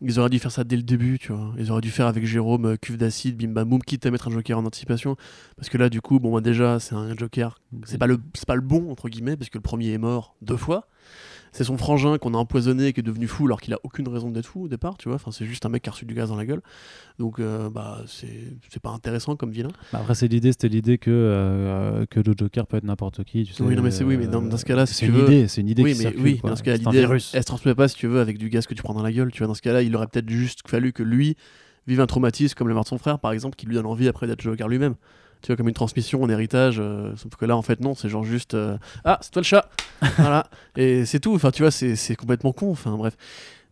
Ils 0.00 0.18
auraient 0.18 0.30
dû 0.30 0.38
faire 0.38 0.50
ça 0.50 0.64
dès 0.64 0.76
le 0.76 0.82
début, 0.82 1.18
tu 1.18 1.32
vois. 1.32 1.52
Ils 1.58 1.70
auraient 1.70 1.80
dû 1.80 1.90
faire 1.90 2.06
avec 2.06 2.26
Jérôme 2.26 2.66
euh, 2.66 2.76
cuve 2.76 2.96
d'acide, 2.96 3.36
bim 3.36 3.48
bam 3.48 3.68
boum, 3.68 3.82
quitte 3.82 4.04
à 4.06 4.10
mettre 4.10 4.28
un 4.28 4.30
Joker 4.30 4.58
en 4.58 4.64
anticipation. 4.64 5.16
Parce 5.56 5.68
que 5.68 5.78
là, 5.78 5.88
du 5.88 6.00
coup, 6.00 6.18
bon, 6.18 6.32
bah, 6.32 6.40
déjà, 6.40 6.80
c'est 6.80 6.94
un 6.94 7.16
Joker. 7.16 7.58
C'est 7.84 7.98
pas 7.98 8.06
le, 8.06 8.20
c'est 8.34 8.46
pas 8.46 8.56
le 8.56 8.60
bon 8.60 8.90
entre 8.90 9.08
guillemets, 9.08 9.36
parce 9.36 9.50
que 9.50 9.58
le 9.58 9.62
premier 9.62 9.92
est 9.92 9.98
mort 9.98 10.36
deux 10.42 10.56
fois. 10.56 10.88
C'est 11.56 11.62
son 11.62 11.78
frangin 11.78 12.18
qu'on 12.18 12.34
a 12.34 12.36
empoisonné 12.36 12.88
et 12.88 12.92
qui 12.92 12.98
est 12.98 13.04
devenu 13.04 13.28
fou 13.28 13.46
alors 13.46 13.60
qu'il 13.60 13.72
a 13.74 13.78
aucune 13.84 14.08
raison 14.08 14.28
d'être 14.28 14.46
fou 14.46 14.64
au 14.64 14.68
départ, 14.68 14.96
tu 14.98 15.08
vois. 15.08 15.14
Enfin, 15.14 15.30
c'est 15.30 15.44
juste 15.46 15.64
un 15.64 15.68
mec 15.68 15.82
qui 15.82 15.88
a 15.88 15.92
reçu 15.92 16.04
du 16.04 16.12
gaz 16.12 16.28
dans 16.30 16.34
la 16.36 16.44
gueule. 16.44 16.60
Donc, 17.20 17.38
euh, 17.38 17.70
bah, 17.70 18.02
c'est 18.08 18.56
c'est 18.70 18.82
pas 18.82 18.90
intéressant 18.90 19.36
comme 19.36 19.52
vilain. 19.52 19.68
Bah, 19.92 20.00
après, 20.00 20.16
c'est 20.16 20.26
l'idée, 20.26 20.50
c'était 20.50 20.66
l'idée 20.68 20.98
que, 20.98 21.10
euh, 21.12 22.06
que 22.10 22.18
le 22.18 22.34
Joker 22.36 22.66
peut 22.66 22.76
être 22.78 22.82
n'importe 22.84 23.22
qui. 23.22 23.44
Tu 23.44 23.52
sais, 23.52 23.62
Oui, 23.62 23.76
non, 23.76 23.82
mais 23.84 23.92
c'est 23.92 24.02
oui, 24.02 24.16
mais 24.16 24.26
dans- 24.26 24.42
euh, 24.44 24.48
dans 24.48 24.56
ce 24.56 24.64
cas-là, 24.64 24.84
si 24.86 24.94
c'est 24.94 25.06
une 25.06 25.12
veux- 25.12 25.24
idée, 25.26 25.46
c'est 25.46 25.60
une 25.60 25.68
idée 25.68 25.84
oui, 25.84 25.92
qui 25.92 25.98
mais 25.98 26.02
circule, 26.02 26.22
oui, 26.24 26.40
dans 26.42 26.56
ce 26.56 26.62
cas, 26.64 26.76
C'est 26.76 26.86
un 26.88 26.90
l'idée, 26.90 27.00
virus. 27.02 27.30
elle 27.34 27.42
se 27.42 27.46
transmet 27.46 27.74
pas, 27.76 27.86
si 27.86 27.94
tu 27.94 28.08
veux, 28.08 28.18
avec 28.20 28.36
du 28.36 28.48
gaz 28.48 28.66
que 28.66 28.74
tu 28.74 28.82
prends 28.82 28.94
dans 28.94 29.02
la 29.04 29.12
gueule. 29.12 29.30
Tu 29.30 29.38
vois, 29.38 29.46
dans 29.46 29.54
ce 29.54 29.62
cas-là, 29.62 29.82
il 29.82 29.94
aurait 29.94 30.08
peut-être 30.08 30.28
juste 30.28 30.68
fallu 30.68 30.92
que 30.92 31.04
lui 31.04 31.36
vive 31.86 32.00
un 32.00 32.06
traumatisme 32.06 32.54
comme 32.56 32.66
le 32.66 32.74
mort 32.74 32.82
de 32.82 32.88
son 32.88 32.98
frère, 32.98 33.20
par 33.20 33.30
exemple, 33.30 33.54
qui 33.54 33.66
lui 33.66 33.74
donne 33.76 33.86
envie 33.86 34.08
après 34.08 34.26
d'être 34.26 34.40
Joker 34.42 34.66
lui-même. 34.68 34.96
Tu 35.44 35.52
vois, 35.52 35.56
comme 35.58 35.68
une 35.68 35.74
transmission, 35.74 36.24
un 36.24 36.28
héritage. 36.30 36.76
euh, 36.80 37.12
sauf 37.16 37.36
que 37.36 37.44
là, 37.44 37.54
en 37.54 37.60
fait, 37.60 37.78
non, 37.80 37.94
c'est 37.94 38.08
genre 38.08 38.24
juste 38.24 38.54
euh, 38.54 38.78
Ah, 39.04 39.18
c'est 39.20 39.30
toi 39.30 39.40
le 39.42 39.44
chat 39.44 39.68
Voilà. 40.16 40.46
Et 40.74 41.04
c'est 41.04 41.20
tout. 41.20 41.34
Enfin, 41.34 41.50
tu 41.50 41.60
vois, 41.62 41.70
c'est 41.70 41.96
c'est 41.96 42.16
complètement 42.16 42.52
con. 42.52 42.70
Enfin, 42.70 42.96
bref. 42.96 43.14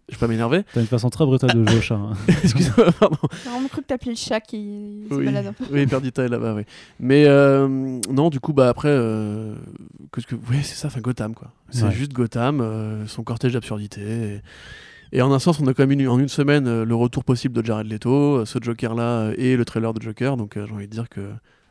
Je 0.08 0.16
vais 0.16 0.20
pas 0.20 0.26
m'énerver. 0.26 0.64
T'as 0.74 0.80
une 0.82 0.86
façon 0.86 1.08
très 1.08 1.24
brutale 1.24 1.54
de 1.54 1.64
jouer 1.66 1.78
au 1.78 1.80
chat. 1.80 1.94
hein. 1.94 2.12
Excuse-moi, 2.28 2.92
pardon. 3.00 3.16
J'ai 3.44 3.48
vraiment 3.50 3.68
cru 3.68 3.80
que 3.80 3.86
t'appelais 3.86 4.10
le 4.10 4.16
chat 4.18 4.40
qui 4.40 5.04
se 5.08 5.14
Oui, 5.14 5.24
balade 5.24 5.46
un 5.46 5.52
peu. 5.54 5.64
oui 5.70 5.86
Perdita 5.86 6.24
est 6.24 6.28
là-bas, 6.28 6.54
oui. 6.54 6.64
Mais 7.00 7.24
euh, 7.26 7.66
non, 8.10 8.28
du 8.28 8.38
coup, 8.40 8.52
bah 8.52 8.68
après, 8.68 8.88
euh, 8.90 9.54
qu'est-ce 10.12 10.26
que, 10.26 10.34
ouais, 10.34 10.60
c'est 10.62 10.74
ça, 10.74 10.88
enfin 10.88 11.00
Gotham, 11.00 11.34
quoi. 11.34 11.52
C'est 11.70 11.84
Ouais. 11.84 11.92
juste 11.92 12.12
Gotham, 12.12 12.60
euh, 12.60 13.06
son 13.06 13.22
cortège 13.22 13.52
d'absurdité. 13.54 14.00
Et, 14.02 14.40
et 15.18 15.22
en 15.22 15.32
un 15.32 15.38
sens, 15.38 15.60
on 15.60 15.66
a 15.68 15.72
quand 15.72 15.86
même 15.86 15.98
eu 15.98 16.08
en 16.08 16.18
une 16.18 16.28
semaine 16.28 16.82
le 16.82 16.94
retour 16.94 17.24
possible 17.24 17.54
de 17.54 17.64
Jared 17.64 17.86
Leto, 17.90 18.44
ce 18.44 18.58
Joker-là 18.60 19.30
et 19.38 19.56
le 19.56 19.64
trailer 19.64 19.94
de 19.94 20.02
Joker. 20.02 20.36
Donc 20.36 20.56
euh, 20.56 20.66
j'ai 20.66 20.74
envie 20.74 20.88
de 20.88 20.92
dire 20.92 21.08
que 21.08 21.20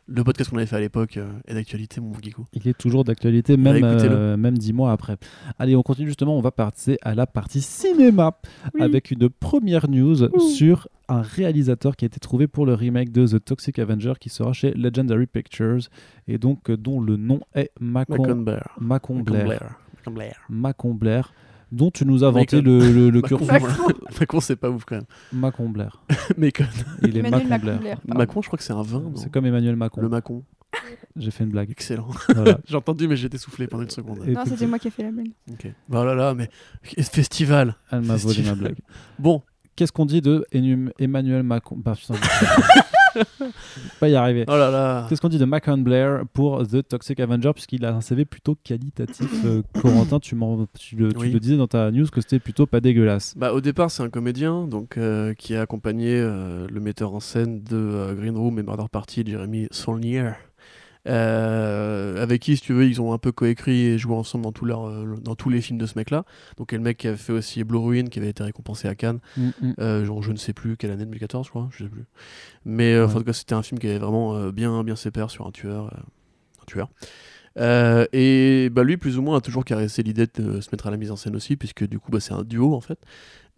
le 0.08 0.24
podcast 0.24 0.50
qu'on 0.50 0.58
avait 0.58 0.66
fait 0.66 0.76
à 0.76 0.80
l'époque 0.80 1.18
euh, 1.18 1.30
est 1.48 1.54
d'actualité, 1.54 2.02
mon 2.02 2.14
Geeko. 2.22 2.46
Il 2.54 2.68
est 2.68 2.78
toujours 2.78 3.04
d'actualité, 3.04 3.56
même, 3.58 3.78
écoutez-le. 3.78 4.16
euh, 4.16 4.38
même 4.38 4.58
dix 4.58 4.74
mois 4.74 4.92
après. 4.92 5.18
Allez, 5.60 5.76
on 5.76 5.84
continue 5.84 6.08
justement, 6.08 6.38
on 6.38 6.42
va 6.42 6.52
passer 6.52 6.98
à 7.02 7.16
la 7.16 7.28
partie 7.28 7.62
cinéma 7.62 8.38
Oui. 8.74 8.82
avec 8.82 9.12
une 9.12 9.30
première 9.30 9.90
news 9.90 10.24
Ouh. 10.24 10.40
sur 10.40 10.88
un 11.08 11.22
réalisateur 11.22 11.96
qui 11.96 12.06
a 12.06 12.08
été 12.08 12.20
trouvé 12.20 12.48
pour 12.48 12.66
le 12.66 12.74
remake 12.74 13.12
de 13.12 13.26
The 13.28 13.44
Toxic 13.44 13.80
Avenger 13.80 14.14
qui 14.20 14.30
sera 14.30 14.54
chez 14.54 14.74
Legendary 14.74 15.28
Pictures 15.28 15.90
et 16.28 16.38
donc 16.38 16.70
euh, 16.70 16.78
dont 16.78 17.00
le 17.02 17.18
nom 17.18 17.40
est 17.56 17.72
Macon, 17.80 18.18
Macon 18.18 18.36
Blair. 18.42 18.76
Macon 18.80 19.14
Macon 19.16 19.24
Blair. 19.24 19.46
Blair. 19.46 19.76
Macon 20.02 20.12
Blair. 20.12 20.46
Macon 20.50 20.94
Blair, 20.94 21.34
dont 21.72 21.92
tu 21.92 22.06
nous 22.06 22.24
as 22.24 22.32
vanté 22.32 22.62
le, 22.62 22.92
le, 22.92 23.10
le 23.10 23.22
cursus. 23.22 23.48
Macon, 24.20 24.40
c'est 24.40 24.56
pas 24.56 24.70
ouf 24.70 24.86
quand 24.86 24.96
même. 24.96 25.06
Macon 25.32 25.70
Blair. 25.70 26.04
Macon. 26.38 26.66
Il 27.04 27.18
est 27.18 27.22
Macon 27.22 27.58
Blair. 27.60 28.00
Macon, 28.08 28.42
je 28.42 28.48
crois 28.48 28.58
que 28.58 28.64
c'est 28.64 28.74
un 28.74 28.82
vin. 28.82 29.12
C'est 29.16 29.32
comme 29.32 29.46
Emmanuel 29.46 29.76
Macron. 29.76 30.02
Le 30.02 30.10
Macon. 30.10 30.44
J'ai 31.18 31.32
fait 31.32 31.44
une 31.44 31.50
blague. 31.50 31.70
Excellent. 31.70 32.08
Voilà. 32.34 32.60
J'ai 32.66 32.78
entendu, 32.78 33.08
mais 33.08 33.18
j'ai 33.18 33.28
été 33.28 33.38
soufflé 33.38 33.68
pendant 33.68 33.84
une 33.84 33.90
seconde. 33.90 34.24
Et- 34.26 34.32
Non, 34.32 34.44
c'était 34.46 34.66
moi 34.66 34.80
qui 34.80 34.88
ai 34.88 34.92
fait 34.92 35.04
la 35.04 35.12
blague. 35.12 35.32
Ok. 35.52 35.68
Oh 35.92 36.04
là 36.06 36.16
là, 36.16 36.34
mais 36.34 36.50
festival. 36.82 37.76
Elle 37.92 38.02
m'a 38.02 38.16
volé 38.16 38.44
ma 38.44 38.56
blague. 38.56 38.78
Bon, 39.20 39.42
Qu'est-ce 39.76 39.92
qu'on 39.92 40.06
dit 40.06 40.22
de 40.22 40.46
Emmanuel 41.00 41.44
Macron 41.44 41.78
bah, 41.78 41.96
putain, 41.96 42.14
Pas 44.00 44.10
y 44.10 44.16
arriver. 44.16 44.46
oh 44.48 44.52
là 44.52 44.72
là. 44.72 45.06
Qu'est-ce 45.10 45.22
qu'on 45.22 45.30
dit 45.30 45.38
de 45.38 45.46
Macon 45.46 45.78
Blair 45.78 46.24
pour 46.34 46.66
The 46.68 46.88
Toxic 46.88 47.20
Avenger 47.20 47.52
puisqu'il 47.54 47.86
a 47.86 47.94
un 47.96 48.02
CV 48.02 48.26
plutôt 48.26 48.56
qualitatif. 48.64 49.30
Euh, 49.46 49.62
Corentin, 49.82 50.20
tu, 50.20 50.36
tu 50.78 50.96
le, 50.96 51.12
tu 51.14 51.18
Oui. 51.20 51.32
le 51.32 51.40
disais 51.40 51.58
dans 51.58 51.68
ta 51.68 51.92
news 51.92 52.08
que 52.12 52.22
c'était 52.22 52.40
plutôt 52.40 52.66
pas 52.66 52.80
dégueulasse. 52.80 53.34
Bah, 53.38 53.54
au 53.54 53.62
départ, 53.62 53.92
c'est 53.92 54.04
un 54.04 54.10
comédien 54.10 54.68
donc, 54.68 54.98
euh, 54.98 55.34
qui 55.34 55.56
a 55.56 55.62
accompagné 55.62 56.16
euh, 56.16 56.68
le 56.70 56.80
metteur 56.80 57.14
en 57.14 57.20
scène 57.20 57.62
de 57.64 57.76
euh, 57.76 58.14
Green 58.16 58.36
Room 58.38 58.60
et 58.60 58.64
Murder 58.64 58.86
Party, 58.92 59.24
Jeremy 59.26 59.68
Saulnier. 59.72 60.32
Euh, 61.08 62.22
avec 62.22 62.42
qui, 62.42 62.56
si 62.58 62.62
tu 62.64 62.74
veux, 62.74 62.86
ils 62.86 63.02
ont 63.02 63.14
un 63.14 63.18
peu 63.18 63.32
coécrit 63.32 63.86
et 63.88 63.98
joué 63.98 64.14
ensemble 64.16 64.44
dans, 64.44 64.52
tout 64.52 64.66
leur, 64.66 64.88
euh, 64.88 65.16
dans 65.22 65.36
tous 65.36 65.50
les 65.50 65.62
films 65.62 65.80
de 65.80 65.86
ce 65.86 65.98
mec-là. 65.98 66.26
Donc, 66.58 66.74
et 66.74 66.78
le 66.78 66.84
mec 66.84 66.98
qui 66.98 67.08
avait 67.08 67.18
fait 67.18 67.34
aussi 67.34 67.64
Blue 67.64 67.78
Ruin, 67.80 68.06
qui 68.06 68.20
avait 68.20 68.30
été 68.30 68.44
récompensé 68.44 68.88
à 68.88 68.96
Cannes, 68.96 69.20
Mm, 69.38 69.50
mm. 69.62 69.74
euh, 69.80 70.06
genre, 70.06 70.22
je 70.22 70.32
ne 70.32 70.38
sais 70.38 70.54
plus 70.54 70.78
quelle 70.78 70.92
année, 70.92 71.06
2014, 71.06 71.46
je 71.46 71.50
crois, 71.50 71.70
je 71.72 71.84
sais 71.84 71.90
plus. 71.90 72.06
Mais 72.66 72.98
Ouais. 73.00 73.06
en 73.06 73.14
tout 73.20 73.24
cas, 73.24 73.34
c'était 73.34 73.56
un 73.56 73.64
film 73.64 73.80
qui 73.80 73.88
avait 73.88 73.98
vraiment 74.00 74.50
bien, 74.50 74.84
bien 74.84 74.96
ses 74.96 75.12
pairs 75.12 75.32
sur 75.32 75.48
un 75.48 75.52
tueur. 75.52 75.94
un 76.62 76.66
tueur. 76.68 76.90
Euh, 77.58 78.06
et 78.14 78.70
bah, 78.72 78.84
lui, 78.84 78.96
plus 78.98 79.18
ou 79.18 79.22
moins, 79.22 79.38
a 79.38 79.42
toujours 79.42 79.66
caressé 79.66 80.04
l'idée 80.04 80.26
de 80.36 80.62
se 80.62 80.70
mettre 80.72 80.88
à 80.88 80.92
la 80.92 80.98
mise 80.98 81.12
en 81.12 81.18
scène 81.18 81.36
aussi, 81.36 81.58
puisque 81.58 81.86
du 81.86 82.00
coup, 82.00 82.12
bah, 82.12 82.20
c'est 82.22 82.34
un 82.34 82.44
duo 82.44 82.74
en 82.76 82.80
fait. 82.82 82.98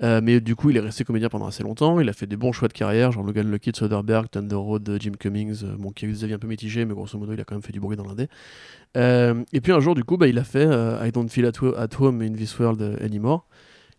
Euh, 0.01 0.21
mais 0.23 0.41
du 0.41 0.55
coup, 0.55 0.71
il 0.71 0.77
est 0.77 0.79
resté 0.79 1.03
comédien 1.03 1.29
pendant 1.29 1.45
assez 1.45 1.61
longtemps. 1.61 1.99
Il 1.99 2.09
a 2.09 2.13
fait 2.13 2.25
des 2.25 2.35
bons 2.35 2.51
choix 2.51 2.67
de 2.67 2.73
carrière, 2.73 3.11
genre 3.11 3.23
Logan 3.23 3.49
Lucky 3.49 3.71
de 3.71 3.75
Soderbergh, 3.77 4.27
Thunder 4.29 4.55
Road 4.55 4.97
Jim 4.99 5.11
Cummings, 5.19 5.63
euh, 5.63 5.75
bon, 5.77 5.91
qui 5.91 6.05
a 6.05 6.07
eu 6.07 6.11
des 6.13 6.23
avis 6.23 6.33
un 6.33 6.39
peu 6.39 6.47
mitigés, 6.47 6.83
mais 6.85 6.93
grosso 6.93 7.17
modo, 7.17 7.33
il 7.33 7.39
a 7.39 7.43
quand 7.43 7.53
même 7.55 7.61
fait 7.61 7.71
du 7.71 7.79
bruit 7.79 7.95
dans 7.95 8.05
l'indé. 8.05 8.27
Euh, 8.97 9.43
et 9.53 9.61
puis 9.61 9.71
un 9.71 9.79
jour, 9.79 9.93
du 9.95 10.03
coup, 10.03 10.17
bah, 10.17 10.27
il 10.27 10.37
a 10.39 10.43
fait 10.43 10.65
euh, 10.65 11.05
I 11.05 11.11
Don't 11.11 11.29
Feel 11.29 11.45
at, 11.45 11.51
Ho- 11.61 11.75
at 11.77 11.89
Home 11.99 12.21
in 12.21 12.33
This 12.33 12.57
World 12.59 12.97
Anymore, 13.01 13.47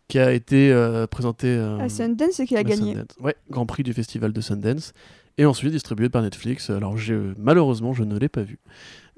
qui 0.09 0.18
a 0.18 0.32
été 0.32 0.72
euh, 0.72 1.07
présenté 1.07 1.57
À 1.57 1.88
Sundance, 1.88 2.32
c'est 2.32 2.47
qu'il 2.47 2.57
a 2.57 2.64
gagné. 2.64 2.95
Sundance. 2.95 3.16
Ouais, 3.20 3.36
Grand 3.51 3.64
Prix 3.66 3.82
du 3.84 3.92
Festival 3.92 4.32
de 4.32 4.40
Sundance. 4.40 4.92
Et 5.36 5.45
ensuite 5.47 5.72
distribué 5.72 6.09
par 6.09 6.22
Netflix. 6.22 6.70
Alors, 6.70 6.95
malheureusement, 7.38 7.92
je 7.92 8.05
ne 8.05 8.16
l'ai 8.18 8.28
pas 8.28 8.42
vu. 8.42 8.59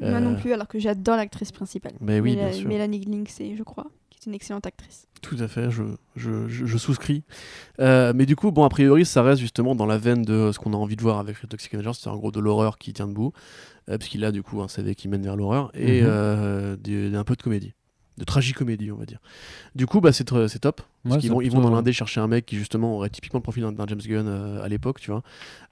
Moi 0.00 0.20
non 0.20 0.34
plus, 0.34 0.52
alors 0.52 0.68
que 0.68 0.78
j'adore 0.78 1.16
l'actrice 1.16 1.52
principale. 1.52 1.92
Mais 2.00 2.20
oui, 2.20 2.34
Méla- 2.36 2.48
bien 2.48 2.52
sûr. 2.52 2.68
Mélanie 2.68 3.00
Lindsay, 3.04 3.54
je 3.56 3.62
crois, 3.62 3.86
qui 4.05 4.05
une 4.26 4.34
excellente 4.34 4.66
actrice. 4.66 5.06
Tout 5.22 5.36
à 5.40 5.48
fait, 5.48 5.70
je, 5.70 5.82
je, 6.14 6.46
je- 6.48 6.66
je 6.66 6.78
souscris. 6.78 7.22
Euh, 7.80 8.12
mais 8.14 8.26
du 8.26 8.36
coup, 8.36 8.52
bon, 8.52 8.64
a 8.64 8.68
priori, 8.68 9.04
ça 9.04 9.22
reste 9.22 9.40
justement 9.40 9.74
dans 9.74 9.86
la 9.86 9.98
veine 9.98 10.22
de 10.22 10.50
ce 10.52 10.58
qu'on 10.58 10.72
a 10.72 10.76
envie 10.76 10.96
de 10.96 11.02
voir 11.02 11.18
avec 11.18 11.36
Toxic 11.48 11.72
Avenger, 11.74 11.92
c'est 11.94 12.08
en 12.08 12.16
gros 12.16 12.30
de 12.30 12.40
l'horreur 12.40 12.78
qui 12.78 12.92
tient 12.92 13.08
debout, 13.08 13.32
euh, 13.88 13.98
puisqu'il 13.98 14.24
a 14.24 14.32
du 14.32 14.42
coup 14.42 14.60
un 14.62 14.68
CV 14.68 14.94
qui 14.94 15.08
mène 15.08 15.22
vers 15.22 15.36
l'horreur, 15.36 15.70
et 15.74 16.02
Mhm. 16.02 16.08
euh, 16.08 16.76
des- 16.76 17.14
un 17.16 17.24
peu 17.24 17.34
de 17.36 17.42
comédie. 17.42 17.72
De 18.18 18.24
tragicomédie, 18.24 18.90
on 18.92 18.96
va 18.96 19.04
dire. 19.04 19.18
Du 19.74 19.86
coup, 19.86 20.00
bah, 20.00 20.10
c'est 20.10 20.24
top. 20.24 20.40
Parce 20.48 20.48
Ouais, 21.16 21.20
qu'ils 21.20 21.28
c'est 21.28 21.28
vont, 21.34 21.42
ils 21.42 21.50
vont 21.50 21.60
dans 21.60 21.68
l'indé 21.70 21.92
chercher 21.92 22.18
un 22.20 22.26
mec 22.28 22.46
qui, 22.46 22.56
justement, 22.56 22.96
aurait 22.96 23.10
typiquement 23.10 23.38
le 23.40 23.42
profil 23.42 23.62
d'un- 23.62 23.86
James 23.86 24.00
Gunn 24.02 24.26
euh, 24.26 24.62
à 24.62 24.68
l'époque, 24.68 25.00
tu 25.00 25.10
vois. 25.10 25.22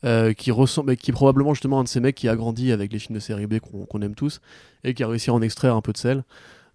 euh, 0.04 0.34
qui 0.34 0.50
ressemble, 0.50 0.90
mais 0.90 0.96
qui 0.98 1.10
est 1.10 1.14
probablement, 1.14 1.54
justement, 1.54 1.80
un 1.80 1.84
de 1.84 1.88
ces 1.88 2.00
mecs 2.00 2.14
qui 2.16 2.28
a 2.28 2.36
grandi 2.36 2.70
avec 2.70 2.92
les 2.92 2.98
films 2.98 3.14
de 3.14 3.20
série 3.20 3.46
B 3.46 3.60
qu'on 3.60 3.86
qu'on 3.86 4.02
aime 4.02 4.14
tous, 4.14 4.42
et 4.84 4.92
qui 4.92 5.02
a 5.02 5.08
réussi 5.08 5.30
à 5.30 5.32
en 5.34 5.40
extraire 5.40 5.74
un 5.74 5.80
peu 5.80 5.92
de 5.92 5.96
sel. 5.98 6.22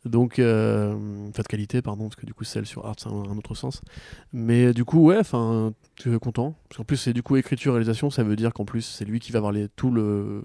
Donc, 0.05 0.39
euh, 0.39 0.95
de 0.95 1.41
qualité, 1.43 1.81
pardon, 1.81 2.03
parce 2.05 2.15
que 2.15 2.25
du 2.25 2.33
coup, 2.33 2.43
celle 2.45 2.65
sur 2.65 2.85
Art, 2.85 2.95
c'est 2.97 3.09
un, 3.09 3.11
un 3.11 3.37
autre 3.37 3.53
sens. 3.55 3.81
Mais 4.31 4.73
du 4.73 4.85
coup, 4.85 4.99
ouais, 5.05 5.17
enfin, 5.17 5.73
tu 5.95 6.13
es 6.13 6.19
content. 6.19 6.55
Parce 6.69 6.77
qu'en 6.77 6.83
plus, 6.85 6.95
c'est 6.97 7.11
du 7.13 7.21
coup 7.23 7.35
écriture, 7.35 7.73
réalisation, 7.73 8.09
ça 8.09 8.23
veut 8.23 8.35
dire 8.37 8.53
qu'en 8.53 8.63
plus, 8.65 8.81
c'est 8.81 9.03
lui 9.05 9.19
qui 9.19 9.31
va 9.31 9.37
avoir 9.37 9.51
les, 9.51 9.67
tout 9.67 9.91
le, 9.91 10.41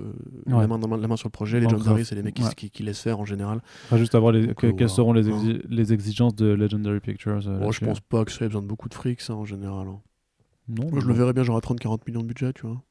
la, 0.46 0.56
Ouais. 0.56 0.66
main, 0.66 0.78
dans- 0.78 0.96
la 0.96 1.06
main 1.08 1.16
sur 1.16 1.28
le 1.28 1.32
projet. 1.32 1.60
Les 1.60 1.68
John 1.68 1.80
c'est 2.04 2.14
les 2.16 2.22
mecs 2.22 2.34
qui, 2.34 2.42
ouais. 2.42 2.48
qui, 2.56 2.70
qui 2.70 2.82
laissent 2.82 3.00
faire 3.02 3.20
en 3.20 3.24
général. 3.24 3.62
Enfin, 3.86 3.96
juste 3.96 4.14
à 4.14 4.18
voir 4.18 4.32
les, 4.32 4.46
Donc, 4.48 4.56
que- 4.56 4.66
euh, 4.66 4.72
quelles 4.72 4.88
seront 4.90 5.12
les, 5.12 5.28
Ouais. 5.28 5.60
les 5.68 5.92
exigences 5.92 6.34
de 6.34 6.46
Legendary 6.46 7.00
Pictures. 7.00 7.40
euh, 7.46 7.58
Bon, 7.60 7.70
je 7.70 7.84
pense 7.84 8.00
pas 8.00 8.24
que 8.24 8.32
ça 8.32 8.44
ait 8.44 8.48
besoin 8.48 8.62
de 8.62 8.66
beaucoup 8.66 8.88
de 8.88 8.94
fric, 8.94 9.20
ça, 9.20 9.34
en 9.34 9.44
général. 9.44 9.86
hein. 9.86 10.00
Non, 10.68 10.88
Moi, 10.90 11.00
je 11.00 11.06
le 11.06 11.14
verrais 11.14 11.32
bien, 11.32 11.42
genre 11.44 11.56
à 11.56 11.60
30-40 11.60 12.00
millions 12.08 12.22
de 12.22 12.26
budget, 12.26 12.52
tu 12.54 12.66
vois. 12.66 12.82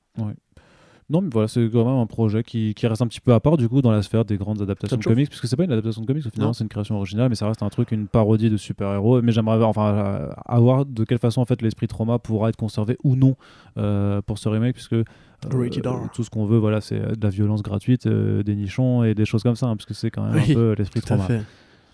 Non, 1.10 1.22
mais 1.22 1.30
voilà, 1.32 1.48
c'est 1.48 1.70
quand 1.72 1.86
même 1.86 1.98
un 2.00 2.06
projet 2.06 2.44
qui, 2.44 2.74
qui 2.74 2.88
reste 2.88 3.02
un 3.02 3.08
petit 3.08 3.20
peu 3.20 3.34
à 3.34 3.40
part 3.40 3.58
du 3.58 3.68
coup 3.70 3.82
dans 3.82 3.92
la 3.92 4.02
sphère 4.02 4.24
des 4.26 4.38
grandes 4.38 4.62
adaptations 4.62 4.98
de 4.98 5.04
comics, 5.04 5.30
puisque 5.30 5.48
c'est 5.48 5.56
pas 5.58 5.64
une 5.66 5.72
adaptation 5.72 6.02
de 6.02 6.08
comics, 6.08 6.26
au 6.26 6.30
final, 6.30 6.48
Non. 6.48 6.54
c'est 6.54 6.64
une 6.64 6.70
création 6.70 6.96
originale, 6.96 7.30
mais 7.30 7.36
ça 7.36 7.48
reste 7.48 7.62
un 7.62 7.70
truc, 7.70 7.92
une 7.92 8.08
parodie 8.08 8.50
de 8.50 8.58
super-héros. 8.58 9.22
Mais 9.22 9.32
j'aimerais 9.32 9.62
enfin, 9.64 9.94
euh, 9.94 10.30
avoir 10.46 10.86
de 10.86 11.04
quelle 11.04 11.20
façon 11.20 11.42
en 11.42 11.46
fait 11.46 11.62
l'esprit 11.62 11.88
trauma 11.88 12.20
pourra 12.20 12.50
être 12.50 12.56
conservé 12.58 12.98
ou 13.04 13.16
non 13.16 13.36
euh, 13.78 14.22
pour 14.22 14.38
ce 14.38 14.48
remake, 14.50 14.74
puisque 14.76 14.94
euh, 14.94 15.04
tout 16.14 16.24
ce 16.24 16.30
qu'on 16.30 16.46
veut, 16.46 16.58
voilà, 16.58 16.80
c'est 16.82 17.00
de 17.00 17.24
la 17.24 17.30
violence 17.30 17.62
gratuite, 17.64 18.08
euh, 18.08 18.44
des 18.44 18.56
nichons 18.56 19.04
et 19.04 19.14
des 19.14 19.26
choses 19.26 19.44
comme 19.44 19.56
ça, 19.58 19.68
hein, 19.68 19.76
parce 19.76 19.86
que 19.86 19.94
c'est 19.94 20.10
quand 20.10 20.24
même 20.24 20.36
Oui, 20.36 20.52
un 20.52 20.54
peu 20.54 20.76
l'esprit 20.78 21.02
trauma. 21.02 21.26
fait. 21.26 21.42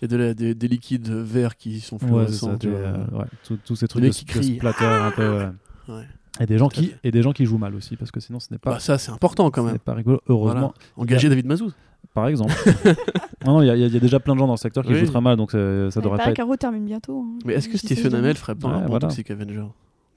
Et 0.02 0.08
de 0.08 0.16
la- 0.16 0.32
des, 0.34 0.54
des 0.54 0.68
liquides 0.68 1.10
verts 1.10 1.56
qui 1.56 1.80
sont 1.80 1.96
Ouais, 1.96 2.06
fluorescents. 2.06 2.56
vois. 2.62 2.70
euh, 2.70 3.04
ouais, 3.12 3.24
tous- 3.64 3.76
ces 3.76 3.86
trucs 3.88 4.02
de, 4.04 4.08
qui 4.08 4.24
de 4.24 4.42
splatter 4.56 4.84
un 4.86 5.10
peu. 5.10 5.48
ouais. 5.88 6.04
Et 6.40 6.46
des 6.46 6.58
gens 6.58 6.68
qui 6.68 6.94
et 7.04 7.10
des 7.10 7.22
gens 7.22 7.32
qui 7.32 7.44
jouent 7.44 7.58
mal 7.58 7.74
aussi, 7.74 7.96
parce 7.96 8.10
que 8.10 8.18
sinon 8.20 8.40
ce 8.40 8.48
n'est 8.50 8.58
pas. 8.58 8.70
Bah, 8.72 8.78
ça, 8.80 8.96
c'est 8.98 9.12
important 9.12 9.50
quand 9.50 9.62
même. 9.62 9.74
n'est 9.74 9.78
pas 9.78 9.94
rigolo. 9.94 10.20
Heureusement, 10.28 10.72
Engager 10.96 11.28
David 11.28 11.46
Mazouz. 11.46 11.74
par 12.14 12.26
exemple. 12.28 12.52
non, 13.46 13.54
non, 13.54 13.62
il 13.62 13.66
y, 13.66 13.70
a- 13.70 13.76
y 13.76 13.96
a 13.96 14.00
déjà 14.00 14.18
plein 14.20 14.34
de 14.34 14.38
gens 14.40 14.46
dans 14.46 14.54
le 14.54 14.58
secteur 14.58 14.84
qui 14.84 14.92
Oui. 14.92 15.00
jouent 15.00 15.06
très 15.12 15.20
mal, 15.20 15.36
donc 15.36 15.50
ça, 15.52 15.58
ça 15.90 16.00
devrait 16.00 16.16
pas 16.18 16.24
paraît 16.24 16.30
être. 16.32 16.56
termine 16.56 16.84
bientôt. 16.86 17.24
hein. 17.26 17.38
Mais 17.44 17.54
est-ce 17.54 17.68
que 17.68 17.76
Stephen. 17.76 18.14
Amell 18.14 18.36
ferait 18.36 18.54
pas 18.54 18.68
Ouais, 18.68 18.74
un 18.74 18.80
bon 18.80 18.86
voilà. 18.88 19.00
Toxic 19.08 19.30
Avenger? 19.30 19.64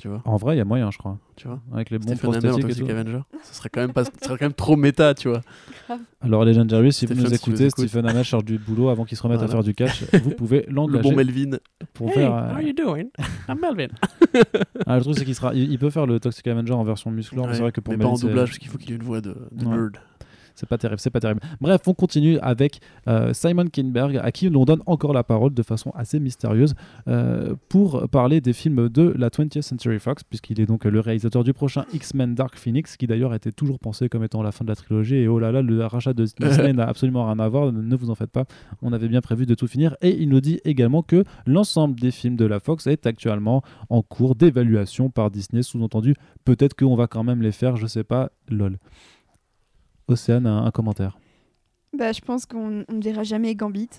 Tu 0.03 0.09
vois, 0.09 0.21
En 0.25 0.35
vrai, 0.35 0.55
il 0.55 0.57
y 0.57 0.61
a 0.61 0.65
moyen, 0.65 0.91
je 0.91 0.97
crois. 0.97 1.17
tu 1.37 1.47
vois 1.47 1.61
Avec 1.73 1.89
les 1.89 1.97
bons 1.97 2.17
prosthétiques 2.17 2.57
et 2.59 2.61
Toxic 2.63 2.83
tout. 2.85 2.91
Avenger 2.91 3.19
Ça 3.41 3.53
serait 3.53 3.69
quand 3.69 3.79
même, 3.79 3.93
pas, 3.93 4.03
ça 4.03 4.11
serait 4.21 4.37
quand 4.37 4.43
même 4.43 4.51
trop 4.53 4.75
méta, 4.75 5.13
tu 5.13 5.29
vois. 5.29 5.39
Alors, 6.19 6.43
Legendary, 6.43 6.91
si 6.91 7.05
vous 7.05 7.13
Stephen, 7.13 7.29
nous 7.31 7.37
si 7.37 7.41
tu 7.41 7.49
nous 7.51 7.55
écoutez. 7.63 7.87
Stephen 7.87 8.09
Amell 8.09 8.25
cherche 8.25 8.43
du 8.43 8.57
boulot 8.57 8.89
avant 8.89 9.05
qu'il 9.05 9.17
se 9.17 9.23
remette 9.23 9.41
à 9.41 9.47
faire 9.47 9.63
du 9.63 9.73
catch. 9.73 10.03
vous 10.23 10.31
pouvez 10.31 10.65
Le 10.67 10.73
l'engager 10.73 11.03
bon 11.09 11.15
Melvin. 11.15 11.57
pour 11.93 12.09
Hey, 12.09 12.15
faire. 12.15 12.31
how 12.31 12.35
euh, 12.35 12.53
are 12.55 12.61
you 12.61 12.73
doing? 12.73 13.05
I'm 13.47 13.59
Melvin. 13.61 13.93
ah, 14.87 14.97
le 14.97 15.03
truc, 15.03 15.15
c'est 15.19 15.23
qu'il 15.23 15.35
sera... 15.35 15.53
il, 15.53 15.71
il 15.71 15.79
peut 15.79 15.89
faire 15.89 16.05
le 16.05 16.19
Toxic 16.19 16.45
Avenger 16.47 16.73
en 16.73 16.83
version 16.83 17.09
musclore, 17.09 17.45
mais 17.45 17.51
Ouais, 17.51 17.55
c'est 17.55 17.61
vrai 17.61 17.71
que 17.71 17.79
pour 17.79 17.93
mais 17.93 18.03
pas 18.03 18.09
en 18.09 18.15
doublage, 18.15 18.49
parce 18.49 18.57
qu'il 18.57 18.69
faut 18.69 18.77
qu'il 18.77 18.91
ait 18.91 18.95
une 18.97 19.03
voix 19.03 19.21
de, 19.21 19.37
de 19.53 19.65
Ouais. 19.65 19.71
nerd. 19.77 19.97
C'est 20.55 20.67
pas 20.67 20.77
terrible, 20.77 20.99
c'est 20.99 21.09
pas 21.09 21.19
terrible. 21.19 21.41
Bref, 21.61 21.81
on 21.87 21.93
continue 21.93 22.37
avec 22.39 22.79
euh, 23.07 23.33
Simon 23.33 23.65
Kinberg, 23.67 24.17
à 24.17 24.31
qui 24.31 24.49
l'on 24.49 24.65
donne 24.65 24.81
encore 24.85 25.13
la 25.13 25.23
parole 25.23 25.53
de 25.53 25.63
façon 25.63 25.91
assez 25.95 26.19
mystérieuse 26.19 26.75
euh, 27.07 27.55
pour 27.69 28.07
parler 28.09 28.41
des 28.41 28.53
films 28.53 28.89
de 28.89 29.13
la 29.17 29.29
20th 29.29 29.61
Century 29.61 29.99
Fox, 29.99 30.23
puisqu'il 30.23 30.61
est 30.61 30.65
donc 30.65 30.85
le 30.85 30.99
réalisateur 30.99 31.43
du 31.43 31.53
prochain 31.53 31.85
X-Men 31.93 32.35
Dark 32.35 32.57
Phoenix, 32.57 32.97
qui 32.97 33.07
d'ailleurs 33.07 33.33
était 33.33 33.51
toujours 33.51 33.79
pensé 33.79 34.09
comme 34.09 34.23
étant 34.23 34.43
la 34.43 34.51
fin 34.51 34.63
de 34.63 34.69
la 34.69 34.75
trilogie. 34.75 35.15
Et 35.15 35.27
oh 35.27 35.39
là 35.39 35.51
là, 35.51 35.61
le 35.61 35.85
rachat 35.85 36.13
de 36.13 36.25
Disney 36.25 36.73
n'a 36.73 36.87
absolument 36.87 37.25
rien 37.25 37.39
à 37.39 37.47
voir. 37.47 37.71
Ne 37.71 37.95
vous 37.95 38.09
en 38.09 38.15
faites 38.15 38.31
pas, 38.31 38.45
on 38.81 38.93
avait 38.93 39.07
bien 39.07 39.21
prévu 39.21 39.45
de 39.45 39.55
tout 39.55 39.67
finir. 39.67 39.95
Et 40.01 40.21
il 40.21 40.29
nous 40.29 40.41
dit 40.41 40.59
également 40.65 41.01
que 41.01 41.23
l'ensemble 41.45 41.99
des 41.99 42.11
films 42.11 42.35
de 42.35 42.45
la 42.45 42.59
Fox 42.59 42.87
est 42.87 43.05
actuellement 43.05 43.63
en 43.89 44.01
cours 44.01 44.35
d'évaluation 44.35 45.09
par 45.09 45.31
Disney. 45.31 45.63
Sous-entendu, 45.63 46.15
peut-être 46.45 46.75
qu'on 46.75 46.95
va 46.95 47.07
quand 47.07 47.23
même 47.23 47.41
les 47.41 47.51
faire, 47.51 47.77
je 47.77 47.87
sais 47.87 48.03
pas, 48.03 48.31
lol. 48.49 48.77
Océane, 50.07 50.47
un, 50.47 50.65
un 50.65 50.71
commentaire. 50.71 51.17
Bah, 51.97 52.11
je 52.11 52.21
pense 52.21 52.45
qu'on 52.45 52.69
ne 52.89 53.01
verra 53.03 53.23
jamais 53.23 53.53
Gambit. 53.55 53.89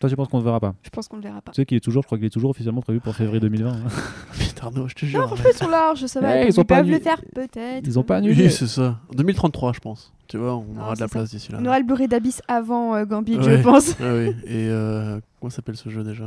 Toi, 0.00 0.10
tu 0.10 0.16
penses 0.16 0.28
qu'on 0.28 0.38
ne 0.38 0.44
verra 0.44 0.60
pas 0.60 0.74
Je 0.82 0.90
pense 0.90 1.08
qu'on 1.08 1.16
ne 1.16 1.22
le 1.22 1.28
verra 1.28 1.40
pas. 1.40 1.52
Tu 1.52 1.56
sais 1.60 1.66
qu'il 1.66 1.76
est 1.76 1.80
toujours, 1.80 2.02
je 2.02 2.06
crois 2.08 2.18
qu'il 2.18 2.26
est 2.26 2.30
toujours 2.30 2.50
officiellement 2.50 2.80
prévu 2.82 3.00
pour 3.00 3.14
février 3.14 3.40
2020. 3.40 3.70
hein. 3.72 3.76
Putain, 4.38 4.66
Arnaud, 4.66 4.88
je 4.88 4.94
te 4.94 5.04
Non, 5.04 5.10
jure. 5.10 5.26
franchement, 5.28 5.44
ils 5.50 5.56
sont 5.56 5.68
larges, 5.68 6.06
ça 6.06 6.20
va. 6.20 6.36
Eh, 6.38 6.42
ils, 6.44 6.48
ils 6.48 6.60
ont 6.60 6.64
pas 6.64 6.76
peuvent 6.82 6.90
le 6.90 6.98
faire, 6.98 7.20
peut-être. 7.34 7.86
Ils 7.86 7.98
ont 7.98 8.02
pas 8.02 8.20
Oui, 8.20 8.26
annulé. 8.30 8.50
c'est 8.50 8.66
ça. 8.66 8.98
2033, 9.14 9.72
je 9.74 9.80
pense. 9.80 10.12
Tu 10.26 10.36
vois, 10.36 10.56
on 10.56 10.64
Non, 10.64 10.80
aura 10.82 10.94
de 10.94 11.00
la 11.00 11.06
c'est 11.06 11.12
ça. 11.12 11.18
place 11.20 11.30
d'ici 11.30 11.52
là. 11.52 11.58
On 11.60 11.66
aura 11.66 11.78
le 11.78 11.84
Blu-ray 11.84 12.08
d'Abyss 12.08 12.42
avant 12.48 12.94
euh, 12.96 13.04
Gambit, 13.04 13.36
Ouais. 13.38 13.58
je 13.58 13.62
pense. 13.62 13.90
Ah 14.00 14.14
oui. 14.14 14.30
Et 14.46 14.68
euh, 14.68 15.20
comment 15.40 15.50
s'appelle 15.50 15.76
ce 15.76 15.88
jeu 15.90 16.02
déjà? 16.02 16.24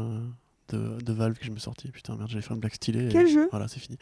De, 0.69 1.01
de 1.03 1.13
Valve 1.13 1.37
que 1.37 1.45
je 1.45 1.51
me 1.51 1.57
sortis 1.59 1.89
Putain, 1.91 2.15
merde, 2.15 2.29
j'avais 2.29 2.41
fait 2.41 2.53
un 2.53 2.57
black 2.57 2.75
stylé. 2.75 3.05
et 3.05 3.09
Quel 3.09 3.27
jeu 3.27 3.47
Voilà, 3.51 3.67
c'est 3.67 3.79
fini. 3.79 3.97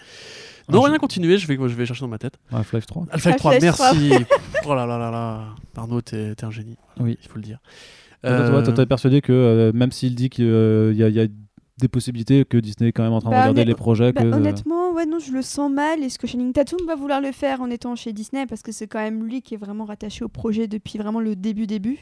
Un 0.68 0.74
Non, 0.74 0.82
jeu- 0.84 0.90
rien, 0.90 0.98
continuer, 0.98 1.38
je 1.38 1.48
vais, 1.48 1.56
je 1.56 1.76
vais 1.76 1.86
chercher 1.86 2.02
dans 2.02 2.08
ma 2.08 2.18
tête. 2.18 2.36
Half-Life 2.52 2.86
3 2.86 3.06
Half-Life 3.12 3.36
3, 3.38 3.54
Half-Life 3.54 3.74
3. 3.74 3.94
merci. 3.94 4.26
oh 4.66 4.74
là 4.76 4.86
là 4.86 4.98
là 4.98 5.12
là. 5.12 5.46
Arnaud, 5.76 6.02
t'es 6.02 6.36
t'es 6.36 6.46
un 6.46 6.52
génie. 6.52 6.78
Oui. 7.00 7.18
Il 7.22 7.28
faut 7.30 7.36
le 7.38 7.44
dire. 7.44 7.60
Toi, 8.24 8.32
Euh, 8.32 8.72
t'es 8.74 8.86
persuadé 8.86 9.22
que 9.22 9.32
euh, 9.32 9.72
même 9.74 9.92
s'il 9.92 10.16
dit 10.16 10.30
qu'il 10.30 10.46
y, 10.46 11.04
a- 11.04 11.08
il 11.10 11.16
y 11.16 11.20
a 11.22 11.28
des 11.78 11.88
possibilités 11.90 12.46
que 12.46 12.58
Disney 12.58 12.90
est 12.90 12.92
quand 12.94 13.04
même 13.04 13.12
en 13.12 13.20
train 13.20 13.30
de 13.30 13.36
Bah, 13.36 13.42
regarder 13.42 13.66
les 13.66 13.76
projets 13.76 14.14
Bah, 14.14 14.22
que... 14.24 14.28
euh, 14.28 14.32
honnêtement, 14.34 14.94
ouais, 14.94 15.06
non, 15.06 15.20
je 15.20 15.32
le 15.34 15.42
sens 15.42 15.70
mal. 15.70 16.02
Est-ce 16.02 16.18
que 16.18 16.26
Channing 16.26 16.54
Tatum 16.54 16.80
va 16.88 16.96
vouloir 16.96 17.20
le 17.22 17.32
faire 17.34 17.62
en 17.62 17.70
étant 17.70 17.96
chez 17.98 18.14
Disney? 18.14 18.46
Parce 18.48 18.62
que 18.64 18.72
c'est 18.72 18.88
quand 18.88 19.00
même 19.00 19.26
lui 19.26 19.42
qui 19.42 19.54
est 19.56 19.58
vraiment 19.58 19.84
rattaché 19.86 20.24
au 20.24 20.30
projet 20.30 20.68
depuis 20.68 20.98
vraiment 20.98 21.20
le 21.20 21.36
début 21.36 21.68
début. 21.68 22.00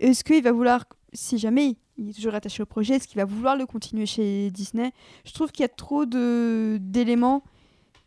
Est-ce 0.00 0.22
qu'il 0.22 0.42
va 0.42 0.52
vouloir, 0.52 0.84
si 1.14 1.38
jamais 1.38 1.76
il 1.98 2.10
est 2.10 2.12
toujours 2.12 2.32
rattaché 2.32 2.62
au 2.62 2.66
projet, 2.66 2.94
est-ce 2.96 3.06
qu'il 3.06 3.18
va 3.18 3.24
vouloir 3.24 3.56
le 3.56 3.66
continuer 3.66 4.06
chez 4.06 4.50
Disney? 4.50 4.92
Je 5.24 5.32
trouve 5.32 5.52
qu'il 5.52 5.62
y 5.62 5.66
a 5.66 5.68
trop 5.68 6.04
d'éléments 6.06 7.44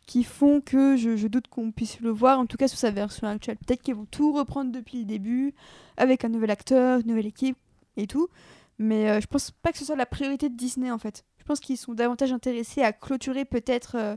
qui 0.06 0.24
font 0.24 0.60
que 0.62 0.96
je, 0.96 1.16
je 1.16 1.26
doute 1.28 1.48
qu'on 1.48 1.70
puisse 1.70 2.00
le 2.00 2.10
voir, 2.10 2.38
en 2.38 2.46
tout 2.46 2.56
cas 2.56 2.66
sous 2.68 2.76
sa 2.76 2.90
version 2.90 3.26
actuelle. 3.26 3.58
Peut-être 3.58 3.82
qu'ils 3.82 3.94
vont 3.94 4.06
tout 4.10 4.32
reprendre 4.32 4.72
depuis 4.72 4.98
le 5.00 5.04
début, 5.04 5.54
avec 5.96 6.24
un 6.24 6.28
nouvel 6.30 6.50
acteur, 6.50 7.00
une 7.00 7.08
nouvelle 7.08 7.26
équipe 7.26 7.58
et 7.96 8.06
tout. 8.06 8.28
Mais 8.78 9.10
euh, 9.10 9.20
je 9.20 9.26
pense 9.26 9.50
pas 9.50 9.72
que 9.72 9.78
ce 9.78 9.84
soit 9.84 9.96
la 9.96 10.06
priorité 10.06 10.48
de 10.48 10.56
Disney 10.56 10.90
en 10.90 10.98
fait. 10.98 11.24
Je 11.38 11.44
pense 11.44 11.60
qu'ils 11.60 11.76
sont 11.76 11.94
davantage 11.94 12.32
intéressés 12.32 12.82
à 12.82 12.92
clôturer 12.92 13.44
peut-être 13.44 13.96
euh, 13.96 14.16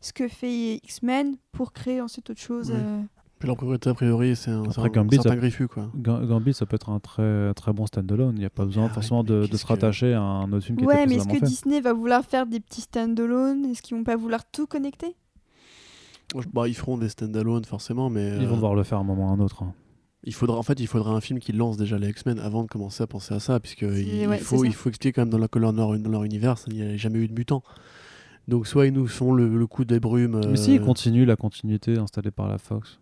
ce 0.00 0.12
que 0.12 0.28
fait 0.28 0.76
X-Men 0.76 1.36
pour 1.52 1.72
créer 1.72 2.00
ensuite 2.00 2.30
autre 2.30 2.40
chose. 2.40 2.70
Oui. 2.70 2.76
euh. 2.78 3.02
Puis 3.38 3.46
leur 3.48 3.56
priorité, 3.56 3.90
a 3.90 3.94
priori, 3.94 4.34
c'est 4.34 4.50
un, 4.50 4.62
Après, 4.64 4.82
un- 4.82 4.88
Gambit, 4.88 5.16
un 5.16 5.22
certain 5.22 5.30
ça- 5.30 5.36
griffu, 5.36 5.68
quoi. 5.68 5.90
Gambit, 5.94 6.54
ça 6.54 6.64
peut 6.64 6.76
être 6.76 6.88
un 6.88 7.00
très, 7.00 7.52
très 7.54 7.72
bon 7.74 7.84
standalone. 7.86 8.34
Il 8.36 8.38
n'y 8.40 8.44
a 8.46 8.50
pas 8.50 8.64
besoin 8.64 8.86
Ah 8.90 8.94
forcément 8.94 9.20
ouais, 9.20 9.26
de, 9.26 9.46
se 9.56 9.62
que- 9.62 9.68
rattacher 9.68 10.14
à 10.14 10.22
un 10.22 10.50
autre 10.52 10.64
film 10.64 10.78
qui 10.78 10.84
Ouais, 10.86 10.94
était 11.02 11.06
mais 11.06 11.16
est-ce 11.16 11.28
que 11.28 11.38
fait. 11.38 11.44
Disney 11.46 11.80
va 11.82 11.92
vouloir 11.92 12.24
faire 12.24 12.46
des 12.46 12.60
petits 12.60 12.80
stand-alone 12.82 13.66
Est-ce 13.66 13.82
qu'ils 13.82 13.96
vont 13.96 14.04
pas 14.04 14.16
vouloir 14.16 14.40
tout 14.50 14.66
connecter? 14.66 15.14
Bah, 16.52 16.66
ils 16.66 16.74
feront 16.74 16.96
des 16.98 17.08
stand-alone, 17.10 17.64
forcément, 17.64 18.08
mais. 18.10 18.36
Ils 18.40 18.46
vont 18.46 18.52
euh, 18.52 18.56
devoir 18.56 18.74
le 18.74 18.82
faire 18.84 18.98
à 18.98 19.00
un 19.02 19.04
moment 19.04 19.26
ou 19.28 19.30
à 19.30 19.32
un 19.32 19.40
autre. 19.40 19.62
hein. 19.62 19.72
Il 20.24 20.34
faudra, 20.34 20.56
en 20.58 20.62
fait, 20.62 20.80
il 20.80 20.86
faudra 20.88 21.12
un 21.12 21.20
film 21.20 21.38
qui 21.38 21.52
lance 21.52 21.76
déjà 21.76 21.98
les 21.98 22.08
X-Men 22.08 22.40
avant 22.40 22.62
de 22.64 22.68
commencer 22.68 23.02
à 23.02 23.06
penser 23.06 23.32
à 23.34 23.38
ça, 23.38 23.60
puisque 23.60 23.82
il, 23.82 24.26
ouais, 24.26 24.38
il 24.38 24.42
faut, 24.42 24.64
il 24.64 24.72
faut 24.74 24.88
expliquer 24.88 25.12
quand 25.12 25.20
même 25.22 25.28
dans, 25.30 25.38
la, 25.38 25.46
que 25.46 25.58
leur, 25.60 25.72
dans 25.72 25.92
leur 25.94 26.24
univers, 26.24 26.56
il 26.68 26.74
n'y 26.74 26.82
a 26.82 26.96
jamais 26.96 27.18
eu 27.20 27.28
de 27.28 27.34
mutants. 27.34 27.62
Donc 28.48 28.66
soit 28.66 28.86
ils 28.86 28.92
nous 28.92 29.06
font 29.06 29.32
le, 29.32 29.46
le 29.56 29.66
coup 29.68 29.84
des 29.84 30.00
brumes. 30.00 30.40
Mais 30.50 30.56
si, 30.56 30.74
ils 30.74 30.80
euh, 30.80 30.84
continuent 30.84 31.26
la 31.26 31.36
continuité 31.36 31.96
installée 31.98 32.30
par 32.32 32.48
la 32.48 32.58
Fox. 32.58 32.98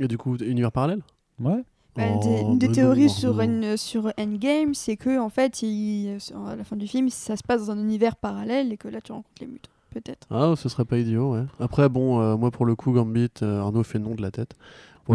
Et 0.00 0.08
du 0.08 0.18
coup, 0.18 0.36
univers 0.36 0.72
parallèle 0.72 1.02
Ouais. 1.40 1.62
Bah, 1.96 2.04
Oh, 2.14 2.20
des- 2.22 2.40
Une 2.42 2.58
des 2.58 2.70
théories 2.70 3.02
non, 3.06 3.08
sur, 3.08 3.40
Arnaud. 3.40 3.42
une- 3.52 3.76
sur 3.76 4.12
Endgame, 4.18 4.74
c'est 4.74 4.96
que 4.96 5.18
en 5.18 5.28
fait, 5.30 5.62
il- 5.62 6.18
à 6.46 6.54
la 6.56 6.62
fin 6.64 6.76
du 6.76 6.86
film, 6.86 7.08
ça 7.10 7.36
se 7.36 7.42
passe 7.42 7.66
dans 7.66 7.72
un 7.72 7.78
univers 7.78 8.14
parallèle 8.16 8.72
et 8.72 8.76
que 8.76 8.86
là, 8.88 9.00
tu 9.00 9.10
rencontres 9.12 9.34
les 9.40 9.46
mutants. 9.48 9.70
Peut-être. 9.90 10.26
Ah, 10.30 10.52
ce 10.56 10.68
serait 10.68 10.84
pas 10.84 10.98
idiot, 10.98 11.32
ouais. 11.32 11.44
Après, 11.58 11.88
bon, 11.88 12.20
euh, 12.20 12.36
moi 12.36 12.50
pour 12.50 12.66
le 12.66 12.76
coup, 12.76 12.92
Gambit, 12.92 13.30
euh, 13.42 13.60
Arnaud 13.60 13.82
fait 13.82 13.98
non 13.98 14.14
de 14.14 14.20
la 14.22 14.30
tête. 14.30 14.54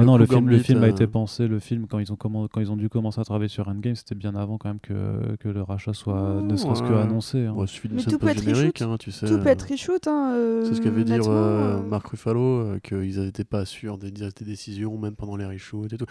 Pour 0.01 0.05
non, 0.07 0.13
coup, 0.13 0.19
le 0.19 0.25
film, 0.25 0.49
le 0.49 0.57
film 0.57 0.83
a 0.83 0.87
euh, 0.87 0.89
été 0.89 1.07
pensé, 1.07 1.47
le 1.47 1.59
film, 1.59 1.85
quand 1.87 1.99
ils 1.99 2.11
ont, 2.11 2.15
commen- 2.15 2.47
quand 2.51 2.59
ils 2.61 2.71
ont 2.71 2.75
dû 2.75 2.89
commencer 2.89 3.21
à 3.21 3.23
travailler 3.23 3.47
sur 3.47 3.67
Endgame, 3.67 3.95
c'était 3.95 4.15
bien 4.15 4.35
avant 4.35 4.57
quand 4.57 4.67
même 4.69 4.79
que, 4.79 5.35
que 5.39 5.47
le 5.49 5.61
rachat 5.61 5.93
soit 5.93 6.41
ne 6.41 6.55
serait-ce 6.55 6.81
que 6.81 6.93
annoncé. 6.93 7.45
hein. 7.45 7.55
Mais 7.91 8.01
tout 8.01 8.17
peut 8.17 8.27
être 8.29 8.35
post-générique, 8.43 8.79
reshoot. 8.79 8.91
hein, 8.93 8.97
tu 8.99 9.11
sais. 9.11 9.27
Tout 9.27 9.37
peut 9.37 9.47
euh, 9.47 9.51
être 9.51 9.67
reshoot. 9.69 10.07
Hein, 10.07 10.33
euh, 10.35 10.65
C'est 10.65 10.73
ce 10.75 10.81
qu'avait 10.81 11.03
dit 11.03 11.13
euh, 11.13 11.19
euh, 11.27 11.81
Marc 11.83 12.07
Ruffalo, 12.07 12.41
euh, 12.41 12.79
qu'ils 12.79 13.19
n'étaient 13.21 13.43
pas 13.43 13.65
sûrs 13.65 13.97
des, 13.99 14.09
des 14.09 14.29
décisions, 14.41 14.97
même 14.97 15.15
pendant 15.15 15.35
les 15.37 15.45
reshoots 15.45 15.93
et 15.93 15.97
tout. 15.97 16.05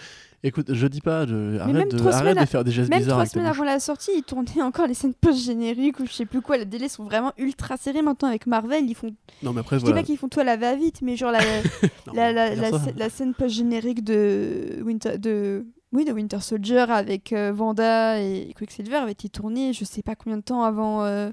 Écoute, 0.45 0.73
je 0.73 0.87
dis 0.87 1.01
pas, 1.01 1.27
je- 1.27 1.35
même 1.35 1.61
arrête, 1.77 1.91
de, 1.93 1.99
trois 1.99 2.13
arrête 2.13 2.21
semaines 2.23 2.35
de 2.37 2.41
à- 2.41 2.47
faire 2.47 2.65
des 2.65 2.71
gestes 2.71 2.89
Même 2.91 2.99
bizarres 3.01 3.15
trois 3.15 3.21
avec 3.23 3.33
ta 3.33 3.39
semaines 3.41 3.51
avant 3.51 3.65
la 3.65 3.81
sortie, 3.81 4.11
ils 4.17 4.23
tournaient 4.23 4.63
encore 4.63 4.87
les 4.87 4.95
scènes 4.95 5.15
post-génériques 5.15 5.99
ou 5.99 6.07
je 6.07 6.13
sais 6.13 6.27
plus 6.27 6.41
quoi. 6.41 6.57
Les 6.57 6.65
délais 6.67 6.89
sont 6.89 7.03
vraiment 7.05 7.33
ultra 7.37 7.77
serrés 7.77 8.03
maintenant 8.03 8.29
avec 8.29 8.47
Marvel. 8.47 8.85
Ils 8.89 8.95
font, 8.95 9.13
Non, 9.43 9.53
mais 9.53 9.61
après, 9.61 9.77
je 9.79 9.81
voilà. 9.85 9.97
dis 9.97 10.03
pas 10.03 10.07
qu'ils 10.07 10.19
font 10.19 10.29
tout 10.29 10.39
à 10.41 10.45
la 10.45 10.57
va-vite, 10.57 11.01
mais 11.03 11.17
genre 11.17 11.33
la, 11.33 11.41
Non, 12.07 12.13
la, 12.15 12.33
la, 12.33 12.71
la 12.97 13.09
scène 13.11 13.35
post-générique 13.35 13.72
de 13.81 14.83
Winter, 14.85 15.19
de, 15.19 15.65
oui, 15.93 16.05
de 16.05 16.13
Winter 16.13 16.41
Soldier 16.41 16.85
avec 16.91 17.33
euh, 17.33 17.53
Wanda 17.53 18.21
et 18.21 18.53
Quicksilver 18.57 18.97
avait 18.97 19.13
été 19.13 19.29
tournée 19.29 19.73
je 19.73 19.85
sais 19.85 20.03
pas 20.03 20.15
combien 20.15 20.37
de 20.37 20.43
temps 20.43 20.63
avant, 20.63 21.05
euh, 21.05 21.31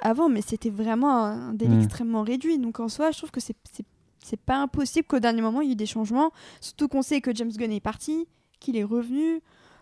avant 0.00 0.28
mais 0.28 0.42
c'était 0.42 0.70
vraiment 0.70 1.24
un, 1.24 1.48
un 1.50 1.54
délai 1.54 1.76
Mm. 1.76 1.80
extrêmement 1.82 2.22
réduit. 2.22 2.58
Donc 2.58 2.80
en 2.80 2.88
soi, 2.88 3.10
je 3.10 3.18
trouve 3.18 3.30
que 3.30 3.40
c'est 3.40 3.56
c'est- 3.72 3.86
c'est 4.22 4.40
pas 4.40 4.56
impossible 4.56 5.06
qu'au 5.06 5.18
dernier 5.20 5.42
moment 5.42 5.60
il 5.60 5.66
y 5.68 5.70
ait 5.70 5.72
eu 5.72 5.76
des 5.76 5.86
changements. 5.86 6.30
Surtout 6.60 6.88
qu'on 6.88 7.02
sait 7.02 7.20
que 7.20 7.34
James 7.34 7.50
Gunn 7.52 7.72
est 7.72 7.80
parti, 7.80 8.26
qu'il 8.60 8.76
est 8.76 8.84
revenu. 8.84 9.40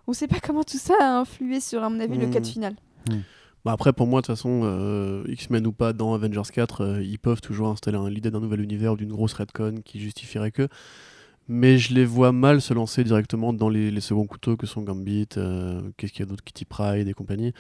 On 0.09 0.13
sait 0.13 0.27
pas 0.29 0.41
comment 0.43 0.65
tout 0.65 0.79
ça 0.79 0.95
a 1.01 1.19
influé 1.19 1.61
sur, 1.61 1.83
à 1.85 1.89
mon 1.91 2.01
avis, 2.01 2.19
le 2.19 2.27
Mm. 2.27 2.31
cadre 2.31 2.47
final. 2.47 2.77
Bah 3.65 3.71
après, 3.71 3.93
pour 3.93 4.09
moi, 4.09 4.21
de 4.21 4.27
toute 4.27 4.35
façon, 4.35 4.63
euh, 4.65 5.23
X-Men 5.29 5.65
ou 5.69 5.73
pas, 5.73 5.93
dans 5.93 6.15
Avengers 6.15 6.43
4, 6.53 6.81
euh, 6.81 7.01
ils 7.03 7.21
peuvent 7.21 7.41
toujours 7.41 7.69
installer 7.69 7.97
un- 7.97 8.11
l'idée 8.11 8.33
d'un 8.33 8.41
nouvel 8.41 8.61
univers 8.61 8.95
ou 8.95 8.97
d'une 8.97 9.13
grosse 9.13 9.35
redcon 9.35 9.77
qui 9.85 10.01
justifierait 10.01 10.51
que. 10.51 10.67
Mais 11.49 11.77
je 11.79 11.93
les 11.95 12.05
vois 12.05 12.33
mal 12.33 12.61
se 12.61 12.73
lancer 12.73 13.05
directement 13.05 13.53
dans 13.53 13.69
les, 13.69 13.91
les 13.91 14.01
seconds 14.01 14.27
couteaux 14.27 14.57
que 14.57 14.67
sont 14.67 14.83
Gambit, 14.83 15.29
euh, 15.37 15.83
qu'est-ce 15.97 16.13
qu'il 16.13 16.21
y 16.21 16.23
a 16.23 16.27
d'autre, 16.27 16.45
Kitty 16.45 16.65
Pride 16.65 17.09
et 17.09 17.13
compagnie. 17.15 17.53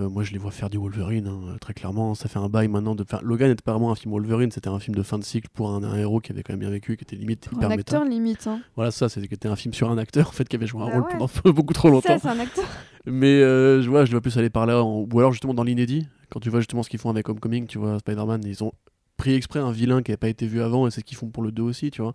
Euh, 0.00 0.08
moi, 0.08 0.24
je 0.24 0.32
les 0.32 0.38
vois 0.38 0.50
faire 0.50 0.68
du 0.70 0.76
Wolverine, 0.76 1.28
hein, 1.28 1.56
très 1.60 1.72
clairement. 1.72 2.14
Ça 2.16 2.28
fait 2.28 2.40
un 2.40 2.48
bail 2.48 2.66
maintenant. 2.66 2.96
De... 2.96 3.02
Enfin, 3.04 3.20
Logan 3.22 3.48
n'était 3.48 3.62
pas 3.62 3.70
vraiment 3.72 3.92
un 3.92 3.94
film 3.94 4.12
Wolverine, 4.12 4.50
c'était 4.50 4.68
un 4.68 4.80
film 4.80 4.96
de 4.96 5.02
fin 5.04 5.18
de 5.20 5.24
cycle 5.24 5.48
pour 5.54 5.70
un, 5.70 5.84
un 5.84 5.96
héros 5.96 6.18
qui 6.20 6.32
avait 6.32 6.42
quand 6.42 6.52
même 6.52 6.60
bien 6.60 6.70
vécu, 6.70 6.96
qui 6.96 7.04
était 7.04 7.14
limite 7.14 7.48
Pour 7.48 7.58
hyper 7.58 7.70
un 7.70 7.76
méta. 7.76 7.96
acteur 7.96 8.04
limite. 8.04 8.46
Hein. 8.48 8.60
Voilà, 8.74 8.90
ça, 8.90 9.08
c'était 9.08 9.46
un 9.48 9.54
film 9.56 9.72
sur 9.72 9.90
un 9.90 9.96
acteur 9.98 10.28
en 10.28 10.32
fait 10.32 10.48
qui 10.48 10.56
avait 10.56 10.66
joué 10.66 10.82
un 10.82 10.86
Bah 10.86 10.92
rôle 10.94 11.02
ouais. 11.04 11.08
pendant 11.12 11.30
beaucoup 11.52 11.72
trop 11.74 11.90
longtemps. 11.90 12.18
Ça, 12.18 12.18
c'est 12.18 12.28
un 12.28 12.40
acteur. 12.40 12.64
Mais 13.06 13.40
euh, 13.40 13.82
je 13.82 13.88
vois, 13.88 14.04
je 14.04 14.10
dois 14.10 14.20
plus 14.20 14.36
aller 14.36 14.50
par 14.50 14.66
là, 14.66 14.82
en- 14.82 15.06
ou 15.12 15.18
alors 15.20 15.30
justement 15.30 15.54
dans 15.54 15.62
l'inédit, 15.64 16.08
quand 16.28 16.40
tu 16.40 16.50
vois 16.50 16.58
justement 16.60 16.82
ce 16.82 16.90
qu'ils 16.90 16.98
font 17.00 17.10
avec 17.10 17.28
Homecoming, 17.28 17.66
tu 17.68 17.78
vois, 17.78 18.00
Spider-Man, 18.00 18.42
ils 18.44 18.64
ont 18.64 18.72
pris 19.16 19.34
exprès 19.34 19.60
un 19.60 19.70
vilain 19.70 20.02
qui 20.02 20.10
n'avait 20.10 20.16
pas 20.18 20.28
été 20.28 20.46
vu 20.46 20.60
avant, 20.62 20.86
et 20.86 20.90
c'est 20.90 21.00
ce 21.00 21.04
qu'ils 21.04 21.16
font 21.16 21.28
pour 21.28 21.42
le 21.42 21.52
2 21.52 21.62
aussi, 21.62 21.90
tu 21.90 22.02
vois. 22.02 22.12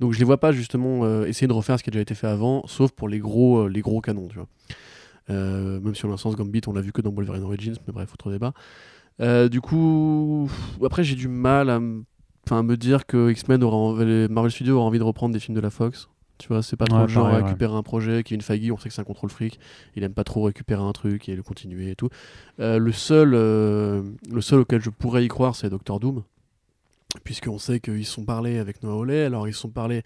Donc 0.00 0.12
je 0.12 0.18
les 0.18 0.24
vois 0.24 0.38
pas 0.38 0.52
justement 0.52 1.04
euh, 1.04 1.24
essayer 1.26 1.46
de 1.46 1.52
refaire 1.52 1.78
ce 1.78 1.82
qui 1.84 1.90
a 1.90 1.92
déjà 1.92 2.02
été 2.02 2.14
fait 2.14 2.26
avant, 2.28 2.62
sauf 2.66 2.92
pour 2.92 3.08
les 3.08 3.18
gros, 3.18 3.64
euh, 3.64 3.68
les 3.68 3.80
gros 3.80 4.00
canons, 4.00 4.28
tu 4.28 4.36
vois. 4.36 4.46
Euh, 5.28 5.80
même 5.80 5.94
si 5.94 6.06
en 6.06 6.12
un 6.12 6.16
sens 6.16 6.36
Gambit, 6.36 6.60
on 6.68 6.72
l'a 6.72 6.80
vu 6.80 6.92
que 6.92 7.02
dans 7.02 7.10
Wolverine 7.10 7.42
Origins, 7.42 7.74
mais 7.86 7.92
bref, 7.92 8.12
autre 8.12 8.30
débat. 8.30 8.52
Du 9.48 9.60
coup, 9.60 10.48
après 10.84 11.02
j'ai 11.04 11.14
du 11.16 11.28
mal 11.28 11.70
à, 11.70 11.80
à 12.50 12.62
me 12.62 12.76
dire 12.76 13.06
que 13.06 13.30
X-Men 13.30 13.62
aura, 13.64 14.04
Marvel 14.28 14.50
Studios 14.52 14.76
aura 14.76 14.86
envie 14.86 14.98
de 14.98 15.04
reprendre 15.04 15.32
des 15.32 15.40
films 15.40 15.56
de 15.56 15.60
la 15.62 15.70
Fox. 15.70 16.08
Tu 16.38 16.48
vois, 16.48 16.62
c'est 16.62 16.76
pas 16.76 16.84
trop 16.84 16.96
Ouais, 16.98 17.02
le 17.04 17.08
genre 17.08 17.24
pareil, 17.24 17.38
à 17.38 17.40
ouais. 17.40 17.46
récupérer 17.46 17.74
un 17.74 17.82
projet. 17.82 18.22
Kevin 18.22 18.42
Feige, 18.42 18.70
on 18.70 18.76
sait 18.76 18.90
que 18.90 18.94
c'est 18.94 19.00
un 19.00 19.04
contrôle 19.04 19.30
fric. 19.30 19.58
Il 19.96 20.04
aime 20.04 20.12
pas 20.12 20.22
trop 20.22 20.42
récupérer 20.42 20.82
un 20.82 20.92
truc 20.92 21.30
et 21.30 21.34
le 21.34 21.42
continuer 21.42 21.90
et 21.90 21.96
tout. 21.96 22.10
Euh, 22.60 22.78
le, 22.78 22.92
seul, 22.92 23.32
euh, 23.34 24.02
le 24.30 24.40
seul 24.42 24.60
auquel 24.60 24.82
je 24.82 24.90
pourrais 24.90 25.24
y 25.24 25.28
croire, 25.28 25.56
c'est 25.56 25.70
Doctor 25.70 25.98
Doom. 25.98 26.22
Puisqu'on 27.24 27.58
sait 27.58 27.80
qu'ils 27.80 28.06
sont 28.06 28.24
parlé 28.24 28.58
avec 28.58 28.82
Noah 28.82 29.00
Hawley. 29.00 29.24
Alors, 29.24 29.48
ils 29.48 29.54
sont 29.54 29.70
parlé. 29.70 30.02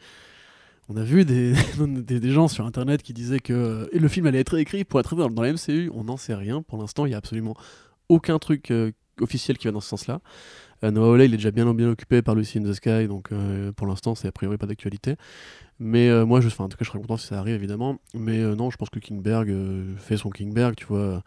On 0.89 0.97
a 0.97 1.05
vu 1.05 1.25
des, 1.27 1.55
des, 2.03 2.31
gens 2.31 2.49
sur 2.49 2.67
internet 2.67 3.03
qui 3.03 3.13
disaient 3.13 3.39
que 3.39 3.89
le 3.93 4.09
film 4.09 4.27
allait 4.27 4.41
être 4.41 4.59
écrit 4.59 4.85
pour 4.85 5.01
être 5.01 5.15
dans, 5.15 5.31
dans 5.31 5.43
la 5.43 5.53
MCU. 5.53 5.91
On 5.95 6.05
n'en 6.05 6.17
sait 6.17 6.35
rien. 6.35 6.63
Pour 6.63 6.79
l'instant, 6.79 7.07
il 7.07 7.13
y 7.13 7.15
a 7.15 7.19
absolument 7.19 7.55
aucun 8.11 8.39
truc 8.39 8.71
euh, 8.71 8.93
officiel 9.21 9.57
qui 9.57 9.69
va 9.69 9.73
dans 9.73 9.81
ce 9.81 9.89
sens-là. 9.89 10.21
Euh, 10.83 10.91
Noah 10.91 11.15
Hawley, 11.15 11.27
il 11.27 11.35
est 11.35 11.37
déjà 11.37 11.53
bien, 11.53 11.73
bien 11.73 11.89
occupé 11.89 12.21
par 12.21 12.35
Lucy 12.35 12.59
in 12.59 12.63
the 12.63 12.73
Sky, 12.73 13.07
donc 13.07 13.33
euh, 13.33 13.73
pour 13.73 13.87
l'instant, 13.87 14.15
c'est 14.15 14.29
a 14.29 14.33
priori 14.33 14.59
pas 14.59 14.67
d'actualité. 14.67 15.15
Mais 15.79 16.11
moi, 16.27 16.43
je, 16.43 16.49
en 16.49 16.69
tout 16.69 16.77
cas, 16.77 16.85
je 16.85 16.91
serais 16.91 16.99
content 16.99 17.17
si 17.17 17.29
ça 17.29 17.39
arrive, 17.39 17.55
évidemment. 17.55 17.97
Mais 18.13 18.39
non, 18.55 18.71
je 18.71 18.77
pense 18.77 18.91
que 18.91 18.99
Kingberg 18.99 19.51
fait 19.97 20.19
son 20.19 20.29
Kingberg, 20.29 20.75
tu 20.77 20.85
vois. 20.85 21.23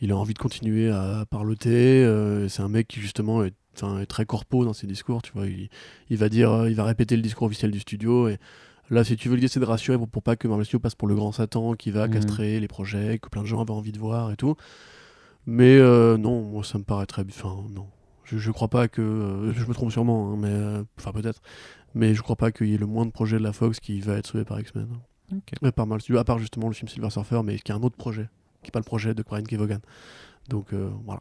Il 0.00 0.12
a 0.12 0.16
envie 0.16 0.32
de 0.32 0.38
continuer 0.38 0.90
à 0.90 1.24
parloter. 1.28 2.06
c'est 2.48 2.62
un 2.62 2.68
mec 2.68 2.86
qui, 2.86 3.00
justement, 3.00 3.42
est, 3.42 3.52
enfin, 3.74 4.00
est 4.00 4.06
très 4.06 4.24
corpo 4.26 4.64
dans 4.64 4.72
ses 4.72 4.86
discours, 4.86 5.22
tu 5.22 5.32
vois. 5.32 5.46
Il, 5.46 5.68
il 6.10 6.16
va 6.16 6.28
dire, 6.28 6.50
euh, 6.50 6.70
il 6.70 6.76
va 6.76 6.84
répéter 6.84 7.16
le 7.16 7.22
discours 7.22 7.46
officiel 7.46 7.70
du 7.70 7.80
studio. 7.80 8.28
Et 8.28 8.38
Là, 8.90 9.04
si 9.04 9.16
tu 9.16 9.28
veux 9.28 9.38
essayer 9.42 9.60
de 9.60 9.66
rassurer 9.66 9.96
pour, 9.98 10.08
pour 10.08 10.22
pas 10.24 10.34
que 10.34 10.48
Marvel 10.48 10.64
Studios 10.66 10.80
passe 10.80 10.96
pour 10.96 11.06
le 11.06 11.14
grand 11.14 11.30
Satan 11.30 11.74
qui 11.74 11.92
va 11.92 12.08
Mhm. 12.08 12.12
castrer 12.14 12.58
les 12.58 12.66
projets, 12.66 13.18
que 13.20 13.28
plein 13.28 13.42
de 13.42 13.46
gens 13.46 13.60
avaient 13.60 13.70
envie 13.70 13.92
de 13.92 14.00
voir 14.00 14.32
et 14.32 14.36
tout. 14.36 14.56
Mais 15.46 15.78
euh, 15.78 16.16
non, 16.16 16.42
moi 16.42 16.64
ça 16.64 16.76
me 16.78 16.82
paraît 16.84 17.06
très. 17.06 17.22
Enfin, 17.22 17.56
non. 17.70 17.86
Je, 18.24 18.38
je 18.38 18.50
crois 18.50 18.66
pas 18.68 18.88
que. 18.88 19.00
euh, 19.00 19.52
je 19.52 19.64
me 19.64 19.72
trompe 19.74 19.92
sûrement, 19.92 20.32
hein, 20.32 20.36
mais. 20.38 20.84
Enfin, 20.98 21.12
peut-être. 21.12 21.40
Mais 21.94 22.14
je 22.14 22.22
crois 22.22 22.36
pas 22.36 22.50
qu'il 22.52 22.66
y 22.68 22.74
ait 22.74 22.78
le 22.78 22.86
moins 22.86 23.06
de 23.06 23.10
projets 23.12 23.38
de 23.38 23.42
la 23.44 23.52
Fox 23.52 23.78
qui 23.80 24.00
va 24.00 24.14
être 24.16 24.26
sauvé 24.26 24.44
par 24.44 24.58
X-Men. 24.60 24.88
Ok. 25.32 25.38
Euh, 25.64 25.70
par 25.72 25.86
Marvel 25.86 26.02
Studios, 26.02 26.18
à 26.18 26.24
part 26.24 26.38
justement 26.40 26.66
le 26.66 26.74
film 26.74 26.88
Silver 26.88 27.10
Surfer, 27.10 27.42
mais 27.44 27.58
qui 27.60 27.70
est 27.70 27.74
un 27.76 27.82
autre 27.82 27.96
projet, 27.96 28.28
qui 28.62 28.68
n'est 28.68 28.72
pas 28.72 28.80
le 28.80 28.84
projet 28.84 29.14
de 29.14 29.22
Brian 29.22 29.44
Kevogan. 29.44 29.80
Donc 30.48 30.72
voilà. 31.04 31.20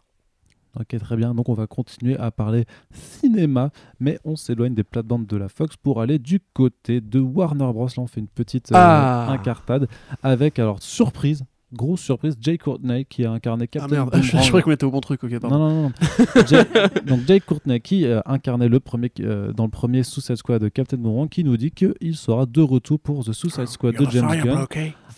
Ok, 0.79 0.97
très 0.99 1.15
bien. 1.15 1.33
Donc 1.33 1.49
on 1.49 1.53
va 1.53 1.67
continuer 1.67 2.17
à 2.17 2.31
parler 2.31 2.65
cinéma, 2.91 3.71
mais 3.99 4.19
on 4.25 4.35
s'éloigne 4.35 4.73
des 4.73 4.83
plates-bandes 4.83 5.25
de 5.27 5.37
la 5.37 5.49
Fox 5.49 5.75
pour 5.77 6.01
aller 6.01 6.19
du 6.19 6.39
côté 6.53 7.01
de 7.01 7.19
Warner 7.19 7.71
Bros. 7.73 7.87
Là, 7.87 7.93
on 8.03 8.07
fait 8.07 8.19
une 8.19 8.27
petite 8.27 8.71
euh, 8.71 8.75
Ah. 8.77 9.27
incartade 9.31 9.87
avec, 10.23 10.59
alors, 10.59 10.81
surprise, 10.81 11.43
grosse 11.73 12.01
surprise, 12.01 12.35
Jay 12.41 12.57
Courtney 12.57 13.05
qui 13.05 13.25
a 13.25 13.31
incarné 13.31 13.65
Ah 13.65 13.67
Captain 13.67 13.95
merde, 13.95 14.15
je, 14.21 14.37
je 14.37 14.47
croyais 14.47 14.63
qu'on 14.63 14.71
était 14.71 14.85
au 14.85 14.91
bon 14.91 15.01
truc, 15.01 15.23
ok, 15.23 15.31
Non, 15.33 15.39
pardon. 15.39 15.57
non, 15.59 15.69
non. 15.69 15.81
non. 15.83 16.45
Jay- 16.47 16.65
donc 17.05 17.21
Jake 17.27 17.45
Courtney 17.45 17.79
qui 17.79 18.05
euh, 18.05 18.21
incarnait 18.25 18.69
le 18.69 18.79
premier 18.79 19.11
euh, 19.19 19.51
dans 19.53 19.65
le 19.65 19.69
premier 19.71 20.03
Suicide 20.03 20.35
Squad 20.35 20.61
de 20.61 20.69
Captain 20.69 20.97
Boomerang 20.97 21.29
qui 21.29 21.43
nous 21.43 21.57
dit 21.57 21.71
qu'il 21.71 22.15
sera 22.15 22.45
de 22.45 22.61
retour 22.61 22.99
pour 22.99 23.23
The 23.25 23.33
Suicide 23.33 23.67
Squad 23.67 23.95
de 23.95 24.05
James 24.09 24.29
Gunn 24.43 24.65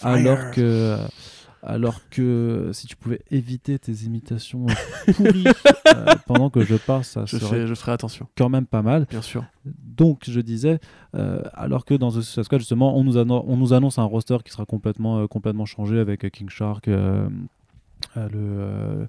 alors 0.02 0.52
que 0.52 0.98
alors 1.64 2.00
que 2.10 2.70
si 2.74 2.88
tu 2.88 2.96
pouvais 2.96 3.22
éviter 3.30 3.78
tes 3.80 3.92
imitations 4.06 4.66
euh, 4.68 5.14
pourries 5.14 5.44
euh, 5.88 6.06
pendant 6.26 6.50
que 6.50 6.62
je 6.64 6.76
parle 6.76 7.04
ça 7.04 7.26
Je, 7.26 7.38
serait 7.38 7.62
fais, 7.62 7.68
je 7.68 7.74
ferai 7.76 7.92
attention, 7.92 8.28
quand 8.38 8.50
même 8.50 8.66
pas 8.66 8.82
mal 8.82 9.06
bien 9.10 9.22
sûr. 9.22 9.44
donc 9.66 10.22
je 10.28 10.42
disais 10.42 10.80
euh, 11.16 11.42
alors 11.54 11.86
que 11.86 11.94
dans 11.94 12.10
The 12.10 12.22
Suicide 12.22 12.44
Squad 12.44 12.62
justement 12.62 12.98
on 12.98 13.04
nous, 13.04 13.18
annon- 13.18 13.44
on 13.48 13.58
nous 13.58 13.74
annonce 13.74 14.00
un 14.00 14.04
roster 14.04 14.38
qui 14.44 14.52
sera 14.52 14.66
complètement 14.66 15.20
euh, 15.20 15.28
complètement 15.28 15.66
changé 15.66 16.00
avec 16.00 16.30
King 16.32 16.50
Shark 16.50 16.88
le 18.16 19.08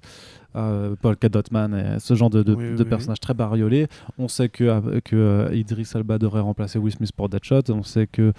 euh, 0.55 0.95
Paul 1.01 1.17
Cadotman 1.17 1.73
et 1.73 1.99
ce 1.99 2.13
genre 2.13 2.29
de, 2.29 2.43
de- 2.43 2.53
Oui, 2.53 2.65
oui, 2.69 2.75
de 2.75 2.83
oui. 2.83 2.89
personnages 2.89 3.19
très 3.19 3.33
bariolés 3.33 3.87
on 4.19 4.27
sait 4.27 4.49
que, 4.49 4.99
que 4.99 5.15
euh, 5.15 5.55
Idris 5.55 5.89
Elba 5.95 6.19
devrait 6.19 6.41
remplacer 6.41 6.77
Will 6.77 6.93
Smith 6.93 7.11
pour 7.11 7.27
Deadshot 7.29 7.63
on 7.69 7.81
sait 7.83 8.05
que 8.07 8.33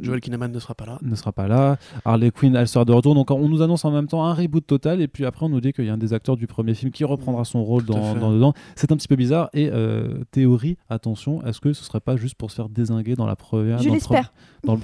Joel 0.00 0.20
Kinnaman 0.20 0.50
ne 0.52 0.58
sera 0.58 0.74
pas 0.74 0.86
là. 0.86 0.98
ne 1.02 1.14
sera 1.14 1.32
pas 1.32 1.48
là. 1.48 1.76
Harley 2.04 2.30
Quinn, 2.30 2.54
elle 2.56 2.68
sera 2.68 2.84
de 2.84 2.92
retour. 2.92 3.14
Donc 3.14 3.30
on 3.30 3.48
nous 3.48 3.62
annonce 3.62 3.84
en 3.84 3.90
même 3.90 4.06
temps 4.06 4.24
un 4.24 4.34
reboot 4.34 4.66
total 4.66 5.00
et 5.00 5.08
puis 5.08 5.24
après 5.24 5.46
on 5.46 5.48
nous 5.48 5.60
dit 5.60 5.72
qu'il 5.72 5.84
y 5.84 5.88
a 5.90 5.92
un 5.94 5.98
des 5.98 6.12
acteurs 6.12 6.36
du 6.36 6.46
premier 6.46 6.74
film 6.74 6.92
qui 6.92 7.04
reprendra 7.04 7.44
son 7.44 7.64
rôle 7.64 7.84
dans, 7.84 8.14
dans 8.14 8.32
dedans. 8.32 8.54
C'est 8.76 8.92
un 8.92 8.96
petit 8.96 9.08
peu 9.08 9.16
bizarre. 9.16 9.50
Et 9.52 9.70
euh, 9.72 10.22
théorie, 10.30 10.76
attention, 10.88 11.44
est-ce 11.44 11.60
que 11.60 11.72
ce 11.72 11.84
serait 11.84 12.00
pas 12.00 12.16
juste 12.16 12.34
pour 12.36 12.50
se 12.50 12.56
faire 12.56 12.68
désinguer 12.68 13.14
dans 13.16 13.26
la 13.26 13.36
première 13.36 13.78
Je 13.82 13.88
l'espère. 13.88 14.22
pre- 14.59 14.59
dans 14.64 14.74
le- 14.74 14.80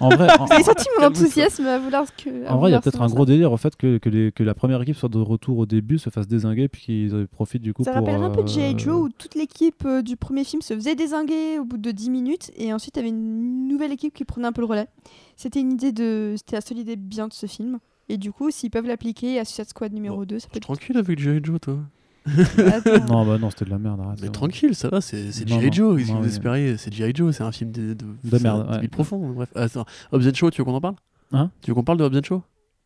En 0.00 0.08
vrai, 0.10 0.28
en, 0.38 0.44
Vous 0.46 0.52
avez 0.52 0.62
senti 0.62 0.86
mon 0.98 1.06
enthousiasme 1.06 1.66
à 1.66 1.78
vouloir 1.78 2.04
que. 2.16 2.48
en 2.48 2.58
vrai, 2.58 2.70
il 2.70 2.72
y 2.72 2.76
a 2.76 2.80
peut-être 2.80 3.02
un 3.02 3.06
gros 3.08 3.24
délire 3.26 3.52
au 3.52 3.56
fait 3.56 3.74
que, 3.76 3.98
que, 3.98 4.08
les- 4.08 4.32
que 4.32 4.42
la 4.42 4.54
première 4.54 4.80
équipe 4.82 4.96
soit 4.96 5.08
de 5.08 5.18
retour 5.18 5.58
au 5.58 5.66
début, 5.66 5.98
se 5.98 6.10
fasse 6.10 6.28
désinguer, 6.28 6.68
puis 6.68 6.82
qu'ils 6.82 7.14
euh, 7.14 7.26
profitent 7.30 7.62
du 7.62 7.74
coup 7.74 7.84
Ça 7.84 7.92
pour. 7.92 8.00
rappellerait 8.00 8.26
un 8.26 8.30
peu 8.30 8.42
euh, 8.42 8.46
G.I. 8.46 8.78
Joe 8.78 9.02
où 9.02 9.08
toute 9.08 9.34
l'équipe 9.34 9.84
euh, 9.84 10.02
du 10.02 10.16
premier 10.16 10.44
film 10.44 10.62
se 10.62 10.74
faisait 10.74 10.94
désinguer 10.94 11.58
au 11.58 11.64
bout 11.64 11.78
de 11.78 11.90
10 11.90 12.10
minutes 12.10 12.50
et 12.56 12.72
ensuite 12.72 12.96
il 12.96 13.00
y 13.00 13.02
avait 13.02 13.08
une 13.10 13.68
nouvelle 13.68 13.92
équipe 13.92 14.14
qui 14.14 14.24
prenait 14.24 14.46
un 14.46 14.52
peu 14.52 14.60
le 14.62 14.66
relais. 14.66 14.88
C'était 15.36 15.60
une 15.60 15.72
idée 15.72 15.92
de. 15.92 16.34
C'était 16.36 16.56
la 16.56 16.60
seule 16.62 16.78
idée 16.78 16.96
bien 16.96 17.28
de 17.28 17.32
ce 17.32 17.46
film. 17.46 17.78
Et 18.08 18.18
du 18.18 18.30
coup, 18.30 18.50
s'ils 18.52 18.70
peuvent 18.70 18.86
l'appliquer 18.86 19.40
à 19.40 19.44
Suicide 19.44 19.68
Squad 19.68 19.92
numéro 19.92 20.24
2, 20.24 20.38
ça 20.38 20.46
peut 20.48 20.58
être. 20.58 20.62
tranquille 20.62 20.96
avec 20.96 21.18
G.I. 21.18 21.40
Joe, 21.42 21.58
toi 21.60 21.78
Attends. 22.26 23.06
Non, 23.08 23.26
bah 23.26 23.38
non, 23.38 23.50
c'était 23.50 23.64
de 23.64 23.70
la 23.70 23.78
merde. 23.78 24.00
arrête, 24.00 24.20
Mais 24.22 24.28
tranquille, 24.28 24.74
ça 24.74 24.88
va, 24.88 25.00
c'est 25.00 25.30
G.I. 25.46 25.72
Joe. 25.72 26.00
Vous 26.02 26.26
espérez, 26.26 26.76
c'est 26.76 26.92
G.I. 26.92 27.12
Joe, 27.14 27.34
c'est 27.34 27.42
un 27.44 27.52
film 27.52 27.70
de, 27.70 27.94
de, 27.94 27.94
De 27.94 28.06
c'est 28.30 28.42
merde, 28.42 28.68
ouais. 28.82 28.88
profond. 28.88 29.30
Bref, 29.30 29.50
attends, 29.54 29.84
Hobbs 30.12 30.26
and 30.26 30.34
Show, 30.34 30.50
tu 30.50 30.60
veux 30.60 30.64
qu'on 30.64 30.74
en 30.74 30.80
parle? 30.80 30.96
Hein? 31.32 31.50
Tu 31.62 31.70
veux 31.70 31.74
qu'on 31.74 31.84
parle 31.84 31.98
de 31.98 32.04
Hobbs 32.04 32.16
and 32.16 32.22
Show 32.24 32.42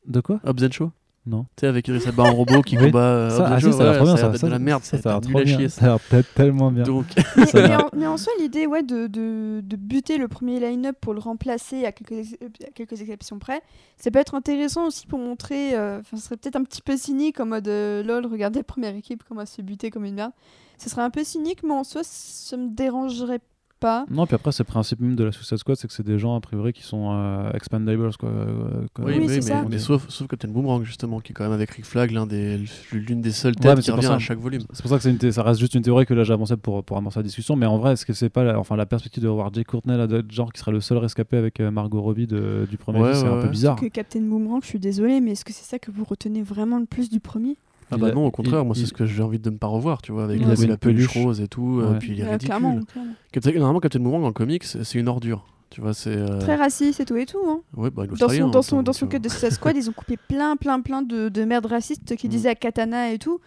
De 0.07 0.21
quoi? 0.21 0.41
Hobbs 0.45 0.63
and 0.65 0.71
Show 0.73 0.91
Non. 1.27 1.43
Tu 1.57 1.61
sais, 1.61 1.67
avec 1.67 1.87
Idris 1.87 2.03
Elba 2.07 2.23
en 2.25 2.33
robot 2.35 2.63
qui 2.63 2.77
combat 2.79 2.99
euh, 3.01 3.31
Ça, 3.31 3.47
ah 3.53 3.61
si, 3.61 3.73
ça 3.73 3.81
a 3.81 3.83
l'air 3.85 3.91
ouais, 3.93 3.97
trop 3.99 4.05
bien. 4.07 4.17
ça 4.17 4.17
a 4.17 4.17
Ça, 4.17 4.23
l'air 4.23 4.33
d'être 4.33 4.45
de 4.47 4.51
la 4.51 4.59
merde, 4.59 4.83
ça, 4.85 4.99
ça 4.99 5.09
a 5.11 5.13
l'air 5.13 5.21
nul 5.21 5.31
trop 5.31 5.39
à 5.41 5.45
bien. 5.45 5.57
chier. 5.59 5.69
Ça 5.69 5.83
a 5.85 5.89
l'air 5.89 6.01
peut-être 6.01 6.35
tellement 6.35 6.71
bien. 6.73 6.83
Donc, 6.85 7.05
mais, 7.55 7.77
en, 7.77 7.89
mais 7.95 8.07
en 8.07 8.17
soi, 8.17 8.33
l'idée 8.41 8.67
ouais, 8.67 8.83
de, 8.83 9.07
de, 9.07 9.61
de 9.63 9.77
buter 9.77 10.17
le 10.17 10.29
premier 10.29 10.59
line-up 10.61 10.97
pour 11.01 11.13
le 11.13 11.21
remplacer 11.21 11.85
à 11.85 11.93
quelques, 11.93 12.13
ex- 12.13 12.37
à 12.67 12.71
quelques 12.75 13.01
exceptions 13.03 13.39
près, 13.39 13.61
ça 13.99 14.11
peut 14.11 14.19
être 14.19 14.35
intéressant 14.35 14.87
aussi 14.87 15.07
pour 15.07 15.19
montrer. 15.19 15.75
euh, 15.77 16.01
Enfin, 16.01 16.17
ce 16.17 16.23
serait 16.25 16.37
peut-être 16.39 16.57
un 16.57 16.65
petit 16.65 16.83
peu 16.83 16.97
cynique 16.97 17.39
en 17.39 17.47
mode 17.47 17.69
euh, 17.69 18.03
lol, 18.03 18.25
regardez 18.27 18.61
la 18.61 18.65
première 18.65 18.95
équipe, 18.97 19.23
comment 19.29 19.43
elle 19.43 19.47
se 19.47 19.57
fait 19.57 19.63
buter 19.63 19.91
comme 19.91 20.07
une 20.07 20.15
merde. 20.15 20.33
Ce 20.79 20.89
serait 20.89 21.03
un 21.03 21.11
peu 21.11 21.23
cynique, 21.23 21.63
mais 21.63 21.75
en 21.75 21.85
soi, 21.85 22.01
ça 22.03 22.57
me 22.57 22.69
dérangerait 22.71 23.41
pas. 23.81 24.05
Non, 24.11 24.27
puis 24.27 24.35
après, 24.37 24.53
c'est 24.53 24.63
le 24.63 24.69
principe 24.69 25.01
même 25.01 25.17
de 25.17 25.25
la 25.25 25.33
Suicide 25.33 25.57
Squad, 25.57 25.77
c'est 25.77 25.89
que 25.89 25.95
c'est 25.95 26.07
des 26.07 26.19
gens, 26.19 26.37
a 26.37 26.41
priori, 26.41 26.73
qui 26.73 26.83
sont 26.83 27.11
euh, 27.13 27.51
expandables, 27.53 28.11
quoi. 28.19 28.29
euh, 28.29 28.87
quoi. 28.95 29.07
oui, 29.07 29.15
Oui, 29.15 29.19
mais, 29.27 29.27
mais- 29.37 29.41
ça. 29.41 29.65
mais 29.69 29.79
sauf, 29.79 30.09
sauf 30.09 30.29
Captain 30.29 30.49
Boomerang, 30.49 30.85
justement, 30.85 31.19
qui 31.21 31.33
est 31.33 31.35
quand 31.35 31.45
même 31.45 31.53
avec 31.53 31.71
Rick 31.71 31.85
Flag, 31.87 32.11
l'un 32.13 32.27
des- 32.27 32.61
l'une 32.93 33.21
des 33.21 33.33
seules 33.33 33.55
Ouais, 33.55 33.61
têtes 33.63 33.71
mais 33.71 33.77
qui 33.77 33.83
c'est 33.87 33.91
pour 33.93 33.97
revient 33.99 34.07
ça. 34.09 34.15
à 34.15 34.19
chaque 34.19 34.39
volume. 34.39 34.63
C'est 34.73 34.83
pour 34.83 34.91
ça 34.91 34.99
que 34.99 35.09
une 35.27 35.33
ça 35.33 35.43
reste 35.43 35.59
juste 35.61 35.75
une 35.75 35.83
théorie 35.83 36.07
que 36.07 36.15
là 36.15 36.23
j'ai 36.25 36.33
avancé 36.33 36.57
pour, 36.57 36.85
pour 36.85 36.97
amorcer 36.97 37.19
la 37.21 37.25
discussion, 37.25 37.57
mais 37.57 37.67
en 37.67 37.79
vrai, 37.79 37.95
est-ce 37.95 38.05
que 38.07 38.13
c'est 38.13 38.29
pas 38.31 38.45
la, 38.45 38.59
enfin, 38.59 38.77
la 38.77 38.87
perspective 38.87 39.23
de 39.23 39.29
voir 39.29 39.53
Jay 39.53 39.65
Courtney, 39.65 39.97
là, 39.97 40.07
de 40.07 40.25
genre 40.31 40.53
qui 40.53 40.61
serait 40.61 40.73
le 40.73 40.81
seul 40.81 40.99
rescapé 40.99 41.37
avec 41.37 41.59
euh, 41.61 41.71
Margot 41.71 42.01
Robbie 42.03 42.27
de- 42.27 42.67
du 42.71 42.77
premier 42.77 43.01
Ouais, 43.01 43.13
film, 43.13 43.23
c'est 43.25 43.29
ouais, 43.31 43.35
un 43.37 43.39
peu 43.41 43.45
ouais. 43.47 43.51
bizarre. 43.51 43.77
Que 43.77 43.87
Captain 43.87 44.21
Boomerang, 44.21 44.61
je 44.63 44.67
suis 44.69 44.79
désolée, 44.79 45.21
mais 45.21 45.33
est-ce 45.33 45.45
que 45.45 45.53
c'est 45.53 45.65
ça 45.65 45.79
que 45.79 45.91
vous 45.91 46.05
retenez 46.05 46.43
vraiment 46.43 46.79
le 46.79 46.87
plus 46.87 47.09
du 47.09 47.19
premier? 47.21 47.57
Ah 47.91 47.97
bah 47.99 48.13
non, 48.13 48.27
au 48.27 48.31
contraire, 48.31 48.61
il- 48.63 48.67
moi 48.67 48.75
c'est 48.75 48.83
il- 48.83 48.87
ce 48.87 48.93
que 48.93 49.05
j'ai 49.07 49.23
envie 49.23 49.39
de 49.39 49.51
ne 49.51 49.57
pas 49.57 49.67
revoir, 49.67 50.01
tu 50.03 50.13
vois, 50.13 50.25
avec 50.25 50.41
Il 50.41 50.69
la, 50.69 50.77
peluche 50.77 51.09
rose 51.09 51.41
et 51.41 51.49
tout, 51.49 51.81
euh, 51.81 51.93
Ouais. 51.93 51.99
puis 51.99 52.13
il 52.13 52.21
est 52.21 52.25
ridicule. 52.25 52.47
Clairement. 52.49 52.81
clairement. 52.85 53.13
Captain- 53.33 53.53
Normalement, 53.53 53.81
Captain 53.81 54.01
Boomerang 54.01 54.25
en 54.25 54.33
comics, 54.33 54.65
c'est 54.65 54.95
une 54.99 55.09
ordure, 55.09 55.45
tu 55.71 55.81
vois, 55.81 55.93
c'est... 55.95 56.17
euh, 56.17 56.39
Très 56.41 56.57
raciste 56.57 57.01
et 57.01 57.05
tout 57.05 57.17
et 57.17 57.27
tout. 57.27 57.39
Hein. 57.49 57.61
Ouais, 57.77 57.91
bah, 57.91 58.05
est 58.05 58.19
Dans 58.19 58.29
son, 58.29 58.49
dans 58.49 58.63
son, 58.63 58.83
dans 58.83 58.93
son 58.93 59.07
cut 59.07 59.21
de 59.21 59.29
Suicide 59.29 59.51
Squad, 59.53 59.77
ils 59.77 59.89
ont 59.89 59.93
coupé 59.93 60.17
plein, 60.29 60.57
plein, 60.57 60.81
plein 60.81 61.03
de, 61.03 61.29
de 61.29 61.45
merde 61.45 61.67
racistes 61.67 62.17
qui 62.17 62.27
Mm. 62.27 62.31
disaient 62.31 62.49
à 62.51 62.55
Katana 62.55 63.13
et 63.13 63.19
tout. 63.19 63.41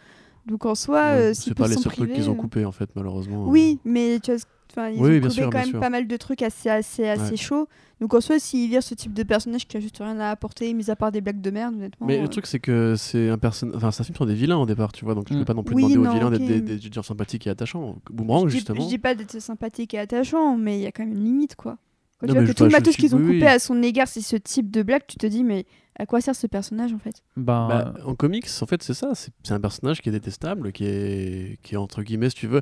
Donc 0.45 0.65
en 0.65 0.75
soi, 0.75 0.95
Ouais, 1.01 1.11
euh, 1.19 1.33
C'est 1.33 1.53
pas 1.53 1.67
les 1.67 1.75
seuls 1.75 1.91
trucs 1.93 2.11
qu'ils 2.13 2.29
ont 2.29 2.33
euh, 2.33 2.35
coupés, 2.35 2.65
en 2.65 2.71
fait, 2.71 2.89
malheureusement. 2.95 3.47
Oui, 3.47 3.79
mais 3.85 4.19
tu 4.21 4.31
vois, 4.31 4.41
enfin, 4.71 4.89
ils 4.89 4.99
Oui, 5.01 5.17
ont 5.17 5.21
coupé 5.21 5.29
sûr, 5.33 5.49
quand 5.49 5.59
même 5.59 5.69
sûr. 5.69 5.79
pas 5.79 5.89
mal 5.89 6.05
de 6.07 6.17
trucs 6.17 6.41
assez, 6.41 6.69
assez, 6.69 7.07
assez 7.07 7.31
Ouais. 7.31 7.37
chauds. 7.37 7.67
Donc 8.01 8.13
en 8.13 8.19
soi, 8.19 8.37
s'ils 8.39 8.69
virent 8.69 8.83
ce 8.83 8.93
type 8.93 9.13
de 9.13 9.23
personnage 9.23 9.65
qui 9.67 9.77
a 9.77 9.79
juste 9.79 9.99
rien 9.99 10.19
à 10.19 10.29
apporter, 10.31 10.73
mis 10.73 10.91
à 10.91 10.97
part 10.97 11.13
des 11.13 11.21
blagues 11.21 11.39
de 11.39 11.49
merde, 11.51 11.75
honnêtement. 11.75 12.05
Mais 12.07 12.17
euh, 12.19 12.23
le 12.23 12.27
truc, 12.27 12.45
c'est 12.45 12.59
que 12.59 12.95
c'est 12.97 13.29
un 13.29 13.37
personnage. 13.37 13.77
Enfin, 13.77 13.91
c'est 13.91 14.01
un 14.01 14.03
film 14.03 14.15
sur 14.17 14.25
des 14.25 14.33
vilains 14.33 14.57
au 14.57 14.65
départ, 14.65 14.91
tu 14.91 15.05
vois, 15.05 15.15
donc 15.15 15.27
je 15.29 15.33
Mm. 15.35 15.39
peux 15.39 15.45
pas 15.45 15.53
non 15.53 15.63
plus 15.63 15.75
Oui, 15.75 15.83
demander 15.83 15.99
non, 15.99 16.09
aux 16.09 16.13
vilains 16.13 16.31
d'être 16.31 16.45
des, 16.45 16.59
des 16.61 16.91
gens 16.91 17.03
sympathiques 17.03 17.47
et 17.47 17.49
attachants. 17.49 17.95
Boomerang, 18.09 18.43
je, 18.47 18.51
dis, 18.51 18.57
justement. 18.57 18.81
je 18.81 18.87
dis 18.89 18.97
pas 18.97 19.15
d'être 19.15 19.39
sympathique 19.39 19.93
et 19.93 19.99
attachant, 19.99 20.57
mais 20.57 20.77
il 20.77 20.81
y 20.81 20.87
a 20.87 20.91
quand 20.91 21.05
même 21.05 21.13
une 21.13 21.23
limite, 21.23 21.55
quoi. 21.55 21.77
Quand 22.19 22.27
Non, 22.27 22.33
tu 22.33 22.39
vois 22.39 22.47
que 22.47 22.57
tout 22.57 22.63
le 22.65 22.69
matos 22.71 22.97
qu'ils 22.97 23.15
ont 23.15 23.19
coupé 23.19 23.39
oui. 23.41 23.47
à 23.47 23.59
son 23.59 23.81
égard, 23.81 24.09
c'est 24.09 24.21
ce 24.21 24.35
type 24.35 24.69
de 24.71 24.83
blague, 24.83 25.03
tu 25.07 25.15
te 25.17 25.25
dis, 25.27 25.43
mais 25.45 25.65
à 25.97 26.05
quoi 26.05 26.21
sert 26.21 26.35
ce 26.35 26.47
personnage 26.47 26.93
en 26.93 26.97
fait? 26.99 27.23
Ben, 27.37 27.67
Bah, 27.67 27.93
en 28.05 28.15
comics, 28.15 28.47
en 28.61 28.65
fait, 28.65 28.81
c'est 28.83 28.93
ça. 28.93 29.13
C'est 29.15 29.51
un 29.51 29.59
personnage 29.59 30.01
qui 30.01 30.09
est 30.09 30.11
détestable, 30.11 30.71
qui 30.71 30.85
est, 30.85 31.59
qui 31.63 31.75
est 31.75 31.77
entre 31.77 32.01
guillemets, 32.03 32.29
si 32.29 32.35
tu 32.35 32.47
veux. 32.47 32.61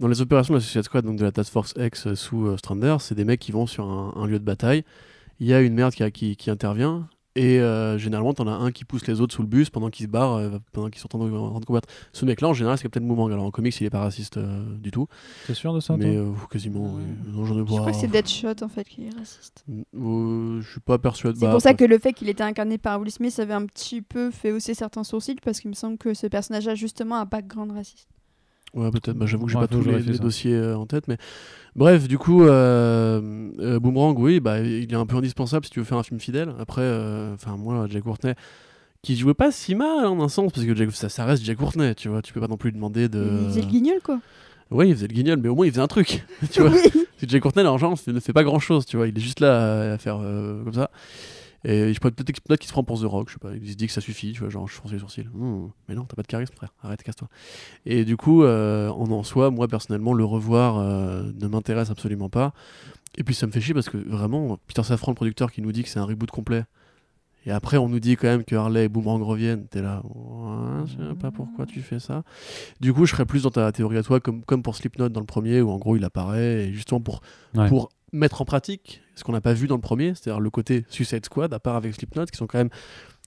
Dans 0.00 0.06
les 0.08 0.20
opérations 0.20 0.54
de 0.54 0.58
la 0.58 0.62
Suicide 0.62 0.82
Squad, 0.84 1.04
donc 1.04 1.18
de 1.18 1.24
la 1.24 1.32
Task 1.32 1.52
Force 1.52 1.74
X 1.76 2.06
euh, 2.06 2.14
sous 2.14 2.46
euh, 2.46 2.56
Strander, 2.56 2.96
c'est 3.00 3.14
des 3.16 3.24
mecs 3.24 3.40
qui 3.40 3.50
vont 3.50 3.66
sur 3.66 3.84
un, 3.88 4.12
un 4.16 4.26
lieu 4.26 4.38
de 4.38 4.44
bataille. 4.44 4.84
Il 5.40 5.46
y 5.48 5.54
a 5.54 5.60
une 5.60 5.74
merde 5.74 5.92
qui, 5.92 6.02
a- 6.04 6.10
qui, 6.12 6.36
qui 6.36 6.50
intervient. 6.50 7.08
Et 7.38 7.60
euh, 7.60 7.98
généralement, 7.98 8.34
t'en 8.34 8.48
as 8.48 8.52
un 8.52 8.72
qui 8.72 8.84
pousse 8.84 9.06
les 9.06 9.20
autres 9.20 9.32
sous 9.32 9.42
le 9.42 9.48
bus 9.48 9.70
pendant 9.70 9.90
qu'ils 9.90 10.06
se 10.06 10.10
barrent, 10.10 10.38
euh, 10.38 10.58
pendant 10.72 10.90
qu'ils 10.90 11.00
sont 11.00 11.14
en 11.14 11.20
train 11.20 11.60
de, 11.60 11.64
combattre. 11.64 11.86
Ce 12.12 12.24
mec-là, 12.24 12.48
en 12.48 12.52
général, 12.52 12.78
c'est 12.78 12.82
Captain 12.82 13.00
Boomerang. 13.00 13.30
Alors 13.30 13.44
en 13.44 13.52
comics, 13.52 13.80
il 13.80 13.86
est 13.86 13.90
pas 13.90 14.00
raciste 14.00 14.38
euh, 14.38 14.64
du 14.76 14.90
tout. 14.90 15.06
t'es 15.46 15.54
sûr 15.54 15.72
de 15.72 15.78
ça 15.78 15.96
mais 15.96 16.14
toi 16.16 16.24
euh, 16.24 16.32
quasiment, 16.50 16.94
oui. 16.96 17.02
Non, 17.28 17.44
j'en 17.44 17.54
ai 17.54 17.58
Je 17.60 17.62
pas. 17.62 17.76
crois 17.78 17.92
que 17.92 17.96
c'est 17.96 18.08
Deadshot 18.08 18.60
en 18.60 18.68
fait 18.68 18.82
qui 18.88 19.06
est 19.06 19.16
raciste. 19.16 19.64
Euh, 19.68 20.60
je 20.60 20.68
suis 20.68 20.80
pas 20.80 20.98
persuadé. 20.98 21.38
C'est 21.38 21.46
Bah, 21.46 21.52
pour 21.52 21.60
ça 21.60 21.74
que 21.74 21.84
le 21.84 21.98
fait 22.00 22.12
qu'il 22.12 22.28
était 22.28 22.42
incarné 22.42 22.76
par 22.76 22.98
Will 23.00 23.12
Smith 23.12 23.38
avait 23.38 23.54
un 23.54 23.66
petit 23.66 24.02
peu 24.02 24.32
fait 24.32 24.50
hausser 24.50 24.74
certains 24.74 25.04
sourcils 25.04 25.36
parce 25.44 25.60
qu'il 25.60 25.70
me 25.70 25.76
semble 25.76 25.96
que 25.96 26.14
ce 26.14 26.26
personnage 26.26 26.66
a 26.66 26.74
justement 26.74 27.18
un 27.18 27.24
background 27.24 27.70
raciste. 27.70 28.08
Ouais, 28.74 28.90
peut-être. 28.90 29.12
Bah, 29.16 29.26
J'avoue 29.26 29.46
que 29.46 29.52
j'ai 29.52 29.58
pas 29.58 29.66
tous 29.68 29.82
les, 29.82 29.92
les 30.12 30.18
dossiers 30.18 30.54
euh, 30.54 30.76
en 30.76 30.86
tête, 30.86 31.08
mais 31.08 31.16
bref, 31.74 32.06
du 32.06 32.18
coup, 32.18 32.44
euh, 32.44 33.50
euh, 33.60 33.80
Boomerang, 33.80 34.18
oui, 34.18 34.40
bah, 34.40 34.60
il 34.60 34.92
est 34.92 34.96
un 34.96 35.06
peu 35.06 35.16
indispensable 35.16 35.64
si 35.64 35.70
tu 35.70 35.78
veux 35.78 35.84
faire 35.84 35.98
un 35.98 36.02
film 36.02 36.20
fidèle. 36.20 36.52
Après, 36.58 36.82
euh, 36.82 37.34
enfin 37.34 37.56
moi, 37.56 37.86
Jack 37.90 38.02
Courtney, 38.02 38.34
qui 39.02 39.16
jouait 39.16 39.34
pas 39.34 39.50
si 39.50 39.74
mal 39.74 40.06
en 40.06 40.20
un 40.22 40.28
sens, 40.28 40.52
parce 40.52 40.66
que 40.66 40.74
Jack- 40.74 40.92
ça, 40.92 41.08
ça 41.08 41.24
reste 41.24 41.44
Jack 41.44 41.56
Courtney, 41.56 41.94
tu 41.94 42.08
vois. 42.08 42.20
Tu 42.22 42.32
peux 42.32 42.40
pas 42.40 42.48
non 42.48 42.56
plus 42.56 42.70
lui 42.70 42.76
demander 42.76 43.08
de. 43.08 43.26
Il 43.42 43.48
faisait 43.48 43.60
le 43.62 43.66
guignol 43.68 43.98
quoi. 44.04 44.20
Ouais, 44.70 44.86
il 44.88 44.94
faisait 44.94 45.08
le 45.08 45.14
guignol, 45.14 45.38
mais 45.42 45.48
au 45.48 45.54
moins 45.54 45.64
il 45.64 45.70
faisait 45.72 45.80
un 45.82 45.86
truc, 45.86 46.24
tu 46.52 46.60
vois. 46.60 46.70
Oui. 46.70 46.80
Que 47.18 47.26
Jack 47.26 47.40
Courtney, 47.42 47.64
l'argent, 47.64 47.94
ne 48.06 48.20
fait 48.20 48.34
pas 48.34 48.44
grand 48.44 48.58
chose, 48.58 48.84
tu 48.84 48.96
vois. 48.98 49.08
Il 49.08 49.16
est 49.16 49.20
juste 49.20 49.40
là 49.40 49.90
à, 49.90 49.94
à 49.94 49.98
faire 49.98 50.18
euh, 50.22 50.62
comme 50.62 50.74
ça. 50.74 50.90
Et 51.64 51.92
je 51.92 51.98
peut-être 52.00 52.40
peut 52.42 52.56
qu'il 52.56 52.68
se 52.68 52.72
prend 52.72 52.84
pour 52.84 53.00
The 53.00 53.04
Rock, 53.04 53.28
je 53.28 53.34
sais 53.34 53.38
pas. 53.40 53.50
Il 53.54 53.68
se 53.68 53.74
dit 53.74 53.86
que 53.88 53.92
ça 53.92 54.00
suffit, 54.00 54.32
tu 54.32 54.40
vois, 54.40 54.48
genre 54.48 54.68
je 54.68 54.74
fronce 54.74 54.92
les 54.92 55.00
sourcils. 55.00 55.26
Mais 55.88 55.94
non, 55.94 56.04
t'as 56.04 56.14
pas 56.14 56.22
de 56.22 56.28
charisme, 56.28 56.54
frère. 56.54 56.72
Arrête, 56.82 57.02
casse-toi. 57.02 57.28
Et 57.84 58.04
du 58.04 58.16
coup, 58.16 58.44
euh, 58.44 58.88
en 58.90 59.10
en 59.10 59.22
soi, 59.24 59.50
moi 59.50 59.66
personnellement, 59.66 60.12
le 60.14 60.24
revoir 60.24 60.78
euh, 60.78 61.30
ne 61.40 61.48
m'intéresse 61.48 61.90
absolument 61.90 62.28
pas. 62.28 62.52
Et 63.16 63.24
puis 63.24 63.34
ça 63.34 63.46
me 63.46 63.52
fait 63.52 63.60
chier 63.60 63.74
parce 63.74 63.88
que 63.88 63.96
vraiment, 63.96 64.58
Peter 64.68 64.82
Safran, 64.84 65.10
le 65.12 65.16
producteur, 65.16 65.50
qui 65.50 65.60
nous 65.62 65.72
dit 65.72 65.82
que 65.82 65.88
c'est 65.88 65.98
un 65.98 66.04
reboot 66.04 66.30
complet. 66.30 66.64
Et 67.46 67.50
après, 67.50 67.78
on 67.78 67.88
nous 67.88 68.00
dit 68.00 68.16
quand 68.16 68.26
même 68.28 68.44
que 68.44 68.54
Harley 68.54 68.84
et 68.84 68.88
Boomerang 68.88 69.22
reviennent. 69.22 69.66
T'es 69.68 69.80
là, 69.80 70.02
ouais, 70.04 70.84
je 70.86 70.92
sais 71.08 71.14
pas 71.18 71.30
pourquoi 71.30 71.66
tu 71.66 71.80
fais 71.80 71.98
ça. 71.98 72.22
Du 72.80 72.92
coup, 72.92 73.06
je 73.06 73.12
serais 73.12 73.24
plus 73.24 73.44
dans 73.44 73.50
ta 73.50 73.72
théorie 73.72 73.96
à 73.96 74.02
toi, 74.02 74.20
comme, 74.20 74.44
comme 74.44 74.62
pour 74.62 74.76
Slipknot 74.76 75.08
dans 75.08 75.20
le 75.20 75.26
premier, 75.26 75.62
où 75.62 75.70
en 75.70 75.78
gros 75.78 75.96
il 75.96 76.04
apparaît, 76.04 76.66
et 76.68 76.72
justement 76.72 77.00
pour, 77.00 77.20
Ouais. 77.54 77.68
pour 77.68 77.88
mettre 78.12 78.40
en 78.42 78.44
pratique 78.44 79.02
ce 79.14 79.24
qu'on 79.24 79.32
n'a 79.32 79.40
pas 79.40 79.52
vu 79.52 79.66
dans 79.66 79.74
le 79.76 79.80
premier, 79.80 80.14
c'est-à-dire 80.14 80.40
le 80.40 80.50
côté 80.50 80.84
Suicide 80.88 81.24
Squad, 81.24 81.52
à 81.52 81.58
part 81.58 81.76
avec 81.76 81.94
Slipknot, 81.94 82.26
qui 82.26 82.36
sont 82.36 82.46
quand 82.46 82.58
même 82.58 82.70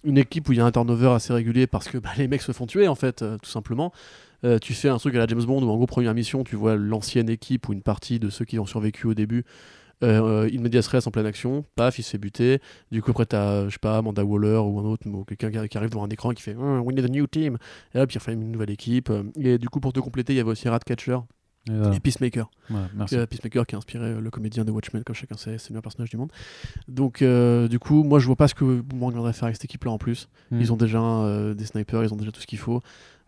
une 0.03 0.17
équipe 0.17 0.49
où 0.49 0.53
il 0.53 0.57
y 0.57 0.61
a 0.61 0.65
un 0.65 0.71
turnover 0.71 1.09
assez 1.09 1.33
régulier 1.33 1.67
parce 1.67 1.87
que 1.87 1.97
bah, 1.99 2.09
les 2.17 2.27
mecs 2.27 2.41
se 2.41 2.51
font 2.51 2.65
tuer, 2.65 2.87
en 2.87 2.95
fait, 2.95 3.21
euh, 3.21 3.37
tout 3.41 3.49
simplement. 3.49 3.91
Euh, 4.43 4.57
tu 4.57 4.73
fais 4.73 4.89
un 4.89 4.97
truc 4.97 5.13
à 5.15 5.19
la 5.19 5.27
James 5.27 5.43
Bond 5.43 5.61
où 5.61 5.69
en 5.69 5.75
gros 5.75 5.85
première 5.85 6.15
mission 6.15 6.43
tu 6.43 6.55
vois 6.55 6.75
l'ancienne 6.75 7.29
équipe 7.29 7.69
ou 7.69 7.73
une 7.73 7.83
partie 7.83 8.17
de 8.17 8.31
ceux 8.31 8.43
qui 8.43 8.57
ont 8.57 8.65
survécu 8.65 9.05
au 9.05 9.13
début 9.13 9.45
euh, 10.03 10.49
in 10.51 10.59
medias 10.61 10.89
res 10.91 11.05
en 11.07 11.11
pleine 11.11 11.27
action. 11.27 11.63
Paf 11.75 11.99
il 11.99 12.01
se 12.03 12.09
fait 12.09 12.17
buter. 12.17 12.59
Du 12.91 13.03
coup 13.03 13.11
après 13.11 13.27
t'as 13.27 13.65
je 13.65 13.73
sais 13.73 13.77
pas 13.79 13.99
Amanda 13.99 14.25
Waller 14.25 14.57
ou 14.57 14.79
un 14.79 14.83
autre 14.85 15.07
ou 15.07 15.25
quelqu'un 15.25 15.67
qui- 15.67 15.77
arrive 15.77 15.91
devant 15.91 16.05
un 16.05 16.09
écran 16.09 16.31
qui 16.31 16.41
fait 16.41 16.55
Ah, 16.59 16.81
we 16.81 16.95
need 16.95 17.05
a 17.05 17.07
new 17.07 17.27
team. 17.27 17.59
Et 17.93 17.99
là 17.99 18.07
puis 18.07 18.15
il 18.15 18.17
refait 18.17 18.33
une 18.33 18.51
nouvelle 18.51 18.71
équipe. 18.71 19.11
Euh, 19.11 19.21
et 19.39 19.59
du 19.59 19.69
coup 19.69 19.79
pour 19.79 19.93
te 19.93 19.99
compléter 19.99 20.33
il 20.33 20.37
y 20.37 20.39
avait 20.39 20.49
aussi 20.49 20.67
Ratcatcher 20.67 21.19
Et 21.69 21.73
voilà. 21.75 21.95
et 21.95 21.99
Peacemaker 21.99 22.49
Voilà, 22.69 22.87
merci. 22.95 23.15
euh, 23.15 23.25
Peacemaker 23.27 23.67
qui 23.67 23.75
a 23.75 23.77
inspiré 23.77 24.05
euh, 24.05 24.19
le 24.19 24.29
comédien 24.31 24.65
de 24.65 24.71
Watchmen, 24.71 25.03
comme 25.03 25.15
chacun 25.15 25.37
sait, 25.37 25.57
c'est 25.59 25.69
le 25.69 25.73
meilleur 25.73 25.83
personnage 25.83 26.09
du 26.09 26.17
monde. 26.17 26.31
Donc, 26.87 27.21
euh, 27.21 27.67
du 27.67 27.77
coup, 27.77 28.03
moi 28.03 28.19
je 28.19 28.25
vois 28.25 28.35
pas 28.35 28.47
ce 28.47 28.55
que 28.55 28.81
Boomerang 28.81 29.13
viendrait 29.13 29.33
faire 29.33 29.43
avec 29.43 29.55
cette 29.57 29.65
équipe-là 29.65 29.91
en 29.91 29.97
plus. 29.99 30.27
Mm. 30.49 30.59
Ils 30.59 30.73
ont 30.73 30.77
déjà 30.77 30.99
euh, 31.01 31.53
des 31.53 31.65
snipers, 31.65 32.03
ils 32.03 32.13
ont 32.13 32.17
déjà 32.17 32.31
tout 32.31 32.41
ce 32.41 32.47
qu'il 32.47 32.57
faut. 32.59 32.81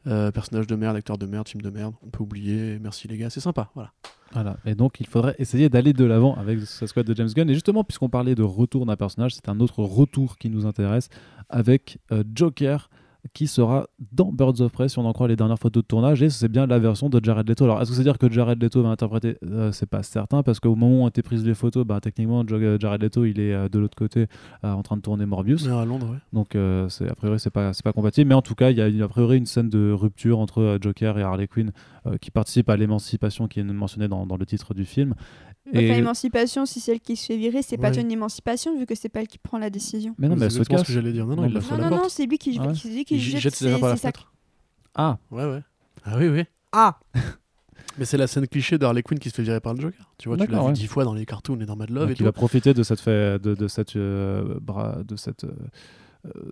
Euh, 0.06 0.32
personnage 0.32 0.68
de 0.68 0.76
merde, 0.76 0.96
acteur 0.98 1.18
de 1.18 1.26
merde, 1.26 1.48
film 1.48 1.62
de 1.62 1.70
merde, 1.70 1.94
on 2.06 2.10
peut 2.10 2.24
oublier. 2.24 2.78
Merci 2.82 3.08
les 3.08 3.18
gars, 3.18 3.30
c'est 3.30 3.40
sympa. 3.40 3.70
Voilà. 3.76 3.92
Voilà. 4.34 4.58
Et 4.66 4.74
donc, 4.74 5.00
il 5.00 5.06
faudrait 5.06 5.36
essayer 5.38 5.70
d'aller 5.70 5.94
de 5.94 6.04
l'avant 6.04 6.36
avec 6.36 6.60
ce 6.62 6.88
squad 6.88 7.06
de 7.06 7.16
James 7.16 7.30
Gunn. 7.34 7.50
Et 7.50 7.54
justement, 7.54 7.84
puisqu'on 7.84 8.10
parlait 8.10 8.34
de 8.36 8.42
retour 8.44 8.86
d'un 8.88 8.96
personnage, 8.96 9.36
c'est 9.36 9.48
un 9.48 9.60
autre 9.60 9.84
retour 9.84 10.38
qui 10.40 10.50
nous 10.50 10.66
intéresse 10.66 11.10
avec 11.50 12.00
Joker 12.34 12.90
qui 13.34 13.48
sera 13.48 13.88
dans 14.12 14.32
Birds 14.34 14.60
of 14.60 14.72
Prey 14.74 14.90
si 14.90 15.00
on 15.00 15.06
en 15.06 15.14
croit 15.14 15.30
les 15.30 15.38
dernières 15.38 15.58
photos 15.58 15.82
de 15.84 15.88
tournage 15.88 16.22
et 16.22 16.30
c'est 16.30 16.50
bien 16.50 16.68
la 16.68 16.78
version 16.78 17.08
de 17.10 17.24
Jared 17.24 17.48
Leto. 17.48 17.64
Alors 17.64 17.82
est-ce 17.82 17.90
que 17.92 17.96
c'est 17.96 18.04
dire 18.04 18.18
que 18.18 18.30
Jared 18.30 18.62
Leto 18.62 18.84
va 18.84 18.90
interpréter 18.90 19.38
Euh, 19.46 19.72
C'est 19.72 19.86
pas 19.90 20.04
certain 20.04 20.44
parce 20.44 20.60
qu'au 20.60 20.76
moment 20.76 21.00
où 21.02 21.04
ont 21.06 21.08
été 21.08 21.22
prises 21.22 21.46
les 21.46 21.54
photos, 21.54 21.86
bah, 21.86 22.02
techniquement 22.02 22.44
euh, 22.52 22.78
Jared 22.80 23.02
Leto 23.02 23.24
il 23.24 23.40
est 23.40 23.54
euh, 23.54 23.70
de 23.70 23.80
l'autre 23.80 23.96
côté 23.96 24.28
euh, 24.66 24.72
en 24.74 24.84
train 24.84 24.98
de 24.98 25.02
tourner 25.02 25.26
Morbius. 25.26 25.66
à 25.68 25.86
Londres, 25.86 26.10
ouais. 26.12 26.18
Donc 26.34 26.56
a 26.56 27.16
priori 27.16 27.40
c'est 27.40 27.50
pas 27.50 27.72
pas 27.84 27.94
compatible, 27.94 28.28
mais 28.28 28.36
en 28.36 28.42
tout 28.42 28.56
cas 28.56 28.72
il 28.72 28.78
y 28.78 28.82
a 28.82 28.88
une- 28.90 29.02
a 29.02 29.08
priori 29.08 29.38
une 29.38 29.46
scène 29.46 29.70
de 29.70 29.92
rupture 29.92 30.40
entre 30.40 30.78
Joker 30.82 31.18
et 31.18 31.22
Harley 31.24 31.48
Quinn 31.48 31.72
qui 32.20 32.30
participe 32.32 32.70
à 32.70 32.76
l'émancipation 32.76 33.48
qui 33.48 33.62
est 33.62 33.64
mentionnée 33.64 34.10
dans, 34.10 34.26
dans 34.26 34.36
le 34.36 34.46
titre 34.46 34.74
du 34.74 34.84
film. 34.84 35.16
Enfin, 35.70 35.80
Et- 35.80 35.98
émancipation, 35.98 36.66
si 36.66 36.80
c'est 36.82 36.92
elle 36.92 37.00
qui 37.00 37.16
se 37.16 37.26
fait 37.26 37.38
virer, 37.38 37.62
c'est 37.62 37.78
pas 37.78 37.84
Ouais. 37.84 37.90
déjà 37.92 38.02
une 38.02 38.12
émancipation 38.12 38.78
vu 38.78 38.86
que 38.86 38.96
c'est 38.96 39.08
pas 39.10 39.22
elle 39.22 39.28
qui 39.28 39.38
prend 39.38 39.58
la 39.58 39.70
décision. 39.70 40.14
Mais 40.18 40.28
non, 40.28 40.36
mais 40.36 40.50
c'est 40.50 40.64
ce 40.64 40.70
que 40.70 40.92
j'allais 40.92 41.14
dire. 41.14 41.26
Non, 41.26 41.36
non, 41.36 41.44
Non, 41.44 41.48
il 41.48 41.54
la 41.54 41.60
bah, 41.62 41.66
fout 41.66 41.72
à 41.74 41.78
Non, 41.78 41.84
la 41.84 41.90
non, 41.90 41.96
non, 41.96 42.02
porte. 42.04 42.14
c'est 42.14 42.26
lui 42.26 42.38
qui, 42.38 42.58
Ah 42.60 42.68
ouais. 42.68 42.74
qui 42.74 43.06
qu'il 43.06 43.18
Il 43.18 43.22
jette, 43.22 43.42
jette 43.42 43.56
ses 43.56 43.72
sacs. 43.80 43.98
fenêtre. 43.98 44.34
Ah, 44.96 45.18
Ouais, 45.32 45.46
ouais. 45.46 45.62
Ah 46.04 46.18
oui, 46.18 46.28
oui. 46.28 46.44
Ah 46.74 47.00
Mais 47.98 48.06
c'est 48.06 48.18
la 48.18 48.26
scène 48.28 48.48
cliché 48.48 48.78
d'Harley 48.78 49.04
Quinn 49.04 49.20
qui 49.20 49.30
se 49.30 49.36
fait 49.36 49.44
virer 49.44 49.60
par 49.60 49.74
le 49.76 49.80
Joker. 49.82 50.12
Tu 50.18 50.28
vois, 50.28 50.38
tu 50.38 50.48
l'as 50.52 50.68
vu 50.68 50.74
dix 50.74 50.88
fois 50.88 51.04
dans 51.06 51.14
les 51.14 51.26
cartoons 51.26 51.60
et 51.60 51.66
dans 51.66 51.76
Mad 51.76 51.92
Love 51.92 52.02
donc 52.04 52.10
et 52.10 52.14
il 52.14 52.18
tout. 52.18 52.24
va 52.24 52.32
profiter 52.32 52.74
de 52.74 52.82
cette 52.84 53.00
fait, 53.00 53.40
de, 53.40 53.54
de 53.56 53.68
cette 53.68 53.96
euh, 53.96 54.60
de 55.04 55.16
cette 55.16 55.44
euh, 55.44 55.54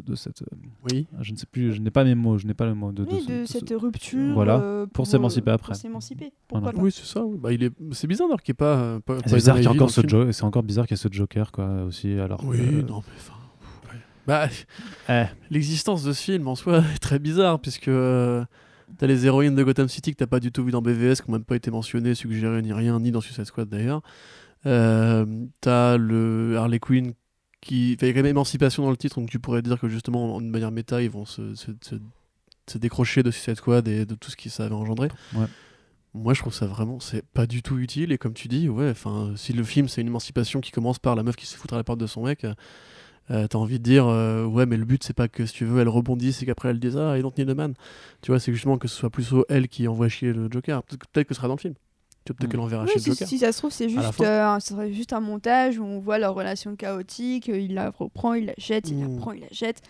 de 0.06 0.16
cette 0.16 0.42
euh, 0.42 0.46
Oui. 0.92 1.08
je 1.22 1.32
ne 1.32 1.38
sais 1.38 1.46
plus 1.46 1.72
je 1.74 1.80
n'ai 1.82 1.92
pas 1.92 2.04
mes 2.04 2.14
mots 2.16 2.38
je 2.38 2.46
n'ai 2.46 2.54
pas 2.54 2.66
le 2.66 2.74
mot 2.74 2.92
de, 2.92 3.06
de 3.06 3.12
Oui, 3.12 3.22
ce- 3.26 3.32
de 3.32 3.40
de 3.42 3.46
ce- 3.46 3.54
cette 3.60 3.74
rupture. 3.76 4.34
Voilà, 4.34 4.60
euh, 4.60 4.86
pour 4.86 5.08
s'émanciper 5.08 5.52
euh, 5.52 5.54
après. 5.56 5.74
Pour 5.74 5.82
s'émanciper. 5.82 6.34
Pourquoi 6.48 6.60
Voilà. 6.62 6.78
pas 6.78 6.84
Oui, 6.84 6.92
c'est 6.92 7.06
ça. 7.06 7.24
Bah, 7.40 7.54
il 7.54 7.64
est... 7.64 7.72
C'est 7.92 8.08
bizarre 8.08 8.28
d'ailleurs 8.28 8.42
qu'il 8.44 8.52
n'y 8.54 8.56
ait 8.56 8.66
pas. 8.66 8.76
euh, 8.78 9.00
pas, 9.00 9.18
c'est 9.26 9.36
bizarre 9.36 9.56
qu'il 9.56 9.64
y 9.64 9.68
ait 9.68 9.70
encore 9.70 9.90
ce 9.90 10.02
le 10.02 10.08
film. 10.10 10.22
Jo- 10.26 10.32
c'est 10.32 10.44
encore 10.44 10.64
bizarre 10.64 10.86
qu'il 10.88 10.96
y 10.98 11.00
ait 11.00 11.04
ce 11.04 11.08
Joker 11.12 11.52
quoi 11.52 11.84
aussi 11.84 12.12
alors 12.20 12.44
Oui, 12.46 12.58
que- 12.58 12.82
non, 12.82 13.02
mais 13.08 13.14
enfin. 13.18 13.34
ouais. 13.94 14.00
Bah, 14.28 14.48
Eh. 15.10 15.26
l'existence 15.50 16.04
de 16.04 16.12
ce 16.12 16.22
film 16.22 16.48
en 16.48 16.56
soi 16.56 16.80
est 16.94 17.00
très 17.00 17.20
bizarre, 17.20 17.60
puisque 17.60 17.88
euh, 17.88 18.44
t'as 18.98 19.08
les 19.08 19.26
héroïnes 19.26 19.56
de 19.56 19.64
Gotham 19.64 19.88
City 19.88 20.12
que 20.12 20.18
t'as 20.18 20.28
pas 20.28 20.40
du 20.42 20.52
tout 20.52 20.64
vu 20.66 20.72
dans 20.72 20.82
BVS, 20.82 21.22
qui 21.22 21.32
n'ont 21.32 21.38
même 21.38 21.46
pas 21.46 21.56
été 21.56 21.72
mentionnées, 21.72 22.14
suggérées, 22.14 22.62
ni 22.62 22.74
rien, 22.74 23.00
ni 23.00 23.12
dans 23.12 23.22
Suicide 23.22 23.46
Squad 23.46 23.70
d'ailleurs. 23.70 24.02
Euh, 24.68 25.26
t'as 25.62 25.98
le 25.98 26.56
Harley 26.58 26.80
Quinn 26.80 27.14
qui. 27.62 27.96
enfin, 27.98 28.08
Il 28.08 28.10
y 28.10 28.12
a 28.12 28.14
quand 28.14 28.20
même 28.24 28.32
émancipation 28.32 28.84
dans 28.84 28.92
le 28.92 28.98
titre, 28.98 29.20
donc 29.20 29.30
tu 29.30 29.40
pourrais 29.40 29.62
dire 29.62 29.80
que 29.80 29.88
justement, 29.88 30.40
d'une 30.42 30.50
manière 30.50 30.72
méta, 30.72 31.02
ils 31.02 31.10
vont 31.10 31.26
se, 31.26 31.56
se- 31.56 31.72
se- 31.82 31.96
se 32.68 32.78
décrocher 32.78 33.24
de 33.24 33.32
Suicide 33.32 33.56
Squad 33.56 33.88
et 33.88 34.06
de 34.06 34.16
tout 34.16 34.30
ce 34.32 34.36
qui 34.38 34.50
ça 34.50 34.66
avait 34.66 34.76
engendré. 34.76 35.10
Ouais. 35.36 35.46
Moi, 36.14 36.34
je 36.34 36.42
trouve 36.42 36.54
ça 36.54 36.66
vraiment, 36.66 37.00
c'est 37.00 37.26
pas 37.26 37.48
du 37.48 37.62
tout 37.64 37.80
utile. 37.80 38.12
Et 38.12 38.18
comme 38.18 38.34
tu 38.34 38.48
dis, 38.50 38.68
ouais, 38.68 38.90
enfin, 38.90 39.32
si 39.38 39.54
le 39.54 39.64
film 39.64 39.88
c'est 39.88 40.02
une 40.02 40.08
émancipation 40.08 40.60
qui 40.60 40.72
commence 40.72 41.00
par 41.00 41.16
la 41.16 41.24
meuf 41.24 41.36
qui 41.38 41.46
se 41.46 41.56
fout 41.56 41.72
à 41.72 41.78
la 41.78 41.84
porte 41.86 42.00
de 42.00 42.08
son 42.08 42.24
mec, 42.26 42.46
euh, 43.30 43.48
t'as 43.48 43.58
envie 43.58 43.80
de 43.80 43.84
dire, 43.84 44.08
euh, 44.08 44.44
ouais, 44.46 44.66
mais 44.66 44.76
le 44.76 44.84
but 44.84 45.04
c'est 45.04 45.14
pas 45.14 45.30
que 45.30 45.46
si 45.46 45.54
tu 45.54 45.64
veux, 45.64 45.80
elle 45.80 45.88
rebondisse 45.88 46.42
et 46.44 46.46
qu'après 46.46 46.70
elle 46.70 46.80
dise, 46.80 46.98
ah, 46.98 47.18
I 47.18 47.22
don't 47.22 47.32
need 47.38 47.50
a 47.50 47.56
man. 47.56 47.74
Tu 48.22 48.32
vois, 48.32 48.40
c'est 48.42 48.52
justement 48.52 48.78
que 48.78 48.90
ce 48.90 48.96
soit 48.96 49.10
plus 49.10 49.34
elle 49.48 49.70
qui 49.70 49.88
envoie 49.88 50.10
chier 50.10 50.34
le 50.34 50.50
Joker. 50.52 50.84
Peut-être 50.84 51.28
que 51.28 51.34
ce 51.34 51.38
sera 51.38 51.48
dans 51.48 51.56
le 51.56 51.60
film. 51.62 51.76
Tu 52.26 52.34
peut-être 52.34 52.48
Mm. 52.48 52.52
qu'elle 52.52 52.60
enverra 52.60 52.84
Oui, 52.84 52.90
chier 52.92 53.00
si, 53.00 53.10
Joker. 53.12 53.28
si 53.28 53.38
ça 53.40 53.52
se 53.52 53.58
trouve, 53.58 53.72
c'est 53.72 53.90
juste, 53.90 54.22
euh, 54.22 54.60
serait 54.60 54.94
juste 54.94 55.12
un 55.14 55.20
montage 55.22 55.80
où 55.80 55.84
on 55.84 56.00
voit 56.00 56.20
leur 56.20 56.36
relation 56.36 56.76
chaotique, 56.76 57.50
euh, 57.50 57.60
il 57.60 57.74
la 57.74 57.90
reprend, 57.90 58.34
il 58.36 58.46
la 58.46 58.54
jette, 58.58 58.90
il 58.90 59.00
la 59.00 59.08
Mm. 59.08 59.18
prend, 59.18 59.32
il 59.32 59.42
la 59.42 59.48
jette. 59.52 59.82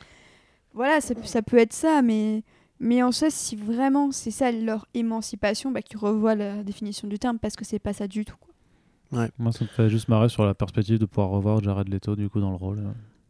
Voilà, 0.74 1.02
ça, 1.02 1.14
peut- 1.16 1.24
ça 1.26 1.41
peut 1.41 1.58
être 1.58 1.74
ça, 1.74 2.02
mais, 2.02 2.44
mais 2.80 3.03
en 3.03 3.12
soi, 3.12 3.30
si 3.30 3.58
vraiment 3.58 4.12
c'est 4.12 4.32
ça 4.32 4.52
leur 4.53 4.88
émancipation, 4.94 5.72
bah, 5.72 5.82
qu'ils 5.82 5.98
revoient 5.98 6.36
la 6.36 6.64
définition 6.64 7.08
du 7.10 7.20
terme 7.20 7.38
parce 7.40 7.56
que 7.58 7.66
c'est 7.66 7.80
pas 7.80 7.91
ça 7.94 8.08
du 8.08 8.24
tout. 8.24 8.38
quoi. 8.40 9.28
moi 9.38 9.52
ça 9.52 9.66
me 9.66 9.70
fait 9.70 9.90
juste 9.90 10.08
marrer 10.08 10.30
sur 10.30 10.45
la 10.45 10.53
perspective 10.53 10.98
de 10.98 11.06
pouvoir 11.06 11.32
revoir 11.32 11.62
Jared 11.62 11.90
Leto 11.90 12.16
du 12.16 12.30
coup 12.30 12.40
dans 12.40 12.49
le 12.52 12.56
rôle 12.56 12.82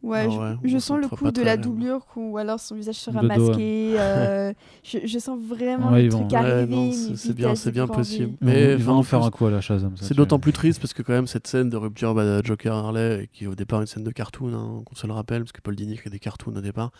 Ouais, 0.02 0.26
Ah 0.26 0.30
je, 0.30 0.38
ouais, 0.38 0.56
je 0.64 0.78
sens 0.78 0.98
le 1.00 1.06
coup 1.08 1.30
de 1.30 1.42
la 1.42 1.56
doublure 1.56 2.00
ou 2.16 2.36
alors 2.36 2.58
son 2.58 2.74
visage 2.74 2.96
sera 2.96 3.22
De 3.22 3.28
masqué. 3.28 3.94
euh, 4.00 4.52
je, 4.82 4.98
je 5.04 5.18
sens 5.20 5.38
vraiment 5.40 5.92
Ouais, 5.92 6.02
le 6.02 6.08
truc 6.10 6.32
Ouais, 6.32 6.38
arriver. 6.38 6.90
c'est- 6.92 7.32
bien, 7.34 7.54
c'est 7.54 7.70
bien 7.70 7.86
possible. 7.86 8.36
mais 8.40 8.72
ils 8.72 8.82
vont 8.82 8.94
en 8.94 9.02
faire 9.04 9.22
un 9.22 9.30
coup 9.30 9.46
à 9.46 9.50
la 9.52 9.60
Shazam 9.60 9.92
C'est 9.96 10.14
d'autant 10.14 10.40
plus 10.40 10.52
triste 10.52 10.80
parce 10.80 10.92
que 10.92 11.02
quand 11.02 11.12
même 11.12 11.28
cette 11.28 11.46
scène 11.46 11.68
de 11.70 11.76
rupture 11.76 12.14
bah, 12.14 12.42
Joker 12.42 12.74
Harley 12.74 13.28
qui 13.32 13.44
est 13.44 13.46
au 13.46 13.54
départ 13.54 13.80
une 13.80 13.86
scène 13.86 14.02
de 14.02 14.10
cartoon, 14.10 14.52
hein, 14.54 14.82
qu'on 14.84 14.94
se 14.96 15.06
le 15.06 15.12
rappelle 15.12 15.42
parce 15.42 15.52
que 15.52 15.60
Paul 15.60 15.76
Dini 15.76 15.96
fait 15.96 16.10
des 16.10 16.18
cartoons 16.18 16.56
au 16.56 16.60
départ. 16.60 16.90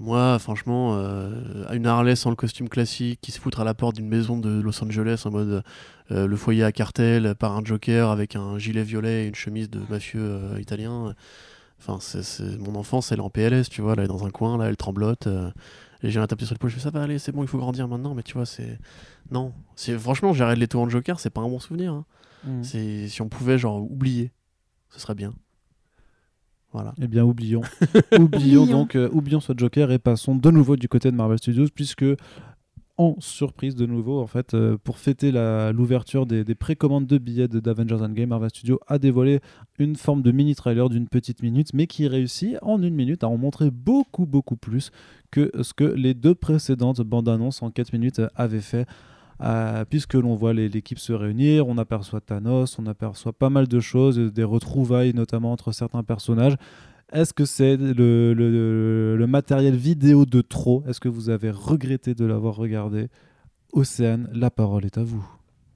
Moi, 0.00 0.38
franchement, 0.38 0.96
euh, 0.96 1.72
une 1.72 1.86
Harley 1.86 2.14
sans 2.14 2.30
le 2.30 2.36
costume 2.36 2.68
classique 2.68 3.20
qui 3.20 3.32
se 3.32 3.40
foutre 3.40 3.60
à 3.60 3.64
la 3.64 3.74
porte 3.74 3.96
d'une 3.96 4.08
maison 4.08 4.38
de 4.38 4.60
Los 4.60 4.82
Angeles 4.84 5.22
en 5.24 5.30
mode 5.30 5.62
euh, 6.12 6.26
le 6.28 6.36
foyer 6.36 6.62
à 6.62 6.70
cartel 6.70 7.34
par 7.36 7.56
un 7.56 7.64
Joker 7.64 8.10
avec 8.10 8.36
un 8.36 8.58
gilet 8.58 8.84
violet 8.84 9.24
et 9.24 9.28
une 9.28 9.34
chemise 9.34 9.68
de 9.68 9.80
mafieux 9.90 10.20
euh, 10.22 10.60
italien. 10.60 11.14
Enfin, 11.80 11.98
c'est, 12.00 12.22
c'est- 12.22 12.58
mon 12.58 12.74
enfance, 12.74 13.12
elle 13.12 13.18
est 13.18 13.22
en 13.22 13.30
PLS, 13.30 13.68
tu 13.68 13.82
vois, 13.82 13.94
là, 13.94 14.02
elle 14.02 14.06
est 14.06 14.08
dans 14.12 14.26
un 14.26 14.30
coin, 14.30 14.58
là, 14.58 14.66
elle 14.66 14.76
tremblote. 14.76 15.26
euh, 15.26 15.50
et 16.02 16.10
j'ai 16.10 16.20
un 16.20 16.26
tapis 16.26 16.46
sur 16.46 16.54
l'épaule, 16.54 16.70
je 16.70 16.76
fais 16.76 16.80
ça 16.82 16.90
va 16.90 17.02
aller, 17.02 17.18
c'est 17.18 17.32
bon, 17.32 17.42
il 17.42 17.48
faut 17.48 17.58
grandir 17.58 17.88
maintenant, 17.88 18.14
mais 18.14 18.22
tu 18.22 18.34
vois, 18.34 18.46
c'est. 18.46 18.78
Non. 19.30 19.52
C'est, 19.76 19.98
franchement, 19.98 20.32
j'arrête 20.32 20.58
les 20.58 20.68
tours 20.68 20.82
en 20.82 20.88
Joker, 20.88 21.18
c'est 21.20 21.30
pas 21.30 21.40
un 21.40 21.48
bon 21.48 21.58
souvenir. 21.58 21.92
hein. 21.92 22.04
Mm. 22.44 22.62
C'est 22.62 23.08
si 23.08 23.20
on 23.22 23.28
pouvait 23.28 23.58
genre 23.58 23.80
oublier, 23.82 24.30
ce 24.90 25.00
serait 25.00 25.16
bien. 25.16 25.32
Voilà. 26.72 26.94
Eh 27.00 27.08
bien, 27.08 27.24
oublions. 27.24 27.62
oublions 28.12 28.62
Oublions. 28.62 28.66
donc, 28.66 28.94
euh, 28.94 29.08
oublions 29.12 29.40
ce 29.40 29.52
Joker 29.56 29.90
et 29.90 29.98
passons 29.98 30.36
de 30.36 30.50
nouveau 30.50 30.76
du 30.76 30.86
côté 30.88 31.10
de 31.10 31.16
Marvel 31.16 31.38
Studios, 31.38 31.66
puisque 31.74 32.04
en 32.98 33.14
surprise 33.20 33.76
de 33.76 33.86
nouveau, 33.86 34.20
en 34.20 34.26
fait, 34.26 34.54
euh, 34.54 34.76
pour 34.82 34.98
fêter 34.98 35.30
l'ouverture 35.72 36.26
des, 36.26 36.44
des 36.44 36.54
précommandes 36.56 37.06
de 37.06 37.16
billets 37.16 37.48
d'Avengers 37.48 38.02
Endgame, 38.02 38.28
Marvel 38.30 38.50
Studios 38.50 38.80
a 38.88 38.98
dévoilé 38.98 39.40
une 39.78 39.96
forme 39.96 40.22
de 40.22 40.32
mini 40.32 40.54
trailer 40.56 40.88
d'une 40.88 41.08
petite 41.08 41.42
minute, 41.42 41.72
mais 41.72 41.86
qui 41.86 42.08
réussit 42.08 42.56
en 42.60 42.82
une 42.82 42.94
minute 42.94 43.22
à 43.22 43.28
en 43.28 43.38
montrer 43.38 43.70
beaucoup, 43.70 44.26
beaucoup 44.26 44.56
plus 44.56 44.90
que 45.30 45.50
ce 45.62 45.72
que 45.72 45.84
les 45.84 46.14
deux 46.14 46.34
précédentes 46.34 47.00
bandes 47.00 47.28
annonces 47.28 47.62
en 47.62 47.70
4 47.70 47.92
minutes 47.92 48.20
avaient 48.34 48.60
fait. 48.60 48.86
Euh, 49.40 49.84
puisque 49.84 50.14
l'on 50.14 50.34
voit 50.34 50.52
l'équipe 50.52 50.98
se 50.98 51.12
réunir, 51.12 51.68
on 51.68 51.78
aperçoit 51.78 52.20
Thanos, 52.20 52.76
on 52.78 52.86
aperçoit 52.86 53.32
pas 53.32 53.50
mal 53.50 53.68
de 53.68 53.78
choses, 53.78 54.18
des 54.18 54.42
retrouvailles 54.42 55.14
notamment 55.14 55.52
entre 55.52 55.70
certains 55.70 56.02
personnages. 56.02 56.56
Est-ce 57.12 57.32
que 57.32 57.44
c'est 57.44 57.76
le, 57.76 58.34
le- 58.34 59.26
matériel 59.26 59.74
vidéo 59.76 60.26
de 60.26 60.40
trop? 60.40 60.82
Est-ce 60.86 61.00
que 61.00 61.08
vous 61.08 61.30
avez 61.30 61.50
regretté 61.50 62.14
de 62.14 62.24
l'avoir 62.24 62.56
regardé? 62.56 63.08
Océane, 63.72 64.28
la 64.32 64.50
parole 64.50 64.84
est 64.84 64.98
à 64.98 65.02
vous. 65.04 65.24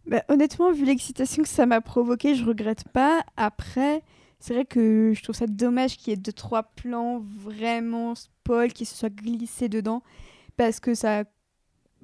Bah, 0.07 0.23
honnêtement, 0.29 0.73
vu 0.73 0.85
l'excitation 0.85 1.43
que 1.43 1.49
ça 1.49 1.67
m'a 1.67 1.81
provoqué, 1.81 2.35
je 2.35 2.45
regrette 2.45 2.85
pas. 2.89 3.23
Après, 3.37 4.03
c'est 4.41 4.55
vrai 4.55 4.65
que 4.65 5.13
je 5.15 5.23
trouve 5.23 5.37
ça 5.37 5.47
dommage 5.47 5.97
qu'il 5.97 6.11
y 6.11 6.15
ait 6.15 6.17
deux 6.17 6.33
trois 6.33 6.65
plans 6.65 7.23
vraiment 7.39 8.15
spoil 8.15 8.73
qui 8.73 8.85
se 8.85 8.95
soient 8.97 9.11
glissés 9.11 9.69
dedans 9.69 10.03
parce 10.57 10.81
que 10.81 10.95
ça 10.95 11.25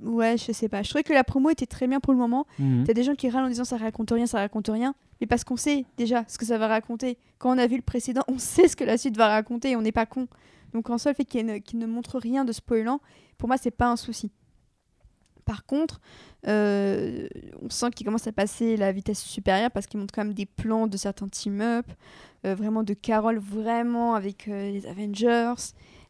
ouais, 0.02 0.36
je 0.38 0.52
sais 0.52 0.68
pas. 0.68 0.82
Je 0.82 0.88
trouvais 0.90 1.02
que 1.04 1.12
la 1.12 1.24
promo 1.24 1.50
était 1.50 1.66
très 1.66 1.86
bien 1.86 2.00
pour 2.00 2.12
le 2.12 2.18
moment. 2.18 2.46
T'as 2.84 2.92
des 2.94 3.02
gens 3.02 3.14
qui 3.14 3.28
râlent 3.30 3.44
en 3.44 3.48
disant 3.48 3.64
ça 3.64 3.76
raconte 3.76 4.10
rien, 4.10 4.26
ça 4.26 4.38
raconte 4.38 4.68
rien. 4.68 4.94
Mais 5.20 5.26
parce 5.26 5.44
qu'on 5.44 5.56
sait 5.56 5.84
déjà 5.96 6.24
ce 6.28 6.38
que 6.38 6.44
ça 6.46 6.58
va 6.58 6.68
raconter. 6.68 7.18
Quand 7.38 7.54
on 7.54 7.58
a 7.58 7.66
vu 7.66 7.76
le 7.76 7.82
précédent, 7.82 8.22
on 8.28 8.38
sait 8.38 8.68
ce 8.68 8.76
que 8.76 8.84
la 8.84 8.96
suite 8.98 9.16
va 9.16 9.28
raconter 9.28 9.70
et 9.72 9.76
on 9.76 9.82
n'est 9.82 9.92
pas 9.92 10.06
con. 10.06 10.28
Donc 10.72 10.90
en 10.90 10.98
soi, 10.98 11.12
le 11.12 11.16
fait 11.16 11.24
qu'il 11.24 11.40
une- 11.48 11.60
qu'il 11.62 11.78
ne 11.78 11.86
montre 11.86 12.18
rien 12.18 12.44
de 12.44 12.52
spoilant, 12.52 13.00
pour 13.38 13.48
moi, 13.48 13.56
c'est 13.56 13.70
pas 13.70 13.86
un 13.88 13.96
souci. 13.96 14.30
Par 15.44 15.64
contre, 15.64 15.98
euh, 16.46 17.26
on 17.62 17.70
sent 17.70 17.90
qu'il 17.94 18.04
commence 18.04 18.26
à 18.26 18.32
passer 18.32 18.76
la 18.76 18.92
vitesse 18.92 19.20
supérieure 19.22 19.70
parce 19.70 19.86
qu'il 19.86 19.98
montre 19.98 20.14
quand 20.14 20.22
même 20.24 20.34
des 20.34 20.44
plans 20.44 20.86
de 20.86 20.96
certains 20.98 21.26
team-up, 21.28 21.86
euh, 22.44 22.54
vraiment 22.54 22.82
de 22.82 22.92
Carol, 22.92 23.38
vraiment 23.38 24.14
avec 24.14 24.46
euh, 24.48 24.70
les 24.70 24.86
Avengers, 24.86 25.54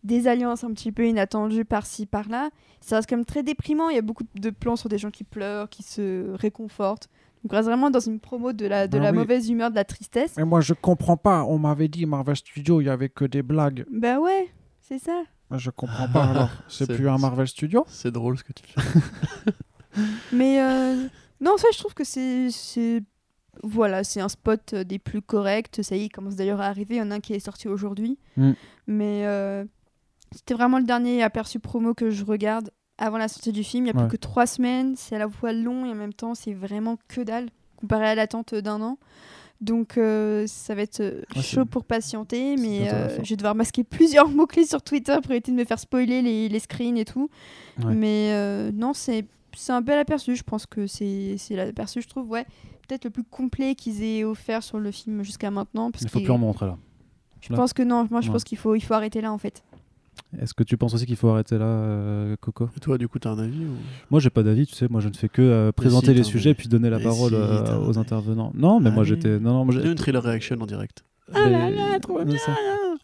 des 0.05 0.29
alliances 0.29 0.65
un 0.65 0.73
petit 0.73 0.93
peu 0.93 1.07
inattendues 1.07 1.65
par-ci, 1.65 2.07
par-là. 2.07 2.51
Ça 2.81 2.97
reste 2.97 3.09
quand 3.09 3.17
même 3.17 3.25
très 3.25 3.43
déprimant. 3.43 3.89
Il 3.89 3.97
y 3.97 3.99
a 3.99 4.03
beaucoup 4.03 4.25
de 4.35 4.51
plans 4.51 4.77
sur 4.77 4.89
des 4.89 4.99
gens 4.99 5.11
qui 5.11 5.25
pleurent, 5.25 5.69
qui 5.69 5.83
se 5.83 6.31
réconfortent. 6.35 7.09
Donc, 7.43 7.53
on 7.53 7.57
reste 7.57 7.69
vraiment 7.69 7.91
dans 7.91 8.01
une 8.01 8.19
promo 8.19 8.53
de 8.53 8.67
la, 8.67 8.89
de 8.89 8.99
la 8.99 9.11
oui. 9.11 9.19
mauvaise 9.19 9.49
humeur, 9.49 9.71
de 9.71 9.77
la 9.77 9.85
tristesse. 9.85 10.35
Mais 10.37 10.45
moi, 10.45 10.61
je 10.61 10.75
comprends 10.75 11.17
pas. 11.17 11.45
On 11.45 11.59
m'avait 11.59 11.89
dit 11.89 12.05
Marvel 12.07 12.37
Studios, 12.37 12.81
il 12.81 12.87
y 12.87 12.91
avait 12.91 13.09
que 13.09 13.25
des 13.25 13.43
blagues. 13.43 13.87
Bah 13.93 14.19
ouais, 14.19 14.49
c'est 14.81 14.99
ça. 14.99 15.23
Moi, 15.51 15.59
je 15.59 15.71
comprends 15.71 16.09
pas 16.09 16.25
alors. 16.25 16.51
C'est 16.69 16.93
plus 16.93 17.09
un 17.09 17.17
Marvel 17.17 17.49
Studio 17.49 17.85
C'est 17.89 18.11
drôle 18.11 18.39
ce 18.39 18.45
que 18.45 18.53
tu 18.53 18.65
fais. 18.67 19.51
Mais 20.33 20.61
euh, 20.61 21.07
non, 21.41 21.57
fait, 21.57 21.69
je 21.73 21.79
trouve 21.79 21.95
que 21.95 22.05
c'est. 22.05 22.51
Voilà, 23.65 24.05
c'est 24.05 24.21
un 24.21 24.29
spot 24.29 24.73
euh, 24.73 24.85
des 24.85 24.99
plus 24.99 25.23
corrects. 25.23 25.81
Ça 25.83 25.97
y 25.97 26.03
est, 26.03 26.07
il 26.07 26.11
commence 26.11 26.37
d'ailleurs 26.37 26.61
à 26.61 26.67
arriver. 26.67 26.97
Il 26.97 26.99
y 26.99 27.03
en 27.03 27.11
a 27.11 27.17
un 27.17 27.21
qui 27.21 27.35
est 27.35 27.41
sorti 27.41 27.67
aujourd'hui. 27.67 28.19
Mm. 28.37 28.53
Mais 28.87 29.27
euh, 29.27 29.65
c'était 30.35 30.55
vraiment 30.55 30.79
le 30.79 30.85
dernier 30.85 31.23
aperçu 31.23 31.59
promo 31.59 31.95
que 31.95 32.11
je 32.11 32.25
regarde 32.25 32.71
avant 32.99 33.19
la 33.19 33.29
sortie 33.29 33.53
du 33.53 33.63
film. 33.65 33.87
Il 33.87 33.89
y 33.89 33.91
a 33.91 33.95
Ouais. 33.97 34.09
plus 34.09 34.17
que 34.19 34.21
trois 34.21 34.47
semaines. 34.47 34.95
C'est 34.97 35.17
à 35.17 35.19
la 35.19 35.29
fois 35.29 35.53
long 35.53 35.85
et 35.87 35.91
en 35.91 35.95
même 35.95 36.13
temps, 36.13 36.35
c'est 36.35 36.53
vraiment 36.53 36.97
que 37.09 37.21
dalle 37.21 37.49
comparé 37.77 38.09
à 38.09 38.15
l'attente 38.15 38.55
d'un 38.55 38.81
an. 38.83 38.99
Donc 39.61 39.99
euh, 39.99 40.47
ça 40.47 40.75
va 40.77 40.83
être 40.83 41.01
euh, 41.01 41.23
Ouais, 41.35 41.43
chaud 41.43 41.65
pour 41.65 41.85
patienter, 41.85 42.57
mais 42.57 42.93
euh, 42.93 43.09
je 43.25 43.31
vais 43.31 43.37
devoir 43.37 43.55
masquer 43.57 43.83
plusieurs 43.83 44.29
mots-clés 44.31 44.67
sur 44.67 44.83
Twitter 44.83 45.17
pour 45.23 45.33
éviter 45.33 45.51
de 45.51 45.57
me 45.57 45.65
faire 45.65 45.81
spoiler 45.81 46.23
les, 46.23 46.49
les 46.49 46.59
screens 46.61 46.97
et 46.97 47.05
tout. 47.05 47.29
Ouais. 47.83 47.93
Mais 47.95 48.29
euh, 48.33 48.71
non, 48.73 48.93
c'est 48.95 49.25
un 49.69 49.81
bel 49.81 49.99
aperçu. 49.99 50.37
Je 50.37 50.45
pense 50.45 50.67
que 50.67 50.87
c'est 50.87 51.37
l'aperçu, 51.51 52.03
je 52.03 52.09
trouve, 52.09 52.29
ouais, 52.31 52.45
peut-être 52.87 53.05
le 53.05 53.11
plus 53.11 53.25
complet 53.25 53.75
qu'ils 53.75 54.03
aient 54.05 54.23
offert 54.23 54.63
sur 54.63 54.79
le 54.79 54.93
film 54.93 55.25
jusqu'à 55.25 55.51
maintenant. 55.51 55.91
Parce 55.91 56.05
Il 56.05 56.09
faut 56.11 56.21
plus 56.21 56.31
en 56.31 56.39
montrer 56.39 56.67
là. 56.67 56.79
je 57.41 57.51
là. 57.53 57.57
pense 57.59 57.73
que 57.73 57.83
non, 57.83 58.07
moi 58.13 58.21
je 58.21 58.29
Ouais. 58.29 58.33
pense 58.35 58.45
qu'il 58.45 58.59
faut, 58.59 58.77
il 58.77 58.81
faut 58.81 58.95
arrêter 58.95 59.21
là 59.21 59.33
en 59.33 59.39
fait. 59.39 59.65
Est-ce 60.39 60.53
que 60.53 60.63
tu 60.63 60.77
penses 60.77 60.93
aussi 60.95 61.07
qu'il 61.07 61.17
faut 61.17 61.31
arrêter 61.31 61.57
là, 61.57 61.65
euh, 61.65 62.37
Coco? 62.41 62.69
Et 62.77 62.81
toi, 62.81 62.99
du 62.99 63.09
coup, 63.09 63.19
t'as 63.19 63.31
un 63.31 63.39
avis 63.39 63.65
ou... 63.65 63.71
Moi, 64.11 64.21
j'ai 64.21 64.29
pas 64.29 64.43
d'avis, 64.43 64.67
tu 64.67 64.75
sais. 64.75 64.87
Moi, 64.91 65.01
je 65.01 65.09
ne 65.09 65.15
fais 65.15 65.29
que 65.31 65.41
euh, 65.41 65.73
présenter 65.73 66.09
si, 66.09 66.15
les 66.15 66.23
sujets 66.23 66.53
puis 66.55 66.69
donner 66.69 66.91
la 66.91 67.01
parole 67.01 67.31
si, 67.31 67.37
euh, 67.37 67.79
aux 67.79 67.97
intervenants. 67.99 68.53
Non, 68.55 68.79
mais 68.79 68.91
moi, 68.91 69.05
Allez. 69.05 69.15
j'étais. 69.15 69.39
Non, 69.41 69.53
non, 69.55 69.65
moi, 69.65 69.75
une 69.75 69.95
thriller 69.95 70.23
reaction 70.23 70.57
en 70.61 70.67
direct. 70.67 71.03
Ah 71.33 71.49
là 71.49 71.71
Mais- 71.71 71.77
là, 71.77 71.99
trop 72.01 72.23
bien. 72.25 72.37
ça- 72.37 72.53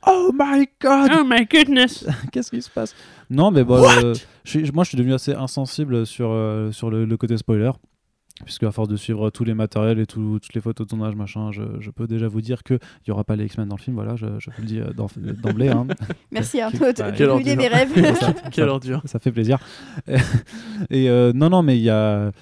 Oh 0.06 0.30
my 0.38 0.66
god 0.82 1.10
Oh 1.18 1.24
my 1.24 1.46
goodness! 1.50 2.06
Qu'est-ce 2.32 2.50
qui 2.50 2.60
se 2.60 2.68
passe? 2.68 2.94
Non, 3.30 3.50
mais 3.50 3.64
bon, 3.64 3.82
euh, 3.82 4.12
je 4.44 4.50
suis- 4.50 4.70
moi 4.72 4.84
je 4.84 4.88
suis 4.90 4.98
devenu 4.98 5.14
assez 5.14 5.32
insensible 5.32 6.04
sur, 6.06 6.28
euh, 6.30 6.70
sur 6.72 6.90
le, 6.90 7.06
le 7.06 7.16
côté 7.16 7.36
spoiler. 7.38 7.70
Puisque 8.44 8.64
à 8.64 8.72
force 8.72 8.88
de 8.88 8.96
suivre 8.96 9.30
tous 9.30 9.44
les 9.44 9.54
matériels 9.54 10.00
et 10.00 10.06
tout- 10.06 10.40
toutes 10.42 10.54
les 10.54 10.60
photos 10.60 10.86
de 10.86 10.90
tournage, 10.90 11.14
machin, 11.14 11.52
je, 11.52 11.62
je 11.78 11.90
peux 11.90 12.08
déjà 12.08 12.26
vous 12.26 12.40
dire 12.40 12.64
qu'il 12.64 12.80
n'y 13.06 13.12
aura 13.12 13.22
pas 13.22 13.36
les 13.36 13.44
X-Men 13.44 13.68
dans 13.68 13.76
le 13.76 13.80
film. 13.80 13.94
Voilà, 13.94 14.16
je, 14.16 14.26
je 14.40 14.50
vous 14.50 14.60
le 14.60 14.66
dis 14.66 14.80
euh, 14.80 14.92
d'en- 14.92 15.06
d'emblée. 15.16 15.68
hein. 15.68 15.86
Merci 16.32 16.60
Arnaud, 16.60 16.78
de 16.80 16.92
quelle 16.92 17.12
brûler 17.12 17.28
ordure. 17.28 17.56
mes 17.56 17.68
rêves. 17.68 18.16
Ça- 18.20 18.32
Quelle 18.50 18.64
ça- 18.66 18.72
ordure. 18.72 19.02
ça 19.04 19.18
fait 19.20 19.30
plaisir. 19.30 19.58
Et 20.90 21.08
euh, 21.08 21.32
non, 21.32 21.48
non, 21.48 21.62
mais 21.62 21.78
il 21.78 21.82
y 21.84 21.90
a. 21.90 22.32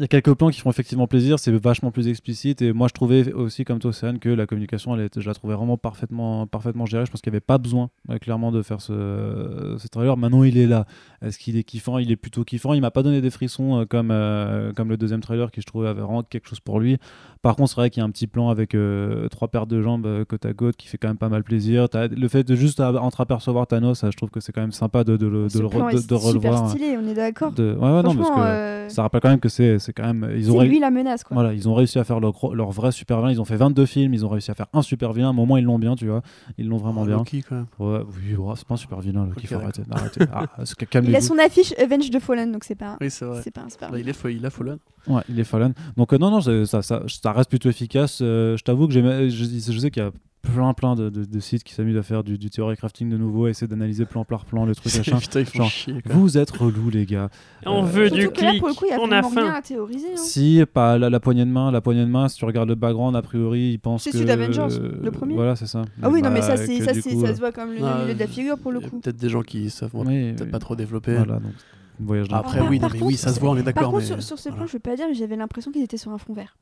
Il 0.00 0.04
y 0.04 0.04
a 0.04 0.08
quelques 0.08 0.32
plans 0.32 0.48
qui 0.48 0.60
font 0.60 0.70
effectivement 0.70 1.06
plaisir, 1.06 1.38
c'est 1.38 1.52
vachement 1.52 1.90
plus 1.90 2.08
explicite. 2.08 2.62
Et 2.62 2.72
moi, 2.72 2.88
je 2.88 2.94
trouvais 2.94 3.34
aussi, 3.34 3.64
comme 3.66 3.80
toi, 3.80 3.90
Océane, 3.90 4.18
que 4.18 4.30
la 4.30 4.46
communication, 4.46 4.96
elle 4.96 5.02
était- 5.04 5.20
je 5.20 5.28
la 5.28 5.34
trouvais 5.34 5.54
vraiment 5.54 5.76
parfaitement, 5.76 6.46
parfaitement 6.46 6.86
gérée. 6.86 7.04
Je 7.04 7.10
pense 7.10 7.20
qu'il 7.20 7.30
n'y 7.30 7.36
avait 7.36 7.40
pas 7.44 7.58
besoin, 7.58 7.90
euh, 8.08 8.16
clairement, 8.16 8.50
de 8.50 8.62
faire 8.62 8.80
ce, 8.80 9.76
ce 9.78 9.88
trailer. 9.88 10.16
Maintenant, 10.16 10.42
il 10.42 10.56
est 10.56 10.66
là. 10.66 10.86
Est-ce 11.20 11.38
qu'il 11.38 11.58
est 11.58 11.64
kiffant? 11.64 11.98
Il 11.98 12.10
est 12.10 12.16
plutôt 12.16 12.44
kiffant. 12.44 12.72
Il 12.72 12.80
m'a 12.80 12.90
pas 12.90 13.02
donné 13.02 13.20
des 13.20 13.28
frissons 13.28 13.80
euh, 13.80 13.84
comme, 13.84 14.10
euh, 14.10 14.72
comme 14.72 14.88
le 14.88 14.96
deuxième 14.96 15.20
trailer, 15.20 15.50
qui 15.50 15.60
je 15.60 15.66
trouvais 15.66 15.88
avait 15.88 16.00
vraiment 16.00 16.22
quelque 16.22 16.48
chose 16.48 16.60
pour 16.60 16.80
lui. 16.80 16.96
Par 17.42 17.54
contre, 17.56 17.68
c'est 17.68 17.76
vrai 17.76 17.90
qu'il 17.90 18.00
y 18.00 18.02
a 18.02 18.06
un 18.06 18.10
petit 18.10 18.26
plan 18.26 18.48
avec 18.48 18.74
euh, 18.74 19.28
trois 19.28 19.48
paires 19.48 19.66
de 19.66 19.82
jambes 19.82 20.24
côte 20.24 20.46
à 20.46 20.54
côte 20.54 20.76
qui 20.78 20.88
fait 20.88 20.96
quand 20.96 21.08
même 21.08 21.18
pas 21.18 21.28
mal 21.28 21.44
plaisir. 21.44 21.88
Le 21.92 22.28
fait 22.28 22.42
de 22.44 22.54
juste 22.54 22.80
entreapercevoir 22.80 23.66
Thanos, 23.66 24.02
je 24.02 24.16
trouve 24.16 24.30
que 24.30 24.40
c'est 24.40 24.52
quand 24.52 24.62
même 24.62 24.72
sympa 24.72 25.04
de, 25.04 25.18
de, 25.18 25.26
le- 25.26 25.48
de, 25.48 25.58
le 25.60 25.68
de, 25.68 25.96
est 25.98 26.08
de 26.08 26.16
super 26.32 26.52
stylé, 26.70 26.96
on 26.96 27.06
est 27.06 27.14
d'accord. 27.14 27.52
Ouais, 27.58 27.74
ouais, 27.74 28.02
non, 28.02 28.14
parce 28.14 28.30
que 28.30 28.40
euh, 28.40 28.88
ça 28.88 29.02
rappelle 29.02 29.20
quand 29.20 29.28
même 29.28 29.40
que 29.40 29.48
c'est 29.50 29.78
c'est 29.90 29.92
quand 29.92 30.04
même. 30.12 30.30
Ils 30.36 30.50
ont, 30.50 30.54
c'est 30.54 30.60
ré- 30.60 30.68
lui 30.68 30.78
la 30.78 30.90
menace 30.90 31.24
quoi. 31.24 31.34
voilà, 31.34 31.52
ils 31.52 31.68
ont 31.68 31.74
réussi 31.74 31.98
à 31.98 32.04
faire 32.04 32.20
leur, 32.20 32.32
vrai 32.70 32.92
super 32.92 33.18
vilain. 33.18 33.32
Ils 33.32 33.40
ont 33.40 33.44
fait 33.44 33.56
22 33.56 33.86
films, 33.86 34.14
ils 34.14 34.24
ont 34.24 34.28
réussi 34.28 34.50
à 34.50 34.54
faire 34.54 34.66
un 34.72 34.82
super 34.82 35.12
vilain. 35.12 35.26
À 35.28 35.30
un 35.30 35.34
moment, 35.34 35.56
ils 35.56 35.64
l'ont 35.64 35.78
bien, 35.78 35.96
tu 35.96 36.06
vois. 36.08 36.22
Ils 36.58 36.68
l'ont 36.68 36.76
vraiment 36.76 37.02
Oh, 37.02 37.06
bien. 37.06 37.16
Loki, 37.16 37.42
quand 37.42 37.54
même. 37.56 37.66
Ouais, 37.78 38.00
oui, 38.30 38.36
ouais, 38.36 38.54
c'est 38.56 38.66
pas 38.66 38.74
un 38.74 38.76
super 38.76 39.00
vilain, 39.00 39.28
faut 39.48 39.56
arrêter. 39.56 39.82
arrêter. 39.90 40.20
Ah, 40.32 40.46
Il 41.04 41.16
a 41.16 41.20
son 41.20 41.38
affiche 41.38 41.72
Avenge 41.78 42.10
de 42.10 42.18
Fallen, 42.18 42.52
donc 42.52 42.64
c'est 42.64 42.74
pas, 42.74 42.96
Oui, 43.00 43.10
c'est 43.10 43.24
vrai. 43.24 43.40
c'est 43.42 43.50
pas 43.50 43.62
un 43.62 43.68
super. 43.68 43.90
Bah, 43.90 43.98
il, 43.98 44.08
est, 44.08 44.18
fo- 44.18 44.30
il 44.34 44.44
a 44.46 44.50
Fallen. 44.50 44.78
Ouais, 45.06 45.22
il 45.28 45.38
est 45.40 45.44
Fallen. 45.44 45.72
Donc, 45.96 46.12
euh, 46.12 46.18
non, 46.18 46.30
non, 46.30 46.40
ça, 46.40 46.82
ça, 46.82 47.02
ça 47.06 47.32
reste 47.32 47.50
plutôt 47.50 47.68
efficace. 47.68 48.20
Euh, 48.22 48.56
je 48.56 48.62
t'avoue 48.62 48.86
que 48.86 48.92
je 48.94 49.78
sais 49.78 49.90
qu'il 49.90 50.02
y 50.02 50.06
a 50.06 50.10
plein, 50.42 50.72
plein 50.74 50.94
de, 50.94 51.10
de- 51.10 51.24
de 51.24 51.40
sites 51.40 51.62
qui 51.64 51.74
s'amusent 51.74 51.96
à 51.96 52.02
faire 52.02 52.24
du, 52.24 52.38
du 52.38 52.48
theory 52.50 52.76
crafting 52.76 53.08
de 53.10 53.16
nouveau, 53.16 53.44
à 53.46 53.50
essayer 53.50 53.66
d'analyser 53.68 54.04
plan 54.06 54.24
par 54.24 54.44
plan 54.44 54.64
le 54.64 54.74
truc 54.74 54.94
machin. 54.96 55.18
Putain, 55.18 55.40
ils 55.40 55.46
font 55.46 55.58
Genre, 55.58 55.68
chier. 55.70 55.94
Vous 56.06 56.38
êtes 56.38 56.50
relous, 56.50 56.90
les 56.90 57.06
gars. 57.06 57.28
On 57.66 57.82
Euh, 57.84 57.86
veut 57.86 58.10
du 58.10 58.28
que 58.30 58.40
là, 58.40 58.48
clic, 58.50 58.60
pour 58.60 58.68
le 58.68 58.74
coup, 58.74 58.84
il 58.86 58.90
y 58.90 58.94
a 58.94 58.98
on 59.00 59.10
a 59.12 59.20
rien 59.20 59.30
faim. 59.30 59.52
à 59.54 59.62
théoriser. 59.62 60.06
hein. 60.12 60.16
Si, 60.16 60.62
pas 60.72 60.96
la, 60.98 61.10
la 61.10 61.20
poignée 61.20 61.44
de 61.44 61.50
main, 61.50 61.70
la 61.70 61.80
poignée 61.80 62.04
de 62.04 62.10
main, 62.10 62.28
si 62.28 62.36
tu 62.38 62.44
regardes 62.44 62.68
le 62.68 62.74
background, 62.74 63.14
a 63.16 63.22
priori, 63.22 63.72
ils 63.72 63.78
pensent 63.78 64.02
C'est 64.04 64.10
que. 64.10 64.16
celui 64.16 64.26
d'Avengers, 64.28 64.68
le 65.02 65.10
premier. 65.10 65.34
Voilà, 65.34 65.56
c'est 65.56 65.66
ça. 65.66 65.82
Ah 66.02 66.08
oui, 66.10 66.22
non, 66.22 66.30
mais 66.30 66.40
Bah, 66.40 66.46
ça, 66.46 66.56
c'est, 66.56 66.80
ça, 66.80 66.92
coup, 66.94 67.00
ça 67.00 67.28
euh, 67.28 67.34
se 67.34 67.38
voit 67.40 67.52
comme 67.52 67.72
le 67.72 67.78
Ah, 67.84 68.00
milieu 68.02 68.14
de 68.14 68.18
la 68.18 68.24
euh, 68.24 68.28
figure 68.28 68.58
pour 68.58 68.72
le 68.72 68.80
coup. 68.80 68.98
Peut-être 69.00 69.16
des 69.16 69.28
gens 69.28 69.42
qui 69.42 69.68
savent 69.70 69.90
oui, 69.94 70.04
peut-être 70.32 70.44
oui. 70.44 70.50
pas 70.50 70.58
trop 70.58 70.74
développer. 70.76 71.14
Voilà, 71.16 71.34
donc, 71.34 71.52
voyage 72.00 72.28
de 72.28 72.34
Après, 72.34 72.60
Par- 72.60 72.70
oui, 72.70 72.78
par 72.80 72.88
non, 72.88 72.94
mais 72.94 72.98
contre, 73.00 73.10
oui, 73.12 73.16
ça 73.18 73.32
se 73.32 73.38
voit, 73.40 73.50
on 73.50 73.56
est 73.56 73.62
Par 73.62 73.74
d'accord. 73.74 73.90
contre, 73.92 74.06
mais 74.08 74.20
sur, 74.22 74.38
ce 74.38 74.48
plan, 74.48 74.66
je 74.66 74.72
vais 74.72 74.78
pas 74.78 74.96
dire, 74.96 75.04
mais 75.08 75.14
j'avais 75.14 75.36
l'impression 75.36 75.70
qu'ils 75.70 75.82
étaient 75.82 75.98
sur 75.98 76.10
un 76.12 76.18
fond 76.18 76.32
vert. 76.32 76.56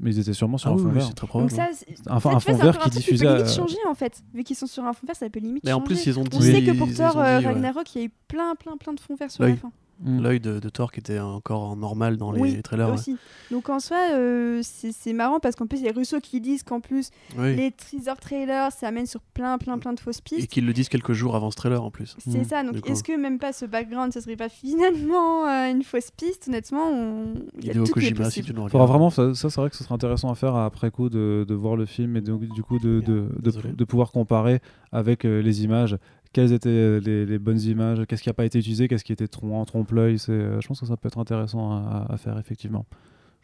Mais 0.00 0.12
ils 0.14 0.18
étaient 0.18 0.32
sûrement 0.32 0.58
sur 0.58 0.70
Ah 0.70 0.74
un 0.74 0.76
fond 0.78 0.84
oui, 0.88 0.94
vert. 0.94 1.06
c'est 1.06 1.14
très 1.14 1.26
probable. 1.26 1.50
Donc 1.50 1.58
ça, 1.58 1.68
c'est- 1.72 1.86
Un, 2.10 2.18
fond 2.20 2.30
vert 2.56 2.78
qui 2.78 2.90
diffusait. 2.90 3.24
peut 3.26 3.32
limite 3.34 3.46
euh, 3.48 3.54
changer 3.54 3.76
en 3.88 3.94
fait. 3.94 4.22
Vu 4.34 4.42
qu'ils 4.42 4.56
sont 4.56 4.66
sur 4.66 4.84
un 4.84 4.92
fond 4.92 5.06
vert, 5.06 5.14
ça 5.16 5.28
peut 5.30 5.38
limite 5.40 5.62
Mais 5.64 5.72
en 5.72 5.78
changer. 5.78 5.86
plus, 5.94 6.06
ils 6.06 6.18
ont 6.18 6.24
dit. 6.24 6.36
On 6.36 6.40
sait 6.40 6.62
que 6.64 6.72
pour 6.72 6.92
Thor 6.92 7.16
euh. 7.18 7.38
Ragnarok, 7.40 7.94
il 7.94 7.98
y 7.98 8.02
a 8.02 8.04
eu 8.06 8.10
plein, 8.28 8.54
plein, 8.56 8.76
plein 8.76 8.92
de 8.92 9.00
fonds 9.00 9.14
verts 9.14 9.30
sur 9.30 9.42
L'œil. 9.44 9.52
la 9.52 9.58
fin. 9.58 9.72
Hmm. 10.02 10.22
L'œil 10.22 10.40
de, 10.40 10.58
de 10.60 10.68
Thor 10.68 10.90
qui 10.92 11.00
était 11.00 11.18
encore 11.18 11.62
en 11.62 11.76
normal 11.76 12.16
dans 12.16 12.32
les 12.32 12.40
Oui, 12.40 12.62
trailers. 12.62 12.90
ouais. 12.90 13.14
Donc 13.50 13.68
en 13.68 13.78
soi, 13.80 13.98
euh, 14.12 14.60
c'est 14.62 15.12
marrant 15.12 15.40
parce 15.40 15.54
qu'en 15.56 15.66
plus, 15.66 15.78
il 15.78 15.84
y 15.84 15.88
a 15.88 15.92
Russo 15.92 16.18
qui 16.20 16.40
disent 16.40 16.62
qu'en 16.62 16.80
plus, 16.80 17.10
Oui. 17.38 17.54
les 17.56 17.70
teaser 17.70 18.12
trailers, 18.20 18.72
ça 18.72 18.88
amène 18.88 19.06
sur 19.06 19.20
plein, 19.20 19.58
plein, 19.58 19.78
plein 19.78 19.92
de 19.92 20.00
fausses 20.00 20.18
Et 20.18 20.22
pistes. 20.36 20.50
qu'ils 20.50 20.66
le 20.66 20.72
disent 20.72 20.88
quelques 20.88 21.12
jours 21.12 21.36
avant 21.36 21.50
ce 21.50 21.56
trailer 21.56 21.82
en 21.82 21.90
plus. 21.90 22.16
C'est 22.18 22.38
Mm. 22.40 22.44
ça, 22.44 22.62
donc 22.64 22.88
est-ce 22.88 23.02
que 23.02 23.16
même 23.16 23.38
pas 23.38 23.52
ce 23.52 23.64
background, 23.66 24.12
ça 24.12 24.20
serait 24.20 24.36
pas 24.36 24.48
finalement 24.48 25.46
euh, 25.46 25.70
une 25.70 25.82
fausse 25.82 26.10
piste? 26.10 26.48
Honnêtement, 26.48 26.88
on... 26.90 27.34
il 27.58 27.66
y 27.66 27.68
a 27.68 27.72
Hideo 27.72 27.84
tout 27.84 27.92
qui 27.92 27.98
est 28.06 28.10
Kojima, 28.10 28.30
si 28.30 28.40
possible. 28.40 28.46
tu 28.46 28.52
nous 28.54 28.68
Faudra 28.68 28.86
regardes. 28.86 28.90
vraiment, 28.90 29.10
ça, 29.10 29.34
ça, 29.34 29.50
c'est 29.50 29.60
vrai 29.60 29.70
que 29.70 29.76
ce 29.76 29.84
serait 29.84 29.94
intéressant 29.94 30.30
à 30.30 30.34
faire 30.34 30.56
après 30.56 30.90
coup 30.90 31.08
de, 31.08 31.44
de 31.46 31.54
voir 31.54 31.76
le 31.76 31.86
film 31.86 32.16
et 32.16 32.20
donc 32.20 32.40
du 32.42 32.62
coup 32.62 32.78
de, 32.78 33.00
de, 33.00 33.02
de, 33.02 33.28
Désolé. 33.40 33.70
de 33.72 33.84
pouvoir 33.84 34.10
comparer 34.12 34.60
avec 34.92 35.24
euh, 35.24 35.40
les 35.40 35.64
images. 35.64 35.96
Quelles 36.34 36.52
étaient 36.52 37.00
les, 37.00 37.38
bonnes 37.38 37.60
images 37.60 38.04
Qu'est-ce 38.06 38.22
qui 38.22 38.28
n'a 38.28 38.34
pas 38.34 38.44
été 38.44 38.58
utilisé 38.58 38.88
Qu'est-ce 38.88 39.04
qui 39.04 39.12
était 39.12 39.28
en 39.42 39.64
trompe-l'œil 39.64 40.18
euh, 40.28 40.60
Je 40.60 40.66
pense 40.66 40.80
que 40.80 40.86
ça 40.86 40.96
peut 40.96 41.06
être 41.06 41.18
intéressant 41.18 41.72
à 41.72 42.16
faire 42.18 42.36
effectivement. 42.38 42.84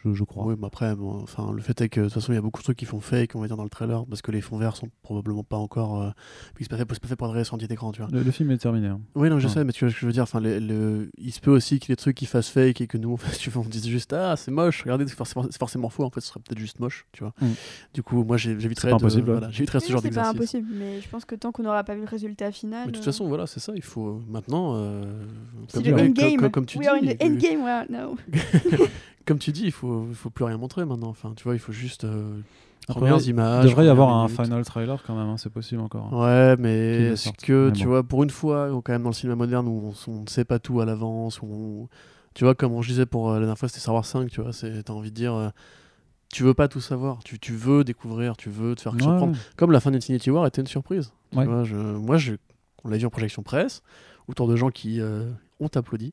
Je, 0.03 0.15
je 0.15 0.25
crois. 0.25 0.47
Oui, 0.47 0.55
mais 0.59 0.67
après, 0.67 0.97
bon, 0.97 1.21
enfin, 1.23 1.53
le 1.53 1.61
fait 1.61 1.79
est 1.83 1.91
que 1.91 2.01
de 2.01 2.05
toute 2.07 2.15
façon, 2.15 2.33
il 2.33 2.37
y 2.37 2.39
a 2.39 2.41
beaucoup 2.41 2.61
de 2.61 2.65
trucs 2.65 2.79
qui 2.79 2.87
font 2.87 3.01
fake, 3.01 3.33
on 3.35 3.41
va 3.41 3.47
dire, 3.49 3.59
dans 3.59 3.65
le 3.65 3.69
trailer, 3.69 4.07
parce 4.07 4.23
que 4.23 4.31
les 4.31 4.41
fonds 4.41 4.57
verts 4.57 4.75
sont 4.77 4.89
probablement 5.03 5.45
pas 5.45 5.59
encore. 5.59 6.01
Euh... 6.03 6.11
Puis 6.55 6.65
c'est 6.65 6.71
pas 6.71 6.79
fait, 6.79 6.87
c'est 6.91 7.03
pas 7.03 7.09
fait 7.09 7.17
pour 7.17 7.27
adresser 7.27 7.45
sur 7.45 7.55
un 7.55 7.59
petit 7.59 7.71
écran, 7.71 7.93
tu 7.93 8.01
vois. 8.01 8.11
Le, 8.11 8.23
le 8.23 8.31
film 8.31 8.51
est 8.51 8.57
terminé. 8.57 8.87
hein. 8.87 9.01
Oui, 9.15 9.29
non, 9.29 9.39
je 9.39 9.47
Ouais. 9.47 9.53
sais, 9.53 9.63
mais 9.65 9.73
tu 9.73 9.85
vois 9.85 9.91
ce 9.91 9.95
que 9.97 10.01
je 10.01 10.07
veux 10.07 10.13
dire. 10.13 10.23
Enfin, 10.23 10.41
les- 10.41 10.59
le... 10.59 11.11
il 11.19 11.33
se 11.33 11.41
peut 11.41 11.51
aussi 11.51 11.79
qu'il 11.81 11.91
y 11.91 11.93
ait 11.93 11.97
des 11.97 12.01
trucs 12.01 12.17
qui 12.17 12.25
fassent 12.25 12.49
fake 12.49 12.81
et 12.81 12.87
que 12.87 12.97
nous, 12.97 13.13
en 13.13 13.17
fait, 13.19 13.37
tu 13.37 13.51
vois, 13.51 13.63
on 13.63 13.69
dise 13.69 13.87
juste 13.87 14.15
Ah, 14.15 14.37
c'est 14.39 14.51
moche, 14.51 14.83
regardez, 14.85 15.07
c'est 15.07 15.15
forcément, 15.17 15.45
c'est 15.51 15.59
forcément 15.59 15.91
faux, 15.91 16.05
en 16.05 16.11
fait, 16.11 16.21
ce 16.23 16.29
serait 16.29 16.41
peut-être 16.41 16.59
juste 16.59 16.81
moche, 16.81 17.07
tu 17.13 17.23
vois. 17.23 17.35
Mm. 17.43 17.47
Du 17.93 18.03
coup, 18.03 18.25
moi, 18.25 18.39
j'ai- 18.39 18.59
j'éviterais 18.59 18.93
ouais. 18.95 19.21
voilà, 19.23 19.51
j'éviterais 19.51 19.81
ce 19.81 19.85
Oui, 19.87 19.93
genre 19.93 20.01
c'est 20.01 20.09
pas 20.09 20.15
d'exercice. 20.33 20.35
impossible, 20.55 20.69
mais 20.79 21.01
je 21.03 21.09
pense 21.11 21.27
que 21.27 21.35
tant 21.35 21.53
qu'on 21.53 21.63
n'aura 21.63 21.85
pas 21.85 21.95
vu 21.95 22.01
le 22.01 22.07
résultat 22.07 22.51
final. 22.53 22.87
Mais 22.87 22.93
de 22.93 22.97
toute 22.97 23.03
euh, 23.07 23.13
façon, 23.13 23.29
voilà, 23.29 23.47
c'est 23.47 23.61
ça. 23.61 23.73
Il 23.77 23.83
faut 23.83 24.23
maintenant, 24.31 24.77
euh, 24.77 25.05
c'est 25.69 25.83
comme, 25.85 25.95
le 25.99 26.03
endgame. 26.05 26.37
comme- 26.39 26.51
comme 26.51 26.67
tu 26.67 26.79
We 26.79 26.87
dis, 26.87 26.89
are 26.89 26.97
in 26.97 27.15
the 27.15 27.23
euh, 27.23 27.27
endgame 27.27 27.87
now. 27.91 28.17
comme 29.27 29.39
tu 29.39 29.53
dis, 29.53 29.65
il 29.67 29.73
faut, 29.73 29.90
il 30.09 30.15
faut 30.15 30.31
plus 30.31 30.45
rien 30.45 30.57
montrer 30.59 30.85
maintenant. 30.85 31.09
Enfin, 31.09 31.33
tu 31.37 31.45
vois, 31.45 31.55
il 31.55 31.59
faut 31.59 31.73
juste 31.73 32.05
euh, 32.05 32.41
Après, 32.89 33.01
premières 33.01 33.21
il 33.21 33.35
devrait 33.35 33.87
y 33.87 33.89
avoir 33.89 34.11
un 34.11 34.27
minutes. 34.27 34.43
final 34.43 34.65
trailer 34.65 35.03
quand 35.07 35.15
même, 35.17 35.29
hein, 35.29 35.37
c'est 35.37 35.51
possible 35.53 35.81
encore. 35.81 36.11
hein. 36.13 36.19
Ouais, 36.19 36.57
mais 36.59 37.09
est-ce 37.13 37.31
que, 37.33 37.67
Mais 37.69 37.73
tu 37.73 37.87
vois, 37.87 38.03
pour 38.03 38.23
une 38.23 38.31
fois, 38.31 38.69
quand 38.85 38.93
même 38.93 39.03
dans 39.03 39.11
le 39.11 39.15
cinéma 39.15 39.37
moderne 39.37 39.67
où 39.69 39.93
on, 40.09 40.21
ne 40.23 40.27
sait 40.29 40.45
pas 40.45 40.59
tout 40.59 40.81
à 40.81 40.85
l'avance, 40.85 41.41
où 41.43 41.47
on- 41.47 41.89
tu 42.35 42.45
vois, 42.45 42.55
comme 42.55 42.73
on 42.73 42.81
disait 42.81 43.07
pour 43.07 43.31
euh, 43.31 43.35
la 43.35 43.41
dernière 43.41 43.59
fois, 43.59 43.69
c'était 43.69 43.81
Star 43.81 43.95
Wars 43.95 44.05
5, 44.07 44.31
tu 44.31 44.41
vois, 44.41 44.53
c'est- 44.53 44.83
t'as 44.85 44.93
envie 44.93 45.11
de 45.11 45.17
dire, 45.17 45.35
euh, 45.35 45.49
tu 46.33 46.45
veux 46.45 46.55
pas 46.55 46.69
tout 46.69 46.81
savoir, 46.81 47.19
tu, 47.25 47.39
tu 47.41 47.53
veux 47.55 47.83
découvrir, 47.85 48.37
tu 48.37 48.51
veux 48.51 48.75
te 48.77 48.81
faire 48.83 48.93
Ouais, 48.95 49.01
surprendre. 49.03 49.33
ouais. 49.33 49.39
Comme 49.57 49.73
la 49.73 49.81
fin 49.81 49.91
d'Infinity 49.91 50.31
War 50.31 50.47
était 50.47 50.61
une 50.61 50.67
surprise. 50.69 51.13
Tu 51.33 51.39
Ouais. 51.39 51.45
vois, 51.45 51.65
je, 51.65 51.75
moi, 51.77 52.17
je, 52.19 52.35
on 52.85 52.89
l'a 52.89 52.97
vu 52.99 53.07
en 53.07 53.11
projection 53.11 53.43
presse, 53.43 53.83
autour 54.29 54.47
de 54.47 54.55
gens 54.57 54.71
qui 54.71 55.01
euh, 55.01 55.29
ont 55.59 55.69
applaudi, 55.75 56.13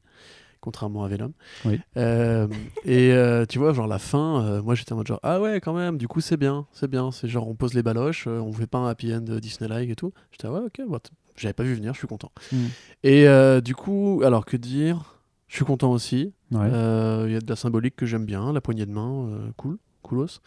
contrairement 0.68 1.06
à 1.06 1.07
Venom. 1.07 1.31
Oui. 1.64 1.80
Euh, 1.95 2.45
et 2.84 3.14
euh, 3.14 3.45
tu 3.45 3.57
vois, 3.57 3.72
genre 3.73 3.88
la 3.88 3.99
fin, 3.99 4.44
euh, 4.44 4.61
moi 4.61 4.76
j'étais 4.76 4.91
en 4.91 4.98
mode 4.98 5.07
genre, 5.07 5.22
ah 5.23 5.39
ouais, 5.39 5.61
quand 5.61 5.73
même, 5.73 5.98
du 5.98 6.10
coup 6.10 6.19
c'est 6.19 6.35
bien, 6.35 6.65
c'est 6.73 6.89
bien. 6.89 7.11
C'est 7.11 7.30
genre, 7.30 7.48
on 7.48 7.56
pose 7.56 7.73
les 7.73 7.84
baloches, 7.84 8.27
on 8.27 8.52
fait 8.52 8.68
pas 8.68 8.80
un 8.80 8.88
happy 8.89 9.14
end 9.15 9.22
Disney-like 9.22 9.89
et 9.89 9.95
tout. 9.95 10.11
J'étais, 10.31 10.48
ah 10.48 10.52
ouais, 10.52 10.60
ok, 10.65 10.81
bah, 10.89 10.99
t- 10.99 11.11
j'avais 11.38 11.53
pas 11.53 11.64
vu 11.64 11.73
venir, 11.73 11.94
je 11.94 11.99
suis 11.99 12.07
content. 12.07 12.31
Mm. 12.52 12.57
Et 13.03 13.61
du 13.61 13.76
coup, 13.76 14.22
alors 14.26 14.45
que 14.45 14.57
dire? 14.57 15.14
Je 15.48 15.56
suis 15.56 15.64
content 15.64 15.91
aussi. 15.94 16.34
Ouais. 16.52 16.68
Il 16.68 17.31
y 17.31 17.35
a 17.38 17.39
de 17.39 17.48
la 17.49 17.56
symbolique 17.56 17.95
que 17.95 18.06
j'aime 18.06 18.26
bien, 18.26 18.52
la 18.52 18.60
poignée 18.60 18.85
de 18.85 18.91
main, 18.91 19.30
cool, 19.56 19.77
coolos. 20.02 20.41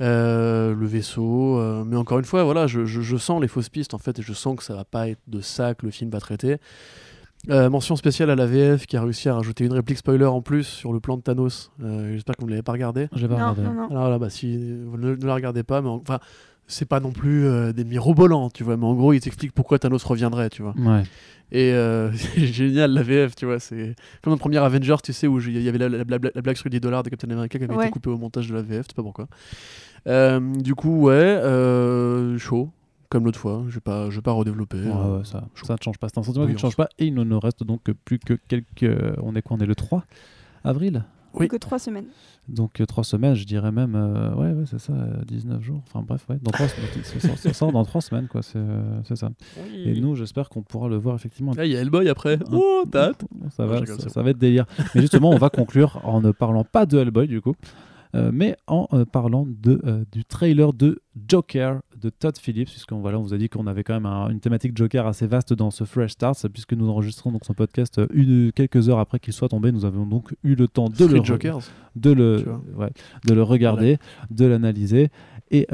Euh, 0.00 0.76
le 0.76 0.86
vaisseau, 0.86 1.58
euh, 1.58 1.82
mais 1.84 1.96
encore 1.96 2.20
une 2.20 2.24
fois, 2.24 2.44
voilà, 2.44 2.68
je, 2.68 2.84
je- 2.84 3.00
je 3.00 3.16
sens 3.16 3.40
les 3.42 3.48
fausses 3.48 3.68
pistes 3.68 3.94
en 3.94 3.98
fait, 3.98 4.16
et 4.20 4.22
je 4.22 4.32
sens 4.32 4.54
que 4.54 4.62
ça 4.62 4.76
va 4.76 4.84
pas 4.84 5.08
être 5.08 5.18
de 5.26 5.40
ça 5.40 5.74
que 5.74 5.84
le 5.86 5.90
film 5.90 6.08
va 6.12 6.20
traiter. 6.20 6.58
Euh, 7.50 7.70
mention 7.70 7.94
spéciale 7.96 8.30
à 8.30 8.34
la 8.34 8.46
VF 8.46 8.86
qui 8.86 8.96
a 8.96 9.02
réussi 9.02 9.28
à 9.28 9.34
rajouter 9.34 9.64
une 9.64 9.72
réplique 9.72 9.98
spoiler 9.98 10.24
en 10.26 10.42
plus 10.42 10.64
sur 10.64 10.92
le 10.92 11.00
plan 11.00 11.16
de 11.16 11.22
Thanos. 11.22 11.70
Euh, 11.82 12.12
J'espère 12.12 12.36
que 12.36 12.40
vous 12.42 12.46
ne 12.48 12.52
l'avez 12.52 12.62
pas 12.62 12.72
regardé. 12.72 13.08
J'ai 13.14 13.28
pas 13.28 13.34
Non, 13.38 13.50
regardé. 13.52 13.62
non, 13.62 13.74
non. 13.74 13.88
Alors 13.90 14.10
là, 14.10 14.18
bah, 14.18 14.28
si 14.28 14.56
vous 14.84 14.98
ne, 14.98 15.14
ne 15.14 15.24
la 15.26 15.34
regardez 15.34 15.62
pas, 15.62 15.80
mais 15.80 15.88
en- 15.88 15.94
enfin, 16.02 16.18
c'est 16.66 16.84
pas 16.84 17.00
non 17.00 17.12
plus 17.12 17.46
euh, 17.46 17.72
des 17.72 17.84
mirobolants, 17.84 18.50
tu 18.50 18.64
vois, 18.64 18.76
mais 18.76 18.84
en 18.84 18.94
gros, 18.94 19.12
il 19.12 19.20
t'explique 19.20 19.52
pourquoi 19.52 19.78
Thanos 19.78 20.02
reviendrait, 20.04 20.50
tu 20.50 20.62
vois. 20.62 20.74
Ouais. 20.76 21.04
Et 21.52 21.72
euh, 21.72 22.10
c'est 22.14 22.46
génial, 22.48 22.92
la 22.92 23.02
VF, 23.02 23.34
tu 23.36 23.46
vois. 23.46 23.60
C'est 23.60 23.94
comme 24.22 24.32
dans 24.32 24.36
le 24.36 24.40
premier 24.40 24.58
Avengers, 24.58 24.96
tu 25.02 25.12
sais, 25.12 25.26
où 25.28 25.38
il 25.40 25.62
y 25.62 25.68
avait 25.68 25.78
la, 25.78 25.88
la- 25.88 25.98
la- 26.06 26.18
la 26.34 26.42
blague 26.42 26.56
sur 26.56 26.64
les 26.66 26.70
10 26.70 26.80
dollars 26.80 27.04
de 27.04 27.08
Captain 27.08 27.30
America 27.30 27.56
qui 27.56 27.64
avait 27.64 27.74
Ouais. 27.74 27.84
été 27.84 27.92
coupée 27.92 28.10
au 28.10 28.18
montage 28.18 28.48
de 28.48 28.54
la 28.54 28.62
VF, 28.62 28.82
je 28.82 28.88
sais 28.88 28.94
pas 28.96 29.02
pourquoi. 29.02 29.28
Euh, 30.08 30.40
du 30.40 30.74
coup, 30.74 31.02
ouais, 31.02 31.14
euh, 31.14 32.36
chaud, 32.36 32.70
comme 33.08 33.24
l'autre 33.24 33.38
fois. 33.38 33.64
Je 33.68 33.74
vais 33.74 33.80
pas, 33.80 34.10
je 34.10 34.16
vais 34.16 34.22
pas 34.22 34.32
redévelopper. 34.32 34.78
Ouais, 34.78 34.92
euh, 34.92 35.18
ouais, 35.18 35.24
ça, 35.24 35.40
ne 35.70 35.76
change 35.82 35.98
pas. 35.98 36.08
C'est 36.08 36.18
un 36.18 36.22
sentiment 36.22 36.46
qui 36.46 36.52
ne 36.52 36.58
change 36.58 36.76
pas. 36.76 36.88
Et 36.98 37.06
il 37.06 37.14
ne 37.14 37.24
nous 37.24 37.40
reste 37.40 37.64
donc 37.64 37.90
plus 38.04 38.18
que 38.18 38.34
quelques. 38.34 38.86
On 39.22 39.34
est 39.34 39.42
quoi 39.42 39.56
On 39.58 39.60
est 39.60 39.66
le 39.66 39.74
3 39.74 40.04
avril 40.64 41.04
Oui. 41.34 41.48
Que 41.48 41.56
trois 41.56 41.78
semaines. 41.78 42.06
Donc 42.48 42.80
euh, 42.80 42.86
trois 42.86 43.04
semaines, 43.04 43.34
je 43.34 43.44
dirais 43.44 43.70
même. 43.70 43.94
euh, 43.94 44.34
ouais, 44.34 44.52
ouais, 44.52 44.64
c'est 44.66 44.78
ça, 44.80 44.94
euh, 44.94 45.22
19 45.26 45.62
jours. 45.62 45.82
Enfin 45.86 46.02
bref, 46.06 46.24
ouais. 46.30 46.38
Dans 46.42 46.50
trois, 46.50 46.66
ça, 46.66 47.20
sort- 47.20 47.36
ça 47.38 47.52
sort 47.52 47.72
dans 47.72 47.84
3 47.84 48.00
semaines, 48.00 48.26
quoi. 48.26 48.42
C'est 48.42 48.56
euh, 48.58 49.02
ça. 49.14 49.30
Et 49.74 50.00
nous, 50.00 50.16
j'espère 50.16 50.48
qu'on 50.48 50.62
pourra 50.62 50.88
le 50.88 50.96
voir 50.96 51.14
effectivement. 51.14 51.52
Ah, 51.58 51.66
il 51.66 51.72
y 51.72 51.76
a 51.76 51.80
Hellboy 51.80 52.08
après. 52.08 52.38
Oh, 52.50 52.84
t'as 52.90 53.10
hâte 53.10 53.24
Ça 53.50 53.66
va, 53.66 53.84
c'est 53.84 54.08
ça 54.08 54.22
va 54.22 54.30
être 54.30 54.38
délire. 54.38 54.64
Mais 54.94 55.02
justement, 55.02 55.30
on 55.30 55.36
va 55.36 55.50
conclure 55.50 56.00
en 56.04 56.20
ne 56.22 56.30
parlant 56.30 56.64
pas 56.64 56.86
de 56.86 56.98
Hellboy 56.98 57.28
du 57.28 57.40
coup, 57.42 57.54
euh, 58.14 58.30
mais 58.32 58.56
en 58.66 58.88
euh, 58.92 59.04
parlant 59.04 59.46
de, 59.46 59.80
euh, 59.84 60.04
du 60.12 60.24
trailer 60.24 60.72
de 60.72 61.00
Joker 61.28 61.80
de 62.00 62.10
Todd 62.10 62.38
Phillips, 62.38 62.68
puisqu'on 62.70 63.00
voilà, 63.00 63.18
on 63.18 63.22
vous 63.22 63.34
a 63.34 63.38
dit 63.38 63.48
qu'on 63.48 63.66
avait 63.66 63.82
quand 63.84 63.94
même 63.94 64.06
un- 64.06 64.30
une 64.30 64.40
thématique 64.40 64.76
Joker 64.76 65.06
assez 65.06 65.26
vaste 65.26 65.52
dans 65.52 65.70
ce 65.70 65.84
Fresh 65.84 66.12
Start, 66.12 66.46
puisque 66.48 66.72
nous 66.74 66.88
enregistrons 66.88 67.32
donc 67.32 67.44
son 67.44 67.54
podcast 67.54 68.00
une, 68.12 68.52
quelques 68.52 68.88
heures 68.88 68.98
après 69.00 69.18
qu'il 69.18 69.32
soit 69.32 69.48
tombé. 69.48 69.72
Nous 69.72 69.84
avons 69.84 70.06
donc 70.06 70.34
eu 70.44 70.54
le 70.54 70.68
temps 70.68 70.88
de 70.88 70.94
Street 70.94 71.08
le, 71.08 71.24
Jokers. 71.24 71.60
de 71.96 72.10
le, 72.12 72.44
ouais, 72.76 72.90
de 73.26 73.34
le 73.34 73.42
regarder, 73.42 73.98
de 74.30 74.46
l'analyser. 74.46 75.08
Et 75.50 75.66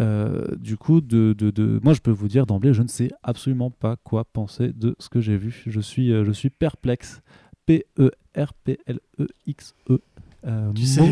du 0.59 0.77
coup, 0.77 1.01
de, 1.01 1.35
de, 1.37 1.51
de- 1.51 1.81
moi, 1.83 1.93
je 1.95 2.01
peux 2.01 2.11
vous 2.13 2.29
dire 2.29 2.47
d'emblée, 2.47 2.73
je 2.73 2.83
ne 2.83 2.89
sais 2.89 3.11
absolument 3.23 3.71
pas 3.71 3.97
quoi 3.97 4.25
penser 4.25 4.73
de 4.73 4.95
ce 4.99 5.09
que 5.09 5.21
j'ai 5.21 5.37
vu. 5.37 5.63
Je 5.67 5.81
suis, 5.81 6.09
je 6.11 6.33
suis 6.33 6.51
perplexe. 6.51 7.21
E 7.71 7.81
P-E-R-P-L-E-X-E. 8.77 9.99
Euh, 10.47 10.73
Tu 10.75 10.83
sais, 10.85 11.01
mot- 11.01 11.07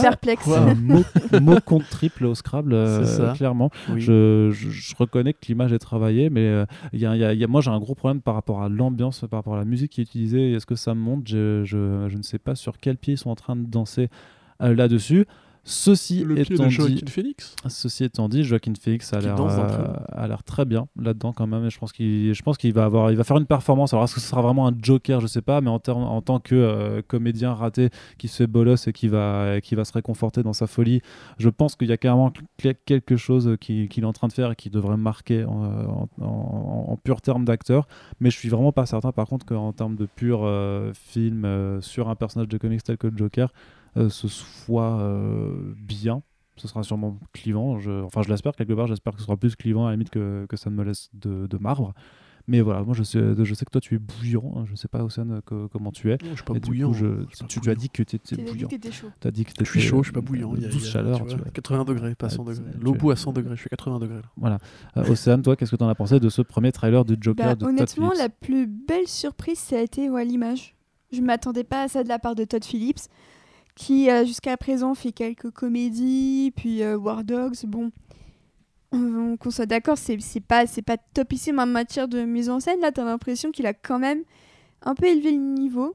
perplexe. 0.00 0.48
Un 0.48 0.74
mot, 0.74 1.04
mot 1.40 1.58
compte 1.64 1.88
triple 1.90 2.26
au 2.26 2.34
Scrabble, 2.34 2.72
euh, 2.72 3.04
clairement. 3.34 3.70
Oui. 3.90 4.00
Je, 4.00 4.50
je- 4.52 4.68
je 4.70 4.94
reconnais 4.96 5.32
que 5.32 5.46
l'image 5.46 5.72
est 5.72 5.78
travaillée, 5.78 6.28
mais 6.28 6.40
euh, 6.46 6.64
il 6.92 6.98
y 7.00 7.06
a- 7.06 7.14
il 7.14 7.20
y 7.20 7.24
a- 7.24 7.32
il 7.34 7.38
y 7.38 7.44
a- 7.44 7.46
moi 7.46 7.60
j'ai 7.60 7.70
un 7.70 7.78
gros 7.78 7.94
problème 7.94 8.20
par 8.20 8.34
rapport 8.34 8.62
à 8.62 8.68
l'ambiance, 8.68 9.24
par 9.30 9.38
rapport 9.38 9.54
à 9.54 9.58
la 9.58 9.64
musique 9.64 9.92
qui 9.92 10.00
est 10.00 10.04
utilisée. 10.04 10.52
Est-ce 10.54 10.66
que 10.66 10.74
ça 10.74 10.94
me 10.94 11.00
monte 11.00 11.28
je, 11.28 11.62
je- 11.64 12.06
je 12.08 12.16
ne 12.16 12.22
sais 12.22 12.38
pas 12.38 12.54
sur 12.56 12.78
quel 12.78 12.96
pied 12.96 13.14
ils 13.14 13.18
sont 13.18 13.30
en 13.30 13.36
train 13.36 13.54
de 13.56 13.64
danser 13.66 14.08
euh, 14.60 14.74
là-dessus. 14.74 15.24
Ceci 15.70 16.24
le 16.24 16.34
pied 16.34 16.54
étant 16.54 16.64
de 16.64 16.68
dit, 16.70 16.74
Joaquin 16.74 17.06
Phoenix. 17.10 17.54
Ceci 17.68 18.04
étant 18.04 18.28
dit, 18.28 18.42
Joaquin 18.42 18.72
Phoenix 18.80 19.12
a 19.12 19.20
l'air 19.20 19.36
euh, 19.70 19.92
a 20.12 20.26
l'air 20.26 20.42
très 20.42 20.64
bien 20.64 20.88
là-dedans 20.98 21.34
quand 21.34 21.46
même. 21.46 21.64
Et 21.66 21.70
je 21.70 21.78
pense 21.78 21.92
qu'il 21.92 22.32
je 22.32 22.42
pense 22.42 22.56
qu'il 22.56 22.72
va 22.72 22.84
avoir 22.86 23.10
il 23.10 23.16
va 23.18 23.24
faire 23.24 23.36
une 23.36 23.44
performance. 23.46 23.92
Alors 23.92 24.04
est-ce 24.04 24.14
que 24.14 24.20
ce 24.20 24.28
sera 24.28 24.40
vraiment 24.40 24.66
un 24.66 24.72
Joker, 24.80 25.20
je 25.20 25.26
sais 25.26 25.42
pas, 25.42 25.60
mais 25.60 25.68
en, 25.68 25.78
termes- 25.78 26.04
en 26.04 26.22
tant 26.22 26.40
que 26.40 26.54
euh, 26.54 27.02
comédien 27.06 27.52
raté 27.52 27.90
qui 28.16 28.28
se 28.28 28.38
fait 28.38 28.46
bolos 28.46 28.86
et 28.88 28.92
qui 28.94 29.08
va 29.08 29.60
qui 29.60 29.74
va 29.74 29.84
se 29.84 29.92
réconforter 29.92 30.42
dans 30.42 30.54
sa 30.54 30.66
folie, 30.66 31.02
je 31.38 31.50
pense 31.50 31.76
qu'il 31.76 31.88
y 31.88 31.92
a 31.92 31.98
carrément 31.98 32.32
quelque 32.86 33.16
chose 33.18 33.56
qui- 33.60 33.88
qu'il 33.88 34.04
est 34.04 34.06
en 34.06 34.12
train 34.14 34.28
de 34.28 34.32
faire 34.32 34.52
et 34.52 34.56
qui 34.56 34.70
devrait 34.70 34.96
marquer 34.96 35.44
en, 35.44 35.52
en, 35.64 36.08
en- 36.24 36.84
en 36.88 36.96
pur 36.96 37.20
terme 37.20 37.44
d'acteur. 37.44 37.86
Mais 38.20 38.30
je 38.30 38.38
suis 38.38 38.48
vraiment 38.48 38.72
pas 38.72 38.86
certain 38.86 39.12
par 39.12 39.26
contre 39.26 39.44
qu'en 39.44 39.72
termes 39.72 39.96
de 39.96 40.06
pur 40.06 40.40
euh, 40.44 40.92
film 40.94 41.44
euh, 41.44 41.80
sur 41.82 42.08
un 42.08 42.14
personnage 42.14 42.48
de 42.48 42.56
comics 42.56 42.82
tel 42.82 42.96
que 42.96 43.06
le 43.06 43.16
Joker, 43.16 43.52
ce 44.08 44.28
soit 44.28 45.00
euh, 45.00 45.74
bien 45.76 46.22
ce 46.56 46.66
sera 46.66 46.82
sûrement 46.82 47.16
clivant. 47.32 47.78
Je, 47.78 48.02
enfin, 48.02 48.22
je 48.22 48.28
l'espère 48.28 48.56
quelque 48.56 48.72
part. 48.72 48.88
J'espère 48.88 49.12
que 49.12 49.20
ce 49.20 49.26
sera 49.26 49.36
plus 49.36 49.54
clivant 49.54 49.86
à 49.86 49.90
la 49.90 49.92
limite 49.94 50.10
que, 50.10 50.44
que 50.48 50.56
ça 50.56 50.70
ne 50.70 50.74
me 50.74 50.82
laisse 50.82 51.08
de, 51.14 51.46
de 51.46 51.56
marbre. 51.58 51.94
Mais 52.48 52.62
voilà, 52.62 52.82
moi 52.82 52.94
je 52.94 53.04
sais, 53.04 53.20
je 53.44 53.54
sais 53.54 53.64
que 53.64 53.70
toi 53.70 53.80
tu 53.80 53.94
es 53.94 53.98
bouillant. 53.98 54.54
hein. 54.56 54.64
Je 54.68 54.74
sais 54.74 54.88
pas, 54.88 55.04
Océane, 55.04 55.40
que- 55.46 55.68
comment 55.68 55.92
tu 55.92 56.10
es. 56.10 56.14
Non, 56.20 56.30
je 56.30 56.34
suis 56.36 56.42
pas 56.42 56.54
Et 56.54 56.56
du 56.56 56.60
coup, 56.62 56.66
bouillant. 56.68 56.92
je- 56.94 57.04
je 57.30 57.36
suis 57.36 57.44
pas 57.44 57.46
tu, 57.46 57.60
tu 57.60 57.70
as 57.70 57.74
dit 57.76 57.90
que 57.90 58.02
tu 58.02 58.16
étais 58.16 58.18
Tu 58.18 58.34
as 58.34 58.36
dit 58.38 58.42
bouillant. 58.50 58.68
que. 58.68 58.76
Tu 58.76 59.28
as 59.28 59.30
dit 59.30 59.44
que 59.44 59.52
Je 59.60 59.70
suis 59.70 59.80
chaud, 59.80 59.98
je 60.02 60.06
suis 60.06 60.12
pas 60.12 60.18
euh, 60.18 60.22
bouillant. 60.22 60.52
Il 60.56 60.62
y 60.62 60.64
a, 60.64 60.68
douce 60.68 60.80
il 60.82 60.84
y 60.86 60.88
a- 60.88 60.90
chaleur. 60.90 61.18
tu 61.18 61.22
tu 61.24 61.28
vois, 61.34 61.42
vois. 61.44 61.50
80 61.52 61.84
degrés, 61.84 62.14
pas 62.16 62.26
Ah, 62.26 62.30
100 62.30 62.44
tu- 62.44 62.50
degrés. 62.56 62.72
tu- 62.72 62.78
L'eau 63.02 63.10
à 63.12 63.16
100 63.16 63.32
degrés, 63.34 63.54
je 63.54 63.60
suis 63.60 63.70
80 63.70 63.98
degrés. 64.00 64.16
là. 64.16 64.22
Voilà. 64.36 64.58
Euh, 64.96 65.04
Océane, 65.10 65.42
toi, 65.42 65.54
qu'est-ce 65.54 65.70
que 65.70 65.76
tu 65.76 65.84
en 65.84 65.88
as 65.88 65.94
pensé 65.94 66.18
de 66.18 66.28
ce 66.28 66.42
premier 66.42 66.72
trailer 66.72 67.04
de 67.04 67.16
Joker 67.20 67.46
Bah, 67.46 67.54
de 67.54 67.60
Todd 67.60 67.68
honnêtement, 67.68 68.10
Phillips 68.10 68.18
la 68.22 68.28
plus 68.30 68.66
belle 68.66 69.06
surprise, 69.06 69.58
ça 69.60 69.76
a 69.76 69.80
été 69.80 70.10
ouais, 70.10 70.24
l'image. 70.24 70.74
Je 71.12 71.20
m'attendais 71.20 71.64
pas 71.64 71.82
à 71.84 71.88
ça 71.88 72.02
de 72.02 72.08
la 72.08 72.18
part 72.18 72.34
de 72.34 72.44
Todd 72.44 72.64
Phillips, 72.64 73.08
qui 73.78 74.10
euh, 74.10 74.24
jusqu'à 74.24 74.56
présent 74.56 74.94
fait 74.94 75.12
quelques 75.12 75.50
comédies, 75.50 76.52
puis 76.56 76.82
euh, 76.82 76.98
War 76.98 77.22
Dogs. 77.22 77.64
Bon, 77.64 77.92
on, 78.90 79.36
qu'on 79.36 79.50
soit 79.50 79.66
d'accord, 79.66 79.96
c'est 79.96 80.18
pas, 80.40 80.64
pas 80.84 80.96
topissime 81.14 81.60
en 81.60 81.66
matière 81.66 82.08
de 82.08 82.24
mise 82.24 82.50
en 82.50 82.58
scène. 82.58 82.80
Là, 82.80 82.90
t'as 82.90 83.04
l'impression 83.04 83.52
qu'il 83.52 83.66
a 83.66 83.74
quand 83.74 84.00
même 84.00 84.22
un 84.82 84.94
peu 84.94 85.06
élevé 85.06 85.30
le 85.30 85.38
niveau. 85.38 85.94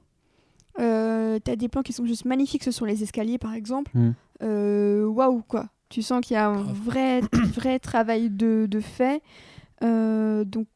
Euh, 0.79 1.39
t'as 1.43 1.57
des 1.57 1.67
plans 1.67 1.83
qui 1.83 1.93
sont 1.93 2.05
juste 2.05 2.25
magnifiques, 2.25 2.63
ce 2.63 2.71
sont 2.71 2.85
les 2.85 3.03
escaliers 3.03 3.37
par 3.37 3.53
exemple. 3.53 3.91
Mm. 3.93 4.11
Euh, 4.43 5.05
Waouh, 5.05 5.43
quoi. 5.47 5.67
Tu 5.89 6.01
sens 6.01 6.25
qu'il 6.25 6.35
y 6.35 6.37
a 6.37 6.47
un 6.47 6.63
vrai, 6.63 7.21
vrai 7.53 7.79
travail 7.79 8.29
de, 8.29 8.65
de 8.69 8.79
fait. 8.79 9.21
Euh, 9.83 10.45
donc, 10.45 10.67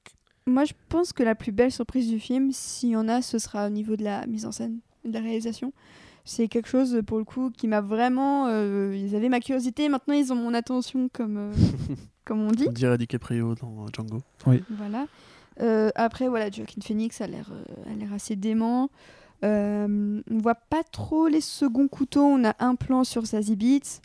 moi, 0.46 0.66
je 0.66 0.74
pense 0.90 1.14
que 1.14 1.24
la 1.24 1.36
plus 1.36 1.54
belle 1.54 1.72
surprise 1.72 2.10
du 2.10 2.20
film, 2.20 2.52
s'il 2.52 2.90
y 2.90 2.96
en 2.96 3.08
a, 3.08 3.22
ce 3.22 3.40
sera 3.40 3.68
au 3.68 3.70
niveau 3.70 3.96
de 3.96 4.04
la 4.04 4.28
mise 4.28 4.46
en 4.46 4.52
scène, 4.52 4.80
de 5.06 5.14
la 5.14 5.22
réalisation. 5.22 5.72
C'est 6.30 6.48
quelque 6.50 6.68
chose, 6.68 7.02
pour 7.08 7.18
le 7.18 7.24
coup, 7.24 7.50
qui 7.50 7.68
m'a 7.68 7.80
vraiment... 7.82 8.48
euh, 8.48 8.94
ils 8.96 9.16
avaient 9.16 9.30
ma 9.30 9.40
curiosité, 9.40 9.88
maintenant 9.88 10.14
ils 10.14 10.32
ont 10.34 10.36
mon 10.36 10.54
attention, 10.54 11.10
comme, 11.14 11.38
euh, 11.38 11.52
comme 12.26 12.42
on 12.42 12.52
dit. 12.52 12.66
On 12.68 12.72
dirait 12.74 12.98
DiCaprio 12.98 13.56
dans 13.56 13.86
euh, 13.86 13.88
Django. 13.96 14.22
Voilà. 14.70 15.08
Euh, 15.62 15.90
après, 15.96 16.28
voilà, 16.28 16.52
Joaquin 16.52 16.82
Phoenix 16.82 17.22
a 17.22 17.28
l'air 17.28 17.50
euh, 17.52 17.92
a 17.92 17.96
l'air 17.96 18.12
assez 18.14 18.36
dément. 18.36 18.90
Euh, 19.46 20.22
on 20.30 20.38
voit 20.40 20.56
pas 20.56 20.84
trop 20.84 21.28
les 21.28 21.42
seconds 21.42 21.88
couteaux. 21.88 22.26
On 22.26 22.44
a 22.44 22.56
un 22.60 22.76
plan 22.76 23.04
sur 23.04 23.26
Zazie 23.26 23.56
Beats. 23.56 24.02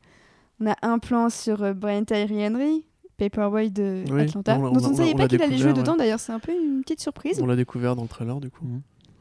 On 0.61 0.67
a 0.71 0.77
un 0.83 0.99
plan 0.99 1.29
sur 1.29 1.63
euh, 1.63 1.73
Brian 1.75 2.05
Tyree 2.05 2.47
Henry, 2.47 2.85
Paperboy 3.19 3.71
de 3.71 4.05
Oui, 4.11 4.23
Atlanta. 4.23 4.59
on 4.59 4.71
dont 4.73 4.85
on 4.87 4.91
ne 4.91 4.95
savait 4.97 5.15
pas 5.15 5.27
qu'il 5.29 5.43
allait 5.43 5.59
jouer 5.59 5.73
dedans. 5.73 5.97
D'ailleurs, 5.97 6.21
c'est 6.21 6.33
un 6.33 6.39
peu 6.39 6.53
une 6.53 6.83
petite 6.83 7.01
surprise. 7.01 7.41
On 7.43 7.47
l'a 7.47 7.57
découvert 7.57 7.97
dans 7.97 8.03
le 8.03 8.09
trailer 8.09 8.41
du 8.41 8.51
coup. 8.51 8.65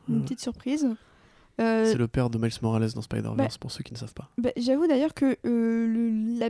Une 0.07 0.21
petite 0.21 0.39
surprise. 0.41 0.87
Euh, 1.59 1.85
C'est 1.85 1.97
le 1.97 2.07
père 2.07 2.29
de 2.29 2.37
Miles 2.37 2.51
Morales 2.61 2.89
dans 2.93 3.01
Spider-Verse, 3.01 3.35
bah- 3.35 3.59
pour 3.59 3.71
ceux 3.71 3.83
qui 3.83 3.93
ne 3.93 3.97
savent 3.97 4.13
pas. 4.13 4.29
bah, 4.37 4.51
J'avoue 4.57 4.87
d'ailleurs 4.87 5.13
que 5.13 5.37
euh, 5.45 5.85
le, 5.87 6.39
la- 6.39 6.49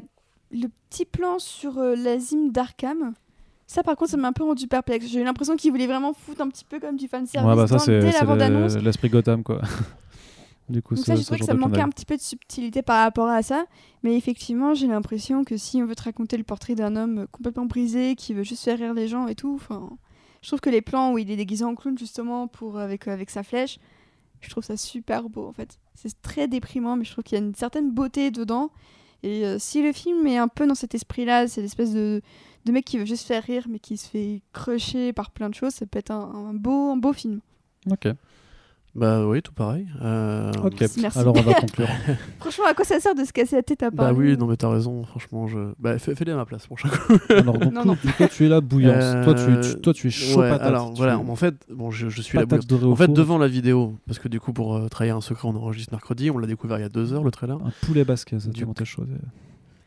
le 0.51 0.67
petit 0.89 1.05
plan 1.05 1.39
sur 1.39 1.77
euh, 1.79 1.95
l'azim 1.95 2.49
d'Arkham, 2.51 3.13
ça 3.67 3.83
par 3.83 3.95
contre, 3.95 4.11
ça 4.11 4.17
m'a 4.17 4.27
un 4.27 4.33
peu 4.33 4.43
rendu 4.43 4.67
perplexe. 4.67 5.07
J'ai 5.07 5.21
eu 5.21 5.23
l'impression 5.23 5.55
qu'il 5.55 5.71
voulait 5.71 5.87
vraiment 5.87 6.13
foutre 6.13 6.41
un 6.41 6.49
petit 6.49 6.65
peu 6.65 6.79
comme 6.79 6.97
du 6.97 7.07
fanservice 7.07 7.49
Ouais, 7.49 7.55
bah 7.55 7.67
ça, 7.67 7.79
c'est 7.79 7.99
dès 7.99 8.11
la 8.11 8.23
bande-annonce. 8.23 8.75
le- 8.75 8.81
l'esprit 8.81 9.09
Gotham, 9.09 9.43
quoi. 9.43 9.61
du 10.69 10.81
coup, 10.81 10.95
Donc 10.95 11.03
ça, 11.05 11.15
ce 11.17 11.23
trouvé 11.23 11.39
que 11.39 11.45
ça 11.45 11.53
manquait 11.53 11.81
un 11.81 11.89
petit 11.89 12.05
peu 12.05 12.15
de 12.15 12.21
subtilité 12.21 12.81
par 12.81 13.03
rapport 13.03 13.27
à 13.27 13.41
ça. 13.43 13.65
Mais 14.03 14.15
effectivement, 14.15 14.73
j'ai 14.73 14.87
l'impression 14.87 15.43
que 15.43 15.57
si 15.57 15.81
on 15.81 15.85
veut 15.85 15.95
te 15.95 16.03
raconter 16.03 16.37
le 16.37 16.43
portrait 16.43 16.75
d'un 16.75 16.95
homme 16.95 17.27
complètement 17.31 17.65
brisé, 17.65 18.15
qui 18.15 18.33
veut 18.33 18.43
juste 18.43 18.63
faire 18.63 18.77
rire 18.77 18.93
les 18.93 19.07
gens 19.07 19.27
et 19.27 19.35
tout, 19.35 19.53
enfin, 19.55 19.89
je 20.41 20.47
trouve 20.47 20.59
que 20.61 20.69
les 20.69 20.81
plans 20.81 21.11
où 21.13 21.17
il 21.17 21.29
est 21.31 21.35
déguisé 21.35 21.63
en 21.65 21.75
clown 21.75 21.97
justement 21.97 22.47
pour 22.47 22.77
avec 22.79 23.07
euh, 23.07 23.13
avec 23.13 23.29
sa 23.29 23.43
flèche, 23.43 23.79
je 24.41 24.49
trouve 24.49 24.63
ça 24.63 24.77
super 24.77 25.29
beau 25.29 25.47
en 25.47 25.53
fait. 25.53 25.79
C'est 25.95 26.21
très 26.21 26.47
déprimant, 26.47 26.95
mais 26.95 27.05
je 27.05 27.11
trouve 27.11 27.23
qu'il 27.23 27.37
y 27.37 27.41
a 27.41 27.43
une 27.43 27.55
certaine 27.55 27.91
beauté 27.91 28.31
dedans. 28.31 28.71
Et 29.23 29.45
euh, 29.45 29.59
si 29.59 29.83
le 29.83 29.93
film 29.93 30.25
est 30.25 30.37
un 30.37 30.47
peu 30.47 30.65
dans 30.65 30.75
cet 30.75 30.95
esprit-là, 30.95 31.47
c'est 31.47 31.61
l'espèce 31.61 31.93
de, 31.93 32.21
de 32.65 32.71
mec 32.71 32.85
qui 32.85 32.97
veut 32.97 33.05
juste 33.05 33.27
faire 33.27 33.43
rire, 33.43 33.67
mais 33.69 33.79
qui 33.79 33.97
se 33.97 34.07
fait 34.07 34.41
crusher 34.51 35.13
par 35.13 35.31
plein 35.31 35.49
de 35.49 35.53
choses, 35.53 35.73
ça 35.73 35.85
peut 35.85 35.99
être 35.99 36.11
un, 36.11 36.49
un 36.49 36.53
beau, 36.53 36.91
un 36.91 36.97
beau 36.97 37.13
film. 37.13 37.39
Ok. 37.89 38.07
Bah 38.93 39.25
oui, 39.25 39.41
tout 39.41 39.53
pareil. 39.53 39.87
Euh, 40.01 40.51
Ok. 40.61 40.75
Merci, 40.81 40.99
merci. 41.01 41.17
Alors 41.19 41.33
on 41.37 41.41
va 41.41 41.53
conclure. 41.53 41.87
Franchement, 42.41 42.65
à 42.69 42.73
quoi 42.73 42.83
ça 42.83 42.99
sert 42.99 43.15
de 43.15 43.23
se 43.23 43.31
casser 43.31 43.55
la 43.55 43.63
tête 43.63 43.81
à 43.83 43.89
Bah 43.89 44.03
parler 44.03 44.17
oui, 44.31 44.37
non 44.37 44.47
mais 44.47 44.57
t'as 44.57 44.69
raison, 44.69 45.03
franchement, 45.05 45.47
je... 45.47 45.73
Bah 45.79 45.97
fais- 45.97 46.13
fais-les 46.13 46.33
à 46.33 46.35
ma 46.35 46.45
place, 46.45 46.67
prochain 46.67 46.89
coup. 46.89 47.13
Alors 47.29 47.57
donc, 47.57 47.71
Non, 47.73 47.85
non. 47.85 47.93
du 48.03 48.11
coup, 48.11 48.23
tu 48.29 48.45
es 48.45 48.49
la 48.49 48.59
bouillance. 48.59 48.95
Euh, 49.01 49.23
Toi, 49.23 49.33
tu, 49.35 49.69
tu- 49.75 49.81
toi, 49.81 49.93
tu 49.93 50.07
es 50.07 50.09
chaud 50.09 50.41
ouais, 50.41 50.49
patate. 50.49 50.67
Alors 50.67 50.93
voilà, 50.93 51.13
es 51.19 51.29
en 51.31 51.35
fait, 51.37 51.55
bon, 51.73 51.89
je, 51.89 52.09
je 52.09 52.21
suis 52.21 52.37
la 52.37 52.45
patate 52.45 52.67
bouillance. 52.67 52.81
dorée 52.81 52.85
au 52.85 52.91
En 52.91 52.95
fait, 52.97 53.05
four. 53.05 53.13
devant 53.15 53.37
la 53.37 53.47
vidéo, 53.47 53.95
parce 54.07 54.19
que 54.19 54.27
du 54.27 54.41
coup, 54.41 54.51
pour 54.51 54.75
euh, 54.75 54.89
trahir 54.89 55.15
un 55.15 55.21
secret, 55.21 55.47
on 55.47 55.55
enregistre 55.55 55.93
mercredi, 55.93 56.29
on 56.29 56.37
l'a 56.37 56.47
découvert 56.47 56.77
il 56.77 56.81
y 56.81 56.85
a 56.85 56.89
deux 56.89 57.13
heures, 57.13 57.23
le 57.23 57.31
trailer. 57.31 57.55
Un 57.65 57.71
poulet 57.85 58.03
basquez, 58.03 58.39
ça, 58.41 58.49
Du 58.49 58.65
chaud. 58.83 59.05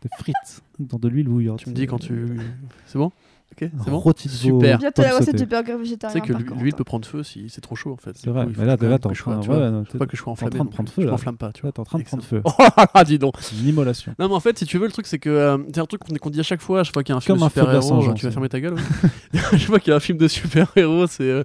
Des 0.02 0.08
frites 0.18 0.62
dans 0.78 0.98
de 0.98 1.08
l'huile 1.08 1.28
bouillante. 1.28 1.58
Tu 1.58 1.68
me 1.68 1.74
dis 1.74 1.86
quand 1.86 1.98
tu. 1.98 2.38
C'est 2.86 2.98
bon? 2.98 3.12
Ok, 3.52 3.70
c'est 3.84 3.90
bon 3.90 3.98
Rôti 3.98 4.26
de 4.26 4.32
veau, 4.32 4.58
Super. 4.60 4.78
Bientôt 4.78 5.02
la 5.02 5.16
recette 5.16 5.36
du 5.36 5.46
burger 5.46 5.72
Tu 5.74 5.78
végétarien. 5.78 6.12
sais 6.12 6.20
que 6.26 6.32
l'hu- 6.32 6.50
l'huile 6.58 6.74
peut 6.74 6.82
prendre 6.82 7.06
feu 7.06 7.22
si 7.22 7.48
c'est 7.48 7.60
trop 7.60 7.76
chaud 7.76 7.92
en 7.92 7.96
fait. 7.96 8.10
C'est 8.16 8.28
vrai. 8.30 8.46
Mais 8.58 8.64
là, 8.64 8.76
quand 8.76 8.88
là, 8.88 8.98
t'es 8.98 9.06
en 9.06 9.12
train, 9.12 9.38
tu 9.40 9.48
ouais, 9.50 9.70
non, 9.70 9.84
faut 9.84 9.92
t'es- 9.92 9.98
pas 9.98 10.06
que 10.06 10.16
je 10.16 10.22
sois 10.22 10.24
t'es 10.24 10.30
en 10.30 10.32
enflammé. 10.48 10.56
train 10.56 10.64
de 10.64 10.70
prendre 10.70 10.88
feu, 10.90 11.02
Je 11.02 11.06
là. 11.06 11.12
m'enflamme 11.12 11.36
pas, 11.36 11.52
tu 11.52 11.60
vois. 11.60 11.68
Là, 11.68 11.72
t'es 11.72 11.80
en 11.80 11.84
train 11.84 11.98
de 12.00 12.04
prendre 12.04 12.24
feu. 12.24 12.40
Oh 12.44 12.50
là 12.58 12.86
là, 12.92 13.04
dis 13.04 13.18
donc. 13.20 13.34
C'est 13.38 13.54
une 13.56 13.68
immolation. 13.68 14.12
Non, 14.18 14.28
mais 14.28 14.34
en 14.34 14.40
fait, 14.40 14.58
si 14.58 14.66
tu 14.66 14.78
veux, 14.78 14.86
le 14.86 14.92
truc, 14.92 15.06
c'est 15.06 15.20
que 15.20 15.30
euh, 15.30 15.58
c'est 15.72 15.78
un 15.80 15.86
truc 15.86 16.00
qu'on 16.02 16.14
qu'on 16.16 16.30
dit 16.30 16.40
à 16.40 16.42
chaque 16.42 16.62
fois, 16.62 16.80
à 16.80 16.84
chaque 16.84 16.94
fois 16.94 17.04
qu'il 17.04 17.12
y 17.12 17.14
a 17.14 17.18
un 17.18 17.20
film 17.20 17.38
Comme 17.38 17.42
de 17.42 17.46
un 17.46 17.48
feu 17.48 17.60
de 17.60 17.66
la 17.66 17.80
super-héros. 17.80 18.00
Saint-Jean, 18.02 18.14
Tu 18.14 18.24
vas 18.26 18.30
ça. 18.30 18.34
fermer 18.34 18.48
ta 18.48 18.60
gueule, 18.60 18.74
oui. 18.74 19.38
À 19.38 19.56
chaque 19.56 19.60
fois 19.68 19.78
qu'il 19.78 19.90
y 19.90 19.92
a 19.92 19.96
un 19.96 20.00
film 20.00 20.18
de 20.18 20.26
super-héros, 20.26 21.06
c'est. 21.06 21.22
euh, 21.22 21.44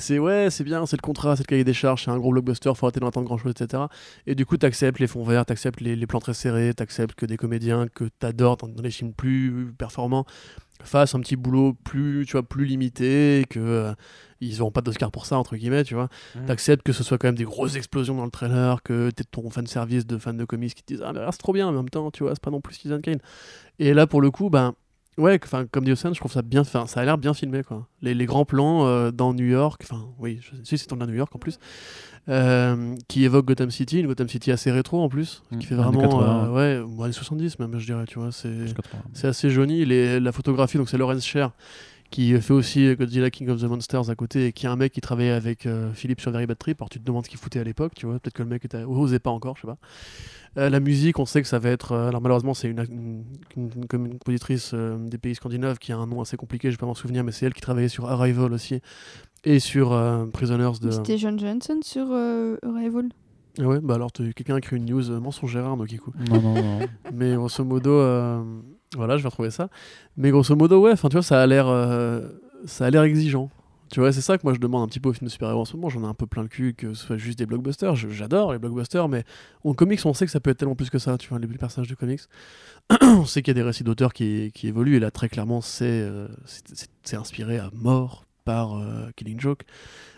c'est 0.00 0.18
ouais, 0.20 0.46
c'est 0.50 0.62
bien, 0.62 0.86
c'est 0.86 0.96
le 0.96 1.02
contrat, 1.02 1.34
c'est 1.34 1.42
le 1.42 1.46
cahier 1.48 1.64
des 1.64 1.72
charges, 1.72 2.04
c'est 2.04 2.10
un 2.12 2.18
gros 2.18 2.30
blockbuster, 2.30 2.70
faut 2.76 2.86
arrêter 2.86 3.00
d'entendre 3.00 3.26
grand 3.26 3.36
chose, 3.38 3.50
etc. 3.58 3.82
Et 4.28 4.36
du 4.36 4.46
coup, 4.46 4.56
t'acceptes 4.56 5.00
les 5.00 5.08
fonds 5.08 5.24
verts, 5.24 5.44
t'acceptes 5.44 5.80
les, 5.80 5.96
les 5.96 6.06
plans 6.06 6.20
très 6.20 6.34
serrés, 6.34 6.72
t'acceptes 6.72 7.16
que 7.16 7.26
des 7.26 7.36
comédiens 7.36 7.88
que 7.92 8.04
t'adores 8.20 8.58
dans, 8.58 8.68
dans 8.68 8.82
les 8.82 8.92
films 8.92 9.12
plus 9.12 9.74
performants 9.76 10.24
fassent 10.82 11.14
un 11.14 11.20
petit 11.20 11.36
boulot 11.36 11.74
plus, 11.84 12.24
tu 12.26 12.32
vois, 12.32 12.42
plus 12.42 12.64
limité, 12.64 13.40
et 13.40 13.44
que 13.44 13.58
euh, 13.60 13.92
ils 14.40 14.62
auront 14.62 14.70
pas 14.70 14.80
d'Oscar 14.80 15.10
pour 15.10 15.26
ça, 15.26 15.36
entre 15.36 15.56
guillemets, 15.56 15.84
tu 15.84 15.94
vois. 15.94 16.08
T'acceptes 16.46 16.84
que 16.84 16.92
ce 16.92 17.02
soit 17.02 17.18
quand 17.18 17.28
même 17.28 17.34
des 17.34 17.44
grosses 17.44 17.76
explosions 17.76 18.14
dans 18.14 18.24
le 18.24 18.30
trailer, 18.30 18.82
que 18.82 19.10
t'es 19.10 19.24
ton 19.24 19.50
fan 19.50 19.66
service 19.66 20.06
de 20.06 20.18
fans 20.18 20.34
de 20.34 20.44
comics 20.44 20.74
qui 20.74 20.82
te 20.82 20.92
disent 20.92 21.02
Ah, 21.04 21.12
mais 21.12 21.20
là, 21.20 21.28
c'est 21.32 21.38
trop 21.38 21.52
bien, 21.52 21.70
mais 21.70 21.78
en 21.78 21.82
même 21.82 21.90
temps, 21.90 22.10
tu 22.10 22.22
vois, 22.22 22.34
c'est 22.34 22.42
pas 22.42 22.50
non 22.50 22.60
plus 22.60 22.74
Citizen 22.74 23.00
Kane. 23.00 23.20
Et 23.78 23.94
là, 23.94 24.06
pour 24.06 24.20
le 24.20 24.30
coup, 24.30 24.50
ben. 24.50 24.74
Ouais, 25.16 25.40
enfin 25.42 25.66
comme 25.66 25.84
dit 25.84 25.90
Océane, 25.90 26.14
je 26.14 26.20
trouve 26.20 26.30
ça 26.30 26.42
bien, 26.42 26.60
enfin 26.60 26.86
ça 26.86 27.00
a 27.00 27.04
l'air 27.04 27.18
bien 27.18 27.34
filmé 27.34 27.64
quoi. 27.64 27.88
Les, 28.02 28.14
les 28.14 28.24
grands 28.24 28.44
plans 28.44 28.86
euh, 28.86 29.10
dans 29.10 29.34
New 29.34 29.46
York, 29.46 29.82
enfin 29.82 30.06
oui, 30.20 30.38
je, 30.40 30.54
si 30.62 30.78
c'est 30.78 30.88
dans 30.88 31.06
New 31.08 31.14
York 31.14 31.34
en 31.34 31.40
plus, 31.40 31.58
euh, 32.28 32.94
qui 33.08 33.24
évoque 33.24 33.46
Gotham 33.46 33.70
City, 33.70 34.00
une 34.00 34.06
Gotham 34.06 34.28
City 34.28 34.50
assez 34.52 34.70
rétro 34.70 35.00
en 35.02 35.08
plus, 35.08 35.42
Mm. 35.50 35.58
qui 35.58 35.66
fait 35.66 35.74
Années 35.74 35.84
vraiment, 35.84 36.00
80, 36.02 36.44
euh, 36.46 36.82
ouais, 36.82 36.84
ou 36.96 37.02
années 37.04 37.12
70 37.12 37.58
même, 37.58 37.78
je 37.78 37.86
dirais, 37.86 38.04
tu 38.06 38.18
vois, 38.18 38.32
c'est 38.32 38.48
c'est 39.12 39.26
assez 39.28 39.50
joli. 39.50 39.84
Les- 39.84 40.20
la 40.20 40.32
photographie, 40.32 40.78
donc 40.78 40.88
c'est 40.88 40.98
Lawrence 40.98 41.24
Sher 41.26 41.50
qui 42.10 42.40
fait 42.40 42.54
aussi 42.54 42.94
Godzilla 42.96 43.28
King 43.30 43.50
of 43.50 43.60
the 43.60 43.64
Monsters 43.64 44.08
à 44.08 44.14
côté 44.14 44.46
et 44.46 44.52
qui 44.52 44.64
est 44.64 44.68
un 44.70 44.76
mec 44.76 44.92
qui 44.94 45.02
travaillait 45.02 45.30
avec 45.32 45.66
euh, 45.66 45.92
Philippe 45.92 46.22
sur 46.22 46.30
Very 46.30 46.46
Bad 46.46 46.56
Trip. 46.56 46.80
Alors 46.80 46.88
tu 46.88 46.98
te 46.98 47.04
demandes 47.04 47.24
ce 47.26 47.28
qu'il 47.28 47.38
foutait 47.38 47.60
à 47.60 47.64
l'époque, 47.64 47.92
tu 47.94 48.06
vois. 48.06 48.18
Peut-être 48.18 48.32
que 48.34 48.42
le 48.42 48.48
mec 48.48 48.64
était, 48.64 48.82
osait 48.82 49.18
pas 49.18 49.28
encore, 49.30 49.56
je 49.56 49.62
sais 49.62 49.66
pas. 49.66 49.76
Euh, 50.56 50.70
la 50.70 50.80
musique, 50.80 51.18
on 51.18 51.26
sait 51.26 51.42
que 51.42 51.48
ça 51.48 51.58
va 51.58 51.68
être. 51.68 51.92
euh, 51.92 52.08
alors 52.08 52.22
malheureusement, 52.22 52.54
c'est 52.54 52.68
une, 52.68 52.80
une, 52.90 53.24
une- 53.58 53.70
une 53.92 54.18
compositrice 54.18 54.70
euh, 54.72 54.96
des 54.96 55.18
pays 55.18 55.34
scandinaves 55.34 55.76
qui 55.76 55.92
a 55.92 55.98
un 55.98 56.06
nom 56.06 56.22
assez 56.22 56.38
compliqué, 56.38 56.70
je 56.70 56.76
vais 56.76 56.80
pas 56.80 56.86
m'en 56.86 56.94
souvenir, 56.94 57.24
mais 57.24 57.30
c'est 57.32 57.44
elle 57.44 57.52
qui 57.52 57.60
travaillait 57.60 57.88
sur 57.90 58.08
Arrival 58.08 58.54
aussi 58.54 58.80
et 59.44 59.58
sur 59.58 59.92
euh, 59.92 60.26
Prisoners 60.26 60.78
de. 60.80 60.90
C'était 60.90 61.18
John 61.18 61.38
Johnson 61.38 61.80
sur 61.82 62.06
euh, 62.10 62.56
Arrival. 62.62 63.08
Ah 63.60 63.66
ouais, 63.66 63.80
bah 63.80 63.94
alors 63.94 64.12
quelqu'un 64.12 64.54
a 64.54 64.58
écrit 64.58 64.76
une 64.76 64.84
news 64.84 65.10
euh, 65.10 65.18
mensongère, 65.18 65.66
Arnaud 65.66 65.84
Kikou. 65.84 66.12
Non, 66.30 66.40
non, 66.40 66.54
non. 66.54 66.78
Mais 67.12 67.34
grosso 67.34 67.64
modo, 67.64 67.90
euh, 67.90 68.42
voilà, 68.94 69.16
je 69.16 69.22
vais 69.22 69.28
retrouver 69.28 69.50
ça. 69.50 69.68
Mais 70.16 70.30
grosso 70.30 70.54
modo, 70.54 70.80
ouais, 70.80 70.92
enfin, 70.92 71.08
tu 71.08 71.14
vois, 71.14 71.22
ça 71.22 71.42
a 71.42 71.46
l'air, 71.46 71.66
euh, 71.66 72.28
ça 72.66 72.86
a 72.86 72.90
l'air 72.90 73.02
exigeant. 73.02 73.50
Tu 73.90 74.00
vois, 74.00 74.12
c'est 74.12 74.20
ça 74.20 74.36
que 74.36 74.42
moi 74.44 74.52
je 74.52 74.60
demande 74.60 74.82
un 74.82 74.86
petit 74.86 75.00
peu 75.00 75.08
aux 75.08 75.12
films 75.14 75.28
de 75.28 75.32
super-héros 75.32 75.62
en 75.62 75.64
ce 75.64 75.74
moment. 75.74 75.88
J'en 75.88 76.02
ai 76.02 76.06
un 76.06 76.14
peu 76.14 76.26
plein 76.26 76.42
le 76.42 76.48
cul 76.48 76.74
que 76.74 76.92
ce 76.92 77.06
soit 77.06 77.16
juste 77.16 77.38
des 77.38 77.46
blockbusters. 77.46 77.96
J'adore 77.96 78.52
les 78.52 78.58
blockbusters, 78.58 79.08
mais 79.08 79.24
en 79.64 79.72
comics, 79.72 80.04
on 80.04 80.12
sait 80.12 80.26
que 80.26 80.30
ça 80.30 80.40
peut 80.40 80.50
être 80.50 80.58
tellement 80.58 80.76
plus 80.76 80.90
que 80.90 80.98
ça. 80.98 81.16
Tu 81.16 81.30
vois, 81.30 81.38
les, 81.38 81.48
personnages 81.48 81.88
de 81.88 81.94
comics, 81.94 82.20
on 83.00 83.24
sait 83.24 83.42
qu'il 83.42 83.50
y 83.50 83.56
a 83.58 83.60
des 83.60 83.62
récits 83.62 83.84
d'auteurs 83.84 84.12
qui, 84.12 84.52
qui 84.54 84.68
évoluent. 84.68 84.96
Et 84.96 85.00
là, 85.00 85.10
très 85.10 85.30
clairement, 85.30 85.60
euh, 85.80 86.28
c'est 87.02 87.16
inspiré 87.16 87.58
à 87.58 87.70
mort 87.72 88.27
par 88.48 88.78
euh, 88.78 89.10
Killing 89.14 89.38
Joke. 89.38 89.64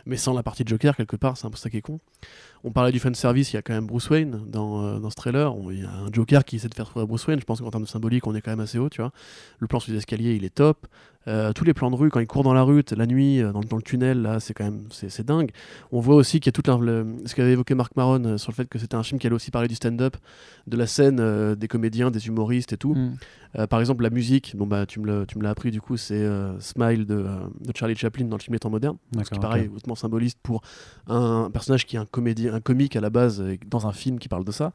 Mais 0.07 0.17
sans 0.17 0.35
la 0.35 0.45
partie 0.45 0.63
de 0.63 0.69
Joker, 0.69 0.97
quelque 0.97 1.17
part, 1.17 1.37
c'est 1.37 1.47
un 1.47 1.51
peu 1.51 1.57
ça 1.57 1.69
qui 1.69 1.79
est 1.79 1.83
con. 1.83 1.99
On 2.63 2.71
parlait 2.71 2.93
du 2.93 3.01
fan 3.01 3.13
service, 3.13 3.53
il 3.53 3.57
y 3.57 3.59
a 3.59 3.63
quand 3.63 3.73
même 3.73 3.87
Bruce 3.87 4.09
Wayne 4.09 4.45
dans, 4.47 4.85
euh, 4.85 4.99
dans 5.01 5.11
ce 5.11 5.17
trailer. 5.17 5.53
Il 5.71 5.81
y 5.81 5.85
a 5.85 5.91
un 5.91 6.13
Joker 6.13 6.45
qui 6.45 6.57
essaie 6.57 6.69
de 6.69 6.75
faire 6.75 6.87
trouver 6.87 7.07
Bruce 7.07 7.27
Wayne. 7.27 7.41
Je 7.41 7.45
pense 7.45 7.61
qu'en 7.61 7.71
termes 7.71 7.83
de 7.83 7.89
symbolique, 7.89 8.29
on 8.29 8.35
est 8.37 8.41
quand 8.41 8.53
même 8.53 8.61
assez 8.61 8.79
haut, 8.79 8.89
tu 8.89 9.01
vois. 9.01 9.11
Le 9.59 9.67
plan 9.67 9.81
sur 9.81 9.91
les 9.91 9.99
escaliers, 9.99 10.35
il 10.35 10.45
est 10.45 10.55
top. 10.55 10.87
Euh, 11.29 11.53
tous 11.53 11.65
les 11.65 11.75
plans 11.75 11.91
de 11.91 11.97
rue, 11.97 12.09
quand 12.09 12.21
il 12.21 12.27
court 12.27 12.43
dans 12.43 12.55
la 12.55 12.63
rue, 12.63 12.83
la 12.97 13.07
nuit, 13.07 13.43
euh, 13.43 13.53
dans, 13.53 13.61
le- 13.61 13.67
dans 13.67 13.77
le 13.77 13.83
tunnel, 13.83 14.23
là, 14.23 14.41
c'est 14.41 14.55
quand 14.55 14.65
même 14.65 14.85
c'est 14.91 15.25
dingue. 15.27 15.51
On 15.93 16.01
voit 16.01 16.15
aussi 16.17 16.41
qu'il 16.41 16.47
y 16.47 16.49
a 16.49 16.53
tout 16.53 16.63
la- 16.67 16.79
le- 16.79 17.17
ce 17.27 17.35
qu'avait 17.35 17.53
évoqué 17.53 17.75
Marc 17.75 17.95
Maron 17.95 18.25
euh, 18.25 18.39
sur 18.39 18.51
le 18.51 18.57
fait 18.57 18.67
que 18.67 18.79
c'était 18.79 18.95
un 18.95 19.03
film 19.03 19.19
qui 19.21 19.27
allait 19.27 19.37
aussi 19.37 19.51
parler 19.51 19.69
du 19.69 19.75
stand-up, 19.75 20.17
de 20.67 20.77
la 20.79 20.87
scène, 20.87 21.19
euh, 21.21 21.55
des 21.55 21.69
comédiens, 21.69 22.11
des 22.11 22.27
humoristes 22.27 22.73
et 22.73 22.79
tout. 22.79 22.95
Mm. 22.95 23.17
Par 23.69 23.81
exemple, 23.81 24.05
la 24.05 24.11
musique, 24.11 24.55
bon, 24.57 24.65
bah, 24.69 24.87
tu 24.87 25.01
me 25.01 25.25
l'as 25.43 25.51
appris 25.51 25.73
du 25.73 25.81
coup, 25.81 25.97
c'est 25.97 26.25
Smile 26.61 27.05
de, 27.05 27.25
de 27.25 27.73
Charlie 27.75 27.97
Chaplin 27.97 28.27
dans 28.27 28.37
le 28.37 28.43
film 28.43 28.53
Les 28.55 28.61
temps 28.61 28.71
moderne. 28.71 28.97
Ce 29.25 29.31
qui 29.31 29.41
pareil, 29.41 29.69
hautement 29.75 29.97
symboliste 29.97 30.39
pour 30.41 30.63
un 31.09 31.51
personnage 31.53 31.85
qui 31.85 31.97
est 31.97 31.99
un 31.99 32.07
comédien, 32.07 32.55
un 32.55 32.61
comique 32.61 32.95
à 32.95 33.01
la 33.01 33.11
base, 33.11 33.43
dans 33.67 33.89
un 33.89 33.93
film 33.93 34.21
qui 34.21 34.29
parle 34.29 34.45
de 34.45 34.53
ça. 34.53 34.73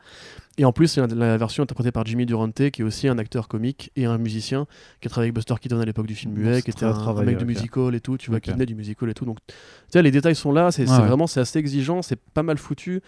Et 0.57 0.65
en 0.65 0.71
plus, 0.71 0.87
c'est 0.87 1.01
la, 1.01 1.07
la 1.07 1.37
version 1.37 1.63
interprétée 1.63 1.91
par 1.91 2.05
Jimmy 2.05 2.25
Durante, 2.25 2.69
qui 2.71 2.81
est 2.81 2.85
aussi 2.85 3.07
un 3.07 3.17
acteur 3.17 3.47
comique 3.47 3.91
et 3.95 4.05
un 4.05 4.17
musicien, 4.17 4.67
qui 5.01 5.07
a 5.07 5.09
travaillé 5.09 5.27
avec 5.27 5.35
Buster 5.35 5.55
Keaton 5.59 5.79
à 5.79 5.85
l'époque 5.85 6.07
du 6.07 6.15
film 6.15 6.33
muet, 6.33 6.61
qui 6.61 6.71
était 6.71 6.85
un, 6.85 7.23
mec 7.23 7.37
du 7.37 7.45
musical 7.45 7.93
et 7.93 7.99
tout, 7.99 8.17
tu 8.17 8.29
vois, 8.29 8.39
qui 8.39 8.51
venait 8.51 8.65
du 8.65 8.75
musical 8.75 9.09
et 9.09 9.13
tout. 9.13 9.25
Donc, 9.25 9.39
tu 9.47 9.53
sais, 9.89 10.01
les 10.01 10.11
détails 10.11 10.35
sont 10.35 10.51
là, 10.51 10.71
c'est 10.71 10.83
Ouais, 10.83 10.87
c'est 10.87 11.01
ouais. 11.01 11.07
vraiment 11.07 11.27
c'est 11.27 11.39
assez 11.39 11.59
exigeant, 11.59 12.01
c'est 12.01 12.19
pas 12.33 12.43
mal 12.43 12.57
foutu. 12.57 13.01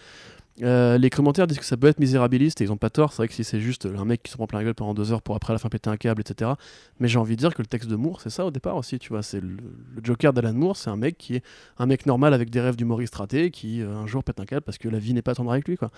Euh, 0.62 0.98
les 0.98 1.10
commentaires 1.10 1.46
disent 1.46 1.58
que 1.58 1.64
ça 1.64 1.76
peut 1.76 1.86
être 1.86 2.00
misérabiliste 2.00 2.60
et 2.60 2.64
ils 2.64 2.72
ont 2.72 2.76
pas 2.76 2.90
tort. 2.90 3.12
C'est 3.12 3.18
vrai 3.18 3.28
que 3.28 3.34
si 3.34 3.44
c'est 3.44 3.60
juste 3.60 3.86
un 3.86 4.04
mec 4.04 4.22
qui 4.22 4.30
se 4.30 4.36
prend 4.36 4.46
plein 4.46 4.58
la 4.58 4.64
gueule 4.64 4.74
pendant 4.74 4.94
deux 4.94 5.12
heures 5.12 5.22
pour 5.22 5.36
après 5.36 5.52
à 5.52 5.54
la 5.54 5.58
fin 5.58 5.68
péter 5.68 5.90
un 5.90 5.96
câble, 5.96 6.20
etc. 6.20 6.52
Mais 7.00 7.08
j'ai 7.08 7.18
envie 7.18 7.36
de 7.36 7.40
dire 7.40 7.54
que 7.54 7.62
le 7.62 7.66
texte 7.66 7.88
de 7.88 7.96
Moore, 7.96 8.20
c'est 8.20 8.30
ça 8.30 8.44
au 8.44 8.50
départ 8.50 8.76
aussi. 8.76 8.98
Tu 8.98 9.10
vois, 9.10 9.22
c'est 9.22 9.40
le, 9.40 9.48
le 9.48 10.00
Joker 10.02 10.32
d'Alan 10.32 10.54
Moore, 10.54 10.76
c'est 10.76 10.90
un 10.90 10.96
mec 10.96 11.16
qui 11.18 11.36
est 11.36 11.44
un 11.78 11.86
mec 11.86 12.06
normal 12.06 12.34
avec 12.34 12.50
des 12.50 12.60
rêves 12.60 12.76
d'humoriste 12.76 13.14
raté 13.14 13.50
qui 13.50 13.82
euh, 13.82 13.94
un 13.94 14.06
jour 14.06 14.24
pète 14.24 14.40
un 14.40 14.46
câble 14.46 14.62
parce 14.62 14.78
que 14.78 14.88
la 14.88 14.98
vie 14.98 15.14
n'est 15.14 15.22
pas 15.22 15.34
tendre 15.34 15.52
avec 15.52 15.66
lui, 15.68 15.76
quoi. 15.76 15.90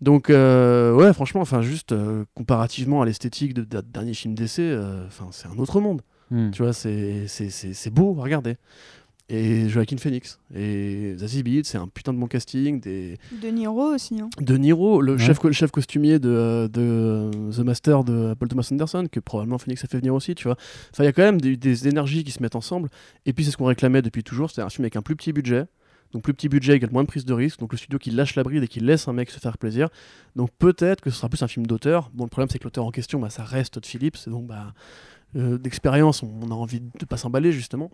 Donc 0.00 0.30
euh, 0.30 0.92
ouais, 0.94 1.12
franchement, 1.12 1.40
enfin 1.40 1.62
juste 1.62 1.94
comparativement 2.34 3.02
à 3.02 3.06
l'esthétique 3.06 3.54
de, 3.54 3.62
de, 3.62 3.80
dernier 3.80 4.14
film 4.14 4.34
d'essai, 4.34 4.76
enfin 5.06 5.28
c'est 5.30 5.48
un 5.48 5.58
autre 5.58 5.80
monde. 5.80 6.02
Mm. 6.30 6.50
Tu 6.50 6.62
vois, 6.62 6.72
c'est 6.72 7.90
beau 7.90 8.16
à 8.18 8.22
regarder. 8.22 8.56
Et 9.30 9.70
Joaquin 9.70 9.96
Phoenix 9.96 10.38
et 10.54 11.14
Zazie 11.16 11.42
Beetz, 11.42 11.66
c'est 11.68 11.78
un 11.78 11.88
putain 11.88 12.12
de 12.12 12.18
bon 12.18 12.26
casting. 12.26 12.78
Des... 12.80 13.16
De 13.42 13.48
Niro 13.48 13.94
aussi. 13.94 14.20
Hein. 14.20 14.28
De 14.38 14.56
Niro, 14.58 15.00
le 15.00 15.12
Ouais. 15.14 15.18
chef, 15.18 15.38
co- 15.38 15.50
chef 15.50 15.70
costumier 15.70 16.18
de, 16.18 16.68
de 16.70 17.30
The 17.50 17.60
Master 17.60 18.04
de 18.04 18.34
Paul 18.34 18.48
Thomas 18.48 18.68
Anderson, 18.70 19.06
que 19.10 19.20
probablement 19.20 19.56
Phoenix 19.56 19.82
a 19.82 19.88
fait 19.88 19.96
venir 19.96 20.12
aussi, 20.14 20.34
tu 20.34 20.44
vois. 20.44 20.56
Enfin, 20.92 21.04
il 21.04 21.06
y 21.06 21.08
a 21.08 21.12
quand 21.12 21.22
même 21.22 21.40
des, 21.40 21.56
des 21.56 21.88
énergies 21.88 22.22
qui 22.22 22.32
se 22.32 22.42
mettent 22.42 22.54
ensemble. 22.56 22.90
Et 23.24 23.32
puis, 23.32 23.46
c'est 23.46 23.50
ce 23.50 23.56
qu'on 23.56 23.64
réclamait 23.64 24.02
depuis 24.02 24.22
toujours, 24.24 24.50
c'est 24.50 24.60
un 24.60 24.68
film 24.68 24.84
avec 24.84 24.96
un 24.96 25.02
plus 25.02 25.16
petit 25.16 25.32
budget. 25.32 25.64
Donc, 26.12 26.22
plus 26.22 26.34
petit 26.34 26.48
budget 26.50 26.74
égale 26.74 26.90
moins 26.92 27.02
de 27.02 27.08
prise 27.08 27.24
de 27.24 27.32
risque. 27.32 27.58
Donc, 27.60 27.72
le 27.72 27.78
studio 27.78 27.98
qui 27.98 28.10
lâche 28.10 28.36
la 28.36 28.44
bride 28.44 28.62
et 28.62 28.68
qui 28.68 28.78
laisse 28.78 29.08
un 29.08 29.12
mec 29.14 29.30
se 29.30 29.40
faire 29.40 29.56
plaisir. 29.58 29.88
Donc, 30.36 30.50
peut-être 30.58 31.00
que 31.00 31.08
ce 31.10 31.16
sera 31.16 31.28
plus 31.30 31.42
un 31.42 31.48
film 31.48 31.66
d'auteur. 31.66 32.10
Bon, 32.14 32.22
le 32.24 32.28
problème, 32.30 32.48
c'est 32.50 32.58
que 32.60 32.64
l'auteur 32.64 32.84
en 32.84 32.90
question, 32.92 33.18
bah, 33.18 33.30
ça 33.30 33.42
reste 33.42 33.74
Todd 33.74 33.86
Phillips. 33.86 34.28
Donc, 34.28 34.46
bah, 34.46 34.74
d'expérience, 35.34 36.22
on, 36.22 36.50
a 36.50 36.54
envie 36.54 36.80
de 36.80 37.04
pas 37.04 37.16
s'emballer, 37.16 37.52
justement. 37.52 37.90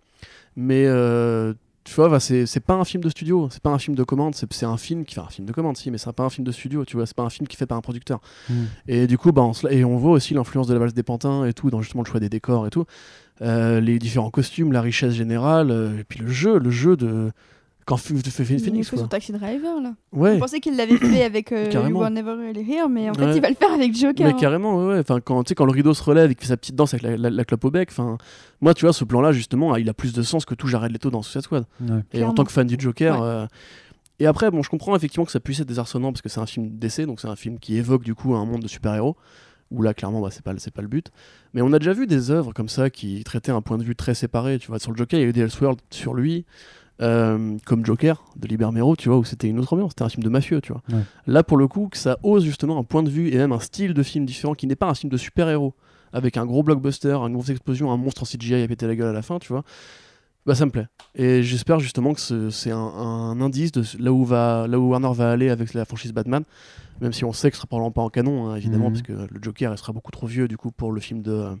Mais. 0.55 0.85
euh, 0.87 1.53
tu 1.83 1.95
vois, 1.95 2.09
bah, 2.09 2.19
c'est 2.19 2.45
c'est 2.45 2.59
pas 2.59 2.75
un 2.75 2.85
film 2.85 3.03
de 3.03 3.09
studio, 3.09 3.49
c'est 3.49 3.61
pas 3.61 3.71
un 3.71 3.79
film 3.79 3.97
de 3.97 4.03
commande, 4.03 4.35
c'est 4.35 4.51
c'est 4.53 4.67
un 4.67 4.77
film 4.77 5.03
qui 5.03 5.15
fait 5.15 5.21
un 5.21 5.29
film 5.29 5.47
de 5.47 5.51
commande, 5.51 5.77
si, 5.77 5.89
mais 5.89 5.97
c'est 5.97 6.11
pas 6.13 6.23
un 6.23 6.29
film 6.29 6.45
de 6.45 6.51
studio, 6.51 6.85
tu 6.85 6.95
vois, 6.95 7.07
c'est 7.07 7.15
pas 7.15 7.23
un 7.23 7.31
film 7.31 7.47
qui 7.47 7.57
fait 7.57 7.65
par 7.65 7.75
un 7.75 7.81
producteur. 7.81 8.19
Mm. 8.49 8.53
Et 8.87 9.07
du 9.07 9.17
coup, 9.17 9.31
bah, 9.31 9.41
on, 9.41 9.53
et 9.67 9.83
on 9.83 9.97
voit 9.97 10.11
aussi 10.11 10.35
l'influence 10.35 10.67
de 10.67 10.73
la 10.73 10.79
valse 10.79 10.93
des 10.93 11.01
pantins 11.01 11.43
et 11.45 11.53
tout, 11.53 11.71
dans 11.71 11.81
justement 11.81 12.03
le 12.03 12.07
choix 12.07 12.19
des 12.19 12.29
décors 12.29 12.67
et 12.67 12.69
tout, 12.69 12.85
Euh, 13.41 13.79
les 13.79 13.97
différents 13.97 14.29
costumes, 14.29 14.71
la 14.71 14.81
richesse 14.81 15.15
générale, 15.15 15.71
euh, 15.71 15.97
et 15.99 16.03
puis 16.03 16.19
le 16.19 16.27
jeu, 16.27 16.59
le 16.59 16.69
jeu 16.69 16.95
de. 16.95 17.31
Quand 17.91 17.97
Phoenix, 17.97 18.89
fait 18.89 18.95
quoi. 18.95 18.99
son 19.03 19.07
taxi 19.07 19.31
driver 19.31 19.81
là. 19.81 19.93
Ouais. 20.11 20.33
On 20.35 20.39
pensait 20.39 20.59
qu'il 20.59 20.75
l'avait 20.75 20.97
fait 20.97 21.23
avec 21.25 21.51
euh. 21.51 21.69
You 21.71 21.97
Were 21.97 22.09
Never 22.09 22.31
Really 22.33 22.71
Here, 22.71 22.87
mais 22.89 23.09
en 23.09 23.13
fait 23.13 23.25
Ouais. 23.25 23.35
il 23.35 23.41
va 23.41 23.49
le 23.49 23.55
faire 23.55 23.71
avec 23.71 23.95
Joker. 23.95 24.25
Mais 24.27 24.33
hein. 24.33 24.37
carrément, 24.39 24.77
ouais, 24.77 24.93
ouais. 24.93 24.99
Enfin, 24.99 25.19
quand, 25.19 25.43
tu 25.43 25.49
sais, 25.49 25.55
quand 25.55 25.65
le 25.65 25.71
rideau 25.71 25.93
se 25.93 26.03
relève 26.03 26.31
et 26.31 26.35
qu'il 26.35 26.43
fait 26.45 26.49
sa 26.53 26.57
petite 26.57 26.75
danse 26.75 26.93
avec 26.93 27.03
la, 27.03 27.17
la- 27.17 27.29
la 27.29 27.45
clope 27.45 27.63
au 27.65 27.71
bec, 27.71 27.89
enfin, 27.91 28.17
moi, 28.61 28.73
tu 28.73 28.85
vois, 28.85 28.93
ce 28.93 29.03
plan-là, 29.03 29.31
justement, 29.31 29.75
il 29.75 29.87
a 29.89 29.93
plus 29.93 30.13
de 30.13 30.21
sens 30.21 30.45
que 30.45 30.55
tout 30.55 30.67
Jared 30.67 30.91
Leto 30.91 31.09
dans 31.11 31.21
Suicide 31.21 31.41
Squad. 31.41 31.65
Ouais. 31.81 32.01
Et 32.13 32.23
en 32.23 32.33
tant 32.33 32.43
que 32.43 32.51
fan 32.51 32.67
du 32.67 32.75
Joker. 32.79 33.15
Ouais. 33.19 33.25
euh, 33.27 33.47
Et 34.19 34.25
après, 34.27 34.51
bon, 34.51 34.61
je 34.63 34.69
comprends 34.69 34.95
effectivement 34.95 35.25
que 35.25 35.31
ça 35.31 35.39
puisse 35.39 35.59
être 35.59 35.67
désarçonnant 35.67 36.11
parce 36.11 36.21
que 36.21 36.29
c'est 36.29 36.39
un 36.39 36.45
film 36.45 36.69
d'essai, 36.77 37.05
donc 37.05 37.19
c'est 37.19 37.27
un 37.27 37.35
film 37.35 37.59
qui 37.59 37.75
évoque 37.77 38.03
du 38.03 38.15
coup 38.15 38.35
un 38.35 38.45
monde 38.45 38.61
de 38.61 38.67
super-héros. 38.67 39.15
Où 39.71 39.81
là, 39.83 39.93
clairement, 39.93 40.19
bah, 40.19 40.27
c'est 40.31 40.43
pas, 40.43 40.53
c'est 40.57 40.73
pas 40.73 40.81
le 40.81 40.89
but. 40.89 41.11
Mais 41.53 41.61
on 41.61 41.71
a 41.71 41.79
déjà 41.79 41.93
vu 41.93 42.05
des 42.05 42.29
œuvres 42.29 42.51
comme 42.53 42.67
ça 42.67 42.89
qui 42.89 43.23
traitaient 43.23 43.53
un 43.53 43.61
point 43.61 43.77
de 43.77 43.83
vue 43.85 43.95
très 43.95 44.13
séparé. 44.13 44.59
Tu 44.59 44.67
vois, 44.67 44.79
sur 44.79 44.91
le 44.91 44.97
Joker, 44.97 45.17
il 45.17 45.23
y 45.23 45.25
a 45.25 45.29
eu 45.29 45.33
des 45.33 45.39
Elseworlds 45.41 45.79
sur 45.91 46.13
lui, 46.13 46.45
euh, 47.01 47.57
comme 47.65 47.85
Joker 47.85 48.23
de 48.35 48.47
Libermero, 48.47 48.95
tu 48.95 49.09
vois, 49.09 49.17
où 49.17 49.23
c'était 49.23 49.47
une 49.47 49.59
autre 49.59 49.73
ambiance. 49.73 49.91
C'était 49.91 50.03
un 50.03 50.09
film 50.09 50.23
de 50.23 50.29
mafieux, 50.29 50.61
tu 50.61 50.71
vois. 50.73 50.81
Ouais. 50.91 51.03
Là, 51.27 51.43
pour 51.43 51.57
le 51.57 51.67
coup, 51.67 51.87
que 51.89 51.97
ça 51.97 52.17
ose 52.23 52.43
justement 52.45 52.77
un 52.77 52.83
point 52.83 53.03
de 53.03 53.09
vue 53.09 53.29
et 53.29 53.37
même 53.37 53.51
un 53.51 53.59
style 53.59 53.93
de 53.93 54.03
film 54.03 54.25
différent 54.25 54.53
qui 54.53 54.67
n'est 54.67 54.75
pas 54.75 54.87
un 54.89 54.93
film 54.93 55.11
de 55.11 55.17
super-héros 55.17 55.73
avec 56.13 56.37
un 56.37 56.45
gros 56.45 56.61
blockbuster, 56.63 57.13
une 57.25 57.33
grosse 57.33 57.49
explosion, 57.49 57.91
un 57.91 57.97
monstre 57.97 58.23
en 58.23 58.25
CGI 58.25 58.61
à 58.63 58.67
péter 58.67 58.85
la 58.87 58.95
gueule 58.95 59.09
à 59.09 59.13
la 59.13 59.21
fin, 59.21 59.39
tu 59.39 59.47
vois. 59.53 59.63
Bah 60.45 60.55
ça 60.55 60.65
me 60.65 60.71
plaît. 60.71 60.87
Et 61.15 61.43
j'espère 61.43 61.79
justement 61.79 62.13
que 62.13 62.19
ce- 62.19 62.49
c'est 62.49 62.71
un, 62.71 62.77
un 62.77 63.39
indice 63.41 63.71
de 63.71 63.83
là 63.99 64.11
où, 64.11 64.25
va, 64.25 64.65
là 64.67 64.79
où 64.79 64.89
Warner 64.89 65.11
va 65.13 65.31
aller 65.31 65.49
avec 65.49 65.73
la 65.75 65.85
franchise 65.85 66.13
Batman, 66.13 66.43
même 67.01 67.11
si 67.13 67.25
on 67.25 67.33
sait 67.33 67.49
que 67.49 67.55
ce 67.57 67.59
sera 67.61 67.67
probablement 67.67 67.91
pas 67.91 68.01
en 68.01 68.09
canon, 68.09 68.47
hein, 68.49 68.55
évidemment, 68.55 68.85
Mhm. 68.89 68.93
parce 68.93 69.01
que 69.01 69.11
le 69.11 69.39
Joker 69.41 69.71
il 69.73 69.77
sera 69.77 69.91
beaucoup 69.91 70.11
trop 70.11 70.27
vieux 70.27 70.47
du 70.47 70.55
coup 70.57 70.71
pour 70.71 70.91
le 70.91 71.01
film 71.01 71.21
de 71.21 71.31
euh, 71.31 71.55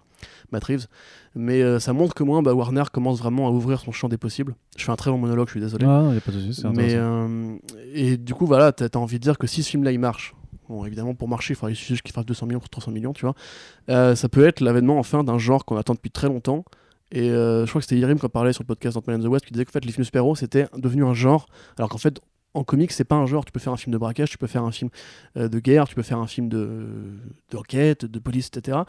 Matt 0.51 0.63
Reeves. 0.63 0.87
Mais 1.35 1.61
euh, 1.61 1.79
ça 1.79 1.93
montre 1.93 2.13
que 2.13 2.23
moins 2.23 2.41
bah, 2.41 2.53
Warner 2.53 2.83
commence 2.93 3.19
vraiment 3.19 3.47
à 3.47 3.51
ouvrir 3.51 3.79
son 3.79 3.91
champ 3.91 4.07
des 4.07 4.17
possibles. 4.17 4.55
Je 4.77 4.83
fais 4.85 4.91
un 4.91 4.95
très 4.95 5.09
long 5.09 5.17
monologue, 5.17 5.47
je 5.47 5.51
suis 5.51 5.59
désolé. 5.59 5.85
Ah, 5.85 6.01
non, 6.03 6.13
y 6.13 6.17
a 6.17 6.21
pas 6.21 6.31
de 6.31 6.39
souci, 6.39 6.61
c'est 6.61 6.69
Mais 6.69 6.93
euh, 6.95 7.55
et 7.93 8.17
du 8.17 8.33
coup 8.33 8.45
voilà, 8.45 8.71
t'as 8.71 8.87
as 8.93 8.97
envie 8.97 9.17
de 9.17 9.23
dire 9.23 9.37
que 9.37 9.47
si 9.47 9.63
ce 9.63 9.69
film-là 9.71 9.91
il 9.91 9.99
marche, 9.99 10.33
Bon, 10.69 10.85
évidemment, 10.85 11.13
pour 11.13 11.27
marcher, 11.27 11.53
il 11.53 11.57
faudrait 11.57 11.75
juste 11.75 12.01
qu'il 12.01 12.13
fasse 12.13 12.25
200 12.25 12.45
millions 12.45 12.59
pour 12.59 12.69
300 12.69 12.91
millions, 12.93 13.11
tu 13.11 13.25
vois. 13.25 13.35
Euh, 13.89 14.15
ça 14.15 14.29
peut 14.29 14.45
être 14.45 14.61
l'avènement 14.61 14.99
enfin 14.99 15.21
d'un 15.21 15.37
genre 15.37 15.65
qu'on 15.65 15.75
attend 15.75 15.95
depuis 15.95 16.11
très 16.11 16.27
longtemps. 16.27 16.63
Et 17.11 17.29
euh, 17.29 17.65
je 17.65 17.69
crois 17.69 17.81
que 17.81 17.87
c'était 17.87 17.99
Irim 17.99 18.17
qui 18.17 18.25
en 18.25 18.29
parlait 18.29 18.53
sur 18.53 18.63
le 18.63 18.67
podcast 18.67 18.95
Ant-Man 18.95 19.19
and 19.19 19.23
the 19.25 19.27
West 19.27 19.45
qui 19.45 19.51
disait 19.51 19.65
qu'en 19.65 19.73
fait, 19.73 19.83
les 19.83 19.91
films 19.91 20.05
super-héros 20.05 20.37
c'était 20.37 20.67
devenu 20.77 21.03
un 21.03 21.13
genre, 21.13 21.47
alors 21.77 21.89
qu'en 21.89 21.97
fait, 21.97 22.21
en 22.53 22.63
comics, 22.63 22.91
c'est 22.91 23.03
pas 23.05 23.15
un 23.15 23.25
genre. 23.25 23.45
Tu 23.45 23.51
peux 23.51 23.59
faire 23.59 23.73
un 23.73 23.77
film 23.77 23.93
de 23.93 23.97
braquage, 23.97 24.29
tu 24.29 24.37
peux 24.37 24.47
faire 24.47 24.63
un 24.63 24.71
film 24.71 24.89
euh, 25.37 25.47
de 25.47 25.59
guerre, 25.59 25.87
tu 25.87 25.95
peux 25.95 26.01
faire 26.01 26.19
un 26.19 26.27
film 26.27 26.49
de 26.49 26.87
d'enquête, 27.49 28.05
de 28.05 28.19
police, 28.19 28.47
etc. 28.47 28.79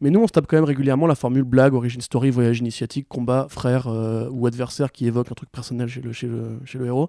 Mais 0.00 0.10
nous, 0.10 0.20
on 0.20 0.26
se 0.26 0.32
tape 0.32 0.46
quand 0.46 0.56
même 0.56 0.64
régulièrement 0.64 1.06
la 1.06 1.14
formule 1.14 1.44
blague, 1.44 1.72
origin 1.74 2.00
story, 2.00 2.30
voyage 2.30 2.58
initiatique, 2.58 3.08
combat, 3.08 3.46
frère 3.48 3.86
euh, 3.86 4.28
ou 4.30 4.46
adversaire 4.46 4.92
qui 4.92 5.06
évoque 5.06 5.30
un 5.30 5.34
truc 5.34 5.50
personnel 5.50 5.88
chez 5.88 6.02
le, 6.02 6.12
chez 6.12 6.26
le, 6.26 6.60
chez 6.64 6.78
le 6.78 6.86
héros. 6.86 7.08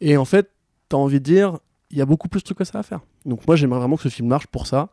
Et 0.00 0.16
en 0.16 0.24
fait, 0.24 0.50
t'as 0.88 0.96
envie 0.96 1.20
de 1.20 1.24
dire, 1.24 1.58
il 1.90 1.98
y 1.98 2.02
a 2.02 2.06
beaucoup 2.06 2.28
plus 2.28 2.40
de 2.40 2.44
trucs 2.44 2.58
que 2.58 2.64
ça 2.64 2.80
à 2.80 2.82
faire. 2.82 3.00
Donc 3.24 3.46
moi, 3.46 3.54
j'aimerais 3.54 3.78
vraiment 3.78 3.96
que 3.96 4.02
ce 4.02 4.08
film 4.08 4.28
marche 4.28 4.48
pour 4.48 4.66
ça. 4.66 4.90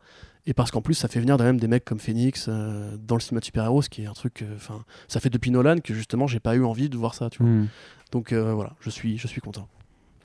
Et 0.48 0.54
parce 0.54 0.70
qu'en 0.70 0.80
plus, 0.80 0.94
ça 0.94 1.08
fait 1.08 1.18
venir 1.18 1.36
même 1.38 1.58
des 1.58 1.66
mecs 1.66 1.84
comme 1.84 1.98
Phoenix 1.98 2.46
euh, 2.48 2.96
dans 2.96 3.16
le 3.16 3.20
cinéma 3.20 3.40
de 3.40 3.46
super-héros, 3.46 3.82
ce 3.82 3.88
qui 3.88 4.02
est 4.02 4.06
un 4.06 4.12
truc. 4.12 4.44
Enfin, 4.54 4.84
ça 5.08 5.18
fait 5.18 5.30
depuis 5.30 5.50
Nolan 5.50 5.78
que 5.78 5.92
justement, 5.92 6.28
j'ai 6.28 6.38
pas 6.38 6.54
eu 6.54 6.62
envie 6.62 6.88
de 6.88 6.96
voir 6.96 7.14
ça, 7.14 7.30
tu 7.30 7.42
vois. 7.42 7.50
Hmm. 7.50 7.66
Donc 8.12 8.32
euh, 8.32 8.54
voilà, 8.54 8.74
je 8.80 8.90
suis, 8.90 9.18
je 9.18 9.26
suis 9.26 9.40
content. 9.40 9.68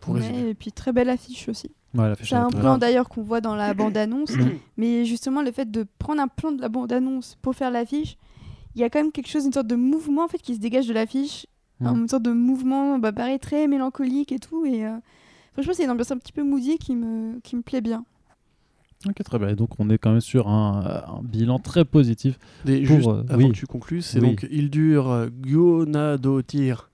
Pour 0.02 0.16
Ouais, 0.16 0.20
résumer. 0.22 0.50
et 0.50 0.54
puis 0.54 0.72
très 0.74 0.92
belle 0.92 1.10
affiche 1.10 1.48
aussi. 1.48 1.72
Ouais, 1.96 2.14
C'est 2.22 2.36
un 2.36 2.50
plan 2.50 2.78
d'ailleurs 2.78 3.08
qu'on 3.10 3.22
voit 3.22 3.40
dans 3.42 3.56
la 3.56 3.74
bande-annonce. 3.76 4.32
mais 4.78 5.06
justement, 5.06 5.42
le 5.42 5.52
fait 5.52 5.70
de 5.72 5.86
prendre 6.00 6.22
un 6.22 6.28
plan 6.28 6.52
de 6.52 6.60
la 6.62 6.70
bande-annonce 6.70 7.38
pour 7.42 7.56
faire 7.56 7.72
l'affiche, 7.72 8.18
il 8.76 8.82
y 8.82 8.84
a 8.84 8.90
quand 8.90 9.00
même 9.00 9.12
quelque 9.12 9.28
chose, 9.30 9.46
une 9.46 9.54
sorte 9.54 9.68
de 9.68 9.76
mouvement 9.76 10.24
en 10.26 10.28
fait 10.28 10.38
qui 10.40 10.56
se 10.56 10.60
dégage 10.60 10.88
de 10.88 10.94
l'affiche. 10.94 11.46
Mm. 11.80 11.88
Une 11.88 12.08
sorte 12.08 12.24
de 12.24 12.32
mouvement, 12.32 13.00
bah, 13.00 13.12
pareil, 13.12 13.40
très 13.40 13.68
mélancolique 13.68 14.32
et 14.32 14.40
tout. 14.40 14.66
Et 14.66 14.86
euh, 14.86 14.96
franchement, 15.54 15.74
c'est 15.76 15.84
une 15.84 15.90
ambiance 15.90 16.12
un 16.12 16.18
petit 16.18 16.32
peu 16.34 16.44
moody 16.44 16.78
qui 16.78 16.96
me, 16.96 17.40
qui 17.42 17.56
me 17.56 17.62
plaît 17.64 17.82
bien. 17.82 18.06
Ok, 19.08 19.16
très 19.24 19.40
bien. 19.40 19.50
Et 19.50 19.56
donc, 19.56 19.72
on 19.80 19.90
est 19.90 19.98
quand 19.98 20.12
même 20.12 20.22
sur 20.22 20.48
un, 20.48 20.86
euh, 20.86 21.18
un 21.18 21.24
bilan 21.24 21.58
très 21.58 21.86
positif. 21.86 22.38
Des- 22.66 22.84
Pour, 22.84 22.96
juste 22.98 23.10
euh, 23.10 23.24
avant 23.30 23.38
oui. 23.46 23.48
que 23.52 23.56
tu 23.58 23.66
conclues, 23.66 24.04
c'est 24.04 24.20
Oui. 24.20 24.28
donc 24.30 24.48
Hildur 24.52 25.10
euh, 25.10 25.28
Guðnadóttir 25.30 26.90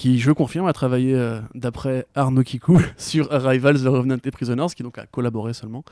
qui, 0.00 0.18
je 0.18 0.32
confirme, 0.32 0.66
a 0.66 0.72
travaillé 0.72 1.14
euh, 1.14 1.40
d'après 1.54 2.06
Arnaud 2.14 2.42
Kikou 2.42 2.80
sur 2.96 3.30
Arrivals 3.30 3.82
The 3.82 3.86
Revenant 3.86 4.16
des 4.16 4.30
Prisoners, 4.30 4.68
qui 4.74 4.82
donc 4.82 4.96
a 4.96 5.04
collaboré 5.04 5.52
seulement. 5.52 5.84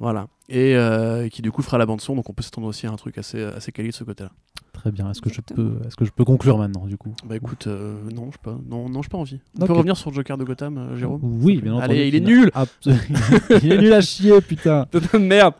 Voilà. 0.00 0.26
Et 0.48 0.74
euh, 0.74 1.28
qui 1.28 1.40
du 1.40 1.52
coup 1.52 1.62
fera 1.62 1.78
la 1.78 1.86
bande 1.86 2.00
son, 2.00 2.16
donc 2.16 2.28
on 2.28 2.32
peut 2.32 2.42
s'attendre 2.42 2.66
aussi 2.66 2.88
à 2.88 2.90
un 2.90 2.96
truc 2.96 3.16
assez, 3.16 3.40
assez 3.40 3.70
quali 3.70 3.90
de 3.90 3.94
ce 3.94 4.02
côté-là. 4.02 4.30
Très 4.72 4.90
bien. 4.90 5.08
Est-ce 5.08 5.20
que, 5.20 5.32
je 5.32 5.40
peux, 5.40 5.78
est-ce 5.86 5.94
que 5.94 6.04
je 6.04 6.10
peux 6.10 6.24
conclure 6.24 6.58
maintenant, 6.58 6.86
du 6.86 6.96
coup? 6.96 7.14
Bah 7.24 7.36
écoute, 7.36 7.68
euh, 7.68 7.94
non, 8.12 8.30
je 8.32 8.38
pas, 8.38 8.58
non, 8.68 8.88
non, 8.88 9.02
j'ai 9.02 9.08
pas 9.08 9.18
envie. 9.18 9.38
On 9.60 9.66
peut 9.66 9.72
revenir 9.72 9.96
sur 9.96 10.10
le 10.10 10.16
Joker 10.16 10.36
de 10.36 10.42
Gotham, 10.42 10.76
euh, 10.76 10.96
Jérôme? 10.96 11.20
Oui, 11.22 11.60
bien 11.60 11.74
entendu. 11.74 11.92
Allez, 11.92 12.08
il 12.08 12.16
est 12.16 12.20
nul 12.20 12.50
Il 13.62 13.72
est 13.72 13.78
nul 13.78 13.92
à 13.92 14.00
chier, 14.00 14.40
putain 14.40 14.88
Merde 15.20 15.54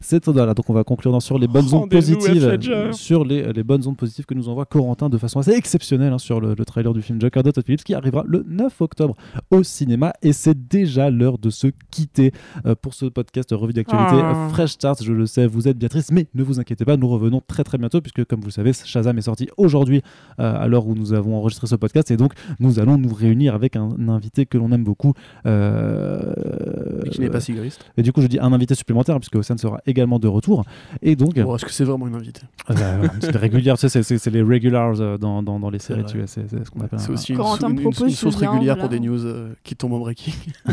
C'est 0.00 0.24
voilà, 0.26 0.54
donc 0.54 0.68
on 0.68 0.72
va 0.74 0.84
conclure 0.84 1.12
dans- 1.12 1.20
sur 1.20 1.38
les 1.38 1.46
bonnes 1.48 1.72
ondes 1.74 1.90
positives, 1.90 2.44
euh, 2.44 2.92
sur 2.92 3.24
les, 3.24 3.52
les 3.52 3.62
bonnes 3.62 3.86
ondes 3.86 3.96
positives 3.96 4.26
que 4.26 4.34
nous 4.34 4.48
envoie 4.48 4.64
Corentin 4.66 5.08
de 5.08 5.18
façon 5.18 5.38
assez 5.40 5.52
exceptionnelle 5.52 6.12
hein, 6.12 6.18
sur 6.18 6.40
le, 6.40 6.54
le 6.54 6.64
trailer 6.64 6.92
du 6.92 7.02
film 7.02 7.20
Joker 7.20 7.42
de 7.42 7.50
Todd 7.50 7.64
Phillips 7.64 7.84
qui 7.84 7.94
arrivera 7.94 8.22
le 8.26 8.44
9 8.48 8.80
octobre 8.80 9.16
au 9.50 9.62
cinéma 9.62 10.12
et 10.22 10.32
c'est 10.32 10.68
déjà 10.68 11.10
l'heure 11.10 11.38
de 11.38 11.50
se 11.50 11.68
quitter 11.90 12.32
euh, 12.66 12.74
pour 12.80 12.94
ce 12.94 13.06
podcast 13.06 13.50
revue 13.52 13.72
d'actualité 13.72 14.16
Ah. 14.22 14.48
Fresh 14.50 14.72
Start. 14.72 15.02
Je 15.02 15.12
le 15.12 15.26
sais, 15.26 15.46
vous 15.46 15.68
êtes 15.68 15.78
bien 15.78 15.88
triste, 15.88 16.10
mais 16.12 16.26
ne 16.34 16.42
vous 16.42 16.60
inquiétez 16.60 16.84
pas, 16.84 16.96
nous 16.96 17.08
revenons 17.08 17.40
très 17.46 17.64
très 17.64 17.78
bientôt 17.78 18.00
puisque 18.00 18.24
comme 18.24 18.40
vous 18.40 18.46
le 18.48 18.52
savez, 18.52 18.72
Shazam 18.72 19.16
est 19.18 19.22
sorti 19.22 19.48
aujourd'hui 19.56 20.02
euh, 20.40 20.54
à 20.62 20.66
l'heure 20.68 20.86
où 20.86 20.94
nous 20.94 21.12
avons 21.12 21.36
enregistré 21.36 21.66
ce 21.66 21.76
podcast 21.76 22.10
et 22.10 22.16
donc 22.16 22.32
nous 22.58 22.78
allons 22.80 22.98
nous 22.98 23.12
réunir 23.14 23.54
avec 23.54 23.76
un, 23.76 23.88
un 23.98 24.08
invité 24.08 24.46
que 24.46 24.58
l'on 24.58 24.70
aime 24.72 24.84
beaucoup. 24.84 25.12
euh, 25.46 27.02
qui 27.10 27.20
n'est 27.20 27.30
pas 27.30 27.40
sigriste. 27.40 27.84
et 27.96 28.02
du 28.02 28.12
coup, 28.12 28.20
je 28.22 28.26
dis 28.26 28.38
un 28.38 28.52
invité 28.52 28.74
supplémentaire, 28.74 29.18
puisque 29.18 29.34
Océane 29.36 29.58
sera 29.58 29.69
également 29.86 30.18
de 30.18 30.28
retour. 30.28 30.64
Et 31.02 31.16
donc, 31.16 31.38
Bon, 31.38 31.56
Est-ce 31.56 31.64
que 31.64 31.72
c'est 31.72 31.84
vraiment 31.84 32.06
une 32.08 32.14
invitée? 32.14 32.42
Euh, 32.70 32.74
c'est 33.20 33.32
les 33.32 33.38
régulières, 33.38 33.76
tu 33.76 33.82
sais, 33.82 33.88
c'est- 33.88 34.02
c'est 34.02 34.18
c'est 34.18 34.30
les 34.30 34.42
regulars 34.42 34.94
euh, 35.00 35.16
dans, 35.18 35.42
dans, 35.42 35.58
dans 35.58 35.70
les 35.70 35.78
séries, 35.78 36.04
tu 36.04 36.18
vois, 36.18 36.26
c'est 36.26 36.48
c'est 36.48 36.64
ce 36.64 36.70
qu'on 36.70 36.80
appelle 36.80 36.98
C'est 37.00 37.10
un- 37.10 37.14
aussi 37.14 37.32
une, 37.32 38.10
source 38.12 38.36
régulière 38.36 38.76
pour 38.78 38.88
des 38.88 39.00
news 39.00 39.24
euh, 39.24 39.54
qui 39.64 39.74
tombent 39.76 39.94
en 39.94 39.98
breaking. 40.00 40.34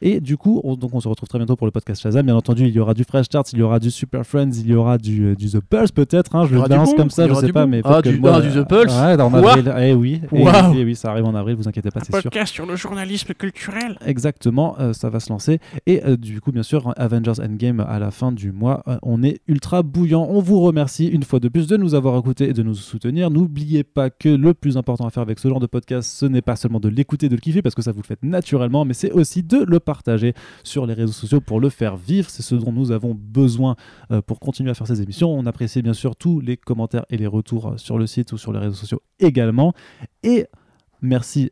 Et 0.00 0.20
du 0.20 0.36
coup, 0.36 0.60
on, 0.64 0.76
donc 0.76 0.94
on 0.94 1.00
se 1.00 1.08
retrouve 1.08 1.28
très 1.28 1.38
bientôt 1.38 1.56
pour 1.56 1.66
le 1.66 1.70
podcast 1.70 2.02
Shazam. 2.02 2.24
Bien 2.26 2.36
entendu, 2.36 2.64
il 2.66 2.74
y 2.74 2.78
aura 2.78 2.94
du 2.94 3.04
Fresh 3.04 3.26
Start, 3.26 3.52
il 3.52 3.58
y 3.58 3.62
aura 3.62 3.78
du 3.78 3.90
Super 3.90 4.24
Friends, 4.24 4.50
il 4.58 4.66
y 4.66 4.74
aura 4.74 4.98
du, 4.98 5.24
euh, 5.24 5.34
du 5.34 5.48
The 5.50 5.60
Pulse 5.60 5.92
peut-être. 5.92 6.34
Hein, 6.36 6.46
je 6.48 6.54
le 6.54 6.62
balance 6.62 6.94
comme 6.94 7.10
ça, 7.10 7.28
je 7.28 7.34
sais 7.34 7.52
pas, 7.52 7.66
mais 7.66 7.80
Ah, 7.84 8.02
du- 8.02 8.18
moi, 8.18 8.32
ah, 8.36 8.40
du 8.40 8.48
The 8.50 8.66
Pulse 8.66 8.92
Ouais, 8.94 9.20
en 9.20 9.30
Quoi 9.30 9.52
avril. 9.52 9.74
Eh 9.78 9.94
oui, 9.94 10.20
eh 10.32 10.44
eh 10.76 10.84
oui, 10.84 10.94
ça 10.96 11.10
arrive 11.10 11.24
en 11.24 11.34
avril, 11.34 11.56
vous 11.56 11.68
inquiétez 11.68 11.90
pas, 11.90 12.00
c'est 12.00 12.20
sûr. 12.20 12.30
sur 12.48 12.66
le 12.66 12.76
journalisme 12.76 13.32
culturel. 13.34 13.98
Exactement, 14.04 14.76
ça 14.92 15.10
va 15.10 15.20
se 15.20 15.30
lancer. 15.30 15.58
Et 15.86 16.00
du 16.16 16.40
coup, 16.40 16.52
bien 16.52 16.62
sûr, 16.62 16.92
Avengers 16.96 17.40
Endgame 17.42 17.71
à 17.80 17.98
la 17.98 18.10
fin 18.10 18.32
du 18.32 18.52
mois, 18.52 18.82
euh, 18.88 18.98
on 19.02 19.22
est 19.22 19.40
ultra 19.48 19.82
bouillant. 19.82 20.26
On 20.28 20.40
vous 20.40 20.60
remercie 20.60 21.06
une 21.06 21.22
fois 21.22 21.40
de 21.40 21.48
plus 21.48 21.66
de 21.66 21.76
nous 21.76 21.94
avoir 21.94 22.18
écoutés 22.18 22.48
et 22.48 22.52
de 22.52 22.62
nous 22.62 22.74
soutenir. 22.74 23.30
N'oubliez 23.30 23.84
pas 23.84 24.10
que 24.10 24.28
le 24.28 24.54
plus 24.54 24.76
important 24.76 25.06
à 25.06 25.10
faire 25.10 25.22
avec 25.22 25.38
ce 25.38 25.48
genre 25.48 25.60
de 25.60 25.66
podcast, 25.66 26.10
ce 26.10 26.26
n'est 26.26 26.42
pas 26.42 26.56
seulement 26.56 26.80
de 26.80 26.88
l'écouter, 26.88 27.28
de 27.28 27.34
le 27.34 27.40
kiffer, 27.40 27.62
parce 27.62 27.74
que 27.74 27.82
ça 27.82 27.92
vous 27.92 28.00
le 28.00 28.06
faites 28.06 28.22
naturellement, 28.22 28.84
mais 28.84 28.94
c'est 28.94 29.12
aussi 29.12 29.42
de 29.42 29.58
le 29.58 29.80
partager 29.80 30.34
sur 30.62 30.86
les 30.86 30.94
réseaux 30.94 31.12
sociaux 31.12 31.40
pour 31.40 31.60
le 31.60 31.68
faire 31.68 31.96
vivre. 31.96 32.28
C'est 32.30 32.42
ce 32.42 32.54
dont 32.54 32.72
nous 32.72 32.90
avons 32.90 33.14
besoin 33.14 33.76
euh, 34.10 34.22
pour 34.22 34.40
continuer 34.40 34.70
à 34.70 34.74
faire 34.74 34.86
ces 34.86 35.02
émissions. 35.02 35.32
On 35.32 35.46
apprécie 35.46 35.82
bien 35.82 35.94
sûr 35.94 36.16
tous 36.16 36.40
les 36.40 36.56
commentaires 36.56 37.04
et 37.10 37.16
les 37.16 37.26
retours 37.26 37.68
euh, 37.68 37.76
sur 37.76 37.98
le 37.98 38.06
site 38.06 38.32
ou 38.32 38.38
sur 38.38 38.52
les 38.52 38.58
réseaux 38.58 38.76
sociaux 38.76 39.02
également. 39.18 39.72
Et 40.22 40.46
merci 41.00 41.50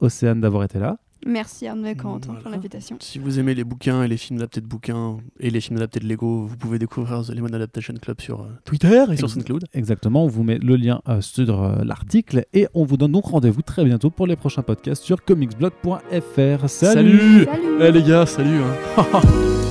Océane 0.00 0.40
d'avoir 0.40 0.64
été 0.64 0.78
là. 0.78 0.98
Merci 1.26 1.66
Arnaud 1.66 1.86
et 1.86 1.94
Corentin 1.94 2.28
Voilà. 2.28 2.40
pour 2.42 2.50
l'invitation. 2.50 2.96
Si 3.00 3.18
vous 3.18 3.38
aimez 3.38 3.54
les 3.54 3.64
bouquins 3.64 4.02
et 4.02 4.08
les 4.08 4.16
films 4.16 4.38
adaptés 4.38 4.60
de 4.60 4.66
bouquins 4.66 5.18
et 5.38 5.50
les 5.50 5.60
films 5.60 5.76
adaptés 5.76 6.00
de 6.00 6.06
Lego, 6.08 6.46
vous 6.46 6.56
pouvez 6.56 6.78
découvrir 6.78 7.22
The 7.24 7.30
Lemon 7.30 7.52
Adaptation 7.52 7.94
Club 8.00 8.20
sur 8.20 8.40
euh, 8.42 8.46
Twitter 8.64 9.04
et 9.12 9.16
sur 9.16 9.28
SoundCloud. 9.30 9.64
Exactement, 9.74 10.24
on 10.24 10.28
vous 10.28 10.42
met 10.42 10.58
le 10.58 10.76
lien 10.76 11.02
euh, 11.08 11.20
sur 11.20 11.62
euh, 11.62 11.84
l'article 11.84 12.44
et 12.54 12.66
on 12.74 12.84
vous 12.84 12.96
donne 12.96 13.12
donc 13.12 13.26
rendez-vous 13.26 13.62
très 13.62 13.84
bientôt 13.84 14.10
pour 14.10 14.26
les 14.26 14.36
prochains 14.36 14.62
podcasts 14.62 15.02
sur 15.04 15.24
comicsblog.fr. 15.24 16.68
Salut, 16.68 16.68
Salut 16.68 17.44
Salut 17.44 17.68
Eh 17.80 17.92
les 17.92 18.02
gars, 18.02 18.26
salut 18.26 18.58
hein. 18.96 19.20